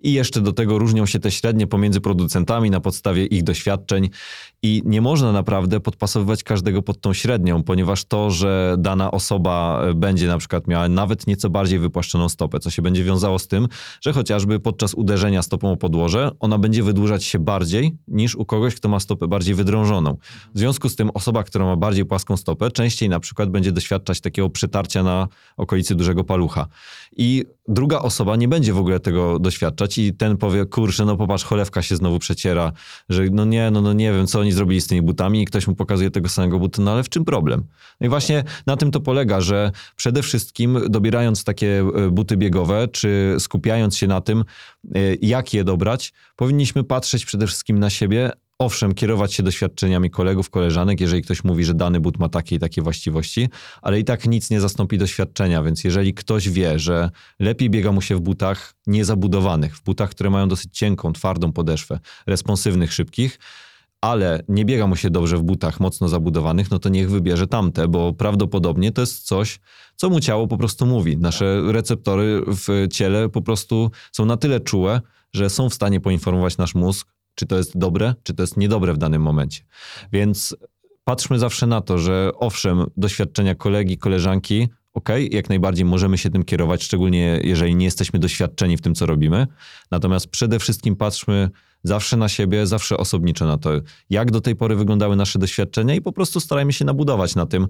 I 0.04 0.12
jeszcze 0.12 0.40
do 0.40 0.52
tego 0.52 0.78
różnią 0.78 1.06
się 1.06 1.18
te 1.18 1.30
średnie 1.30 1.66
pomiędzy 1.66 2.00
producentami 2.00 2.70
na 2.70 2.80
podstawie 2.80 3.26
ich 3.26 3.42
doświadczeń 3.42 4.10
i 4.62 4.82
nie 4.84 5.00
można 5.00 5.32
naprawdę 5.32 5.80
podpasowywać 5.80 6.42
każdego 6.42 6.82
pod 6.82 7.00
tą 7.00 7.12
średnią, 7.12 7.62
ponieważ 7.62 8.04
to, 8.04 8.30
że 8.30 8.76
dana 8.78 9.10
osoba 9.10 9.82
e, 9.84 9.94
będzie 9.94 10.26
na 10.26 10.38
przykład 10.38 10.66
miała 10.66 10.88
nawet 10.88 11.26
nieco 11.26 11.50
bardziej 11.50 11.78
wypłaszczoną 11.78 12.28
stopę, 12.28 12.60
co 12.60 12.70
się 12.70 12.82
będzie 12.82 13.04
wiązało 13.04 13.38
z 13.38 13.48
tym, 13.48 13.68
że 14.00 14.12
chociażby 14.12 14.60
podczas 14.60 14.94
uderzenia 14.94 15.42
stopą 15.42 15.72
o 15.72 15.76
podłoże 15.76 16.30
ona 16.40 16.58
będzie 16.58 16.82
wydłużać 16.82 17.24
się 17.24 17.38
bardziej 17.38 17.96
niż 18.08 18.34
u 18.34 18.44
kogoś, 18.44 18.74
kto 18.74 18.88
ma 18.88 19.00
stopę 19.00 19.28
bardziej 19.28 19.54
wydrążoną. 19.54 20.16
W 20.54 20.58
związku 20.58 20.88
z 20.88 20.96
tym 20.96 21.10
osoba, 21.14 21.42
która 21.42 21.64
ma 21.64 21.76
bardziej 21.76 22.04
płaską 22.04 22.36
stopę, 22.36 22.70
częściej 22.70 23.08
na 23.08 23.20
przykład 23.20 23.50
będzie 23.50 23.72
doświadczać 23.72 24.20
takiego 24.20 24.50
przytarcia 24.50 25.02
na 25.02 25.28
okolicy 25.56 25.94
dużego 25.94 26.24
palucha. 26.24 26.66
I 27.16 27.44
druga 27.68 27.98
osoba 27.98 28.36
nie 28.36 28.48
będzie 28.48 28.72
w 28.72 28.78
ogóle 28.78 29.00
tego 29.00 29.38
doświadczać 29.38 29.93
i 29.98 30.14
ten 30.14 30.36
powie, 30.36 30.66
kurczę, 30.66 31.04
no 31.04 31.16
popatrz, 31.16 31.44
cholewka 31.44 31.82
się 31.82 31.96
znowu 31.96 32.18
przeciera, 32.18 32.72
że 33.08 33.24
no 33.32 33.44
nie, 33.44 33.70
no, 33.70 33.80
no 33.80 33.92
nie 33.92 34.12
wiem, 34.12 34.26
co 34.26 34.40
oni 34.40 34.52
zrobili 34.52 34.80
z 34.80 34.86
tymi 34.86 35.02
butami 35.02 35.42
i 35.42 35.44
ktoś 35.44 35.66
mu 35.66 35.74
pokazuje 35.74 36.10
tego 36.10 36.28
samego 36.28 36.58
buta, 36.58 36.82
no 36.82 36.92
ale 36.92 37.02
w 37.02 37.08
czym 37.08 37.24
problem? 37.24 37.64
No 38.00 38.06
i 38.06 38.10
właśnie 38.10 38.44
na 38.66 38.76
tym 38.76 38.90
to 38.90 39.00
polega, 39.00 39.40
że 39.40 39.70
przede 39.96 40.22
wszystkim 40.22 40.78
dobierając 40.88 41.44
takie 41.44 41.80
e, 41.80 42.10
buty 42.10 42.36
biegowe, 42.36 42.88
czy 42.88 43.36
skupiając 43.38 43.96
się 43.96 44.06
na 44.06 44.20
tym, 44.20 44.44
e, 44.94 44.98
jak 45.22 45.54
je 45.54 45.64
dobrać, 45.64 46.12
powinniśmy 46.36 46.84
patrzeć 46.84 47.24
przede 47.24 47.46
wszystkim 47.46 47.78
na 47.78 47.90
siebie, 47.90 48.30
owszem, 48.58 48.94
kierować 48.94 49.34
się 49.34 49.42
doświadczeniami 49.42 50.10
kolegów, 50.10 50.50
koleżanek, 50.50 51.00
jeżeli 51.00 51.22
ktoś 51.22 51.44
mówi, 51.44 51.64
że 51.64 51.74
dany 51.74 52.00
but 52.00 52.18
ma 52.18 52.28
takie 52.28 52.56
i 52.56 52.58
takie 52.58 52.82
właściwości, 52.82 53.48
ale 53.82 54.00
i 54.00 54.04
tak 54.04 54.26
nic 54.26 54.50
nie 54.50 54.60
zastąpi 54.60 54.98
doświadczenia, 54.98 55.62
więc 55.62 55.84
jeżeli 55.84 56.14
ktoś 56.14 56.48
wie, 56.48 56.78
że 56.78 57.10
lepiej 57.40 57.70
biega 57.70 57.92
mu 57.92 58.00
się 58.00 58.16
w 58.16 58.20
butach 58.20 58.74
niezabudowanych, 58.86 59.76
w 59.76 59.82
butach, 59.82 60.10
które 60.10 60.30
mają 60.30 60.48
dosyć 60.48 60.78
cienką, 60.78 61.12
twardą 61.12 61.52
podeszwę, 61.52 62.00
responsywnych, 62.26 62.92
szybkich, 62.92 63.38
ale 64.00 64.40
nie 64.48 64.64
biega 64.64 64.86
mu 64.86 64.96
się 64.96 65.10
dobrze 65.10 65.38
w 65.38 65.42
butach 65.42 65.80
mocno 65.80 66.08
zabudowanych, 66.08 66.70
no 66.70 66.78
to 66.78 66.88
niech 66.88 67.10
wybierze 67.10 67.46
tamte, 67.46 67.88
bo 67.88 68.12
prawdopodobnie 68.12 68.92
to 68.92 69.00
jest 69.00 69.26
coś, 69.26 69.60
co 69.96 70.10
mu 70.10 70.20
ciało 70.20 70.46
po 70.46 70.58
prostu 70.58 70.86
mówi. 70.86 71.16
Nasze 71.16 71.72
receptory 71.72 72.42
w 72.46 72.88
ciele 72.92 73.28
po 73.28 73.42
prostu 73.42 73.90
są 74.12 74.26
na 74.26 74.36
tyle 74.36 74.60
czułe, 74.60 75.00
że 75.32 75.50
są 75.50 75.70
w 75.70 75.74
stanie 75.74 76.00
poinformować 76.00 76.56
nasz 76.56 76.74
mózg, 76.74 77.13
czy 77.34 77.46
to 77.46 77.56
jest 77.56 77.78
dobre, 77.78 78.14
czy 78.22 78.34
to 78.34 78.42
jest 78.42 78.56
niedobre 78.56 78.92
w 78.92 78.98
danym 78.98 79.22
momencie. 79.22 79.62
Więc 80.12 80.56
patrzmy 81.04 81.38
zawsze 81.38 81.66
na 81.66 81.80
to, 81.80 81.98
że 81.98 82.30
owszem, 82.34 82.86
doświadczenia 82.96 83.54
kolegi, 83.54 83.98
koleżanki, 83.98 84.68
ok, 84.94 85.08
jak 85.30 85.48
najbardziej 85.48 85.84
możemy 85.84 86.18
się 86.18 86.30
tym 86.30 86.44
kierować, 86.44 86.82
szczególnie 86.82 87.40
jeżeli 87.44 87.76
nie 87.76 87.84
jesteśmy 87.84 88.18
doświadczeni 88.18 88.76
w 88.76 88.80
tym, 88.80 88.94
co 88.94 89.06
robimy. 89.06 89.46
Natomiast 89.90 90.26
przede 90.26 90.58
wszystkim 90.58 90.96
patrzmy 90.96 91.50
zawsze 91.82 92.16
na 92.16 92.28
siebie, 92.28 92.66
zawsze 92.66 92.96
osobniczo 92.96 93.46
na 93.46 93.58
to, 93.58 93.70
jak 94.10 94.30
do 94.30 94.40
tej 94.40 94.56
pory 94.56 94.76
wyglądały 94.76 95.16
nasze 95.16 95.38
doświadczenia 95.38 95.94
i 95.94 96.00
po 96.00 96.12
prostu 96.12 96.40
starajmy 96.40 96.72
się 96.72 96.84
nabudować 96.84 97.34
na 97.34 97.46
tym 97.46 97.66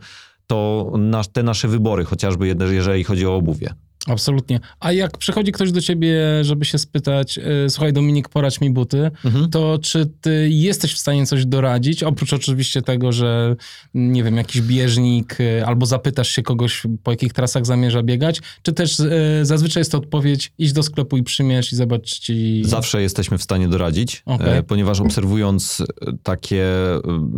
to 0.47 0.93
na, 0.99 1.25
te 1.25 1.43
nasze 1.43 1.69
wybory, 1.69 2.05
chociażby 2.05 2.57
jeżeli 2.71 3.05
chodzi 3.05 3.27
o 3.27 3.37
obuwie. 3.37 3.75
Absolutnie. 4.07 4.61
A 4.81 4.93
jak 4.93 5.19
przychodzi 5.19 5.53
ktoś 5.53 5.73
do 5.73 5.81
ciebie, 5.81 6.15
żeby 6.43 6.65
się 6.65 6.79
spytać, 6.79 7.39
e, 7.39 7.71
słuchaj 7.71 7.93
Dominik, 7.93 8.29
porać 8.29 8.61
mi 8.61 8.71
buty, 8.71 9.11
mhm. 9.25 9.51
to 9.51 9.79
czy 9.83 10.07
ty 10.21 10.49
jesteś 10.51 10.95
w 10.95 10.99
stanie 10.99 11.27
coś 11.27 11.47
doradzić? 11.47 12.03
Oprócz 12.03 12.33
oczywiście 12.33 12.83
tego, 12.83 13.13
że 13.13 13.57
nie 13.95 14.25
wiem, 14.25 14.37
jakiś 14.37 14.63
bieżnik, 14.63 15.37
e, 15.41 15.67
albo 15.67 15.87
zapytasz 15.87 16.29
się 16.29 16.43
kogoś, 16.43 16.83
po 17.03 17.11
jakich 17.11 17.33
trasach 17.33 17.67
zamierza 17.67 18.03
biegać, 18.03 18.41
czy 18.63 18.73
też 18.73 19.01
e, 19.01 19.11
zazwyczaj 19.43 19.81
jest 19.81 19.93
to 19.93 19.99
odpowiedź, 19.99 20.53
idź 20.59 20.73
do 20.73 20.83
sklepu 20.83 21.17
i 21.17 21.23
przymierz 21.23 21.73
i 21.73 21.77
zobacz 21.77 22.19
ci... 22.19 22.63
Zawsze 22.65 23.03
jesteśmy 23.03 23.39
w 23.39 23.43
stanie 23.43 23.69
doradzić, 23.69 24.23
okay. 24.27 24.63
ponieważ 24.63 25.01
obserwując 25.01 25.83
takie 26.23 26.67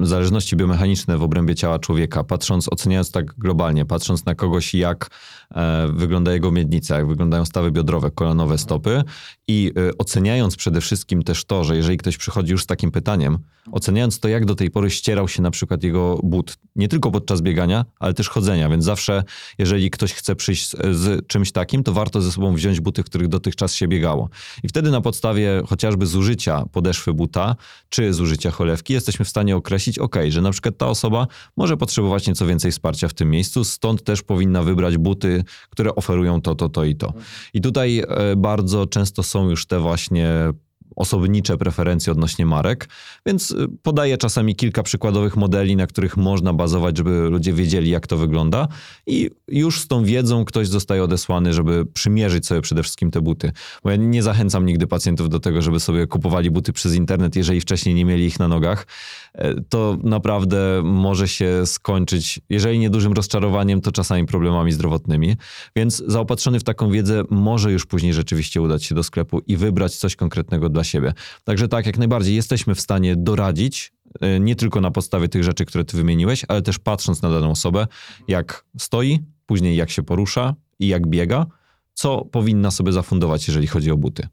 zależności 0.02 0.56
biomechaniczne 0.56 1.18
w 1.18 1.22
obrębie 1.22 1.54
ciała 1.54 1.78
człowieka, 1.78 2.24
patrząc, 2.24 2.72
oceniając 2.72 3.10
tak 3.10 3.34
globalnie, 3.38 3.84
patrząc 3.84 4.24
na 4.24 4.34
kogoś, 4.34 4.74
jak 4.74 5.10
wygląda 5.92 6.32
jego 6.32 6.52
miednica, 6.52 6.96
jak 6.96 7.08
wyglądają 7.08 7.44
stawy 7.44 7.70
biodrowe, 7.70 8.10
kolanowe, 8.10 8.58
stopy 8.58 9.02
i 9.48 9.72
y, 9.78 9.96
oceniając 9.98 10.56
przede 10.56 10.80
wszystkim 10.80 11.22
też 11.22 11.44
to, 11.44 11.64
że 11.64 11.76
jeżeli 11.76 11.96
ktoś 11.96 12.16
przychodzi 12.16 12.52
już 12.52 12.62
z 12.62 12.66
takim 12.66 12.90
pytaniem, 12.90 13.38
oceniając 13.72 14.20
to, 14.20 14.28
jak 14.28 14.44
do 14.44 14.54
tej 14.54 14.70
pory 14.70 14.90
ścierał 14.90 15.28
się 15.28 15.42
na 15.42 15.50
przykład 15.50 15.82
jego 15.82 16.20
but, 16.22 16.56
nie 16.76 16.88
tylko 16.88 17.10
podczas 17.10 17.42
biegania, 17.42 17.84
ale 17.98 18.14
też 18.14 18.28
chodzenia, 18.28 18.68
więc 18.68 18.84
zawsze, 18.84 19.24
jeżeli 19.58 19.90
ktoś 19.90 20.12
chce 20.12 20.36
przyjść 20.36 20.70
z, 20.70 20.96
z 20.96 21.26
czymś 21.26 21.52
takim, 21.52 21.82
to 21.82 21.92
warto 21.92 22.22
ze 22.22 22.32
sobą 22.32 22.54
wziąć 22.54 22.80
buty, 22.80 23.02
w 23.02 23.06
których 23.06 23.28
dotychczas 23.28 23.74
się 23.74 23.88
biegało. 23.88 24.28
I 24.62 24.68
wtedy 24.68 24.90
na 24.90 25.00
podstawie 25.00 25.62
chociażby 25.66 26.06
zużycia 26.06 26.64
podeszwy 26.72 27.14
buta, 27.14 27.56
czy 27.88 28.14
zużycia 28.14 28.50
cholewki, 28.50 28.92
jesteśmy 28.92 29.24
w 29.24 29.28
stanie 29.28 29.56
określić, 29.56 29.98
ok, 29.98 30.16
że 30.28 30.40
na 30.40 30.50
przykład 30.50 30.78
ta 30.78 30.86
osoba 30.86 31.26
może 31.56 31.76
potrzebować 31.76 32.26
nieco 32.26 32.46
więcej 32.46 32.72
wsparcia 32.72 33.08
w 33.08 33.14
tym 33.14 33.30
miejscu, 33.30 33.64
stąd 33.64 34.04
też 34.04 34.22
powinna 34.22 34.62
wybrać 34.62 34.96
buty, 34.98 35.35
które 35.70 35.94
oferują 35.94 36.40
to, 36.40 36.54
to, 36.54 36.68
to 36.68 36.84
i 36.84 36.96
to. 36.96 37.12
I 37.54 37.60
tutaj 37.60 37.98
e, 37.98 38.36
bardzo 38.36 38.86
często 38.86 39.22
są 39.22 39.50
już 39.50 39.66
te 39.66 39.80
właśnie 39.80 40.52
osobnicze 40.96 41.58
preferencje 41.58 42.12
odnośnie 42.12 42.46
marek, 42.46 42.88
więc 43.26 43.50
y, 43.50 43.68
podaję 43.82 44.18
czasami 44.18 44.56
kilka 44.56 44.82
przykładowych 44.82 45.36
modeli, 45.36 45.76
na 45.76 45.86
których 45.86 46.16
można 46.16 46.52
bazować, 46.52 46.96
żeby 46.96 47.28
ludzie 47.30 47.52
wiedzieli, 47.52 47.90
jak 47.90 48.06
to 48.06 48.16
wygląda 48.16 48.68
i 49.06 49.30
już 49.48 49.80
z 49.80 49.86
tą 49.88 50.04
wiedzą 50.04 50.44
ktoś 50.44 50.68
zostaje 50.68 51.04
odesłany, 51.04 51.52
żeby 51.52 51.86
przymierzyć 51.86 52.46
sobie 52.46 52.60
przede 52.60 52.82
wszystkim 52.82 53.10
te 53.10 53.20
buty. 53.20 53.52
Bo 53.84 53.90
ja 53.90 53.96
nie 53.96 54.22
zachęcam 54.22 54.66
nigdy 54.66 54.86
pacjentów 54.86 55.28
do 55.28 55.40
tego, 55.40 55.62
żeby 55.62 55.80
sobie 55.80 56.06
kupowali 56.06 56.50
buty 56.50 56.72
przez 56.72 56.94
internet, 56.94 57.36
jeżeli 57.36 57.60
wcześniej 57.60 57.94
nie 57.94 58.04
mieli 58.04 58.24
ich 58.24 58.38
na 58.38 58.48
nogach. 58.48 58.86
E, 59.36 59.60
to 59.68 59.98
naprawdę 60.02 60.82
może 60.84 61.28
się 61.28 61.66
skończyć, 61.66 62.40
jeżeli 62.50 62.78
nie 62.78 62.90
dużym 62.90 63.12
rozczarowaniem, 63.12 63.80
to 63.80 63.92
czasami 63.92 64.26
problemami 64.26 64.72
zdrowotnymi. 64.72 65.36
Więc 65.76 66.02
zaopatrzony 66.06 66.60
w 66.60 66.64
taką 66.64 66.90
wiedzę 66.90 67.22
może 67.30 67.72
już 67.72 67.86
później 67.86 68.14
rzeczywiście 68.14 68.62
udać 68.62 68.84
się 68.84 68.94
do 68.94 69.02
sklepu 69.02 69.40
i 69.46 69.56
wybrać 69.56 69.96
coś 69.96 70.16
konkretnego 70.16 70.68
dla 70.68 70.84
siebie. 70.84 71.12
Także 71.44 71.68
tak, 71.68 71.86
jak 71.86 71.98
najbardziej 71.98 72.34
jesteśmy 72.34 72.74
w 72.74 72.80
stanie 72.80 73.16
doradzić, 73.16 73.92
e, 74.20 74.40
nie 74.40 74.56
tylko 74.56 74.80
na 74.80 74.90
podstawie 74.90 75.28
tych 75.28 75.44
rzeczy, 75.44 75.64
które 75.64 75.84
ty 75.84 75.96
wymieniłeś, 75.96 76.44
ale 76.48 76.62
też 76.62 76.78
patrząc 76.78 77.22
na 77.22 77.30
daną 77.30 77.50
osobę, 77.50 77.86
jak 78.28 78.64
stoi, 78.78 79.20
później 79.46 79.76
jak 79.76 79.90
się 79.90 80.02
porusza 80.02 80.54
i 80.78 80.88
jak 80.88 81.06
biega, 81.06 81.46
co 81.94 82.24
powinna 82.24 82.70
sobie 82.70 82.92
zafundować, 82.92 83.48
jeżeli 83.48 83.66
chodzi 83.66 83.90
o 83.90 83.96
buty. 83.96 84.28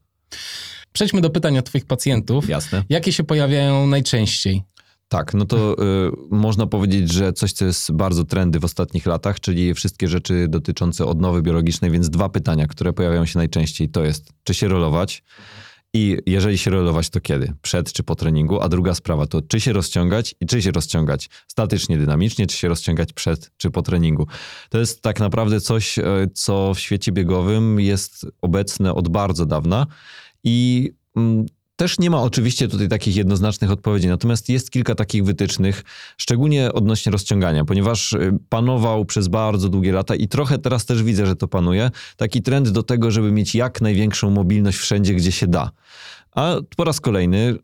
Przejdźmy 0.92 1.20
do 1.20 1.30
pytań 1.30 1.58
od 1.58 1.66
Twoich 1.66 1.86
pacjentów. 1.86 2.48
Jasne. 2.48 2.82
Jakie 2.88 3.12
się 3.12 3.24
pojawiają 3.24 3.86
najczęściej? 3.86 4.62
Tak, 5.14 5.34
no 5.34 5.44
to 5.44 5.76
y, 5.82 6.12
można 6.30 6.66
powiedzieć, 6.66 7.12
że 7.12 7.32
coś, 7.32 7.52
co 7.52 7.64
jest 7.64 7.92
bardzo 7.92 8.24
trendy 8.24 8.60
w 8.60 8.64
ostatnich 8.64 9.06
latach, 9.06 9.40
czyli 9.40 9.74
wszystkie 9.74 10.08
rzeczy 10.08 10.46
dotyczące 10.48 11.06
odnowy 11.06 11.42
biologicznej, 11.42 11.90
więc 11.90 12.10
dwa 12.10 12.28
pytania, 12.28 12.66
które 12.66 12.92
pojawiają 12.92 13.26
się 13.26 13.38
najczęściej, 13.38 13.88
to 13.88 14.04
jest, 14.04 14.32
czy 14.44 14.54
się 14.54 14.68
rolować 14.68 15.22
i 15.92 16.16
jeżeli 16.26 16.58
się 16.58 16.70
rolować, 16.70 17.10
to 17.10 17.20
kiedy? 17.20 17.52
Przed 17.62 17.92
czy 17.92 18.02
po 18.02 18.14
treningu? 18.14 18.60
A 18.60 18.68
druga 18.68 18.94
sprawa 18.94 19.26
to, 19.26 19.42
czy 19.42 19.60
się 19.60 19.72
rozciągać 19.72 20.34
i 20.40 20.46
czy 20.46 20.62
się 20.62 20.70
rozciągać 20.70 21.30
statycznie, 21.48 21.98
dynamicznie, 21.98 22.46
czy 22.46 22.56
się 22.56 22.68
rozciągać 22.68 23.12
przed 23.12 23.50
czy 23.56 23.70
po 23.70 23.82
treningu. 23.82 24.26
To 24.68 24.78
jest 24.78 25.02
tak 25.02 25.20
naprawdę 25.20 25.60
coś, 25.60 25.98
y, 25.98 26.02
co 26.34 26.74
w 26.74 26.80
świecie 26.80 27.12
biegowym 27.12 27.80
jest 27.80 28.26
obecne 28.42 28.94
od 28.94 29.08
bardzo 29.08 29.46
dawna 29.46 29.86
i 30.44 30.90
mm, 31.16 31.46
też 31.76 31.98
nie 31.98 32.10
ma 32.10 32.22
oczywiście 32.22 32.68
tutaj 32.68 32.88
takich 32.88 33.16
jednoznacznych 33.16 33.70
odpowiedzi, 33.70 34.08
natomiast 34.08 34.48
jest 34.48 34.70
kilka 34.70 34.94
takich 34.94 35.24
wytycznych, 35.24 35.82
szczególnie 36.16 36.72
odnośnie 36.72 37.12
rozciągania, 37.12 37.64
ponieważ 37.64 38.12
y, 38.12 38.38
panował 38.48 39.04
przez 39.04 39.28
bardzo 39.28 39.68
długie 39.68 39.92
lata 39.92 40.14
i 40.14 40.28
trochę 40.28 40.58
teraz 40.58 40.86
też 40.86 41.02
widzę, 41.02 41.26
że 41.26 41.36
to 41.36 41.48
panuje, 41.48 41.90
taki 42.16 42.42
trend 42.42 42.68
do 42.68 42.82
tego, 42.82 43.10
żeby 43.10 43.32
mieć 43.32 43.54
jak 43.54 43.80
największą 43.80 44.30
mobilność 44.30 44.78
wszędzie, 44.78 45.14
gdzie 45.14 45.32
się 45.32 45.46
da. 45.46 45.70
A 46.32 46.56
po 46.76 46.84
raz 46.84 47.00
kolejny 47.00 47.54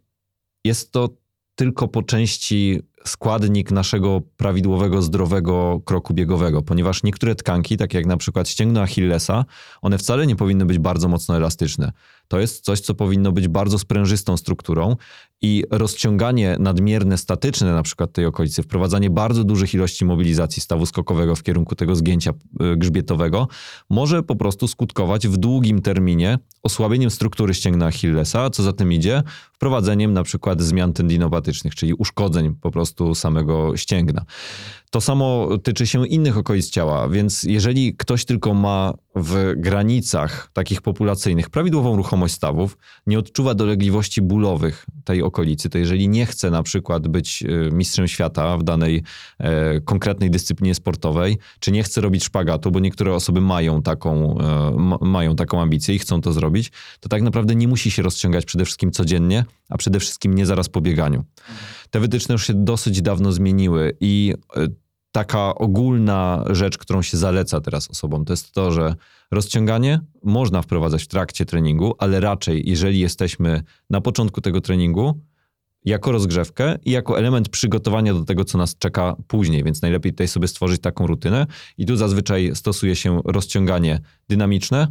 jest 0.65 0.93
to 0.93 1.09
tylko 1.55 1.89
po 1.89 2.03
części 2.03 2.81
składnik 3.05 3.71
naszego 3.71 4.21
prawidłowego, 4.37 5.03
zdrowego 5.03 5.81
kroku 5.85 6.15
biegowego, 6.15 6.63
ponieważ 6.63 7.03
niektóre 7.03 7.35
tkanki, 7.35 7.77
takie 7.77 7.99
jak 7.99 8.07
na 8.07 8.17
przykład 8.17 8.49
ścięgno 8.49 8.81
Achillesa, 8.81 9.45
one 9.83 9.99
wcale 9.99 10.27
nie 10.27 10.37
powinny 10.37 10.67
być 10.67 10.79
bardzo 10.79 11.09
mocno 11.09 11.37
elastyczne. 11.37 11.93
To 12.31 12.41
jest 12.41 12.65
coś, 12.65 12.81
co 12.81 12.95
powinno 12.95 13.33
być 13.33 13.49
bardzo 13.49 13.79
sprężystą 13.79 14.37
strukturą 14.37 14.97
i 15.43 15.65
rozciąganie 15.71 16.57
nadmierne, 16.59 17.19
statyczne 17.19 17.73
na 17.73 17.83
przykład 17.83 18.13
tej 18.13 18.27
okolicy, 18.27 18.63
wprowadzanie 18.63 19.11
bardzo 19.11 19.45
dużych 19.45 19.75
ilości 19.75 20.05
mobilizacji 20.05 20.63
stawu 20.63 20.87
skokowego 20.87 21.37
w 21.37 21.43
kierunku 21.43 21.75
tego 21.75 21.97
zgięcia 21.97 22.31
e, 22.61 22.77
grzbietowego 22.77 23.49
może 23.91 24.23
po 24.23 24.37
prostu 24.37 24.69
skutkować 24.69 25.29
w 25.29 25.37
długim 25.37 25.83
terminie 25.83 26.39
osłabieniem 26.63 27.11
struktury 27.11 27.55
ścięgna 27.55 27.87
Achillesa, 27.87 28.51
co 28.51 28.63
za 28.63 28.73
tym 28.73 28.93
idzie, 28.93 29.23
wprowadzeniem 29.53 30.13
na 30.13 30.23
przykład 30.23 30.63
zmian 30.63 30.93
tendinopatycznych, 30.93 31.75
czyli 31.75 31.95
uszkodzeń 31.95 32.55
po 32.61 32.71
prostu 32.71 33.15
samego 33.15 33.77
ścięgna. 33.77 34.25
To 34.91 35.01
samo 35.01 35.49
tyczy 35.63 35.87
się 35.87 36.07
innych 36.07 36.39
okolic 36.39 36.71
ciała, 36.71 37.09
więc 37.09 37.43
jeżeli 37.43 37.97
ktoś 37.97 38.25
tylko 38.25 38.55
ma 38.55 38.95
w 39.15 39.55
granicach 39.57 40.51
takich 40.53 40.83
populacyjnych 40.83 41.51
prawidłową 41.51 41.97
ruchomość 41.97 42.35
stawów, 42.35 42.79
nie 43.07 43.19
odczuwa 43.19 43.55
dolegliwości 43.55 44.23
bólowych 44.23 44.87
tej 45.05 45.23
okolicy, 45.23 45.71
to 45.71 45.79
jeżeli 45.79 46.09
nie 46.09 46.27
chce 46.27 46.51
na 46.51 46.63
przykład 46.63 47.09
być 47.09 47.43
e, 47.43 47.71
mistrzem 47.71 48.09
świata 48.09 48.57
w 48.57 48.63
danej 48.63 49.03
e, 49.39 49.81
konkretnej 49.81 50.31
dyscyplinie 50.31 50.75
sportowej, 50.75 51.39
czy 51.61 51.73
nie 51.73 51.83
chce 51.83 52.01
robić 52.01 52.25
szpagatu, 52.25 52.71
bo 52.71 52.81
niektóre 52.81 53.15
osoby 53.15 53.41
mają 53.41 53.83
taką, 53.83 54.39
e, 54.39 54.99
mają 55.01 55.37
taką 55.37 55.63
ambicję 55.63 55.95
i 55.95 55.99
chcą 55.99 56.21
to 56.21 56.33
zrobić, 56.33 56.73
to 57.01 57.09
tak 57.09 57.23
naprawdę 57.23 57.55
nie 57.55 57.69
musi 57.69 57.91
się 57.91 58.03
rozciągać 58.03 58.45
przede 58.45 58.65
wszystkim 58.65 58.91
codziennie, 58.91 59.45
a 59.69 59.79
przede 59.79 60.01
wszystkim 60.01 60.35
nie 60.35 60.47
zaraz 60.47 60.69
po 60.69 60.81
bieganiu. 60.81 61.25
Te 61.91 62.01
wytyczne 62.01 62.33
już 62.33 62.47
się 62.47 62.55
dosyć 62.55 63.03
dawno 63.03 63.33
zmieniły 63.33 63.97
i 64.01 64.35
e, 64.57 64.67
taka 65.13 65.55
ogólna 65.55 66.45
rzecz, 66.51 66.79
którą 66.79 67.03
się 67.03 67.17
zaleca 67.17 67.61
teraz 67.61 67.91
osobom, 67.91 68.25
to 68.25 68.33
jest 68.33 68.53
to, 68.53 68.73
że 68.73 68.95
rozciąganie 69.31 70.01
można 70.25 70.63
wprowadzać 70.63 71.03
w 71.03 71.09
trakcie 71.09 71.47
treningu, 71.47 71.95
ale 71.99 72.21
raczej, 72.21 72.63
jeżeli 72.67 73.01
jesteśmy 73.01 73.63
na 73.91 74.01
początku 74.01 74.41
tego 74.41 74.61
treningu, 74.61 75.21
jako 75.85 76.13
rozgrzewkę 76.13 76.79
i 76.85 76.91
jako 76.91 77.19
element 77.19 77.49
przygotowania 77.49 78.15
do 78.15 78.25
tego, 78.25 78.45
co 78.45 78.59
nas 78.59 78.79
czeka 78.79 79.17
później, 79.27 79.65
więc 79.65 79.83
najlepiej 79.83 80.13
tutaj 80.13 80.29
sobie 80.29 80.49
stworzyć 80.49 80.81
taką 80.81 81.07
rutynę. 81.07 81.47
I 81.79 81.87
tu 81.87 81.97
zazwyczaj 81.97 82.51
stosuje 82.55 82.97
się 82.97 83.21
rozciąganie 83.25 84.01
dynamiczne, 84.29 84.89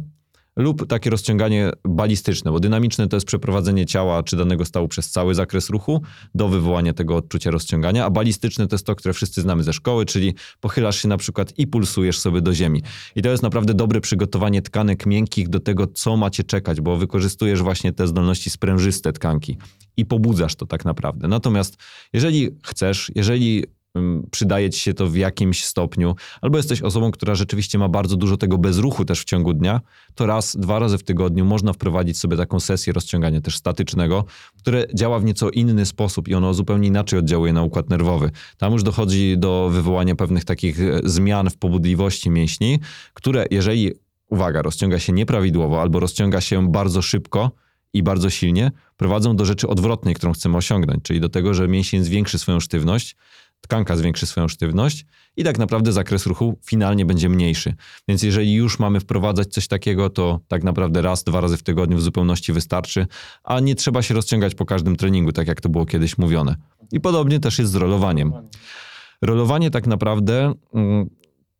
lub 0.60 0.86
takie 0.86 1.10
rozciąganie 1.10 1.70
balistyczne, 1.84 2.52
bo 2.52 2.60
dynamiczne 2.60 3.08
to 3.08 3.16
jest 3.16 3.26
przeprowadzenie 3.26 3.86
ciała 3.86 4.22
czy 4.22 4.36
danego 4.36 4.64
stawu 4.64 4.88
przez 4.88 5.10
cały 5.10 5.34
zakres 5.34 5.70
ruchu 5.70 6.02
do 6.34 6.48
wywołania 6.48 6.92
tego 6.92 7.16
odczucia 7.16 7.50
rozciągania, 7.50 8.04
a 8.04 8.10
balistyczne 8.10 8.66
to 8.66 8.74
jest 8.74 8.86
to, 8.86 8.96
które 8.96 9.14
wszyscy 9.14 9.42
znamy 9.42 9.62
ze 9.62 9.72
szkoły, 9.72 10.06
czyli 10.06 10.34
pochylasz 10.60 11.02
się 11.02 11.08
na 11.08 11.16
przykład 11.16 11.58
i 11.58 11.66
pulsujesz 11.66 12.18
sobie 12.18 12.40
do 12.40 12.54
ziemi. 12.54 12.82
I 13.16 13.22
to 13.22 13.28
jest 13.28 13.42
naprawdę 13.42 13.74
dobre 13.74 14.00
przygotowanie 14.00 14.62
tkanek 14.62 15.06
miękkich 15.06 15.48
do 15.48 15.60
tego, 15.60 15.86
co 15.86 16.16
macie 16.16 16.44
czekać, 16.44 16.80
bo 16.80 16.96
wykorzystujesz 16.96 17.62
właśnie 17.62 17.92
te 17.92 18.06
zdolności 18.06 18.50
sprężyste 18.50 19.12
tkanki 19.12 19.58
i 19.96 20.06
pobudzasz 20.06 20.54
to 20.54 20.66
tak 20.66 20.84
naprawdę. 20.84 21.28
Natomiast 21.28 21.76
jeżeli 22.12 22.48
chcesz, 22.66 23.12
jeżeli 23.14 23.64
przydaje 24.30 24.70
ci 24.70 24.80
się 24.80 24.94
to 24.94 25.06
w 25.06 25.16
jakimś 25.16 25.64
stopniu, 25.64 26.14
albo 26.40 26.56
jesteś 26.56 26.82
osobą, 26.82 27.10
która 27.10 27.34
rzeczywiście 27.34 27.78
ma 27.78 27.88
bardzo 27.88 28.16
dużo 28.16 28.36
tego 28.36 28.58
bezruchu 28.58 29.04
też 29.04 29.20
w 29.20 29.24
ciągu 29.24 29.54
dnia, 29.54 29.80
to 30.14 30.26
raz, 30.26 30.56
dwa 30.56 30.78
razy 30.78 30.98
w 30.98 31.02
tygodniu 31.02 31.44
można 31.44 31.72
wprowadzić 31.72 32.18
sobie 32.18 32.36
taką 32.36 32.60
sesję 32.60 32.92
rozciągania 32.92 33.40
też 33.40 33.56
statycznego, 33.56 34.24
które 34.58 34.86
działa 34.94 35.18
w 35.18 35.24
nieco 35.24 35.50
inny 35.50 35.86
sposób 35.86 36.28
i 36.28 36.34
ono 36.34 36.54
zupełnie 36.54 36.88
inaczej 36.88 37.18
oddziałuje 37.18 37.52
na 37.52 37.62
układ 37.62 37.90
nerwowy. 37.90 38.30
Tam 38.58 38.72
już 38.72 38.82
dochodzi 38.82 39.38
do 39.38 39.68
wywołania 39.72 40.14
pewnych 40.14 40.44
takich 40.44 40.80
e, 40.80 41.00
zmian 41.04 41.50
w 41.50 41.56
pobudliwości 41.56 42.30
mięśni, 42.30 42.78
które 43.14 43.46
jeżeli, 43.50 43.92
uwaga, 44.28 44.62
rozciąga 44.62 44.98
się 44.98 45.12
nieprawidłowo 45.12 45.80
albo 45.80 46.00
rozciąga 46.00 46.40
się 46.40 46.72
bardzo 46.72 47.02
szybko, 47.02 47.50
i 47.92 48.02
bardzo 48.02 48.30
silnie 48.30 48.70
prowadzą 48.96 49.36
do 49.36 49.44
rzeczy 49.44 49.68
odwrotnej, 49.68 50.14
którą 50.14 50.32
chcemy 50.32 50.56
osiągnąć, 50.56 51.02
czyli 51.02 51.20
do 51.20 51.28
tego, 51.28 51.54
że 51.54 51.68
mięsień 51.68 52.04
zwiększy 52.04 52.38
swoją 52.38 52.60
sztywność, 52.60 53.16
tkanka 53.60 53.96
zwiększy 53.96 54.26
swoją 54.26 54.48
sztywność 54.48 55.06
i 55.36 55.44
tak 55.44 55.58
naprawdę 55.58 55.92
zakres 55.92 56.26
ruchu 56.26 56.58
finalnie 56.66 57.06
będzie 57.06 57.28
mniejszy. 57.28 57.74
Więc 58.08 58.22
jeżeli 58.22 58.54
już 58.54 58.78
mamy 58.78 59.00
wprowadzać 59.00 59.48
coś 59.48 59.68
takiego, 59.68 60.10
to 60.10 60.40
tak 60.48 60.64
naprawdę 60.64 61.02
raz, 61.02 61.24
dwa 61.24 61.40
razy 61.40 61.56
w 61.56 61.62
tygodniu 61.62 61.96
w 61.96 62.02
zupełności 62.02 62.52
wystarczy, 62.52 63.06
a 63.44 63.60
nie 63.60 63.74
trzeba 63.74 64.02
się 64.02 64.14
rozciągać 64.14 64.54
po 64.54 64.66
każdym 64.66 64.96
treningu, 64.96 65.32
tak 65.32 65.48
jak 65.48 65.60
to 65.60 65.68
było 65.68 65.86
kiedyś 65.86 66.18
mówione. 66.18 66.56
I 66.92 67.00
podobnie 67.00 67.40
też 67.40 67.58
jest 67.58 67.72
z 67.72 67.74
rolowaniem. 67.74 68.32
Rolowanie 69.22 69.70
tak 69.70 69.86
naprawdę 69.86 70.52
mm, 70.74 71.10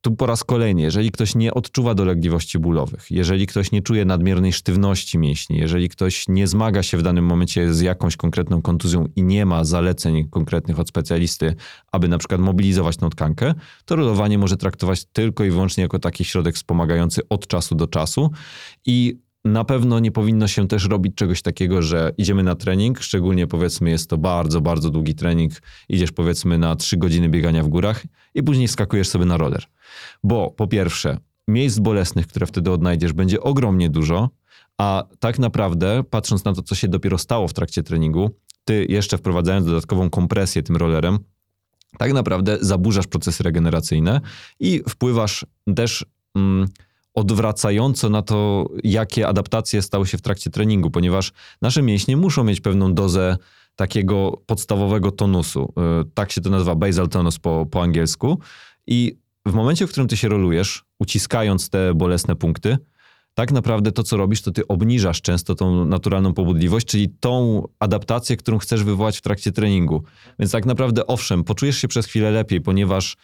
tu 0.01 0.17
po 0.17 0.27
raz 0.27 0.45
kolejny, 0.45 0.83
jeżeli 0.83 1.11
ktoś 1.11 1.35
nie 1.35 1.55
odczuwa 1.55 1.95
dolegliwości 1.95 2.59
bólowych, 2.59 3.11
jeżeli 3.11 3.47
ktoś 3.47 3.73
nie 3.73 3.83
czuje 3.83 4.05
nadmiernej 4.05 4.53
sztywności 4.53 5.19
mięśni, 5.19 5.59
jeżeli 5.59 5.89
ktoś 5.89 6.29
nie 6.29 6.47
zmaga 6.47 6.83
się 6.83 6.97
w 6.97 7.03
danym 7.03 7.25
momencie 7.25 7.75
z 7.75 7.81
jakąś 7.81 8.17
konkretną 8.17 8.63
kontuzją 8.63 9.07
i 9.17 9.23
nie 9.23 9.47
ma 9.47 9.65
zaleceń 9.65 10.29
konkretnych 10.29 10.79
od 10.79 10.89
specjalisty, 10.89 11.55
aby 11.93 12.09
na 12.09 12.19
przykład 12.19 12.41
mobilizować 12.41 12.97
tą 12.97 13.11
tkankę, 13.11 13.55
to 13.85 13.97
rolowanie 13.97 14.39
może 14.39 14.57
traktować 14.57 15.05
tylko 15.05 15.45
i 15.45 15.51
wyłącznie 15.51 15.83
jako 15.83 15.99
taki 15.99 16.25
środek 16.25 16.55
wspomagający 16.55 17.29
od 17.29 17.47
czasu 17.47 17.75
do 17.75 17.87
czasu 17.87 18.31
i 18.87 19.19
na 19.45 19.65
pewno 19.65 19.99
nie 19.99 20.13
powinno 20.13 20.49
się 20.49 20.69
też 20.69 20.89
robić 20.89 21.15
czegoś 21.15 21.43
takiego, 21.43 21.83
że 21.83 22.13
idziemy 22.19 22.43
na 22.43 22.55
trening, 22.55 23.01
szczególnie 23.01 23.47
powiedzmy 23.47 23.91
jest 23.91 24.11
to 24.11 24.19
bardzo, 24.19 24.61
bardzo 24.61 24.91
długi 24.91 25.15
trening, 25.15 25.53
idziesz 25.89 26.13
powiedzmy 26.13 26.59
na 26.59 26.77
3 26.77 26.97
godziny 26.97 27.29
biegania 27.29 27.63
w 27.63 27.69
górach 27.69 28.03
i 28.35 28.43
później 28.43 28.69
skakujesz 28.69 29.09
sobie 29.09 29.25
na 29.25 29.37
roller. 29.37 29.65
Bo 30.25 30.51
po 30.51 30.67
pierwsze, 30.67 31.19
miejsc 31.49 31.79
bolesnych, 31.79 32.27
które 32.27 32.47
wtedy 32.47 32.71
odnajdziesz, 32.71 33.13
będzie 33.13 33.41
ogromnie 33.41 33.91
dużo, 33.91 34.31
a 34.79 35.05
tak 35.21 35.39
naprawdę, 35.39 36.05
patrząc 36.11 36.45
na 36.45 36.53
to, 36.55 36.63
co 36.63 36.75
się 36.75 36.89
dopiero 36.89 37.19
stało 37.19 37.49
w 37.49 37.53
trakcie 37.53 37.83
treningu, 37.83 38.31
ty 38.65 38.87
jeszcze 38.89 39.19
wprowadzając 39.19 39.67
dodatkową 39.67 40.11
kompresję 40.11 40.63
tym 40.63 40.77
rollerem, 40.77 41.19
tak 41.99 42.13
naprawdę 42.13 42.59
zaburzasz 42.61 43.07
procesy 43.07 43.43
regeneracyjne 43.43 44.21
i 44.61 44.83
wpływasz 44.89 45.47
też 45.77 46.07
mm, 46.35 46.69
odwracająco 47.15 48.09
na 48.09 48.23
to, 48.23 48.69
jakie 48.85 49.29
adaptacje 49.29 49.83
stały 49.83 50.07
się 50.07 50.19
w 50.19 50.23
trakcie 50.23 50.51
treningu, 50.51 50.91
ponieważ 50.91 51.33
nasze 51.63 51.83
mięśnie 51.83 52.17
muszą 52.17 52.45
mieć 52.45 52.61
pewną 52.61 52.95
dozę 52.95 53.37
takiego 53.77 54.43
podstawowego 54.47 55.11
tonusu. 55.11 55.73
Y, 56.03 56.11
tak 56.15 56.33
się 56.33 56.41
to 56.41 56.51
nazywa 56.51 56.75
basal 56.75 57.09
tonus 57.09 57.39
po, 57.39 57.67
po 57.71 57.83
angielsku. 57.83 58.39
I 58.87 59.19
w 59.47 59.53
momencie, 59.53 59.87
w 59.87 59.91
którym 59.91 60.09
ty 60.09 60.17
się 60.17 60.29
rolujesz, 60.29 60.85
uciskając 60.99 61.71
te 61.71 61.95
bolesne 61.95 62.37
punkty, 62.37 62.79
tak 63.35 63.53
naprawdę 63.53 63.93
to, 63.93 64.03
co 64.03 64.17
robisz, 64.17 64.43
to 64.43 64.51
ty 64.51 64.67
obniżasz 64.69 65.23
często 65.23 65.55
tą 65.55 65.85
naturalną 65.85 66.35
pobudliwość, 66.35 66.87
czyli 66.87 67.09
tą 67.21 67.63
adaptację, 67.79 68.37
którą 68.37 68.59
chcesz 68.59 68.85
wywołać 68.85 69.19
w 69.19 69.21
trakcie 69.21 69.53
treningu. 69.53 70.03
Więc 70.39 70.53
tak 70.53 70.67
naprawdę, 70.67 71.07
owszem, 71.07 71.45
poczujesz 71.45 71.77
się 71.77 71.89
przez 71.89 72.07
chwilę 72.07 72.31
lepiej, 72.31 72.61
ponieważ 72.61 73.17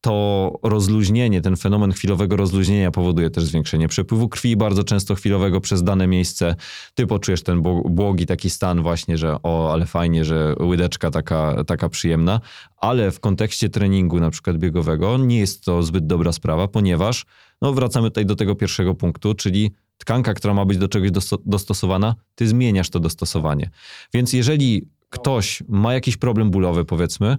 to 0.00 0.58
rozluźnienie, 0.62 1.40
ten 1.40 1.56
fenomen 1.56 1.92
chwilowego 1.92 2.36
rozluźnienia 2.36 2.90
powoduje 2.90 3.30
też 3.30 3.44
zwiększenie 3.44 3.88
przepływu 3.88 4.28
krwi, 4.28 4.56
bardzo 4.56 4.84
często 4.84 5.14
chwilowego 5.14 5.60
przez 5.60 5.82
dane 5.82 6.06
miejsce. 6.06 6.56
Ty 6.94 7.06
poczujesz 7.06 7.42
ten 7.42 7.62
błogi 7.84 8.26
taki 8.26 8.50
stan 8.50 8.82
właśnie, 8.82 9.18
że 9.18 9.36
o, 9.42 9.72
ale 9.72 9.86
fajnie, 9.86 10.24
że 10.24 10.54
łydeczka 10.60 11.10
taka, 11.10 11.64
taka 11.64 11.88
przyjemna, 11.88 12.40
ale 12.76 13.10
w 13.10 13.20
kontekście 13.20 13.68
treningu 13.68 14.20
na 14.20 14.30
przykład 14.30 14.58
biegowego 14.58 15.18
nie 15.18 15.38
jest 15.38 15.64
to 15.64 15.82
zbyt 15.82 16.06
dobra 16.06 16.32
sprawa, 16.32 16.68
ponieważ 16.68 17.26
no 17.62 17.72
wracamy 17.72 18.10
tutaj 18.10 18.26
do 18.26 18.36
tego 18.36 18.54
pierwszego 18.54 18.94
punktu, 18.94 19.34
czyli 19.34 19.70
tkanka, 19.98 20.34
która 20.34 20.54
ma 20.54 20.64
być 20.64 20.78
do 20.78 20.88
czegoś 20.88 21.10
dostosowana, 21.46 22.14
ty 22.34 22.48
zmieniasz 22.48 22.90
to 22.90 23.00
dostosowanie. 23.00 23.70
Więc 24.14 24.32
jeżeli 24.32 24.88
ktoś 25.10 25.62
ma 25.68 25.94
jakiś 25.94 26.16
problem 26.16 26.50
bólowy, 26.50 26.84
powiedzmy, 26.84 27.36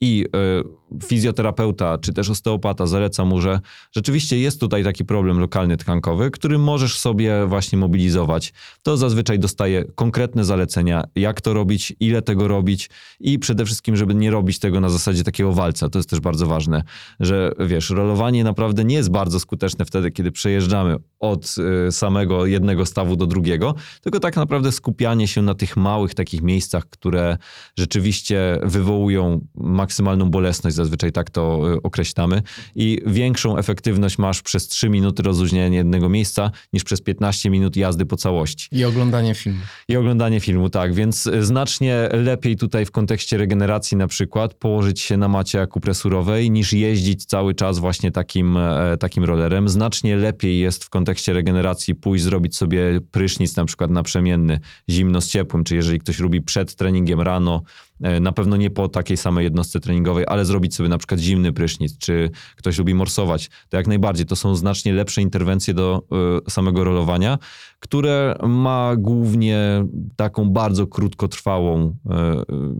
i 0.00 0.24
y, 0.24 0.87
fizjoterapeuta 1.04 1.98
czy 1.98 2.12
też 2.12 2.30
osteopata 2.30 2.86
zaleca 2.86 3.24
mu, 3.24 3.40
że 3.40 3.60
rzeczywiście 3.92 4.38
jest 4.38 4.60
tutaj 4.60 4.84
taki 4.84 5.04
problem 5.04 5.40
lokalny 5.40 5.76
tkankowy, 5.76 6.30
który 6.30 6.58
możesz 6.58 6.98
sobie 6.98 7.46
właśnie 7.46 7.78
mobilizować, 7.78 8.52
to 8.82 8.96
zazwyczaj 8.96 9.38
dostaje 9.38 9.84
konkretne 9.94 10.44
zalecenia, 10.44 11.04
jak 11.14 11.40
to 11.40 11.54
robić, 11.54 11.92
ile 12.00 12.22
tego 12.22 12.48
robić 12.48 12.90
i 13.20 13.38
przede 13.38 13.64
wszystkim, 13.64 13.96
żeby 13.96 14.14
nie 14.14 14.30
robić 14.30 14.58
tego 14.58 14.80
na 14.80 14.88
zasadzie 14.88 15.24
takiego 15.24 15.52
walca. 15.52 15.88
To 15.88 15.98
jest 15.98 16.10
też 16.10 16.20
bardzo 16.20 16.46
ważne, 16.46 16.82
że 17.20 17.52
wiesz, 17.58 17.90
rolowanie 17.90 18.44
naprawdę 18.44 18.84
nie 18.84 18.96
jest 18.96 19.10
bardzo 19.10 19.40
skuteczne 19.40 19.84
wtedy, 19.84 20.10
kiedy 20.10 20.32
przejeżdżamy 20.32 20.96
od 21.20 21.54
y, 21.88 21.92
samego 21.92 22.46
jednego 22.46 22.86
stawu 22.86 23.16
do 23.16 23.26
drugiego, 23.26 23.74
tylko 24.00 24.20
tak 24.20 24.36
naprawdę 24.36 24.72
skupianie 24.72 25.28
się 25.28 25.42
na 25.42 25.54
tych 25.54 25.76
małych 25.76 26.14
takich 26.14 26.42
miejscach, 26.42 26.84
które 26.90 27.38
rzeczywiście 27.78 28.58
wywołują 28.62 29.40
maksymalną 29.54 30.30
bolesność, 30.30 30.76
zazwyczaj 30.78 31.12
tak 31.12 31.30
to 31.30 31.72
y, 31.74 31.82
określamy, 31.82 32.42
i 32.74 33.00
większą 33.06 33.56
efektywność 33.56 34.18
masz 34.18 34.42
przez 34.42 34.68
3 34.68 34.88
minuty 34.88 35.22
rozluźniania 35.22 35.78
jednego 35.78 36.08
miejsca 36.08 36.50
niż 36.72 36.84
przez 36.84 37.00
15 37.00 37.50
minut 37.50 37.76
jazdy 37.76 38.06
po 38.06 38.16
całości. 38.16 38.68
I 38.72 38.84
oglądanie 38.84 39.34
filmu. 39.34 39.60
I 39.88 39.96
oglądanie 39.96 40.40
filmu, 40.40 40.70
tak. 40.70 40.94
Więc 40.94 41.26
y, 41.26 41.44
znacznie 41.44 42.08
lepiej 42.12 42.56
tutaj 42.56 42.86
w 42.86 42.90
kontekście 42.90 43.38
regeneracji 43.38 43.96
na 43.96 44.06
przykład 44.06 44.54
położyć 44.54 45.00
się 45.00 45.16
na 45.16 45.28
macie 45.28 45.60
akupresurowej 45.60 46.50
niż 46.50 46.72
jeździć 46.72 47.24
cały 47.24 47.54
czas 47.54 47.78
właśnie 47.78 48.10
takim, 48.10 48.56
e, 48.56 48.96
takim 48.96 49.24
rollerem. 49.24 49.68
Znacznie 49.68 50.16
lepiej 50.16 50.58
jest 50.58 50.84
w 50.84 50.90
kontekście 50.90 51.32
regeneracji 51.32 51.94
pójść 51.94 52.24
zrobić 52.24 52.56
sobie 52.56 53.00
prysznic 53.10 53.56
na 53.56 53.64
przykład 53.64 53.90
naprzemienny, 53.90 54.60
zimno 54.90 55.20
z 55.20 55.28
ciepłym, 55.28 55.64
czy 55.64 55.76
jeżeli 55.76 55.98
ktoś 55.98 56.18
lubi 56.18 56.42
przed 56.42 56.74
treningiem 56.74 57.20
rano, 57.20 57.62
na 58.00 58.32
pewno 58.32 58.56
nie 58.56 58.70
po 58.70 58.88
takiej 58.88 59.16
samej 59.16 59.44
jednostce 59.44 59.80
treningowej, 59.80 60.24
ale 60.28 60.44
zrobić 60.44 60.74
sobie 60.74 60.88
na 60.88 60.98
przykład 60.98 61.20
zimny 61.20 61.52
prysznic, 61.52 61.98
czy 61.98 62.30
ktoś 62.56 62.78
lubi 62.78 62.94
morsować, 62.94 63.50
to 63.68 63.76
jak 63.76 63.86
najbardziej. 63.86 64.26
To 64.26 64.36
są 64.36 64.54
znacznie 64.54 64.92
lepsze 64.92 65.22
interwencje 65.22 65.74
do 65.74 66.02
y, 66.46 66.50
samego 66.50 66.84
rolowania, 66.84 67.38
które 67.80 68.36
ma 68.46 68.96
głównie 68.96 69.84
taką 70.16 70.50
bardzo 70.50 70.86
krótkotrwałą, 70.86 71.86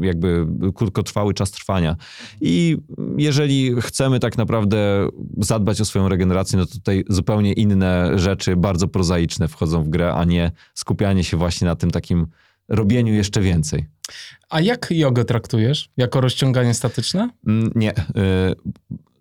y, 0.03 0.07
jakby 0.07 0.47
krótkotrwały 0.75 1.35
czas 1.35 1.51
trwania. 1.51 1.97
I 2.41 2.77
jeżeli 3.17 3.81
chcemy 3.81 4.21
tak 4.21 4.39
naprawdę 4.39 5.09
zadbać 5.39 5.81
o 5.81 5.85
swoją 5.85 6.09
regenerację, 6.09 6.59
no 6.59 6.67
to 6.67 6.73
tutaj 6.73 7.05
zupełnie 7.09 7.53
inne 7.53 8.19
rzeczy, 8.19 8.57
bardzo 8.57 8.89
prozaiczne 8.89 9.49
wchodzą 9.49 9.83
w 9.83 9.89
grę, 9.89 10.15
a 10.15 10.25
nie 10.25 10.53
skupianie 10.75 11.25
się 11.25 11.37
właśnie 11.37 11.67
na 11.67 11.77
tym 11.77 11.91
takim 11.91 12.27
robieniu 12.69 13.15
jeszcze 13.15 13.41
więcej. 13.41 13.87
A 14.51 14.61
jak 14.61 14.87
jogę 14.91 15.25
traktujesz? 15.25 15.91
Jako 15.97 16.21
rozciąganie 16.21 16.75
statyczne? 16.75 17.31
Mm, 17.47 17.73
nie. 17.75 17.93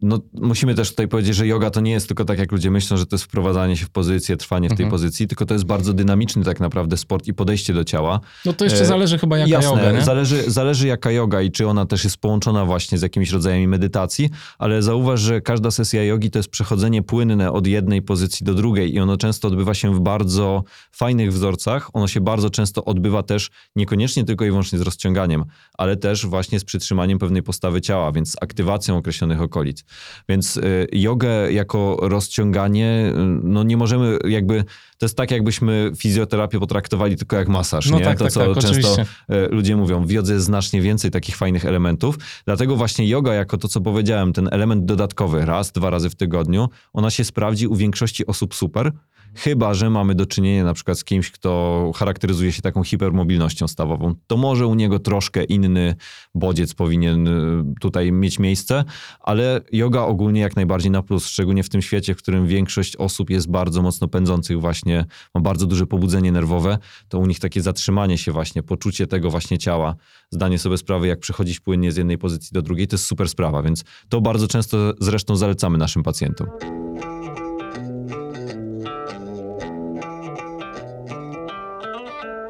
No, 0.08 0.20
musimy 0.34 0.76
też 0.76 0.90
tutaj 0.90 1.08
powiedzieć, 1.08 1.36
że 1.36 1.48
yoga 1.48 1.70
to 1.70 1.82
nie 1.82 1.92
jest 1.92 2.08
tylko 2.08 2.26
tak, 2.26 2.40
jak 2.40 2.52
ludzie 2.52 2.72
myślą, 2.72 2.98
że 2.98 3.06
to 3.06 3.16
jest 3.16 3.26
wprowadzanie 3.26 3.78
się 3.78 3.86
w 3.86 3.90
pozycję, 3.90 4.38
trwanie 4.38 4.68
w 4.68 4.72
tej 4.72 4.86
mhm. 4.86 4.92
pozycji, 4.92 5.28
tylko 5.28 5.46
to 5.46 5.54
jest 5.54 5.66
bardzo 5.66 5.94
dynamiczny 5.94 6.44
tak 6.44 6.60
naprawdę 6.60 6.98
sport 6.98 7.28
i 7.28 7.34
podejście 7.34 7.74
do 7.74 7.84
ciała. 7.84 8.20
No 8.46 8.54
to 8.54 8.64
jeszcze 8.64 8.82
e, 8.82 8.86
zależy 8.86 9.18
chyba 9.18 9.38
jaka 9.38 9.52
Jasne, 9.52 9.70
yoga, 9.70 9.92
nie? 9.92 10.02
Zależy, 10.02 10.52
zależy 10.52 10.88
jaka 10.88 11.12
yoga 11.12 11.42
i 11.42 11.52
czy 11.52 11.68
ona 11.68 11.86
też 11.86 12.04
jest 12.04 12.18
połączona 12.18 12.66
właśnie 12.66 12.98
z 12.98 13.02
jakimiś 13.02 13.32
rodzajami 13.32 13.68
medytacji, 13.68 14.30
ale 14.58 14.82
zauważ, 14.82 15.22
że 15.22 15.42
każda 15.42 15.72
sesja 15.72 16.04
jogi 16.04 16.32
to 16.32 16.40
jest 16.40 16.50
przechodzenie 16.50 17.04
płynne 17.04 17.52
od 17.52 17.68
jednej 17.68 18.02
pozycji 18.02 18.46
do 18.46 18.54
drugiej 18.54 18.96
i 18.96 19.00
ono 19.00 19.18
często 19.18 19.48
odbywa 19.48 19.74
się 19.74 19.96
w 19.96 20.00
bardzo 20.00 20.64
fajnych 20.92 21.34
wzorcach. 21.34 21.90
Ono 21.94 22.08
się 22.08 22.22
bardzo 22.22 22.50
często 22.50 22.86
odbywa 22.86 23.24
też 23.24 23.50
niekoniecznie 23.76 24.26
tylko 24.26 24.46
i 24.46 24.50
wyłącznie 24.50 24.80
z 24.80 24.82
rozciąganiem, 24.82 25.46
ale 25.78 25.98
też 25.98 26.26
właśnie 26.26 26.60
z 26.60 26.64
przytrzymaniem 26.64 27.20
pewnej 27.20 27.44
postawy 27.44 27.82
ciała, 27.82 28.12
więc 28.12 28.32
z 28.32 28.36
aktywacją 28.42 28.98
określonych 28.98 29.42
okolic. 29.42 29.84
Więc 30.30 30.58
y, 30.58 30.88
jogę 30.92 31.52
jako 31.52 31.98
rozciąganie, 32.02 33.06
y, 33.10 33.14
no 33.44 33.64
nie 33.64 33.78
możemy 33.78 34.20
jakby, 34.28 34.64
to 34.98 35.06
jest 35.06 35.18
tak 35.18 35.32
jakbyśmy 35.32 35.92
fizjoterapię 35.98 36.60
potraktowali 36.60 37.16
tylko 37.16 37.36
jak 37.36 37.48
masaż, 37.48 37.90
No 37.90 38.00
nie? 38.00 38.06
tak, 38.06 38.18
to 38.18 38.24
tak, 38.24 38.34
co 38.34 38.40
tak, 38.40 38.64
często 38.64 38.92
oczywiście. 38.92 39.06
y, 39.32 39.48
ludzie 39.52 39.76
mówią, 39.76 40.06
w 40.06 40.12
jodze 40.12 40.34
jest 40.34 40.46
znacznie 40.46 40.82
więcej 40.82 41.12
takich 41.12 41.36
fajnych 41.36 41.66
elementów, 41.66 42.18
dlatego 42.46 42.76
właśnie 42.76 43.08
yoga 43.08 43.34
jako 43.34 43.58
to, 43.58 43.68
co 43.68 43.82
powiedziałem, 43.82 44.34
ten 44.34 44.50
element 44.52 44.86
dodatkowy, 44.86 45.46
raz, 45.46 45.72
dwa 45.72 45.90
razy 45.90 46.10
w 46.10 46.16
tygodniu, 46.16 46.70
ona 46.94 47.10
się 47.10 47.24
sprawdzi 47.24 47.68
u 47.68 47.76
większości 47.76 48.26
osób 48.26 48.56
super, 48.56 48.92
Chyba, 49.36 49.74
że 49.74 49.90
mamy 49.90 50.16
do 50.16 50.26
czynienia 50.26 50.64
na 50.64 50.74
przykład 50.74 51.00
z 51.00 51.04
kimś, 51.04 51.32
kto 51.32 51.92
charakteryzuje 51.96 52.52
się 52.52 52.62
taką 52.62 52.84
hipermobilnością 52.84 53.68
stawową, 53.68 54.16
to 54.28 54.38
może 54.38 54.68
u 54.68 54.76
niego 54.76 55.00
troszkę 55.00 55.44
inny 55.44 55.96
bodziec 56.36 56.74
powinien 56.74 57.28
y, 57.28 57.64
tutaj 57.82 58.12
mieć 58.12 58.40
miejsce, 58.40 58.84
ale 59.20 59.62
yoga 59.72 60.02
ogólnie 60.02 60.42
jak 60.42 60.56
najbardziej 60.56 60.92
na 60.92 61.02
plus, 61.02 61.28
szczególnie 61.28 61.64
w 61.64 61.70
tym 61.70 61.82
świecie, 61.82 62.16
w 62.16 62.18
którym 62.18 62.48
większość 62.48 62.96
osób 62.96 63.30
jest 63.30 63.52
bardzo 63.52 63.82
mocno 63.82 64.08
pędzących 64.08 64.62
właśnie, 64.62 65.06
ma 65.36 65.42
bardzo 65.42 65.66
duże 65.66 65.88
pobudzenie 65.88 66.32
nerwowe, 66.32 66.78
to 67.10 67.20
u 67.20 67.26
nich 67.26 67.40
takie 67.40 67.62
zatrzymanie 67.62 68.18
się 68.18 68.32
właśnie, 68.32 68.64
poczucie 68.64 69.08
tego 69.08 69.30
właśnie 69.30 69.58
ciała, 69.58 69.96
zdanie 70.32 70.60
sobie 70.60 70.78
sprawy, 70.78 71.08
jak 71.08 71.20
przechodzić 71.20 71.60
płynnie 71.60 71.92
z 71.92 71.98
jednej 71.98 72.18
pozycji 72.18 72.50
do 72.54 72.62
drugiej, 72.62 72.88
to 72.88 72.94
jest 72.94 73.06
super 73.06 73.30
sprawa, 73.30 73.64
więc 73.64 73.84
to 74.10 74.22
bardzo 74.22 74.48
często 74.48 74.94
zresztą 75.00 75.36
zalecamy 75.36 75.78
naszym 75.78 76.04
pacjentom. 76.04 76.48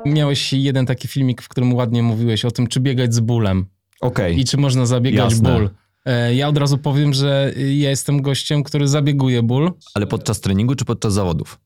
Miałeś 0.06 0.54
jeden 0.54 0.86
taki 0.86 1.08
filmik, 1.08 1.42
w 1.42 1.50
którym 1.50 1.74
ładnie 1.74 2.04
mówiłeś 2.04 2.46
o 2.46 2.52
tym, 2.52 2.68
czy 2.68 2.80
biegać 2.80 3.14
z 3.14 3.20
bólem 3.20 3.66
Okej. 4.02 4.40
i 4.40 4.46
czy 4.46 4.58
można 4.58 4.86
zabiegać 4.86 5.32
Jasne. 5.32 5.54
ból. 5.54 5.70
E, 6.06 6.36
Ja 6.36 6.48
od 6.48 6.58
razu 6.58 6.78
powiem, 6.78 7.14
że 7.14 7.54
ja 7.58 7.90
jestem 7.90 8.22
gościem, 8.22 8.64
który 8.64 8.88
zabieguje 8.88 9.44
ból. 9.44 9.72
Ale 9.94 10.08
podczas 10.08 10.42
treningu 10.42 10.76
czy 10.76 10.86
podczas 10.86 11.14
zawodów? 11.14 11.60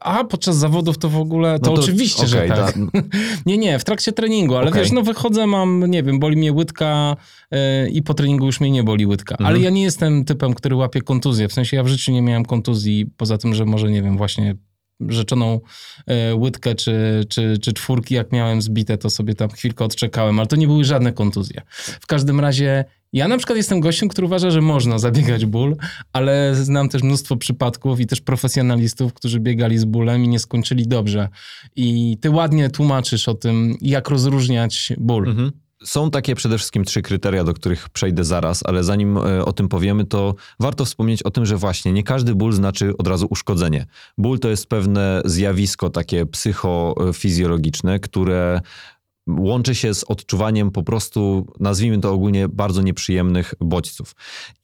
A 0.00 0.24
podczas 0.24 0.56
zawodów 0.56 0.98
to 0.98 1.08
w 1.08 1.16
ogóle, 1.16 1.58
to, 1.58 1.70
No 1.70 1.76
to- 1.76 1.82
oczywiście, 1.82 2.26
że 2.26 2.36
okej, 2.38 2.48
tak. 2.50 2.78
da- 2.78 3.00
nie, 3.46 3.58
nie, 3.58 3.78
w 3.78 3.84
trakcie 3.84 4.12
treningu, 4.12 4.56
ale 4.56 4.68
Okej. 4.70 4.82
wiesz, 4.82 4.92
no 4.92 5.02
wychodzę, 5.02 5.46
mam, 5.46 5.84
nie 5.90 6.02
wiem, 6.02 6.18
boli 6.18 6.36
mnie 6.36 6.52
łydka 6.52 7.16
e, 7.50 7.88
i 7.88 8.02
po 8.02 8.14
treningu 8.14 8.46
już 8.46 8.60
mnie 8.60 8.70
nie 8.70 8.82
boli 8.84 9.06
łydka. 9.06 9.34
Mhm. 9.34 9.46
Ale 9.48 9.58
ja 9.60 9.70
nie 9.70 9.82
jestem 9.82 10.24
typem, 10.24 10.54
który 10.54 10.76
łapie 10.76 11.02
kontuzję. 11.02 11.48
W 11.48 11.52
sensie 11.52 11.76
ja 11.76 11.82
w 11.82 11.88
życiu 11.88 12.12
nie 12.12 12.22
miałem 12.22 12.44
kontuzji, 12.44 13.06
poza 13.16 13.38
tym, 13.38 13.54
że 13.54 13.64
może, 13.64 13.90
nie 13.90 14.02
wiem, 14.02 14.16
właśnie 14.16 14.56
rzeczoną 15.08 15.60
e, 16.06 16.34
łydkę 16.34 16.74
czy, 16.74 17.24
czy, 17.28 17.58
czy 17.58 17.72
czwórki, 17.72 18.14
jak 18.14 18.32
miałem 18.32 18.62
zbite, 18.62 18.98
to 18.98 19.10
sobie 19.10 19.34
tam 19.34 19.50
chwilkę 19.50 19.84
odczekałem, 19.84 20.38
ale 20.38 20.48
to 20.48 20.56
nie 20.56 20.66
były 20.66 20.84
żadne 20.84 21.12
kontuzje. 21.12 21.62
W 22.00 22.06
każdym 22.06 22.40
razie 22.40 22.84
ja 23.12 23.28
na 23.28 23.36
przykład 23.36 23.56
jestem 23.56 23.80
gościem, 23.80 24.08
który 24.08 24.26
uważa, 24.26 24.50
że 24.50 24.60
można 24.60 24.98
zabiegać 24.98 25.46
ból, 25.46 25.76
ale 26.12 26.54
znam 26.54 26.88
też 26.88 27.02
mnóstwo 27.02 27.36
przypadków 27.36 28.00
i 28.00 28.06
też 28.06 28.20
profesjonalistów, 28.20 29.14
którzy 29.14 29.40
biegali 29.40 29.78
z 29.78 29.84
bólem 29.84 30.24
i 30.24 30.28
nie 30.28 30.38
skończyli 30.38 30.88
dobrze. 30.88 31.28
I 31.76 32.18
ty 32.20 32.30
ładnie 32.30 32.70
tłumaczysz 32.70 33.28
o 33.28 33.34
tym, 33.34 33.76
jak 33.80 34.08
rozróżniać 34.08 34.92
ból. 34.98 35.28
Mhm. 35.28 35.52
Są 35.84 36.10
takie 36.10 36.34
przede 36.34 36.58
wszystkim 36.58 36.84
trzy 36.84 37.02
kryteria, 37.02 37.44
do 37.44 37.54
których 37.54 37.88
przejdę 37.88 38.24
zaraz, 38.24 38.60
ale 38.66 38.84
zanim 38.84 39.18
e, 39.18 39.44
o 39.44 39.52
tym 39.52 39.68
powiemy, 39.68 40.04
to 40.04 40.34
warto 40.60 40.84
wspomnieć 40.84 41.22
o 41.22 41.30
tym, 41.30 41.46
że 41.46 41.56
właśnie 41.56 41.92
nie 41.92 42.02
każdy 42.02 42.34
ból 42.34 42.52
znaczy 42.52 42.96
od 42.98 43.08
razu 43.08 43.26
uszkodzenie. 43.30 43.86
Ból 44.18 44.38
to 44.38 44.48
jest 44.48 44.66
pewne 44.66 45.22
zjawisko 45.24 45.90
takie 45.90 46.26
psychofizjologiczne, 46.26 47.98
które 47.98 48.60
łączy 49.28 49.74
się 49.74 49.94
z 49.94 50.04
odczuwaniem 50.04 50.70
po 50.70 50.82
prostu, 50.82 51.46
nazwijmy 51.60 51.98
to 51.98 52.12
ogólnie, 52.12 52.48
bardzo 52.48 52.82
nieprzyjemnych 52.82 53.54
bodźców. 53.60 54.14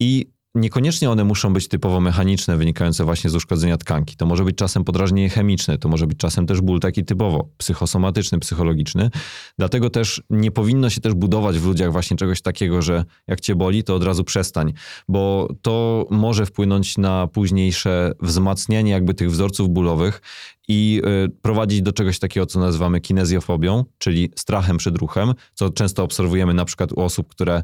I 0.00 0.35
Niekoniecznie 0.56 1.10
one 1.10 1.24
muszą 1.24 1.52
być 1.52 1.68
typowo 1.68 2.00
mechaniczne, 2.00 2.56
wynikające 2.56 3.04
właśnie 3.04 3.30
z 3.30 3.34
uszkodzenia 3.34 3.76
tkanki. 3.76 4.16
To 4.16 4.26
może 4.26 4.44
być 4.44 4.56
czasem 4.56 4.84
podrażnienie 4.84 5.28
chemiczne, 5.28 5.78
to 5.78 5.88
może 5.88 6.06
być 6.06 6.18
czasem 6.18 6.46
też 6.46 6.60
ból 6.60 6.80
taki 6.80 7.04
typowo 7.04 7.48
psychosomatyczny, 7.56 8.38
psychologiczny. 8.38 9.10
Dlatego 9.58 9.90
też 9.90 10.22
nie 10.30 10.50
powinno 10.50 10.90
się 10.90 11.00
też 11.00 11.14
budować 11.14 11.58
w 11.58 11.66
ludziach 11.66 11.92
właśnie 11.92 12.16
czegoś 12.16 12.42
takiego, 12.42 12.82
że 12.82 13.04
jak 13.26 13.40
cię 13.40 13.54
boli, 13.54 13.84
to 13.84 13.94
od 13.94 14.04
razu 14.04 14.24
przestań, 14.24 14.72
bo 15.08 15.48
to 15.62 16.06
może 16.10 16.46
wpłynąć 16.46 16.98
na 16.98 17.26
późniejsze 17.26 18.12
wzmacnianie 18.20 18.92
jakby 18.92 19.14
tych 19.14 19.30
wzorców 19.30 19.68
bólowych 19.68 20.22
i 20.68 21.02
y, 21.26 21.28
prowadzić 21.42 21.82
do 21.82 21.92
czegoś 21.92 22.18
takiego, 22.18 22.46
co 22.46 22.60
nazywamy 22.60 23.00
kinezjofobią, 23.00 23.84
czyli 23.98 24.30
strachem 24.36 24.76
przed 24.76 24.96
ruchem, 24.96 25.34
co 25.54 25.70
często 25.70 26.02
obserwujemy 26.02 26.54
na 26.54 26.64
przykład 26.64 26.92
u 26.92 27.00
osób, 27.00 27.28
które 27.28 27.62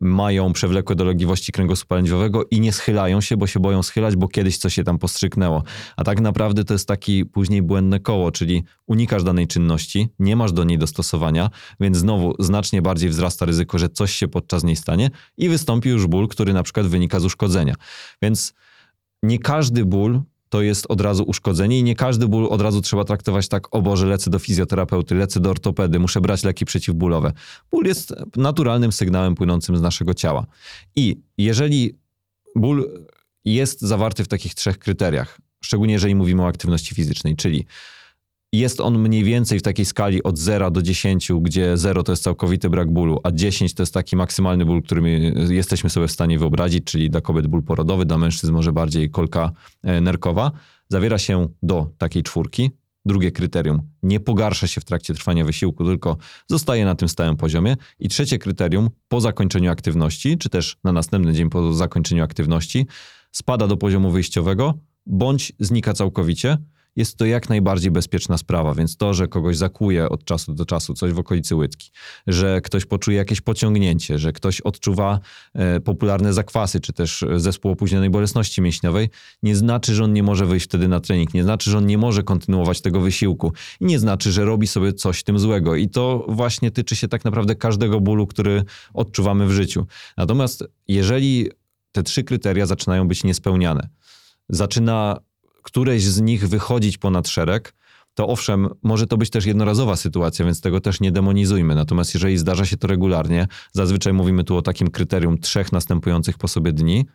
mają 0.00 0.52
przewlekłe 0.52 0.96
dolegliwości 0.96 1.52
kręgosłupa 1.52 1.94
lędźwiowego 1.94 2.44
i 2.50 2.60
nie 2.60 2.72
schylają 2.72 3.20
się, 3.20 3.36
bo 3.36 3.46
się 3.46 3.60
boją 3.60 3.82
schylać, 3.82 4.16
bo 4.16 4.28
kiedyś 4.28 4.58
coś 4.58 4.74
się 4.74 4.84
tam 4.84 4.98
postrzyknęło. 4.98 5.62
A 5.96 6.04
tak 6.04 6.20
naprawdę 6.20 6.64
to 6.64 6.74
jest 6.74 6.88
taki 6.88 7.26
później 7.26 7.62
błędne 7.62 8.00
koło, 8.00 8.32
czyli 8.32 8.64
unikasz 8.86 9.24
danej 9.24 9.46
czynności, 9.46 10.08
nie 10.18 10.36
masz 10.36 10.52
do 10.52 10.64
niej 10.64 10.78
dostosowania, 10.78 11.50
więc 11.80 11.96
znowu 11.96 12.34
znacznie 12.38 12.82
bardziej 12.82 13.10
wzrasta 13.10 13.46
ryzyko, 13.46 13.78
że 13.78 13.88
coś 13.88 14.12
się 14.12 14.28
podczas 14.28 14.64
niej 14.64 14.76
stanie 14.76 15.10
i 15.36 15.48
wystąpi 15.48 15.88
już 15.88 16.06
ból, 16.06 16.28
który 16.28 16.52
na 16.52 16.62
przykład 16.62 16.86
wynika 16.86 17.20
z 17.20 17.24
uszkodzenia. 17.24 17.74
Więc 18.22 18.54
nie 19.22 19.38
każdy 19.38 19.84
ból 19.84 20.22
to 20.54 20.62
jest 20.62 20.86
od 20.88 21.00
razu 21.00 21.22
uszkodzenie 21.22 21.78
i 21.78 21.82
nie 21.82 21.94
każdy 21.94 22.28
ból 22.28 22.46
od 22.46 22.60
razu 22.60 22.80
trzeba 22.80 23.04
traktować 23.04 23.48
tak, 23.48 23.74
o 23.74 23.82
Boże, 23.82 24.06
lecę 24.06 24.30
do 24.30 24.38
fizjoterapeuty, 24.38 25.14
lecę 25.14 25.40
do 25.40 25.50
ortopedy, 25.50 25.98
muszę 25.98 26.20
brać 26.20 26.44
leki 26.44 26.64
przeciwbólowe. 26.64 27.32
Ból 27.70 27.84
jest 27.84 28.14
naturalnym 28.36 28.92
sygnałem 28.92 29.34
płynącym 29.34 29.76
z 29.76 29.80
naszego 29.80 30.14
ciała. 30.14 30.46
I 30.96 31.20
jeżeli 31.38 31.98
ból 32.56 32.90
jest 33.44 33.80
zawarty 33.80 34.24
w 34.24 34.28
takich 34.28 34.54
trzech 34.54 34.78
kryteriach, 34.78 35.38
szczególnie 35.64 35.92
jeżeli 35.92 36.14
mówimy 36.14 36.42
o 36.42 36.46
aktywności 36.46 36.94
fizycznej, 36.94 37.36
czyli 37.36 37.66
jest 38.58 38.80
on 38.80 38.98
mniej 38.98 39.24
więcej 39.24 39.58
w 39.58 39.62
takiej 39.62 39.84
skali 39.84 40.22
od 40.22 40.38
0 40.38 40.70
do 40.70 40.82
10, 40.82 41.32
gdzie 41.40 41.76
0 41.76 42.02
to 42.02 42.12
jest 42.12 42.22
całkowity 42.22 42.70
brak 42.70 42.92
bólu, 42.92 43.20
a 43.22 43.30
10 43.30 43.74
to 43.74 43.82
jest 43.82 43.94
taki 43.94 44.16
maksymalny 44.16 44.64
ból, 44.64 44.82
który 44.82 45.00
my 45.02 45.34
jesteśmy 45.50 45.90
sobie 45.90 46.08
w 46.08 46.12
stanie 46.12 46.38
wyobrazić, 46.38 46.84
czyli 46.84 47.10
dla 47.10 47.20
kobiet 47.20 47.46
ból 47.46 47.62
porodowy, 47.62 48.04
dla 48.04 48.18
mężczyzn 48.18 48.52
może 48.52 48.72
bardziej 48.72 49.10
kolka 49.10 49.52
e, 49.82 50.00
nerkowa, 50.00 50.52
zawiera 50.88 51.18
się 51.18 51.48
do 51.62 51.90
takiej 51.98 52.22
czwórki. 52.22 52.70
Drugie 53.06 53.32
kryterium, 53.32 53.82
nie 54.02 54.20
pogarsza 54.20 54.66
się 54.66 54.80
w 54.80 54.84
trakcie 54.84 55.14
trwania 55.14 55.44
wysiłku, 55.44 55.84
tylko 55.84 56.16
zostaje 56.46 56.84
na 56.84 56.94
tym 56.94 57.08
stałym 57.08 57.36
poziomie. 57.36 57.76
I 57.98 58.08
trzecie 58.08 58.38
kryterium, 58.38 58.90
po 59.08 59.20
zakończeniu 59.20 59.70
aktywności, 59.70 60.38
czy 60.38 60.48
też 60.48 60.76
na 60.84 60.92
następny 60.92 61.32
dzień 61.32 61.50
po 61.50 61.72
zakończeniu 61.72 62.24
aktywności, 62.24 62.86
spada 63.32 63.66
do 63.66 63.76
poziomu 63.76 64.10
wyjściowego, 64.10 64.74
bądź 65.06 65.52
znika 65.60 65.92
całkowicie 65.92 66.58
jest 66.96 67.16
to 67.16 67.26
jak 67.26 67.48
najbardziej 67.48 67.90
bezpieczna 67.90 68.38
sprawa, 68.38 68.74
więc 68.74 68.96
to, 68.96 69.14
że 69.14 69.28
kogoś 69.28 69.56
zakuje 69.56 70.08
od 70.08 70.24
czasu 70.24 70.54
do 70.54 70.66
czasu 70.66 70.94
coś 70.94 71.12
w 71.12 71.18
okolicy 71.18 71.56
łydki, 71.56 71.90
że 72.26 72.60
ktoś 72.60 72.84
poczuje 72.84 73.16
jakieś 73.16 73.40
pociągnięcie, 73.40 74.18
że 74.18 74.32
ktoś 74.32 74.60
odczuwa 74.60 75.20
e, 75.54 75.80
popularne 75.80 76.32
zakwasy, 76.32 76.80
czy 76.80 76.92
też 76.92 77.24
zespół 77.36 77.72
opóźnionej 77.72 78.10
bolesności 78.10 78.62
mięśniowej, 78.62 79.08
nie 79.42 79.56
znaczy, 79.56 79.94
że 79.94 80.04
on 80.04 80.12
nie 80.12 80.22
może 80.22 80.46
wyjść 80.46 80.66
wtedy 80.66 80.88
na 80.88 81.00
trening, 81.00 81.34
nie 81.34 81.42
znaczy, 81.42 81.70
że 81.70 81.78
on 81.78 81.86
nie 81.86 81.98
może 81.98 82.22
kontynuować 82.22 82.80
tego 82.80 83.00
wysiłku 83.00 83.52
i 83.80 83.84
nie 83.84 83.98
znaczy, 83.98 84.32
że 84.32 84.44
robi 84.44 84.66
sobie 84.66 84.92
coś 84.92 85.22
tym 85.22 85.38
złego. 85.38 85.76
I 85.76 85.88
to 85.88 86.26
właśnie 86.28 86.70
tyczy 86.70 86.96
się 86.96 87.08
tak 87.08 87.24
naprawdę 87.24 87.54
każdego 87.54 88.00
bólu, 88.00 88.26
który 88.26 88.64
odczuwamy 88.94 89.46
w 89.46 89.52
życiu. 89.52 89.86
Natomiast 90.16 90.64
jeżeli 90.88 91.50
te 91.92 92.02
trzy 92.02 92.24
kryteria 92.24 92.66
zaczynają 92.66 93.08
być 93.08 93.24
niespełniane, 93.24 93.88
zaczyna 94.48 95.20
któreś 95.64 96.04
z 96.04 96.20
nich 96.20 96.48
wychodzić 96.48 96.98
ponad 96.98 97.28
szereg, 97.28 97.74
to 98.14 98.28
owszem, 98.28 98.68
może 98.82 99.06
to 99.06 99.16
być 99.16 99.30
też 99.30 99.46
jednorazowa 99.46 99.96
sytuacja, 99.96 100.44
więc 100.44 100.60
tego 100.60 100.80
też 100.80 101.00
nie 101.00 101.12
demonizujmy. 101.12 101.74
Natomiast 101.74 102.14
jeżeli 102.14 102.38
zdarza 102.38 102.66
się 102.66 102.76
to 102.76 102.86
regularnie, 102.86 103.48
zazwyczaj 103.72 104.12
mówimy 104.12 104.44
tu 104.44 104.56
o 104.56 104.62
takim 104.62 104.90
kryterium 104.90 105.38
trzech 105.38 105.72
następujących 105.72 106.38
po 106.38 106.48
sobie 106.48 106.72
dni, 106.72 107.06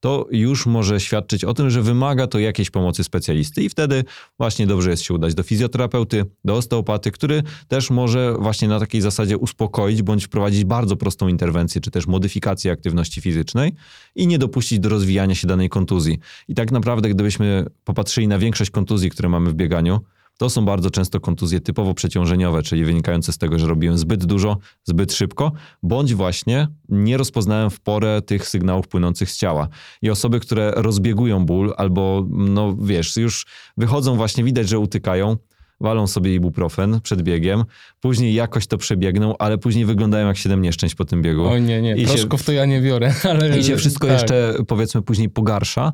to 0.00 0.26
już 0.30 0.66
może 0.66 1.00
świadczyć 1.00 1.44
o 1.44 1.54
tym, 1.54 1.70
że 1.70 1.82
wymaga 1.82 2.26
to 2.26 2.38
jakiejś 2.38 2.70
pomocy 2.70 3.04
specjalisty 3.04 3.62
i 3.62 3.68
wtedy 3.68 4.04
właśnie 4.38 4.66
dobrze 4.66 4.90
jest 4.90 5.02
się 5.02 5.14
udać 5.14 5.34
do 5.34 5.42
fizjoterapeuty, 5.42 6.24
do 6.44 6.54
osteopaty, 6.54 7.10
który 7.10 7.42
też 7.68 7.90
może 7.90 8.34
właśnie 8.38 8.68
na 8.68 8.80
takiej 8.80 9.00
zasadzie 9.00 9.38
uspokoić 9.38 10.02
bądź 10.02 10.24
wprowadzić 10.24 10.64
bardzo 10.64 10.96
prostą 10.96 11.28
interwencję, 11.28 11.80
czy 11.80 11.90
też 11.90 12.06
modyfikację 12.06 12.72
aktywności 12.72 13.20
fizycznej 13.20 13.72
i 14.14 14.26
nie 14.26 14.38
dopuścić 14.38 14.80
do 14.80 14.88
rozwijania 14.88 15.34
się 15.34 15.46
danej 15.46 15.68
kontuzji. 15.68 16.18
I 16.48 16.54
tak 16.54 16.72
naprawdę, 16.72 17.08
gdybyśmy 17.08 17.66
popatrzyli 17.84 18.28
na 18.28 18.38
większość 18.38 18.70
kontuzji, 18.70 19.10
które 19.10 19.28
mamy 19.28 19.50
w 19.50 19.54
bieganiu, 19.54 20.00
to 20.36 20.50
są 20.50 20.64
bardzo 20.64 20.90
często 20.90 21.20
kontuzje 21.20 21.60
typowo 21.60 21.94
przeciążeniowe, 21.94 22.62
czyli 22.62 22.84
wynikające 22.84 23.32
z 23.32 23.38
tego, 23.38 23.58
że 23.58 23.66
robiłem 23.66 23.98
zbyt 23.98 24.24
dużo, 24.24 24.56
zbyt 24.84 25.12
szybko, 25.12 25.52
bądź 25.82 26.14
właśnie 26.14 26.68
nie 26.88 27.16
rozpoznałem 27.16 27.70
w 27.70 27.80
porę 27.80 28.22
tych 28.22 28.48
sygnałów 28.48 28.88
płynących 28.88 29.30
z 29.30 29.36
ciała. 29.36 29.68
I 30.02 30.10
osoby, 30.10 30.40
które 30.40 30.72
rozbiegują 30.76 31.46
ból 31.46 31.74
albo, 31.76 32.26
no 32.30 32.76
wiesz, 32.80 33.16
już 33.16 33.46
wychodzą 33.76 34.16
właśnie, 34.16 34.44
widać, 34.44 34.68
że 34.68 34.78
utykają, 34.78 35.36
walą 35.80 36.06
sobie 36.06 36.34
ibuprofen 36.34 37.00
przed 37.02 37.22
biegiem, 37.22 37.64
później 38.00 38.34
jakoś 38.34 38.66
to 38.66 38.78
przebiegną, 38.78 39.34
ale 39.38 39.58
później 39.58 39.84
wyglądają 39.84 40.26
jak 40.26 40.36
siedem 40.36 40.62
nieszczęść 40.62 40.94
po 40.94 41.04
tym 41.04 41.22
biegu. 41.22 41.46
Oj 41.46 41.62
nie, 41.62 41.82
nie, 41.82 41.96
I 41.96 42.00
się- 42.00 42.06
proszków 42.06 42.42
to 42.44 42.52
ja 42.52 42.66
nie 42.66 42.80
biorę, 42.80 43.14
ale... 43.30 43.58
I 43.58 43.64
się 43.64 43.76
wszystko 43.76 44.06
tak. 44.06 44.16
jeszcze 44.20 44.54
powiedzmy 44.68 45.02
później 45.02 45.28
pogarsza, 45.28 45.92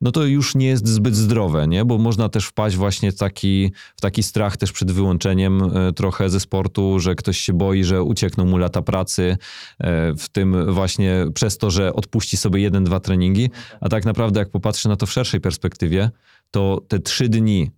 no 0.00 0.12
to 0.12 0.24
już 0.24 0.54
nie 0.54 0.66
jest 0.66 0.88
zbyt 0.88 1.16
zdrowe, 1.16 1.68
nie? 1.68 1.84
Bo 1.84 1.98
można 1.98 2.28
też 2.28 2.46
wpaść 2.46 2.76
właśnie 2.76 3.12
w 3.12 3.16
taki, 3.16 3.72
w 3.96 4.00
taki 4.00 4.22
strach 4.22 4.56
też 4.56 4.72
przed 4.72 4.92
wyłączeniem 4.92 5.62
e, 5.62 5.92
trochę 5.92 6.30
ze 6.30 6.40
sportu, 6.40 7.00
że 7.00 7.14
ktoś 7.14 7.38
się 7.38 7.52
boi, 7.52 7.84
że 7.84 8.02
uciekną 8.02 8.44
mu 8.44 8.58
lata 8.58 8.82
pracy, 8.82 9.36
e, 9.78 10.14
w 10.14 10.28
tym 10.28 10.74
właśnie 10.74 11.26
przez 11.34 11.58
to, 11.58 11.70
że 11.70 11.92
odpuści 11.92 12.36
sobie 12.36 12.60
jeden, 12.60 12.84
dwa 12.84 13.00
treningi, 13.00 13.50
a 13.80 13.88
tak 13.88 14.04
naprawdę 14.04 14.40
jak 14.40 14.50
popatrzy 14.50 14.88
na 14.88 14.96
to 14.96 15.06
w 15.06 15.12
szerszej 15.12 15.40
perspektywie, 15.40 16.10
to 16.50 16.82
te 16.88 16.98
trzy 16.98 17.28
dni 17.28 17.70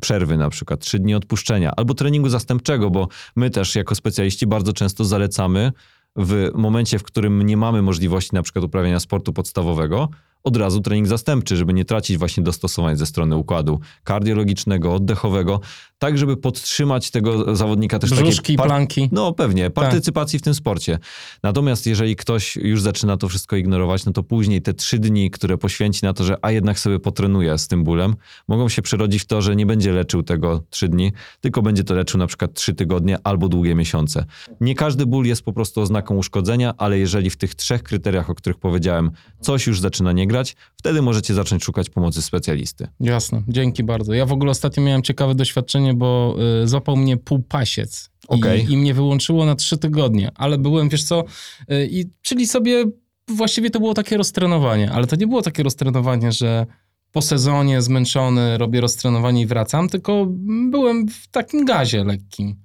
przerwy 0.00 0.36
na 0.36 0.50
przykład, 0.50 0.80
trzy 0.80 0.98
dni 0.98 1.14
odpuszczenia 1.14 1.72
albo 1.76 1.94
treningu 1.94 2.28
zastępczego, 2.28 2.90
bo 2.90 3.08
my 3.36 3.50
też 3.50 3.74
jako 3.74 3.94
specjaliści 3.94 4.46
bardzo 4.46 4.72
często 4.72 5.04
zalecamy 5.04 5.72
w 6.16 6.50
momencie, 6.54 6.98
w 6.98 7.02
którym 7.02 7.42
nie 7.42 7.56
mamy 7.56 7.82
możliwości 7.82 8.34
na 8.34 8.42
przykład 8.42 8.64
uprawiania 8.64 9.00
sportu 9.00 9.32
podstawowego, 9.32 10.08
od 10.44 10.56
razu 10.56 10.80
trening 10.80 11.08
zastępczy, 11.08 11.56
żeby 11.56 11.72
nie 11.72 11.84
tracić 11.84 12.18
właśnie 12.18 12.42
dostosowań 12.42 12.96
ze 12.96 13.06
strony 13.06 13.36
układu 13.36 13.80
kardiologicznego, 14.04 14.94
oddechowego, 14.94 15.60
tak 15.98 16.18
żeby 16.18 16.36
podtrzymać 16.36 17.10
tego 17.10 17.56
zawodnika 17.56 17.98
też 17.98 18.10
Brzuszki, 18.10 18.36
takiej 18.36 18.56
par- 18.56 18.66
planki. 18.66 19.08
no 19.12 19.32
pewnie, 19.32 19.70
partycypacji 19.70 20.38
w 20.38 20.42
tym 20.42 20.54
sporcie. 20.54 20.98
Natomiast 21.42 21.86
jeżeli 21.86 22.16
ktoś 22.16 22.56
już 22.56 22.82
zaczyna 22.82 23.16
to 23.16 23.28
wszystko 23.28 23.56
ignorować, 23.56 24.04
no 24.04 24.12
to 24.12 24.22
później 24.22 24.62
te 24.62 24.74
trzy 24.74 24.98
dni, 24.98 25.30
które 25.30 25.58
poświęci 25.58 26.00
na 26.02 26.12
to, 26.12 26.24
że 26.24 26.36
a 26.42 26.50
jednak 26.50 26.78
sobie 26.78 26.98
potrenuje 26.98 27.58
z 27.58 27.68
tym 27.68 27.84
bólem, 27.84 28.16
mogą 28.48 28.68
się 28.68 28.82
przerodzić 28.82 29.22
w 29.22 29.26
to, 29.26 29.42
że 29.42 29.56
nie 29.56 29.66
będzie 29.66 29.92
leczył 29.92 30.22
tego 30.22 30.62
trzy 30.70 30.88
dni, 30.88 31.12
tylko 31.40 31.62
będzie 31.62 31.84
to 31.84 31.94
leczył 31.94 32.18
na 32.18 32.26
przykład 32.26 32.54
trzy 32.54 32.74
tygodnie 32.74 33.18
albo 33.24 33.48
długie 33.48 33.74
miesiące. 33.74 34.24
Nie 34.60 34.74
każdy 34.74 35.06
ból 35.06 35.26
jest 35.26 35.42
po 35.42 35.52
prostu 35.52 35.80
oznaką 35.80 36.16
uszkodzenia, 36.16 36.74
ale 36.78 36.98
jeżeli 36.98 37.30
w 37.30 37.36
tych 37.36 37.54
trzech 37.54 37.82
kryteriach, 37.82 38.30
o 38.30 38.34
których 38.34 38.58
powiedziałem, 38.58 39.10
coś 39.40 39.66
już 39.66 39.80
zaczyna 39.80 40.12
nie 40.12 40.26
grać, 40.30 40.56
wtedy 40.76 41.02
możecie 41.02 41.34
zacząć 41.34 41.64
szukać 41.64 41.90
pomocy 41.90 42.22
specjalisty. 42.22 42.88
Jasne, 43.00 43.42
dzięki 43.48 43.84
bardzo. 43.84 44.14
Ja 44.14 44.26
w 44.26 44.32
ogóle 44.32 44.50
ostatnio 44.50 44.82
miałem 44.82 45.02
ciekawe 45.02 45.34
doświadczenie, 45.34 45.94
bo 45.94 46.36
y, 46.62 46.68
złapał 46.68 46.96
mnie 46.96 47.16
półpasiec 47.16 48.10
Okej. 48.28 48.64
i, 48.64 48.72
i 48.72 48.76
mnie 48.76 48.94
wyłączyło 48.94 49.46
na 49.46 49.54
trzy 49.54 49.78
tygodnie, 49.78 50.30
ale 50.34 50.58
byłem, 50.58 50.88
wiesz 50.88 51.04
co, 51.04 51.24
y, 51.72 51.88
i, 51.90 52.04
czyli 52.22 52.46
sobie 52.46 52.84
właściwie 53.28 53.70
to 53.70 53.80
było 53.80 53.94
takie 53.94 54.16
roztrenowanie, 54.16 54.90
ale 54.90 55.06
to 55.06 55.16
nie 55.16 55.26
było 55.26 55.42
takie 55.42 55.62
roztrenowanie, 55.62 56.32
że 56.32 56.66
po 57.12 57.22
sezonie 57.22 57.82
zmęczony 57.82 58.58
robię 58.58 58.80
roztrenowanie 58.80 59.42
i 59.42 59.46
wracam, 59.46 59.88
tylko 59.88 60.26
byłem 60.70 61.08
w 61.08 61.28
takim 61.28 61.64
gazie 61.64 62.04
lekkim. 62.04 62.56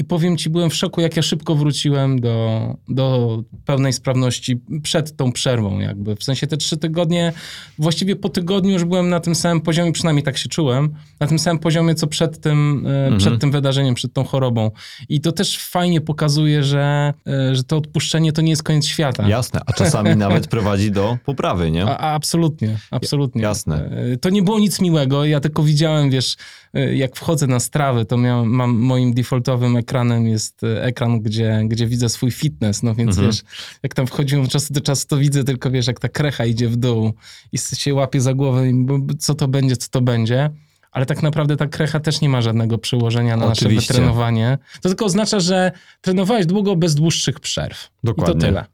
I 0.00 0.04
powiem 0.04 0.36
ci, 0.36 0.50
byłem 0.50 0.70
w 0.70 0.74
szoku, 0.74 1.00
jak 1.00 1.16
ja 1.16 1.22
szybko 1.22 1.54
wróciłem 1.54 2.20
do, 2.20 2.76
do 2.88 3.38
pełnej 3.64 3.92
sprawności 3.92 4.60
przed 4.82 5.16
tą 5.16 5.32
przerwą, 5.32 5.78
jakby. 5.80 6.16
W 6.16 6.24
sensie 6.24 6.46
te 6.46 6.56
trzy 6.56 6.76
tygodnie, 6.76 7.32
właściwie 7.78 8.16
po 8.16 8.28
tygodniu 8.28 8.72
już 8.72 8.84
byłem 8.84 9.08
na 9.08 9.20
tym 9.20 9.34
samym 9.34 9.60
poziomie, 9.60 9.92
przynajmniej 9.92 10.22
tak 10.22 10.38
się 10.38 10.48
czułem, 10.48 10.94
na 11.20 11.26
tym 11.26 11.38
samym 11.38 11.58
poziomie, 11.58 11.94
co 11.94 12.06
przed 12.06 12.40
tym, 12.40 12.86
e, 13.14 13.16
przed 13.18 13.40
tym 13.40 13.50
wydarzeniem, 13.50 13.94
przed 13.94 14.12
tą 14.12 14.24
chorobą. 14.24 14.70
I 15.08 15.20
to 15.20 15.32
też 15.32 15.58
fajnie 15.58 16.00
pokazuje, 16.00 16.62
że, 16.64 17.12
e, 17.26 17.54
że 17.54 17.64
to 17.64 17.76
odpuszczenie 17.76 18.32
to 18.32 18.42
nie 18.42 18.50
jest 18.50 18.62
koniec 18.62 18.86
świata. 18.86 19.28
Jasne, 19.28 19.60
a 19.66 19.72
czasami 19.72 20.16
nawet 20.26 20.46
prowadzi 20.46 20.90
do 20.90 21.18
poprawy, 21.24 21.70
nie? 21.70 21.84
A, 21.84 21.98
a 21.98 22.14
absolutnie, 22.14 22.78
absolutnie. 22.90 23.42
Jasne. 23.42 23.90
E, 24.12 24.16
To 24.16 24.30
nie 24.30 24.42
było 24.42 24.58
nic 24.58 24.80
miłego. 24.80 25.24
Ja 25.24 25.40
tylko 25.40 25.62
widziałem, 25.62 26.10
wiesz, 26.10 26.36
jak 26.74 27.16
wchodzę 27.16 27.46
na 27.46 27.60
strawy, 27.60 28.04
to 28.04 28.16
miałem, 28.16 28.48
mam 28.48 28.70
moim 28.78 29.14
defaultowym 29.14 29.76
ekranem 29.76 30.26
jest 30.26 30.64
e, 30.64 30.82
ekran, 30.84 31.20
gdzie, 31.20 31.60
gdzie 31.66 31.86
widzę 31.86 32.08
swój 32.08 32.30
fitness, 32.30 32.82
no 32.82 32.94
więc 32.94 33.10
Mhm. 33.10 33.26
wiesz, 33.26 33.42
jak 33.82 33.94
tam 33.94 34.06
wchodziłem 34.06 34.44
od 34.44 34.50
czasu 34.50 34.74
do 34.74 34.80
czasu, 34.80 35.06
to 35.08 35.16
widzę 35.16 35.44
tylko, 35.44 35.70
wiesz, 35.70 35.86
jak 35.86 36.00
ta 36.00 36.08
krecha 36.08 36.44
idzie 36.44 36.68
w 36.68 36.76
dół 36.76 37.12
i 37.52 37.58
się 37.58 37.94
łapie 37.94 38.20
za 38.20 38.34
głowę, 38.34 38.68
i 38.70 38.86
co 39.18 39.34
to 39.34 39.48
będzie, 39.48 39.76
co 39.76 39.88
to 39.88 40.00
będzie. 40.00 40.50
Ale 40.92 41.06
tak 41.06 41.22
naprawdę 41.22 41.56
ta 41.56 41.66
krecha 41.66 42.00
też 42.00 42.20
nie 42.20 42.28
ma 42.28 42.42
żadnego 42.42 42.78
przełożenia 42.78 43.36
na 43.36 43.46
nasze 43.46 43.66
Oczywiście. 43.66 43.92
wytrenowanie. 43.94 44.58
To 44.82 44.88
tylko 44.88 45.04
oznacza, 45.04 45.40
że 45.40 45.72
trenowałeś 46.00 46.46
długo 46.46 46.76
bez 46.76 46.94
dłuższych 46.94 47.40
przerw. 47.40 47.84
I 47.84 48.06
Dokładnie. 48.06 48.34
to 48.34 48.40
tyle. 48.40 48.64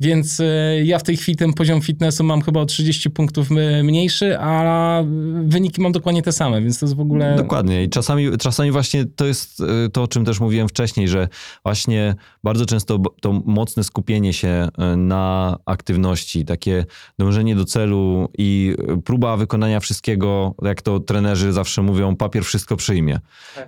Więc 0.00 0.40
e, 0.40 0.44
ja 0.84 0.98
w 0.98 1.02
tej 1.02 1.16
chwili 1.16 1.36
ten 1.36 1.52
poziom 1.52 1.80
fitnessu 1.80 2.24
mam 2.24 2.42
chyba 2.42 2.60
o 2.60 2.66
30 2.66 3.10
punktów 3.10 3.48
e, 3.52 3.82
mniejszy, 3.82 4.38
a 4.38 5.02
wyniki 5.44 5.80
mam 5.80 5.92
dokładnie 5.92 6.22
te 6.22 6.32
same, 6.32 6.62
więc 6.62 6.78
to 6.78 6.86
jest 6.86 6.96
w 6.96 7.00
ogóle... 7.00 7.36
Dokładnie. 7.36 7.84
I 7.84 7.88
czasami, 7.88 8.38
czasami 8.38 8.70
właśnie 8.70 9.04
to 9.04 9.26
jest 9.26 9.60
y, 9.60 9.90
to, 9.92 10.02
o 10.02 10.08
czym 10.08 10.24
też 10.24 10.40
mówiłem 10.40 10.68
wcześniej, 10.68 11.08
że 11.08 11.28
właśnie 11.64 12.14
bardzo 12.44 12.66
często 12.66 12.98
to 13.20 13.32
mocne 13.32 13.84
skupienie 13.84 14.32
się 14.32 14.68
na 14.96 15.56
aktywności, 15.66 16.44
takie 16.44 16.84
dążenie 17.18 17.56
do 17.56 17.64
celu 17.64 18.28
i 18.38 18.74
próba 19.04 19.36
wykonania 19.36 19.80
wszystkiego, 19.80 20.54
jak 20.62 20.82
to 20.82 21.00
trenerzy 21.00 21.52
zawsze 21.52 21.82
mówią, 21.82 22.16
papier 22.16 22.44
wszystko 22.44 22.76
przyjmie. 22.76 23.20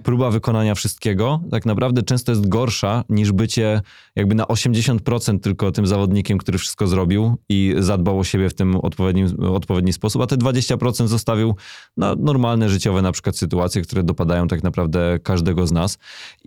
Próba 0.03 0.31
wykonania 0.31 0.75
wszystkiego 0.75 1.41
tak 1.51 1.67
naprawdę 1.67 2.03
często 2.03 2.33
jest 2.33 2.49
gorsza 2.49 3.05
niż 3.09 3.33
bycie 3.33 3.81
jakby 4.17 4.35
na 4.35 4.45
80% 4.45 5.41
tylko 5.41 5.73
tym 5.73 5.87
zawodnikiem, 5.93 6.39
który 6.39 6.59
wszystko 6.59 6.87
zrobił 6.87 7.37
i 7.49 7.75
zadbał 7.79 8.19
o 8.19 8.25
siebie 8.25 8.49
w 8.49 8.55
tym 8.55 8.77
odpowiednim, 8.77 9.29
odpowiedni 9.41 9.93
sposób, 9.93 10.23
a 10.23 10.27
te 10.27 10.37
20% 10.37 11.07
zostawił 11.07 11.55
na 11.97 12.15
normalne 12.15 12.69
życiowe 12.69 13.03
na 13.03 13.13
przykład 13.13 13.37
sytuacje, 13.37 13.83
które 13.83 14.03
dopadają 14.03 14.49
tak 14.49 14.63
naprawdę 14.63 15.19
każdego 15.23 15.67
z 15.67 15.73
nas. 15.73 15.99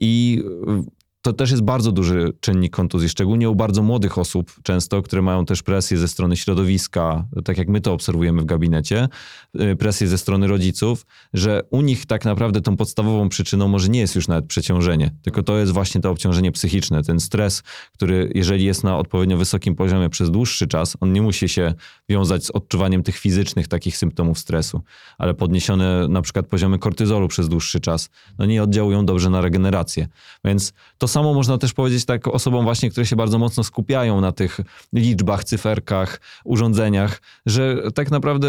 I 0.01 0.43
to 1.25 1.33
też 1.33 1.51
jest 1.51 1.63
bardzo 1.63 1.91
duży 1.91 2.33
czynnik 2.39 2.75
kontuzji, 2.75 3.09
szczególnie 3.09 3.49
u 3.49 3.55
bardzo 3.55 3.83
młodych 3.83 4.17
osób 4.17 4.51
często, 4.63 5.01
które 5.01 5.21
mają 5.21 5.45
też 5.45 5.63
presję 5.63 5.97
ze 5.97 6.07
strony 6.07 6.37
środowiska, 6.37 7.25
tak 7.45 7.57
jak 7.57 7.67
my 7.67 7.81
to 7.81 7.93
obserwujemy 7.93 8.41
w 8.41 8.45
gabinecie, 8.45 9.09
y, 9.61 9.75
presję 9.75 10.07
ze 10.07 10.17
strony 10.17 10.47
rodziców, 10.47 11.05
że 11.33 11.63
u 11.69 11.81
nich 11.81 12.05
tak 12.05 12.25
naprawdę 12.25 12.61
tą 12.61 12.77
podstawową 12.77 13.29
przyczyną 13.29 13.67
może 13.67 13.89
nie 13.89 13.99
jest 13.99 14.15
już 14.15 14.27
nawet 14.27 14.45
przeciążenie, 14.45 15.11
tylko 15.21 15.43
to 15.43 15.57
jest 15.57 15.71
właśnie 15.71 16.01
to 16.01 16.11
obciążenie 16.11 16.51
psychiczne, 16.51 17.03
ten 17.03 17.19
stres, 17.19 17.63
który 17.93 18.31
jeżeli 18.35 18.65
jest 18.65 18.83
na 18.83 18.97
odpowiednio 18.97 19.37
wysokim 19.37 19.75
poziomie 19.75 20.09
przez 20.09 20.31
dłuższy 20.31 20.67
czas, 20.67 20.97
on 20.99 21.13
nie 21.13 21.21
musi 21.21 21.49
się 21.49 21.73
wiązać 22.09 22.45
z 22.45 22.49
odczuwaniem 22.51 23.03
tych 23.03 23.17
fizycznych 23.17 23.67
takich 23.67 23.97
symptomów 23.97 24.39
stresu, 24.39 24.81
ale 25.17 25.33
podniesione 25.33 26.07
na 26.07 26.21
przykład 26.21 26.47
poziomy 26.47 26.79
kortyzolu 26.79 27.27
przez 27.27 27.49
dłuższy 27.49 27.79
czas, 27.79 28.09
no 28.37 28.45
nie 28.45 28.63
oddziałują 28.63 29.05
dobrze 29.05 29.29
na 29.29 29.41
regenerację. 29.41 30.07
Więc 30.43 30.73
to 30.97 31.07
samo 31.15 31.33
można 31.33 31.57
też 31.57 31.73
powiedzieć 31.73 32.05
tak 32.05 32.27
osobom 32.27 32.63
właśnie, 32.63 32.89
które 32.89 33.05
się 33.05 33.15
bardzo 33.15 33.39
mocno 33.39 33.63
skupiają 33.63 34.21
na 34.21 34.31
tych 34.31 34.59
liczbach, 34.93 35.43
cyferkach, 35.43 36.21
urządzeniach, 36.45 37.21
że 37.45 37.91
tak 37.95 38.11
naprawdę 38.11 38.47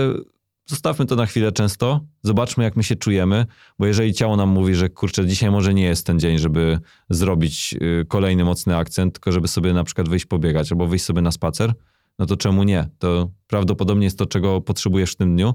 zostawmy 0.67 1.07
to 1.07 1.17
na 1.17 1.27
chwilę 1.27 1.53
często, 1.53 2.01
zobaczmy 2.23 2.65
jak 2.65 2.77
my 2.77 2.83
się 2.83 2.97
czujemy, 2.97 3.47
bo 3.79 3.87
jeżeli 3.87 4.15
ciało 4.15 4.37
nam 4.37 4.49
mówi, 4.49 4.75
że 4.75 4.89
kurczę, 4.89 5.27
dzisiaj 5.27 5.51
może 5.51 5.75
nie 5.75 5.85
jest 5.85 6.07
ten 6.07 6.21
dzień, 6.21 6.39
żeby 6.39 6.79
zrobić 7.11 7.75
y, 7.75 8.05
kolejny 8.09 8.45
mocny 8.45 8.77
akcent, 8.77 9.15
tylko 9.15 9.33
żeby 9.33 9.49
sobie 9.49 9.73
na 9.73 9.85
przykład 9.85 10.09
wyjść 10.09 10.27
pobiegać 10.27 10.73
albo 10.73 10.87
wyjść 10.87 11.05
sobie 11.05 11.23
na 11.23 11.33
spacer, 11.33 11.73
no 12.19 12.27
to 12.27 12.37
czemu 12.37 12.63
nie? 12.63 12.89
To 12.99 13.31
prawdopodobnie 13.47 14.05
jest 14.05 14.19
to, 14.19 14.27
czego 14.27 14.61
potrzebujesz 14.61 15.13
w 15.13 15.17
tym 15.17 15.37
dniu 15.37 15.55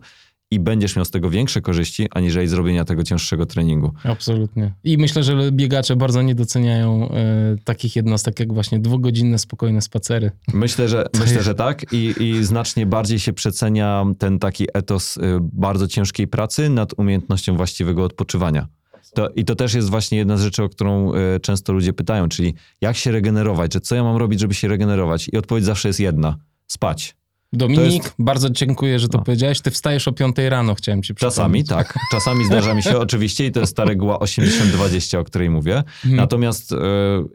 i 0.51 0.59
będziesz 0.59 0.95
miał 0.95 1.05
z 1.05 1.11
tego 1.11 1.29
większe 1.29 1.61
korzyści, 1.61 2.07
aniżeli 2.11 2.47
zrobienia 2.47 2.85
tego 2.85 3.03
cięższego 3.03 3.45
treningu. 3.45 3.91
Absolutnie. 4.03 4.73
I 4.83 4.97
myślę, 4.97 5.23
że 5.23 5.51
biegacze 5.51 5.95
bardzo 5.95 6.21
nie 6.21 6.35
doceniają 6.35 7.09
e, 7.09 7.55
takich 7.63 7.95
jednostek 7.95 8.39
jak 8.39 8.53
właśnie 8.53 8.79
dwugodzinne, 8.79 9.39
spokojne 9.39 9.81
spacery. 9.81 10.31
Myślę, 10.53 10.87
że, 10.87 11.05
myślę, 11.19 11.43
że 11.43 11.55
tak 11.55 11.93
I, 11.93 12.13
i 12.19 12.43
znacznie 12.43 12.85
bardziej 12.85 13.19
się 13.19 13.33
przecenia 13.33 14.05
ten 14.17 14.39
taki 14.39 14.67
etos 14.73 15.17
y, 15.17 15.21
bardzo 15.41 15.87
ciężkiej 15.87 16.27
pracy 16.27 16.69
nad 16.69 16.99
umiejętnością 16.99 17.57
właściwego 17.57 18.03
odpoczywania. 18.03 18.67
To, 19.13 19.29
I 19.29 19.45
to 19.45 19.55
też 19.55 19.73
jest 19.73 19.89
właśnie 19.89 20.17
jedna 20.17 20.37
z 20.37 20.41
rzeczy, 20.41 20.63
o 20.63 20.69
którą 20.69 21.13
y, 21.13 21.39
często 21.39 21.73
ludzie 21.73 21.93
pytają, 21.93 22.29
czyli 22.29 22.53
jak 22.81 22.95
się 22.95 23.11
regenerować, 23.11 23.73
że 23.73 23.81
co 23.81 23.95
ja 23.95 24.03
mam 24.03 24.17
robić, 24.17 24.39
żeby 24.39 24.53
się 24.53 24.67
regenerować? 24.67 25.29
I 25.33 25.37
odpowiedź 25.37 25.65
zawsze 25.65 25.89
jest 25.89 25.99
jedna. 25.99 26.37
Spać. 26.67 27.15
Dominik, 27.53 28.03
jest- 28.03 28.13
bardzo 28.19 28.49
dziękuję, 28.49 28.99
że 28.99 29.07
to 29.07 29.17
No. 29.17 29.23
powiedziałeś. 29.23 29.61
Ty 29.61 29.71
wstajesz 29.71 30.07
o 30.07 30.11
5 30.11 30.49
rano, 30.49 30.75
chciałem 30.75 31.03
ci 31.03 31.13
przypomnieć. 31.13 31.35
Czasami 31.35 31.63
tak, 31.63 31.93
czasami 32.11 32.45
zdarza 32.45 32.73
mi 32.73 32.83
się 32.83 32.97
oczywiście 33.07 33.45
i 33.45 33.51
to 33.51 33.59
jest 33.59 33.75
ta 33.77 33.85
reguła 33.85 34.17
80-20, 34.19 35.17
o 35.19 35.23
której 35.23 35.49
mówię. 35.49 35.77
Mhm. 35.77 36.15
Natomiast 36.15 36.71
e, 36.71 36.77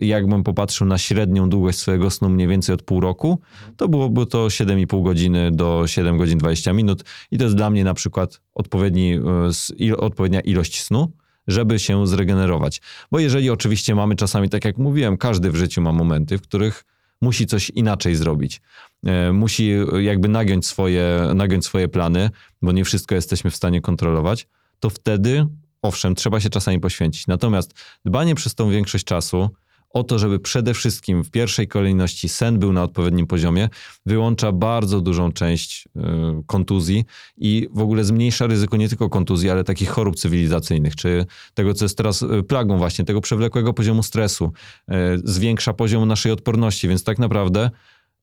jakbym 0.01 0.43
popatrzył 0.45 0.87
na 0.87 0.99
średnią 0.99 1.49
długość 1.49 1.79
swojego 1.79 2.11
snu 2.11 2.29
mniej 2.29 2.49
więcej 2.49 2.75
od 2.75 2.83
pół 2.83 3.01
roku, 3.01 3.41
to 3.77 3.89
byłoby 3.89 4.27
to 4.27 4.47
7,5 4.51 5.03
godziny 5.05 5.51
do 5.53 5.83
7 5.87 6.17
godzin 6.19 6.39
20 6.39 6.73
minut 6.73 7.05
i 7.31 7.39
to 7.39 7.45
jest 7.45 7.57
dla 7.57 7.71
mnie 7.71 7.85
na 7.85 7.95
przykład 7.95 8.41
odpowiedni, 8.55 9.19
e, 9.91 9.97
odpowiednia 9.97 10.41
ilość 10.41 10.83
snu, 10.83 11.13
żeby 11.49 11.79
się 11.79 12.07
zregenerować. 12.07 12.81
Bo 13.13 13.19
jeżeli 13.19 13.51
oczywiście 13.51 13.95
mamy 13.95 14.17
czasami, 14.17 14.49
tak 14.49 14.65
jak 14.65 14.79
mówiłem, 14.79 15.17
każdy 15.17 15.51
w 15.51 15.57
życiu 15.57 15.83
ma 15.83 15.93
momenty, 15.93 16.39
w 16.39 16.43
których 16.43 16.85
musi 17.21 17.47
coś 17.47 17.71
inaczej 17.71 18.15
zrobić. 18.15 18.61
E, 19.05 19.33
Musi 19.33 19.71
e, 19.71 20.03
jakby 20.03 20.29
nagiąć 20.29 20.67
swoje, 20.67 21.31
nagiąć 21.35 21.65
swoje 21.65 21.89
plany, 21.89 22.31
bo 22.63 22.73
nie 22.73 22.85
wszystko 22.85 23.15
jesteśmy 23.15 23.51
w 23.51 23.57
stanie 23.57 23.81
kontrolować, 23.81 24.47
to 24.81 24.91
wtedy 24.91 25.47
owszem, 25.83 26.15
trzeba 26.15 26.41
się 26.41 26.51
czasami 26.51 26.81
poświęcić. 26.81 27.27
Natomiast 27.27 27.75
dbanie 28.05 28.35
przez 28.35 28.55
tą 28.55 28.71
większość 28.71 29.05
czasu 29.05 29.51
o 29.91 30.05
to, 30.05 30.19
żeby 30.19 30.39
przede 30.39 30.75
wszystkim 30.75 31.25
w 31.25 31.31
pierwszej 31.31 31.69
kolejności 31.69 32.29
sen 32.29 32.59
był 32.59 32.73
na 32.73 32.83
odpowiednim 32.83 33.27
poziomie, 33.27 33.69
wyłącza 34.07 34.53
bardzo 34.53 35.01
dużą 35.01 35.33
część 35.33 35.89
y, 35.97 36.01
kontuzji 36.47 37.05
i 37.37 37.69
w 37.73 37.81
ogóle 37.81 38.05
zmniejsza 38.05 38.47
ryzyko 38.47 38.77
nie 38.77 38.89
tylko 38.89 39.09
kontuzji, 39.09 39.51
ale 39.51 39.65
takich 39.65 39.89
chorób 39.89 40.17
cywilizacyjnych, 40.17 40.97
czy 40.97 41.27
tego, 41.55 41.75
co 41.75 41.85
jest 41.85 41.97
teraz 41.97 42.23
y, 42.23 42.43
plagą 42.43 42.79
właśnie, 42.79 43.05
tego 43.05 43.21
przewlekłego 43.21 43.73
poziomu 43.73 44.03
stresu, 44.03 44.53
zwiększa 45.25 45.73
poziom 45.73 46.09
naszej 46.09 46.33
odporności, 46.33 46.89
więc 46.89 47.05
tak 47.05 47.19
naprawdę 47.19 47.71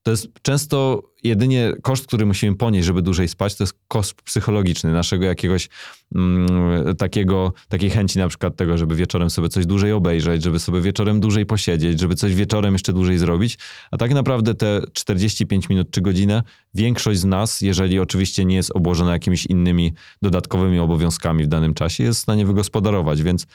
to 0.04 0.10
jest 0.10 0.28
często 0.42 1.02
jedynie 1.22 1.72
koszt, 1.82 2.06
który 2.06 2.26
musimy 2.26 2.56
ponieść, 2.56 2.86
żeby 2.86 3.02
dłużej 3.02 3.28
spać, 3.28 3.54
to 3.54 3.64
jest 3.64 3.74
koszt 3.88 4.22
psychologiczny 4.22 4.92
naszego 4.92 5.24
jakiegoś 5.24 5.68
mm, 6.14 6.96
takiego, 6.96 7.52
takiej 7.68 7.90
chęci 7.90 8.18
na 8.18 8.28
przykład 8.28 8.56
tego, 8.56 8.78
żeby 8.78 8.96
wieczorem 8.96 9.30
sobie 9.30 9.48
coś 9.48 9.66
dłużej 9.66 9.92
obejrzeć, 9.92 10.42
żeby 10.42 10.60
sobie 10.60 10.80
wieczorem 10.80 11.20
dłużej 11.20 11.46
posiedzieć, 11.46 12.00
żeby 12.00 12.14
coś 12.14 12.34
wieczorem 12.34 12.72
jeszcze 12.72 12.92
dłużej 12.92 13.18
zrobić. 13.18 13.58
A 13.90 13.96
tak 13.96 14.14
naprawdę 14.14 14.54
te 14.54 14.80
45 14.92 15.68
minut 15.68 15.90
czy 15.90 16.00
godzinę 16.00 16.42
większość 16.74 17.20
z 17.20 17.24
nas, 17.24 17.60
jeżeli 17.60 17.98
oczywiście 17.98 18.44
nie 18.44 18.56
jest 18.56 18.70
obłożona 18.74 19.12
jakimiś 19.12 19.46
innymi 19.46 19.92
dodatkowymi 20.22 20.78
obowiązkami 20.78 21.44
w 21.44 21.48
danym 21.48 21.74
czasie, 21.74 22.04
jest 22.04 22.18
w 22.18 22.22
stanie 22.22 22.46
wygospodarować. 22.46 23.22
Więc 23.22 23.46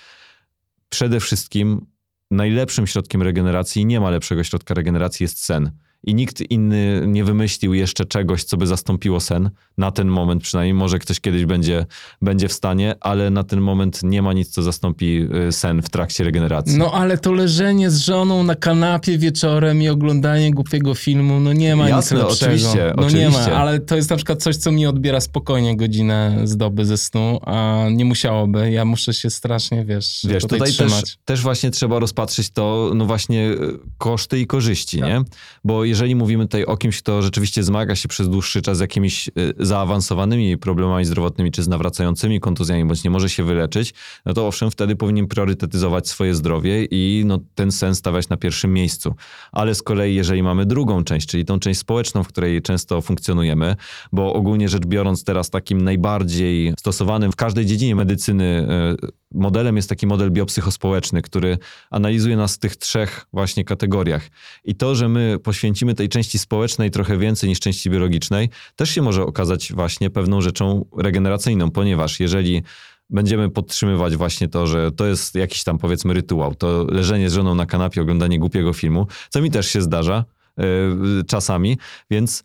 przede 0.90 1.20
wszystkim 1.20 1.86
najlepszym 2.32 2.88
środkiem 2.88 3.22
regeneracji, 3.22 3.86
nie 3.86 4.00
ma 4.00 4.10
lepszego 4.10 4.44
środka 4.44 4.74
regeneracji, 4.74 5.24
jest 5.24 5.44
sen 5.44 5.72
i 6.04 6.16
nikt 6.16 6.52
inny 6.52 7.04
nie 7.08 7.24
wymyślił 7.24 7.74
jeszcze 7.74 8.06
czegoś, 8.06 8.44
co 8.44 8.58
by 8.58 8.68
zastąpiło 8.68 9.20
sen. 9.20 9.50
Na 9.78 9.92
ten 9.92 10.08
moment 10.08 10.44
przynajmniej, 10.44 10.74
może 10.74 11.00
ktoś 11.00 11.20
kiedyś 11.20 11.46
będzie, 11.46 11.86
będzie 12.22 12.48
w 12.48 12.54
stanie, 12.54 12.96
ale 13.00 13.30
na 13.30 13.44
ten 13.44 13.62
moment 13.62 14.00
nie 14.04 14.22
ma 14.22 14.34
nic, 14.34 14.50
co 14.50 14.64
zastąpi 14.64 15.28
y, 15.48 15.52
sen 15.52 15.82
w 15.82 15.90
trakcie 15.90 16.24
regeneracji. 16.24 16.78
No 16.78 16.92
ale 16.94 17.18
to 17.18 17.32
leżenie 17.34 17.92
z 17.92 17.98
żoną 18.00 18.44
na 18.44 18.56
kanapie 18.56 19.18
wieczorem 19.18 19.82
i 19.82 19.90
oglądanie 19.90 20.52
głupiego 20.52 20.96
filmu, 20.96 21.40
no 21.40 21.54
nie 21.54 21.76
ma 21.76 21.90
Jasne, 21.90 22.18
nic 22.18 22.26
lepszego. 22.26 22.52
oczywiście, 22.52 22.94
no 22.98 23.04
oczywiście. 23.06 23.20
nie 23.20 23.30
ma, 23.30 23.58
ale 23.58 23.80
to 23.80 23.96
jest 23.96 24.10
na 24.10 24.16
przykład 24.16 24.44
coś, 24.44 24.56
co 24.56 24.72
mi 24.72 24.86
odbiera 24.88 25.22
spokojnie 25.22 25.78
godzinę 25.78 26.42
z 26.44 26.58
doby 26.58 26.86
ze 26.86 26.98
snu, 26.98 27.40
a 27.46 27.86
nie 27.92 28.06
musiałoby. 28.06 28.72
Ja 28.72 28.86
muszę 28.86 29.14
się 29.14 29.30
strasznie, 29.30 29.86
wiesz, 29.86 30.26
Wiesz, 30.30 30.44
tutaj, 30.44 30.60
tutaj 30.60 30.74
też, 30.90 31.18
też 31.26 31.42
właśnie 31.42 31.72
trzeba 31.72 32.00
rozpatrzyć 32.00 32.50
to, 32.50 32.92
no 32.96 33.06
właśnie 33.06 33.50
y, 33.52 33.80
koszty 33.98 34.40
i 34.40 34.48
korzyści, 34.48 35.00
Tak. 35.00 35.10
nie? 35.10 35.22
Bo 35.64 35.86
jeżeli 35.90 36.16
mówimy 36.16 36.44
tutaj 36.44 36.66
o 36.66 36.78
kimś, 36.78 37.02
kto 37.02 37.22
rzeczywiście 37.22 37.64
zmaga 37.64 37.96
się 37.96 38.08
przez 38.08 38.30
dłuższy 38.30 38.62
czas 38.62 38.78
z 38.78 38.82
jakimiś 38.82 39.28
y, 39.28 39.32
zaawansowanymi 39.60 40.58
problemami 40.58 41.06
zdrowotnymi, 41.06 41.52
czy 41.52 41.64
z 41.64 41.68
nawracającymi 41.68 42.40
kontuzjami, 42.40 42.86
bądź 42.86 43.04
nie 43.04 43.10
może 43.10 43.30
się 43.30 43.44
wyleczyć, 43.44 43.94
no 44.26 44.34
to 44.34 44.48
owszem, 44.48 44.72
wtedy 44.72 44.96
powinien 44.96 45.28
priorytetyzować 45.28 46.08
swoje 46.08 46.36
zdrowie 46.36 46.86
i 46.86 47.24
no, 47.26 47.40
ten 47.56 47.72
sens 47.72 47.98
stawiać 47.98 48.30
na 48.30 48.38
pierwszym 48.38 48.74
miejscu. 48.74 49.16
Ale 49.52 49.76
z 49.76 49.84
kolei, 49.84 50.16
jeżeli 50.16 50.44
mamy 50.44 50.66
drugą 50.66 51.04
część, 51.04 51.28
czyli 51.28 51.46
tą 51.46 51.60
część 51.60 51.80
społeczną, 51.80 52.24
w 52.24 52.28
której 52.28 52.62
często 52.62 53.02
funkcjonujemy, 53.02 53.76
bo 54.12 54.34
ogólnie 54.34 54.70
rzecz 54.70 54.86
biorąc 54.86 55.24
teraz 55.24 55.50
takim 55.50 55.82
najbardziej 55.82 56.74
stosowanym 56.80 57.32
w 57.32 57.36
każdej 57.36 57.66
dziedzinie 57.66 57.96
medycyny 57.96 58.68
y, 59.04 59.30
modelem 59.32 59.76
jest 59.76 59.90
taki 59.90 60.08
model 60.08 60.32
biopsychospołeczny, 60.32 61.22
który 61.22 61.58
analizuje 61.90 62.38
nas 62.38 62.56
w 62.56 62.60
tych 62.60 62.76
trzech 62.76 63.26
właśnie 63.34 63.64
kategoriach. 63.66 64.30
I 64.64 64.76
to, 64.76 64.96
że 64.96 65.10
my 65.10 65.38
poświęcimy 65.44 65.79
tej 65.96 66.10
części 66.10 66.40
społecznej 66.40 66.92
trochę 66.92 67.18
więcej 67.18 67.50
niż 67.50 67.60
części 67.60 67.90
biologicznej, 67.90 68.50
też 68.76 68.90
się 68.90 69.02
może 69.02 69.24
okazać 69.24 69.74
właśnie 69.74 70.10
pewną 70.10 70.42
rzeczą 70.42 70.86
regeneracyjną, 70.98 71.72
ponieważ 71.72 72.20
jeżeli 72.20 72.64
będziemy 73.10 73.50
podtrzymywać 73.50 74.16
właśnie 74.16 74.48
to, 74.48 74.68
że 74.68 74.92
to 74.92 75.06
jest 75.06 75.36
jakiś 75.36 75.64
tam 75.64 75.78
powiedzmy 75.78 76.14
rytuał, 76.14 76.56
to 76.56 76.86
leżenie 76.90 77.30
z 77.30 77.34
żoną 77.34 77.56
na 77.56 77.66
kanapie, 77.66 78.02
oglądanie 78.02 78.40
głupiego 78.40 78.74
filmu, 78.74 79.08
co 79.30 79.42
mi 79.42 79.52
też 79.52 79.68
się 79.68 79.82
zdarza 79.82 80.26
yy, 80.58 80.66
czasami, 81.28 81.78
więc 82.12 82.44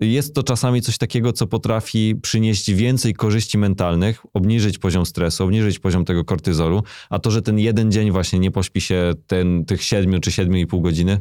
jest 0.00 0.34
to 0.34 0.42
czasami 0.42 0.82
coś 0.82 0.98
takiego, 0.98 1.32
co 1.32 1.46
potrafi 1.46 2.14
przynieść 2.22 2.72
więcej 2.72 3.14
korzyści 3.14 3.58
mentalnych, 3.58 4.26
obniżyć 4.34 4.78
poziom 4.78 5.06
stresu, 5.06 5.44
obniżyć 5.44 5.78
poziom 5.78 6.04
tego 6.04 6.24
kortyzolu, 6.24 6.82
a 7.10 7.18
to, 7.18 7.30
że 7.30 7.42
ten 7.42 7.58
jeden 7.58 7.92
dzień 7.92 8.10
właśnie 8.10 8.38
nie 8.38 8.50
pośpi 8.50 8.80
się 8.80 9.12
ten, 9.26 9.64
tych 9.64 9.82
7 9.82 10.20
czy 10.20 10.30
7,5 10.30 10.82
godziny, 10.82 11.20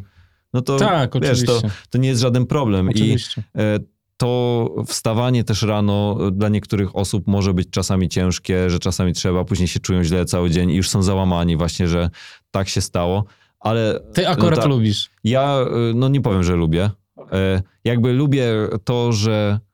no 0.54 0.62
to 0.62 0.78
Tak, 0.78 1.14
wiesz, 1.22 1.46
to, 1.46 1.58
oczywiście. 1.58 1.78
to 1.90 1.98
nie 1.98 2.10
jest 2.10 2.22
żaden 2.22 2.46
problem. 2.46 2.88
I 2.88 2.90
Oczywiście. 2.90 3.44
e, 3.58 3.80
to 4.18 4.70
wstawanie 4.88 5.44
też 5.44 5.62
rano 5.62 6.18
e, 6.28 6.32
dla 6.32 6.50
niektórych 6.50 6.96
osób 6.96 7.28
może 7.28 7.54
być 7.54 7.70
czasami 7.70 8.10
ciężkie, 8.10 8.70
że 8.70 8.80
czasami 8.80 9.14
trzeba, 9.14 9.46
później 9.46 9.68
się 9.68 9.80
czują 9.80 10.04
źle 10.04 10.26
cały 10.26 10.50
dzień 10.50 10.72
i 10.72 10.76
już 10.76 10.90
są 10.90 11.04
załamani 11.04 11.58
właśnie, 11.58 11.88
że 11.88 12.10
tak 12.52 12.70
się 12.70 12.82
stało, 12.82 13.26
ale... 13.60 14.00
Ty 14.14 14.28
akurat 14.28 14.56
no 14.58 14.62
ta- 14.64 14.70
lubisz. 14.70 15.10
ja, 15.24 15.60
y, 15.92 15.94
no 15.96 16.10
nie 16.10 16.22
powiem, 16.22 16.44
że 16.44 16.56
lubię. 16.56 16.90
E, 17.32 17.62
Jakby 17.84 18.14
lubię 18.14 18.48
to, 18.84 19.12
że 19.12 19.60
e, 19.60 19.73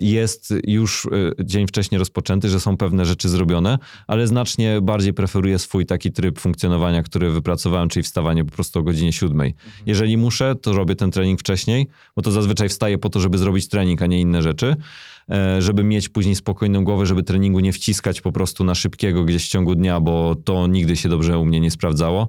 jest 0.00 0.54
już 0.66 1.06
e, 1.06 1.44
dzień 1.44 1.66
wcześniej 1.66 1.98
rozpoczęty, 1.98 2.48
że 2.48 2.60
są 2.60 2.76
pewne 2.76 3.04
rzeczy 3.04 3.28
zrobione, 3.28 3.78
ale 4.06 4.26
znacznie 4.26 4.80
bardziej 4.82 5.14
preferuję 5.14 5.58
swój 5.58 5.86
taki 5.86 6.12
tryb 6.12 6.40
funkcjonowania, 6.40 7.02
który 7.02 7.30
wypracowałem, 7.30 7.88
czyli 7.88 8.02
wstawanie 8.02 8.44
po 8.44 8.52
prostu 8.52 8.78
o 8.78 8.82
godzinie 8.82 9.12
siódmej. 9.12 9.54
Jeżeli 9.86 10.16
muszę, 10.16 10.54
to 10.54 10.72
robię 10.72 10.96
ten 10.96 11.10
trening 11.10 11.40
wcześniej, 11.40 11.86
bo 12.16 12.22
to 12.22 12.30
zazwyczaj 12.30 12.68
wstaję 12.68 12.98
po 12.98 13.10
to, 13.10 13.20
żeby 13.20 13.38
zrobić 13.38 13.68
trening, 13.68 14.02
a 14.02 14.06
nie 14.06 14.20
inne 14.20 14.42
rzeczy, 14.42 14.76
e, 15.30 15.62
żeby 15.62 15.84
mieć 15.84 16.08
później 16.08 16.34
spokojną 16.34 16.84
głowę, 16.84 17.06
żeby 17.06 17.22
treningu 17.22 17.60
nie 17.60 17.72
wciskać 17.72 18.20
po 18.20 18.32
prostu 18.32 18.64
na 18.64 18.74
szybkiego 18.74 19.24
gdzieś 19.24 19.46
w 19.46 19.48
ciągu 19.48 19.74
dnia, 19.74 20.00
bo 20.00 20.36
to 20.44 20.66
nigdy 20.66 20.96
się 20.96 21.08
dobrze 21.08 21.38
u 21.38 21.44
mnie 21.44 21.60
nie 21.60 21.70
sprawdzało. 21.70 22.28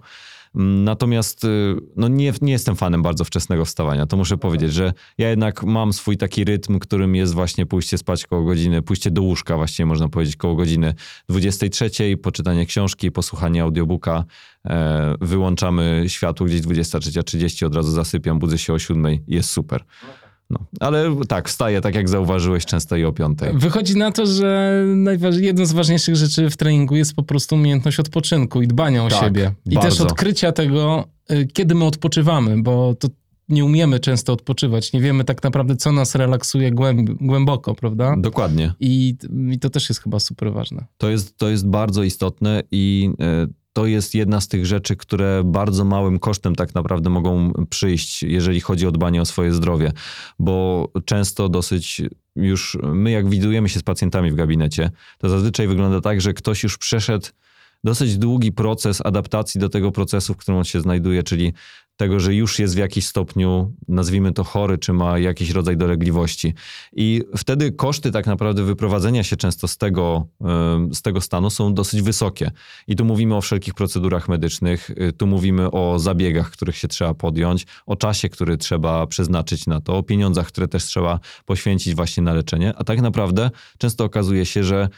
Natomiast 0.55 1.43
y, 1.43 1.75
no 1.95 2.07
nie, 2.07 2.33
nie 2.41 2.51
jestem 2.51 2.75
fanem 2.75 3.01
bardzo 3.01 3.23
wczesnego 3.23 3.65
wstawania. 3.65 4.05
To 4.05 4.17
muszę 4.17 4.37
powiedzieć, 4.37 4.73
że 4.73 4.93
ja 5.17 5.29
jednak 5.29 5.63
mam 5.63 5.93
swój 5.93 6.17
taki 6.17 6.43
rytm, 6.43 6.79
którym 6.79 7.15
jest 7.15 7.33
właśnie 7.33 7.65
pójście 7.65 7.97
spać 7.97 8.25
koło 8.25 8.43
godziny, 8.43 8.81
pójście 8.81 9.11
do 9.11 9.21
łóżka 9.21 9.57
właściwie 9.57 9.85
można 9.85 10.09
powiedzieć 10.09 10.35
koło 10.35 10.55
godziny 10.55 10.93
23, 11.29 12.17
poczytanie 12.17 12.65
książki, 12.65 13.11
posłuchanie 13.11 13.63
audiobooka, 13.63 14.23
e, 14.65 15.15
wyłączamy 15.21 16.03
światło 16.07 16.45
gdzieś 16.45 16.61
23.30, 16.61 17.65
od 17.65 17.75
razu 17.75 17.91
zasypiam, 17.91 18.39
budzę 18.39 18.57
się 18.57 18.73
o 18.73 18.79
7, 18.79 19.19
jest 19.27 19.49
super. 19.49 19.83
No, 20.49 20.59
ale 20.79 21.15
tak, 21.27 21.49
wstaję, 21.49 21.81
tak 21.81 21.95
jak 21.95 22.09
zauważyłeś, 22.09 22.65
często 22.65 22.95
i 22.95 23.03
o 23.03 23.13
5. 23.13 23.39
Wychodzi 23.53 23.97
na 23.97 24.11
to, 24.11 24.25
że 24.25 24.83
najważ... 24.95 25.37
jedną 25.37 25.65
z 25.65 25.71
ważniejszych 25.71 26.15
rzeczy 26.15 26.49
w 26.49 26.57
treningu 26.57 26.95
jest 26.95 27.13
po 27.15 27.23
prostu 27.23 27.55
umiejętność 27.55 27.99
odpoczynku 27.99 28.61
i 28.61 28.67
dbania 28.67 29.05
o 29.05 29.09
Tak, 29.09 29.19
siebie. 29.19 29.51
I 29.65 29.75
bardzo. 29.75 29.89
też 29.89 30.01
odkrycia 30.01 30.51
tego, 30.51 31.07
y, 31.31 31.47
kiedy 31.53 31.75
my 31.75 31.85
odpoczywamy, 31.85 32.63
bo 32.63 32.95
to 32.95 33.07
nie 33.49 33.65
umiemy 33.65 33.99
często 33.99 34.33
odpoczywać. 34.33 34.93
Nie 34.93 35.01
wiemy 35.01 35.23
tak 35.23 35.43
naprawdę, 35.43 35.75
co 35.75 35.91
nas 35.91 36.15
relaksuje 36.15 36.71
głęb... 36.71 37.09
głęboko, 37.21 37.75
prawda? 37.75 38.15
Dokładnie. 38.17 38.73
I, 38.79 39.15
I 39.51 39.59
to 39.59 39.69
też 39.69 39.89
jest 39.89 40.01
chyba 40.01 40.19
super 40.19 40.53
ważne. 40.53 40.85
To 40.97 41.09
jest, 41.09 41.37
to 41.37 41.49
jest 41.49 41.67
bardzo 41.67 42.03
istotne 42.03 42.63
i 42.71 43.09
e, 43.19 43.47
to 43.75 43.85
jest 43.85 44.15
jedna 44.15 44.41
z 44.41 44.47
tych 44.47 44.65
rzeczy, 44.65 44.95
które 44.95 45.41
bardzo 45.45 45.85
małym 45.85 46.19
kosztem 46.19 46.55
tak 46.55 46.75
naprawdę 46.75 47.09
mogą 47.09 47.51
przyjść, 47.69 48.23
jeżeli 48.23 48.61
chodzi 48.61 48.87
o 48.87 48.91
dbanie 48.91 49.21
o 49.21 49.25
swoje 49.25 49.53
zdrowie, 49.53 49.91
bo 50.39 50.87
często 51.05 51.49
dosyć 51.49 52.01
już 52.35 52.77
my, 52.83 53.11
jak 53.11 53.29
widujemy 53.29 53.69
się 53.69 53.79
z 53.79 53.83
pacjentami 53.83 54.31
w 54.31 54.35
gabinecie, 54.35 54.91
to 55.17 55.29
zazwyczaj 55.29 55.67
wygląda 55.67 56.01
tak, 56.01 56.21
że 56.21 56.33
ktoś 56.33 56.63
już 56.63 56.77
przeszedł 56.77 57.27
dosyć 57.83 58.17
długi 58.17 58.51
proces 58.51 59.01
adaptacji 59.05 59.61
do 59.61 59.69
tego 59.69 59.91
procesu, 59.91 60.33
w 60.33 60.37
którym 60.37 60.57
on 60.57 60.63
się 60.63 60.81
znajduje, 60.81 61.23
czyli 61.23 61.53
tego, 61.97 62.19
że 62.19 62.35
już 62.35 62.59
jest 62.59 62.75
w 62.75 62.77
jakiś 62.77 63.07
stopniu, 63.07 63.73
nazwijmy 63.87 64.33
to 64.33 64.43
chory, 64.43 64.77
czy 64.77 64.93
ma 64.93 65.19
jakiś 65.19 65.49
rodzaj 65.49 65.77
dolegliwości. 65.77 66.53
I 66.93 67.21
wtedy 67.37 67.71
koszty 67.71 68.11
tak 68.11 68.27
naprawdę 68.27 68.63
wyprowadzenia 68.63 69.23
się 69.23 69.35
często 69.35 69.67
z 69.67 69.77
tego, 69.77 70.27
z 70.93 71.01
tego 71.01 71.21
stanu 71.21 71.49
są 71.49 71.73
dosyć 71.73 72.01
wysokie. 72.01 72.51
I 72.87 72.95
tu 72.95 73.05
mówimy 73.05 73.35
o 73.35 73.41
wszelkich 73.41 73.73
procedurach 73.73 74.29
medycznych, 74.29 74.89
y, 74.89 75.13
tu 75.13 75.27
mówimy 75.27 75.71
o 75.71 75.99
zabiegach, 75.99 76.51
których 76.51 76.77
się 76.77 76.87
trzeba 76.87 77.13
podjąć, 77.13 77.65
o 77.85 77.95
czasie, 77.95 78.29
który 78.29 78.57
trzeba 78.57 79.07
przeznaczyć 79.07 79.67
na 79.67 79.81
to, 79.81 79.97
o 79.97 80.03
pieniądzach, 80.03 80.47
które 80.47 80.67
też 80.67 80.83
trzeba 80.83 81.19
poświęcić 81.45 81.95
właśnie 81.95 82.23
na 82.23 82.33
leczenie. 82.33 82.73
A 82.77 82.83
tak 82.83 83.01
naprawdę 83.01 83.51
często 83.77 84.03
okazuje 84.03 84.45
się, 84.45 84.63
że 84.63 84.89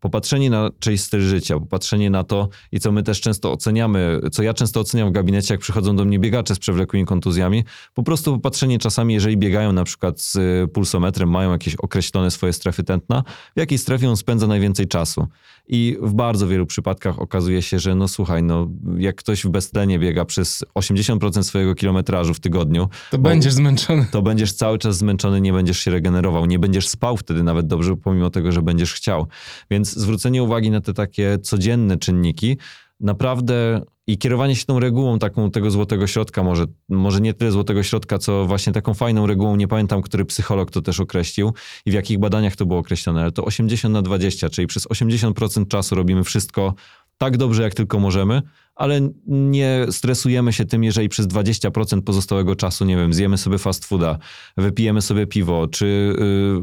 popatrzenie 0.00 0.50
na 0.50 0.70
czyjś 0.78 1.00
styl 1.00 1.20
życia, 1.20 1.58
popatrzenie 1.58 2.10
na 2.10 2.24
to 2.24 2.48
i 2.72 2.80
co 2.80 2.92
my 2.92 3.02
też 3.02 3.20
często 3.20 3.52
oceniamy, 3.52 4.20
co 4.32 4.42
ja 4.42 4.54
często 4.54 4.80
oceniam 4.80 5.08
w 5.08 5.12
gabinecie, 5.12 5.54
jak 5.54 5.60
przychodzą 5.60 5.96
do 5.96 6.04
mnie 6.04 6.18
biegacze 6.18 6.54
z 6.54 6.58
przewlekłymi 6.58 7.06
kontuzjami, 7.06 7.64
po 7.94 8.02
prostu 8.02 8.32
popatrzenie 8.32 8.78
czasami, 8.78 9.14
jeżeli 9.14 9.36
biegają 9.36 9.72
na 9.72 9.84
przykład 9.84 10.20
z 10.20 10.36
y, 10.36 10.68
pulsometrem, 10.68 11.30
mają 11.30 11.52
jakieś 11.52 11.74
określone 11.74 12.30
swoje 12.30 12.52
strefy 12.52 12.84
tętna, 12.84 13.22
w 13.56 13.60
jakiej 13.60 13.78
strefie 13.78 14.10
on 14.10 14.16
spędza 14.16 14.46
najwięcej 14.46 14.88
czasu. 14.88 15.26
I 15.68 15.96
w 16.02 16.14
bardzo 16.14 16.48
wielu 16.48 16.66
przypadkach 16.66 17.18
okazuje 17.18 17.62
się, 17.62 17.78
że 17.78 17.94
no 17.94 18.08
słuchaj, 18.08 18.42
no 18.42 18.68
jak 18.98 19.16
ktoś 19.16 19.44
w 19.44 19.48
beztlenie 19.48 19.98
biega 19.98 20.24
przez 20.24 20.64
80% 20.78 21.42
swojego 21.42 21.74
kilometrażu 21.74 22.34
w 22.34 22.40
tygodniu, 22.40 22.88
To 23.10 23.18
będziesz 23.18 23.52
zmęczony. 23.52 24.06
to 24.10 24.22
będziesz 24.22 24.52
cały 24.52 24.78
czas 24.78 24.96
zmęczony, 24.96 25.40
nie 25.40 25.52
będziesz 25.52 25.78
się 25.78 25.90
regenerował, 25.90 26.46
nie 26.46 26.58
będziesz 26.58 26.88
spał 26.88 27.16
wtedy 27.16 27.42
nawet 27.42 27.66
dobrze, 27.66 27.96
pomimo 27.96 28.30
tego, 28.30 28.52
że 28.52 28.62
będziesz 28.62 28.92
chciał. 28.94 29.26
Więc 29.70 29.92
zwrócenie 29.92 30.42
uwagi 30.42 30.70
na 30.70 30.80
te 30.80 30.92
takie 30.94 31.38
codzienne 31.38 31.96
czynniki 31.98 32.56
naprawdę 33.00 33.82
i 34.06 34.18
kierowanie 34.18 34.56
się 34.56 34.64
tą 34.64 34.80
regułą 34.80 35.18
taką 35.18 35.50
tego 35.50 35.70
złotego 35.70 36.06
środka, 36.06 36.42
może, 36.42 36.64
może 36.88 37.20
nie 37.20 37.34
tyle 37.34 37.50
złotego 37.50 37.82
środka, 37.82 38.18
co 38.18 38.46
właśnie 38.46 38.72
taką 38.72 38.94
fajną 38.94 39.26
regułą, 39.26 39.56
nie 39.56 39.68
pamiętam, 39.68 40.02
który 40.02 40.24
psycholog 40.24 40.70
to 40.70 40.82
też 40.82 41.00
określił 41.00 41.52
i 41.86 41.90
w 41.90 41.94
jakich 41.94 42.18
badaniach 42.18 42.56
to 42.56 42.66
było 42.66 42.78
określone, 42.78 43.22
ale 43.22 43.32
to 43.32 43.44
80 43.44 43.92
na 43.92 44.02
20, 44.02 44.50
czyli 44.50 44.66
przez 44.66 44.86
80% 44.86 45.68
czasu 45.68 45.94
robimy 45.94 46.24
wszystko 46.24 46.74
tak 47.18 47.36
dobrze, 47.36 47.62
jak 47.62 47.74
tylko 47.74 47.98
możemy, 48.00 48.42
ale 48.76 49.00
nie 49.26 49.86
stresujemy 49.90 50.52
się 50.52 50.64
tym, 50.64 50.84
jeżeli 50.84 51.08
przez 51.08 51.26
20% 51.26 52.02
pozostałego 52.02 52.56
czasu, 52.56 52.84
nie 52.84 52.96
wiem, 52.96 53.14
zjemy 53.14 53.38
sobie 53.38 53.58
fast 53.58 53.84
fooda, 53.84 54.18
wypijemy 54.56 55.02
sobie 55.02 55.26
piwo, 55.26 55.66
czy 55.68 56.16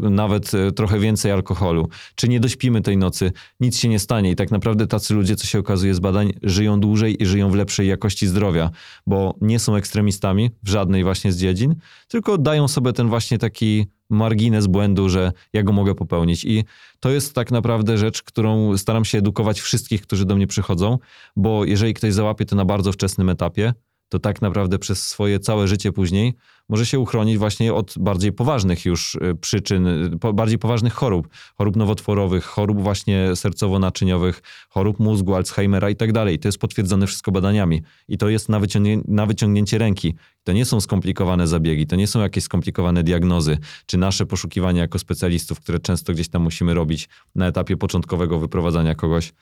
yy, 0.04 0.10
nawet 0.10 0.54
y, 0.54 0.72
trochę 0.72 1.00
więcej 1.00 1.32
alkoholu, 1.32 1.90
czy 2.16 2.30
nie 2.30 2.40
dośpimy 2.40 2.82
tej 2.82 2.98
nocy, 2.98 3.32
nic 3.60 3.78
się 3.80 3.90
nie 3.90 4.00
stanie. 4.00 4.32
I 4.32 4.36
tak 4.36 4.52
naprawdę 4.52 4.88
tacy 4.88 5.14
ludzie, 5.14 5.36
co 5.36 5.48
się 5.48 5.60
okazuje 5.60 5.94
z 5.94 6.00
badań, 6.00 6.34
żyją 6.44 6.80
dłużej 6.80 7.24
i 7.24 7.26
żyją 7.26 7.52
w 7.52 7.56
lepszej 7.56 7.88
jakości 7.88 8.28
zdrowia, 8.28 8.70
bo 9.08 9.36
nie 9.42 9.60
są 9.60 9.76
ekstremistami 9.76 10.52
w 10.64 10.70
żadnej 10.70 11.04
właśnie 11.04 11.32
z 11.32 11.38
dziedzin, 11.38 11.76
tylko 12.08 12.38
dają 12.38 12.68
sobie 12.68 12.94
ten 12.94 13.10
właśnie 13.10 13.38
taki 13.38 13.86
margines 14.14 14.68
błędu, 14.68 15.10
że 15.10 15.32
ja 15.54 15.64
go 15.64 15.74
mogę 15.74 15.96
popełnić. 15.96 16.46
I 16.46 16.64
to 17.00 17.10
jest 17.10 17.34
tak 17.34 17.52
naprawdę 17.52 17.98
rzecz, 17.98 18.24
którą 18.24 18.78
staram 18.78 19.06
się 19.06 19.18
edukować 19.18 19.62
wszystkich, 19.62 20.02
którzy 20.02 20.26
do 20.26 20.36
mnie 20.36 20.48
przychodzą, 20.48 20.98
bo 21.36 21.66
jeżeli 21.66 21.94
ktoś 21.94 22.14
załapie 22.14 22.46
to 22.46 22.56
na 22.56 22.66
bardzo 22.66 22.92
wczesnym 22.92 23.30
etapie, 23.30 23.74
to 24.10 24.20
tak 24.20 24.42
naprawdę 24.42 24.80
przez 24.80 25.08
swoje 25.08 25.40
całe 25.40 25.68
życie 25.68 25.92
później 25.92 26.34
może 26.70 26.86
się 26.86 27.00
uchronić 27.00 27.38
właśnie 27.38 27.74
od 27.74 27.96
bardziej 28.00 28.32
poważnych 28.32 28.86
już 28.86 29.16
y, 29.16 29.36
przyczyn, 29.42 29.88
y, 29.88 30.34
bardziej 30.34 30.60
poważnych 30.60 30.94
chorób, 30.94 31.28
chorób 31.58 31.76
nowotworowych, 31.76 32.46
chorób 32.46 32.82
właśnie 32.82 33.30
sercowo-naczyniowych, 33.36 34.42
chorób 34.70 35.00
mózgu, 35.00 35.36
Alzheimera 35.36 35.90
i 35.90 35.96
tak 35.96 36.12
dalej. 36.12 36.40
To 36.40 36.48
jest 36.48 36.58
potwierdzone 36.58 37.08
wszystko 37.08 37.32
badaniami 37.32 37.82
i 38.08 38.18
to 38.18 38.30
jest 38.30 38.50
na, 38.50 38.60
wyciągnie, 38.60 39.00
na 39.08 39.26
wyciągnięcie 39.26 39.78
ręki. 39.78 40.16
To 40.44 40.54
nie 40.54 40.66
są 40.66 40.82
skomplikowane 40.82 41.48
zabiegi, 41.48 41.88
to 41.88 41.96
nie 41.96 42.08
są 42.08 42.22
jakieś 42.22 42.44
skomplikowane 42.44 43.04
diagnozy, 43.04 43.58
czy 43.86 43.98
nasze 43.98 44.26
poszukiwania 44.26 44.82
jako 44.82 45.00
specjalistów, 45.00 45.60
które 45.60 45.80
często 45.80 46.14
gdzieś 46.14 46.30
tam 46.30 46.42
musimy 46.42 46.74
robić 46.74 47.10
na 47.36 47.48
etapie 47.48 47.78
początkowego 47.78 48.40
wyprowadzania 48.40 48.96
kogoś 48.96 49.34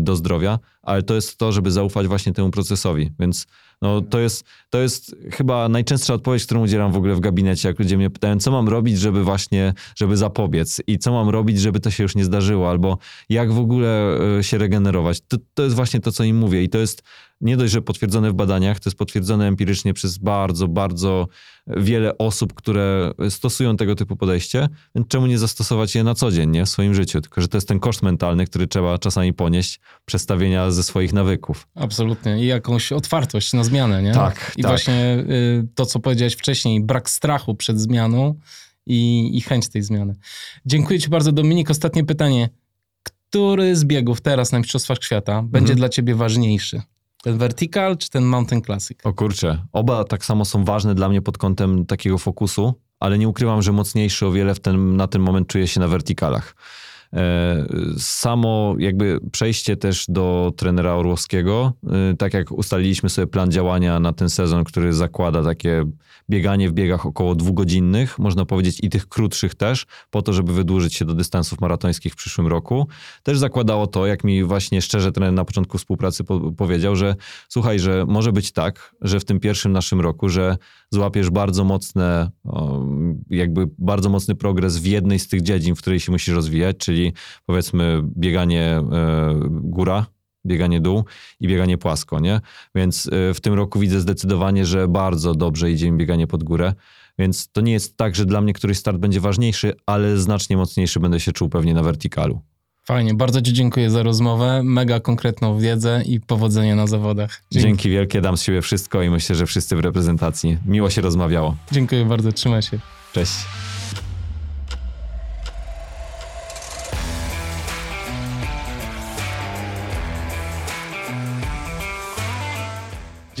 do 0.00 0.16
zdrowia, 0.16 0.58
ale 0.82 1.02
to 1.02 1.14
jest 1.14 1.38
to, 1.38 1.52
żeby 1.52 1.70
zaufać 1.70 2.06
właśnie 2.06 2.32
temu 2.32 2.50
procesowi. 2.50 3.10
Więc 3.20 3.46
no, 3.82 4.00
to, 4.00 4.18
jest, 4.18 4.44
to 4.70 4.78
jest 4.78 5.16
chyba 5.32 5.68
najczęstsza 5.68 6.14
odpowiedź, 6.14 6.44
którą 6.44 6.62
udzielam 6.62 6.92
w 6.92 6.96
ogóle 6.96 7.14
w 7.14 7.20
gabinecie, 7.20 7.68
jak 7.68 7.78
ludzie 7.78 7.96
mnie 7.96 8.10
pytają, 8.10 8.38
co 8.38 8.50
mam 8.50 8.68
robić, 8.68 8.98
żeby 8.98 9.24
właśnie, 9.24 9.74
żeby 9.96 10.16
zapobiec 10.16 10.82
i 10.86 10.98
co 10.98 11.12
mam 11.12 11.28
robić, 11.28 11.60
żeby 11.60 11.80
to 11.80 11.90
się 11.90 12.02
już 12.02 12.14
nie 12.14 12.24
zdarzyło, 12.24 12.70
albo 12.70 12.98
jak 13.28 13.52
w 13.52 13.58
ogóle 13.58 14.18
e, 14.38 14.44
się 14.44 14.58
regenerować. 14.58 15.20
To, 15.28 15.36
to 15.54 15.62
jest 15.62 15.76
właśnie 15.76 16.00
to, 16.00 16.12
co 16.12 16.24
im 16.24 16.38
mówię 16.38 16.62
i 16.62 16.68
to 16.68 16.78
jest 16.78 17.02
nie 17.42 17.56
dość, 17.56 17.72
że 17.72 17.82
potwierdzone 17.82 18.30
w 18.30 18.34
badaniach, 18.34 18.80
to 18.80 18.90
jest 18.90 18.98
potwierdzone 18.98 19.46
empirycznie 19.46 19.94
przez 19.94 20.18
bardzo, 20.18 20.68
bardzo 20.68 21.28
wiele 21.66 22.18
osób, 22.18 22.54
które 22.54 23.12
stosują 23.30 23.76
tego 23.76 23.94
typu 23.94 24.16
podejście, 24.16 24.68
więc 24.94 25.08
czemu 25.08 25.26
nie 25.26 25.38
zastosować 25.38 25.94
je 25.94 26.04
na 26.04 26.14
co 26.14 26.30
dzień, 26.30 26.50
nie? 26.50 26.64
w 26.66 26.68
swoim 26.68 26.94
życiu? 26.94 27.20
Tylko, 27.20 27.40
że 27.40 27.48
to 27.48 27.56
jest 27.56 27.68
ten 27.68 27.80
koszt 27.80 28.02
mentalny, 28.02 28.46
który 28.46 28.66
trzeba 28.66 28.98
czasami 28.98 29.32
ponieść 29.32 29.80
przestawienia 30.04 30.70
ze 30.70 30.82
swoich 30.82 31.12
nawyków. 31.12 31.68
Absolutnie. 31.74 32.44
I 32.44 32.46
jakąś 32.46 32.92
otwartość 32.92 33.52
na 33.52 33.64
zmianę, 33.64 34.02
nie? 34.02 34.12
Tak. 34.12 34.52
I 34.56 34.62
tak. 34.62 34.70
właśnie 34.70 35.24
y, 35.30 35.68
to, 35.74 35.86
co 35.86 36.00
powiedziałeś 36.00 36.34
wcześniej, 36.34 36.84
brak 36.84 37.10
strachu 37.10 37.54
przed 37.54 37.80
zmianą 37.80 38.34
i, 38.86 39.30
i 39.36 39.40
chęć 39.40 39.68
tej 39.68 39.82
zmiany. 39.82 40.14
Dziękuję 40.66 41.00
Ci 41.00 41.08
bardzo, 41.08 41.32
Dominik. 41.32 41.70
Ostatnie 41.70 42.04
pytanie. 42.04 42.48
Który 43.02 43.76
z 43.76 43.84
biegów 43.84 44.20
teraz 44.20 44.52
na 44.52 44.58
Mistrzostwach 44.58 44.98
Świata 45.04 45.42
będzie 45.42 45.72
mhm. 45.72 45.76
dla 45.76 45.88
Ciebie 45.88 46.14
ważniejszy? 46.14 46.82
Ten 47.22 47.38
Vertical 47.38 47.96
czy 47.96 48.10
ten 48.10 48.24
Mountain 48.24 48.62
Classic? 48.62 48.98
O 49.04 49.12
kurczę, 49.12 49.66
oba 49.72 50.04
tak 50.04 50.24
samo 50.24 50.44
są 50.44 50.64
ważne 50.64 50.94
dla 50.94 51.08
mnie 51.08 51.22
pod 51.22 51.38
kątem 51.38 51.86
takiego 51.86 52.18
fokusu, 52.18 52.74
ale 53.00 53.18
nie 53.18 53.28
ukrywam, 53.28 53.62
że 53.62 53.72
mocniejszy 53.72 54.26
o 54.26 54.32
wiele 54.32 54.54
w 54.54 54.60
ten, 54.60 54.96
na 54.96 55.06
ten 55.06 55.22
moment 55.22 55.48
czuję 55.48 55.68
się 55.68 55.80
na 55.80 55.88
wertykalach. 55.88 56.54
E, 57.16 57.66
samo 57.98 58.74
jakby 58.78 59.20
przejście 59.32 59.76
też 59.76 60.04
do 60.08 60.52
trenera 60.56 60.94
Orłowskiego, 60.94 61.72
e, 62.12 62.16
tak 62.16 62.34
jak 62.34 62.52
ustaliliśmy 62.52 63.08
sobie 63.08 63.26
plan 63.26 63.50
działania 63.50 64.00
na 64.00 64.12
ten 64.12 64.30
sezon, 64.30 64.64
który 64.64 64.92
zakłada 64.92 65.42
takie 65.42 65.84
bieganie 66.30 66.68
w 66.68 66.72
biegach 66.72 67.06
około 67.06 67.34
dwugodzinnych, 67.34 68.18
można 68.18 68.44
powiedzieć 68.44 68.78
i 68.82 68.90
tych 68.90 69.08
krótszych 69.08 69.54
też, 69.54 69.86
po 70.10 70.22
to, 70.22 70.32
żeby 70.32 70.52
wydłużyć 70.52 70.94
się 70.94 71.04
do 71.04 71.14
dystansów 71.14 71.60
maratońskich 71.60 72.12
w 72.12 72.16
przyszłym 72.16 72.46
roku. 72.46 72.88
Też 73.22 73.38
zakładało 73.38 73.86
to, 73.86 74.06
jak 74.06 74.24
mi 74.24 74.44
właśnie 74.44 74.82
szczerze 74.82 75.12
trener 75.12 75.32
na 75.32 75.44
początku 75.44 75.78
współpracy 75.78 76.24
po 76.24 76.52
powiedział, 76.52 76.96
że 76.96 77.16
słuchaj, 77.48 77.78
że 77.78 78.04
może 78.08 78.32
być 78.32 78.52
tak, 78.52 78.94
że 79.00 79.20
w 79.20 79.24
tym 79.24 79.40
pierwszym 79.40 79.72
naszym 79.72 80.00
roku, 80.00 80.28
że 80.28 80.56
złapiesz 80.90 81.30
bardzo 81.30 81.64
mocne, 81.64 82.30
jakby 83.30 83.68
bardzo 83.78 84.08
mocny 84.08 84.34
progres 84.34 84.78
w 84.78 84.86
jednej 84.86 85.18
z 85.18 85.28
tych 85.28 85.42
dziedzin, 85.42 85.74
w 85.74 85.78
której 85.78 86.00
się 86.00 86.12
musisz 86.12 86.34
rozwijać, 86.34 86.76
czyli 86.76 87.01
powiedzmy 87.46 88.02
bieganie 88.16 88.62
e, 88.62 88.84
góra, 89.50 90.06
bieganie 90.46 90.80
dół 90.80 91.04
i 91.40 91.48
bieganie 91.48 91.78
płasko, 91.78 92.20
nie? 92.20 92.40
Więc 92.74 93.10
e, 93.12 93.34
w 93.34 93.40
tym 93.40 93.54
roku 93.54 93.78
widzę 93.78 94.00
zdecydowanie, 94.00 94.66
że 94.66 94.88
bardzo 94.88 95.34
dobrze 95.34 95.70
idzie 95.70 95.90
mi 95.90 95.98
bieganie 95.98 96.26
pod 96.26 96.44
górę. 96.44 96.74
Więc 97.18 97.48
to 97.52 97.60
nie 97.60 97.72
jest 97.72 97.96
tak, 97.96 98.14
że 98.14 98.26
dla 98.26 98.40
mnie 98.40 98.52
któryś 98.52 98.78
start 98.78 98.98
będzie 98.98 99.20
ważniejszy, 99.20 99.74
ale 99.86 100.18
znacznie 100.18 100.56
mocniejszy 100.56 101.00
będę 101.00 101.20
się 101.20 101.32
czuł 101.32 101.48
pewnie 101.48 101.74
na 101.74 101.82
wertykalu. 101.82 102.40
Fajnie, 102.84 103.14
bardzo 103.14 103.42
Ci 103.42 103.52
dziękuję 103.52 103.90
za 103.90 104.02
rozmowę, 104.02 104.62
mega 104.62 105.00
konkretną 105.00 105.58
wiedzę 105.58 106.02
i 106.06 106.20
powodzenia 106.20 106.76
na 106.76 106.86
zawodach. 106.86 107.42
Dzięki. 107.50 107.68
Dzięki 107.68 107.90
wielkie, 107.90 108.20
dam 108.20 108.36
z 108.36 108.42
siebie 108.42 108.62
wszystko 108.62 109.02
i 109.02 109.10
myślę, 109.10 109.36
że 109.36 109.46
wszyscy 109.46 109.76
w 109.76 109.80
reprezentacji. 109.80 110.58
Miło 110.66 110.90
się 110.90 111.00
rozmawiało. 111.00 111.56
Dziękuję 111.72 112.04
bardzo, 112.04 112.32
trzymaj 112.32 112.62
się. 112.62 112.78
Cześć. 113.12 113.32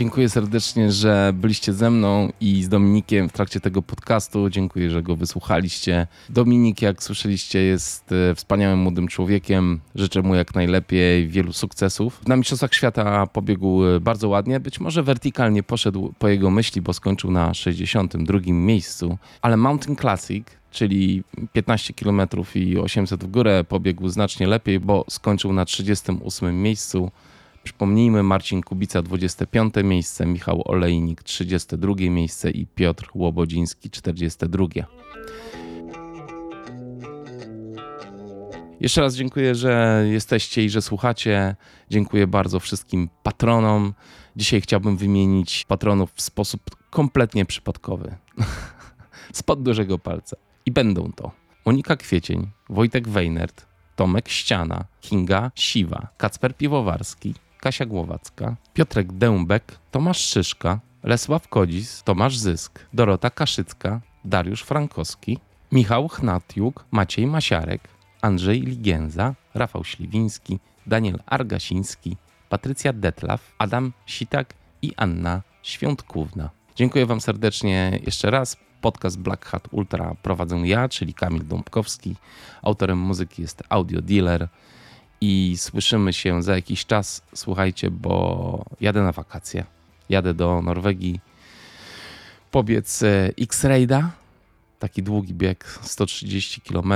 Dziękuję 0.02 0.28
serdecznie, 0.28 0.92
że 0.92 1.32
byliście 1.34 1.72
ze 1.72 1.90
mną 1.90 2.32
i 2.40 2.62
z 2.62 2.68
Dominikiem 2.68 3.28
w 3.28 3.32
trakcie 3.32 3.60
tego 3.60 3.82
podcastu. 3.82 4.50
Dziękuję, 4.50 4.90
że 4.90 5.02
go 5.02 5.16
wysłuchaliście. 5.16 6.06
Dominik, 6.28 6.82
jak 6.82 7.02
słyszeliście, 7.02 7.58
jest 7.58 8.12
e, 8.12 8.34
wspaniałym 8.34 8.78
młodym 8.78 9.08
człowiekiem. 9.08 9.80
Życzę 9.94 10.22
mu 10.22 10.34
jak 10.34 10.54
najlepiej, 10.54 11.28
wielu 11.28 11.52
sukcesów. 11.52 12.26
Na 12.26 12.36
Mistrzostwach 12.36 12.74
Świata 12.74 13.26
pobiegł 13.26 13.84
e, 13.84 14.00
bardzo 14.00 14.28
ładnie. 14.28 14.60
Być 14.60 14.80
może 14.80 15.02
wertykalnie 15.02 15.62
poszedł 15.62 16.14
po 16.18 16.28
jego 16.28 16.50
myśli, 16.50 16.82
bo 16.82 16.92
skończył 16.92 17.30
na 17.30 17.54
62 17.54 18.38
miejscu. 18.46 19.18
Ale 19.42 19.56
Mountain 19.56 19.96
Classic 19.96 20.44
czyli 20.72 21.22
15 21.52 21.94
km 21.94 22.22
i 22.54 22.78
800 22.78 23.24
w 23.24 23.26
górę, 23.26 23.64
pobiegł 23.68 24.08
znacznie 24.08 24.46
lepiej, 24.46 24.80
bo 24.80 25.04
skończył 25.10 25.52
na 25.52 25.64
38 25.64 26.62
miejscu. 26.62 27.10
Przypomnijmy, 27.62 28.22
Marcin 28.22 28.62
Kubica 28.62 29.02
25 29.02 29.74
miejsce, 29.84 30.26
Michał 30.26 30.62
Olejnik 30.64 31.22
32 31.22 31.94
miejsce 31.98 32.50
i 32.50 32.66
Piotr 32.66 33.10
Łobodziński 33.14 33.90
42. 33.90 34.66
Jeszcze 38.80 39.00
raz 39.00 39.16
dziękuję, 39.16 39.54
że 39.54 40.04
jesteście 40.10 40.64
i 40.64 40.70
że 40.70 40.82
słuchacie. 40.82 41.56
Dziękuję 41.90 42.26
bardzo 42.26 42.60
wszystkim 42.60 43.08
patronom. 43.22 43.94
Dzisiaj 44.36 44.60
chciałbym 44.60 44.96
wymienić 44.96 45.64
patronów 45.68 46.12
w 46.14 46.22
sposób 46.22 46.60
kompletnie 46.90 47.44
przypadkowy. 47.44 48.16
Spod 49.32 49.62
dużego 49.62 49.98
palca. 49.98 50.36
I 50.66 50.70
będą 50.70 51.12
to 51.12 51.30
Monika 51.66 51.96
Kwiecień, 51.96 52.50
Wojtek 52.68 53.08
Wejnert, 53.08 53.66
Tomek 53.96 54.28
Ściana, 54.28 54.84
Kinga 55.00 55.50
Siwa, 55.54 56.08
Kacper 56.16 56.56
Piwowarski, 56.56 57.34
Kasia 57.62 57.86
Głowacka, 57.86 58.56
Piotrek 58.74 59.12
Dębek, 59.12 59.78
Tomasz 59.90 60.20
Szyszka, 60.20 60.80
Lesław 61.02 61.48
Kodzis, 61.48 62.02
Tomasz 62.02 62.36
Zysk, 62.38 62.86
Dorota 62.92 63.30
Kaszycka, 63.30 64.00
Dariusz 64.24 64.62
Frankowski, 64.62 65.38
Michał 65.72 66.08
Chnatiuk, 66.08 66.84
Maciej 66.90 67.26
Masiarek, 67.26 67.88
Andrzej 68.22 68.60
Ligienza, 68.60 69.34
Rafał 69.54 69.84
Śliwiński, 69.84 70.58
Daniel 70.86 71.18
Argasiński, 71.26 72.16
Patrycja 72.48 72.92
Detlaw, 72.92 73.54
Adam 73.58 73.92
Sitak 74.06 74.54
i 74.82 74.92
Anna 74.96 75.42
Świątkówna. 75.62 76.50
Dziękuję 76.74 77.06
Wam 77.06 77.20
serdecznie 77.20 78.00
jeszcze 78.06 78.30
raz. 78.30 78.56
Podcast 78.80 79.18
Black 79.18 79.44
Hat 79.44 79.68
Ultra 79.70 80.14
prowadzę 80.22 80.56
ja, 80.56 80.88
czyli 80.88 81.14
Kamil 81.14 81.46
Dąbkowski. 81.46 82.16
Autorem 82.62 82.98
muzyki 82.98 83.42
jest 83.42 83.62
Audio 83.68 84.02
Dealer 84.02 84.48
i 85.24 85.56
słyszymy 85.56 86.12
się 86.12 86.42
za 86.42 86.54
jakiś 86.54 86.86
czas. 86.86 87.22
Słuchajcie, 87.34 87.90
bo 87.90 88.64
jadę 88.80 89.02
na 89.02 89.12
wakacje. 89.12 89.64
Jadę 90.08 90.34
do 90.34 90.62
Norwegii. 90.62 91.20
Pobiec 92.50 93.02
e, 93.02 93.30
X-Raida, 93.40 94.10
taki 94.78 95.02
długi 95.02 95.34
bieg 95.34 95.78
130 95.82 96.60
km 96.60 96.92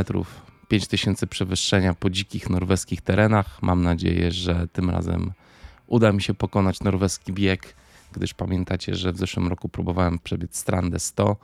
5000 0.69 1.27
przewyższenia 1.27 1.95
po 1.95 2.11
dzikich 2.11 2.51
norweskich 2.51 3.01
terenach. 3.01 3.63
Mam 3.63 3.83
nadzieję, 3.83 4.33
że 4.33 4.69
tym 4.73 4.91
razem 4.91 5.33
uda 5.87 6.13
mi 6.13 6.23
się 6.23 6.35
pokonać 6.35 6.81
norweski 6.81 7.33
bieg, 7.33 7.75
gdyż 8.13 8.35
pamiętacie, 8.35 8.95
że 8.95 9.13
w 9.13 9.19
zeszłym 9.19 9.49
roku 9.49 9.69
próbowałem 9.69 10.19
przebiec 10.19 10.57
Strandę 10.57 10.99
100, 10.99 11.37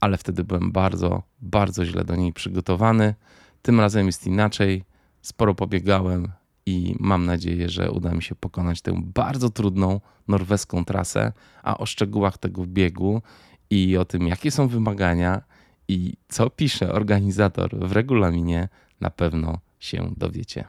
ale 0.00 0.18
wtedy 0.18 0.44
byłem 0.44 0.72
bardzo, 0.72 1.22
bardzo 1.40 1.84
źle 1.84 2.04
do 2.04 2.16
niej 2.16 2.32
przygotowany. 2.32 3.14
Tym 3.62 3.80
razem 3.80 4.06
jest 4.06 4.26
inaczej. 4.26 4.91
Sporo 5.22 5.54
pobiegałem 5.54 6.28
i 6.66 6.96
mam 7.00 7.26
nadzieję, 7.26 7.68
że 7.68 7.90
uda 7.90 8.12
mi 8.12 8.22
się 8.22 8.34
pokonać 8.34 8.82
tę 8.82 9.02
bardzo 9.04 9.50
trudną 9.50 10.00
norweską 10.28 10.84
trasę, 10.84 11.32
a 11.62 11.78
o 11.78 11.86
szczegółach 11.86 12.38
tego 12.38 12.66
biegu 12.66 13.22
i 13.70 13.96
o 13.96 14.04
tym, 14.04 14.26
jakie 14.26 14.50
są 14.50 14.68
wymagania 14.68 15.42
i 15.88 16.14
co 16.28 16.50
pisze 16.50 16.92
organizator 16.92 17.88
w 17.88 17.92
regulaminie, 17.92 18.68
na 19.00 19.10
pewno 19.10 19.58
się 19.78 20.12
dowiecie. 20.16 20.64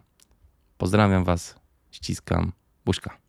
Pozdrawiam 0.77 1.23
Was, 1.23 1.55
ściskam, 1.91 2.51
buźka. 2.85 3.22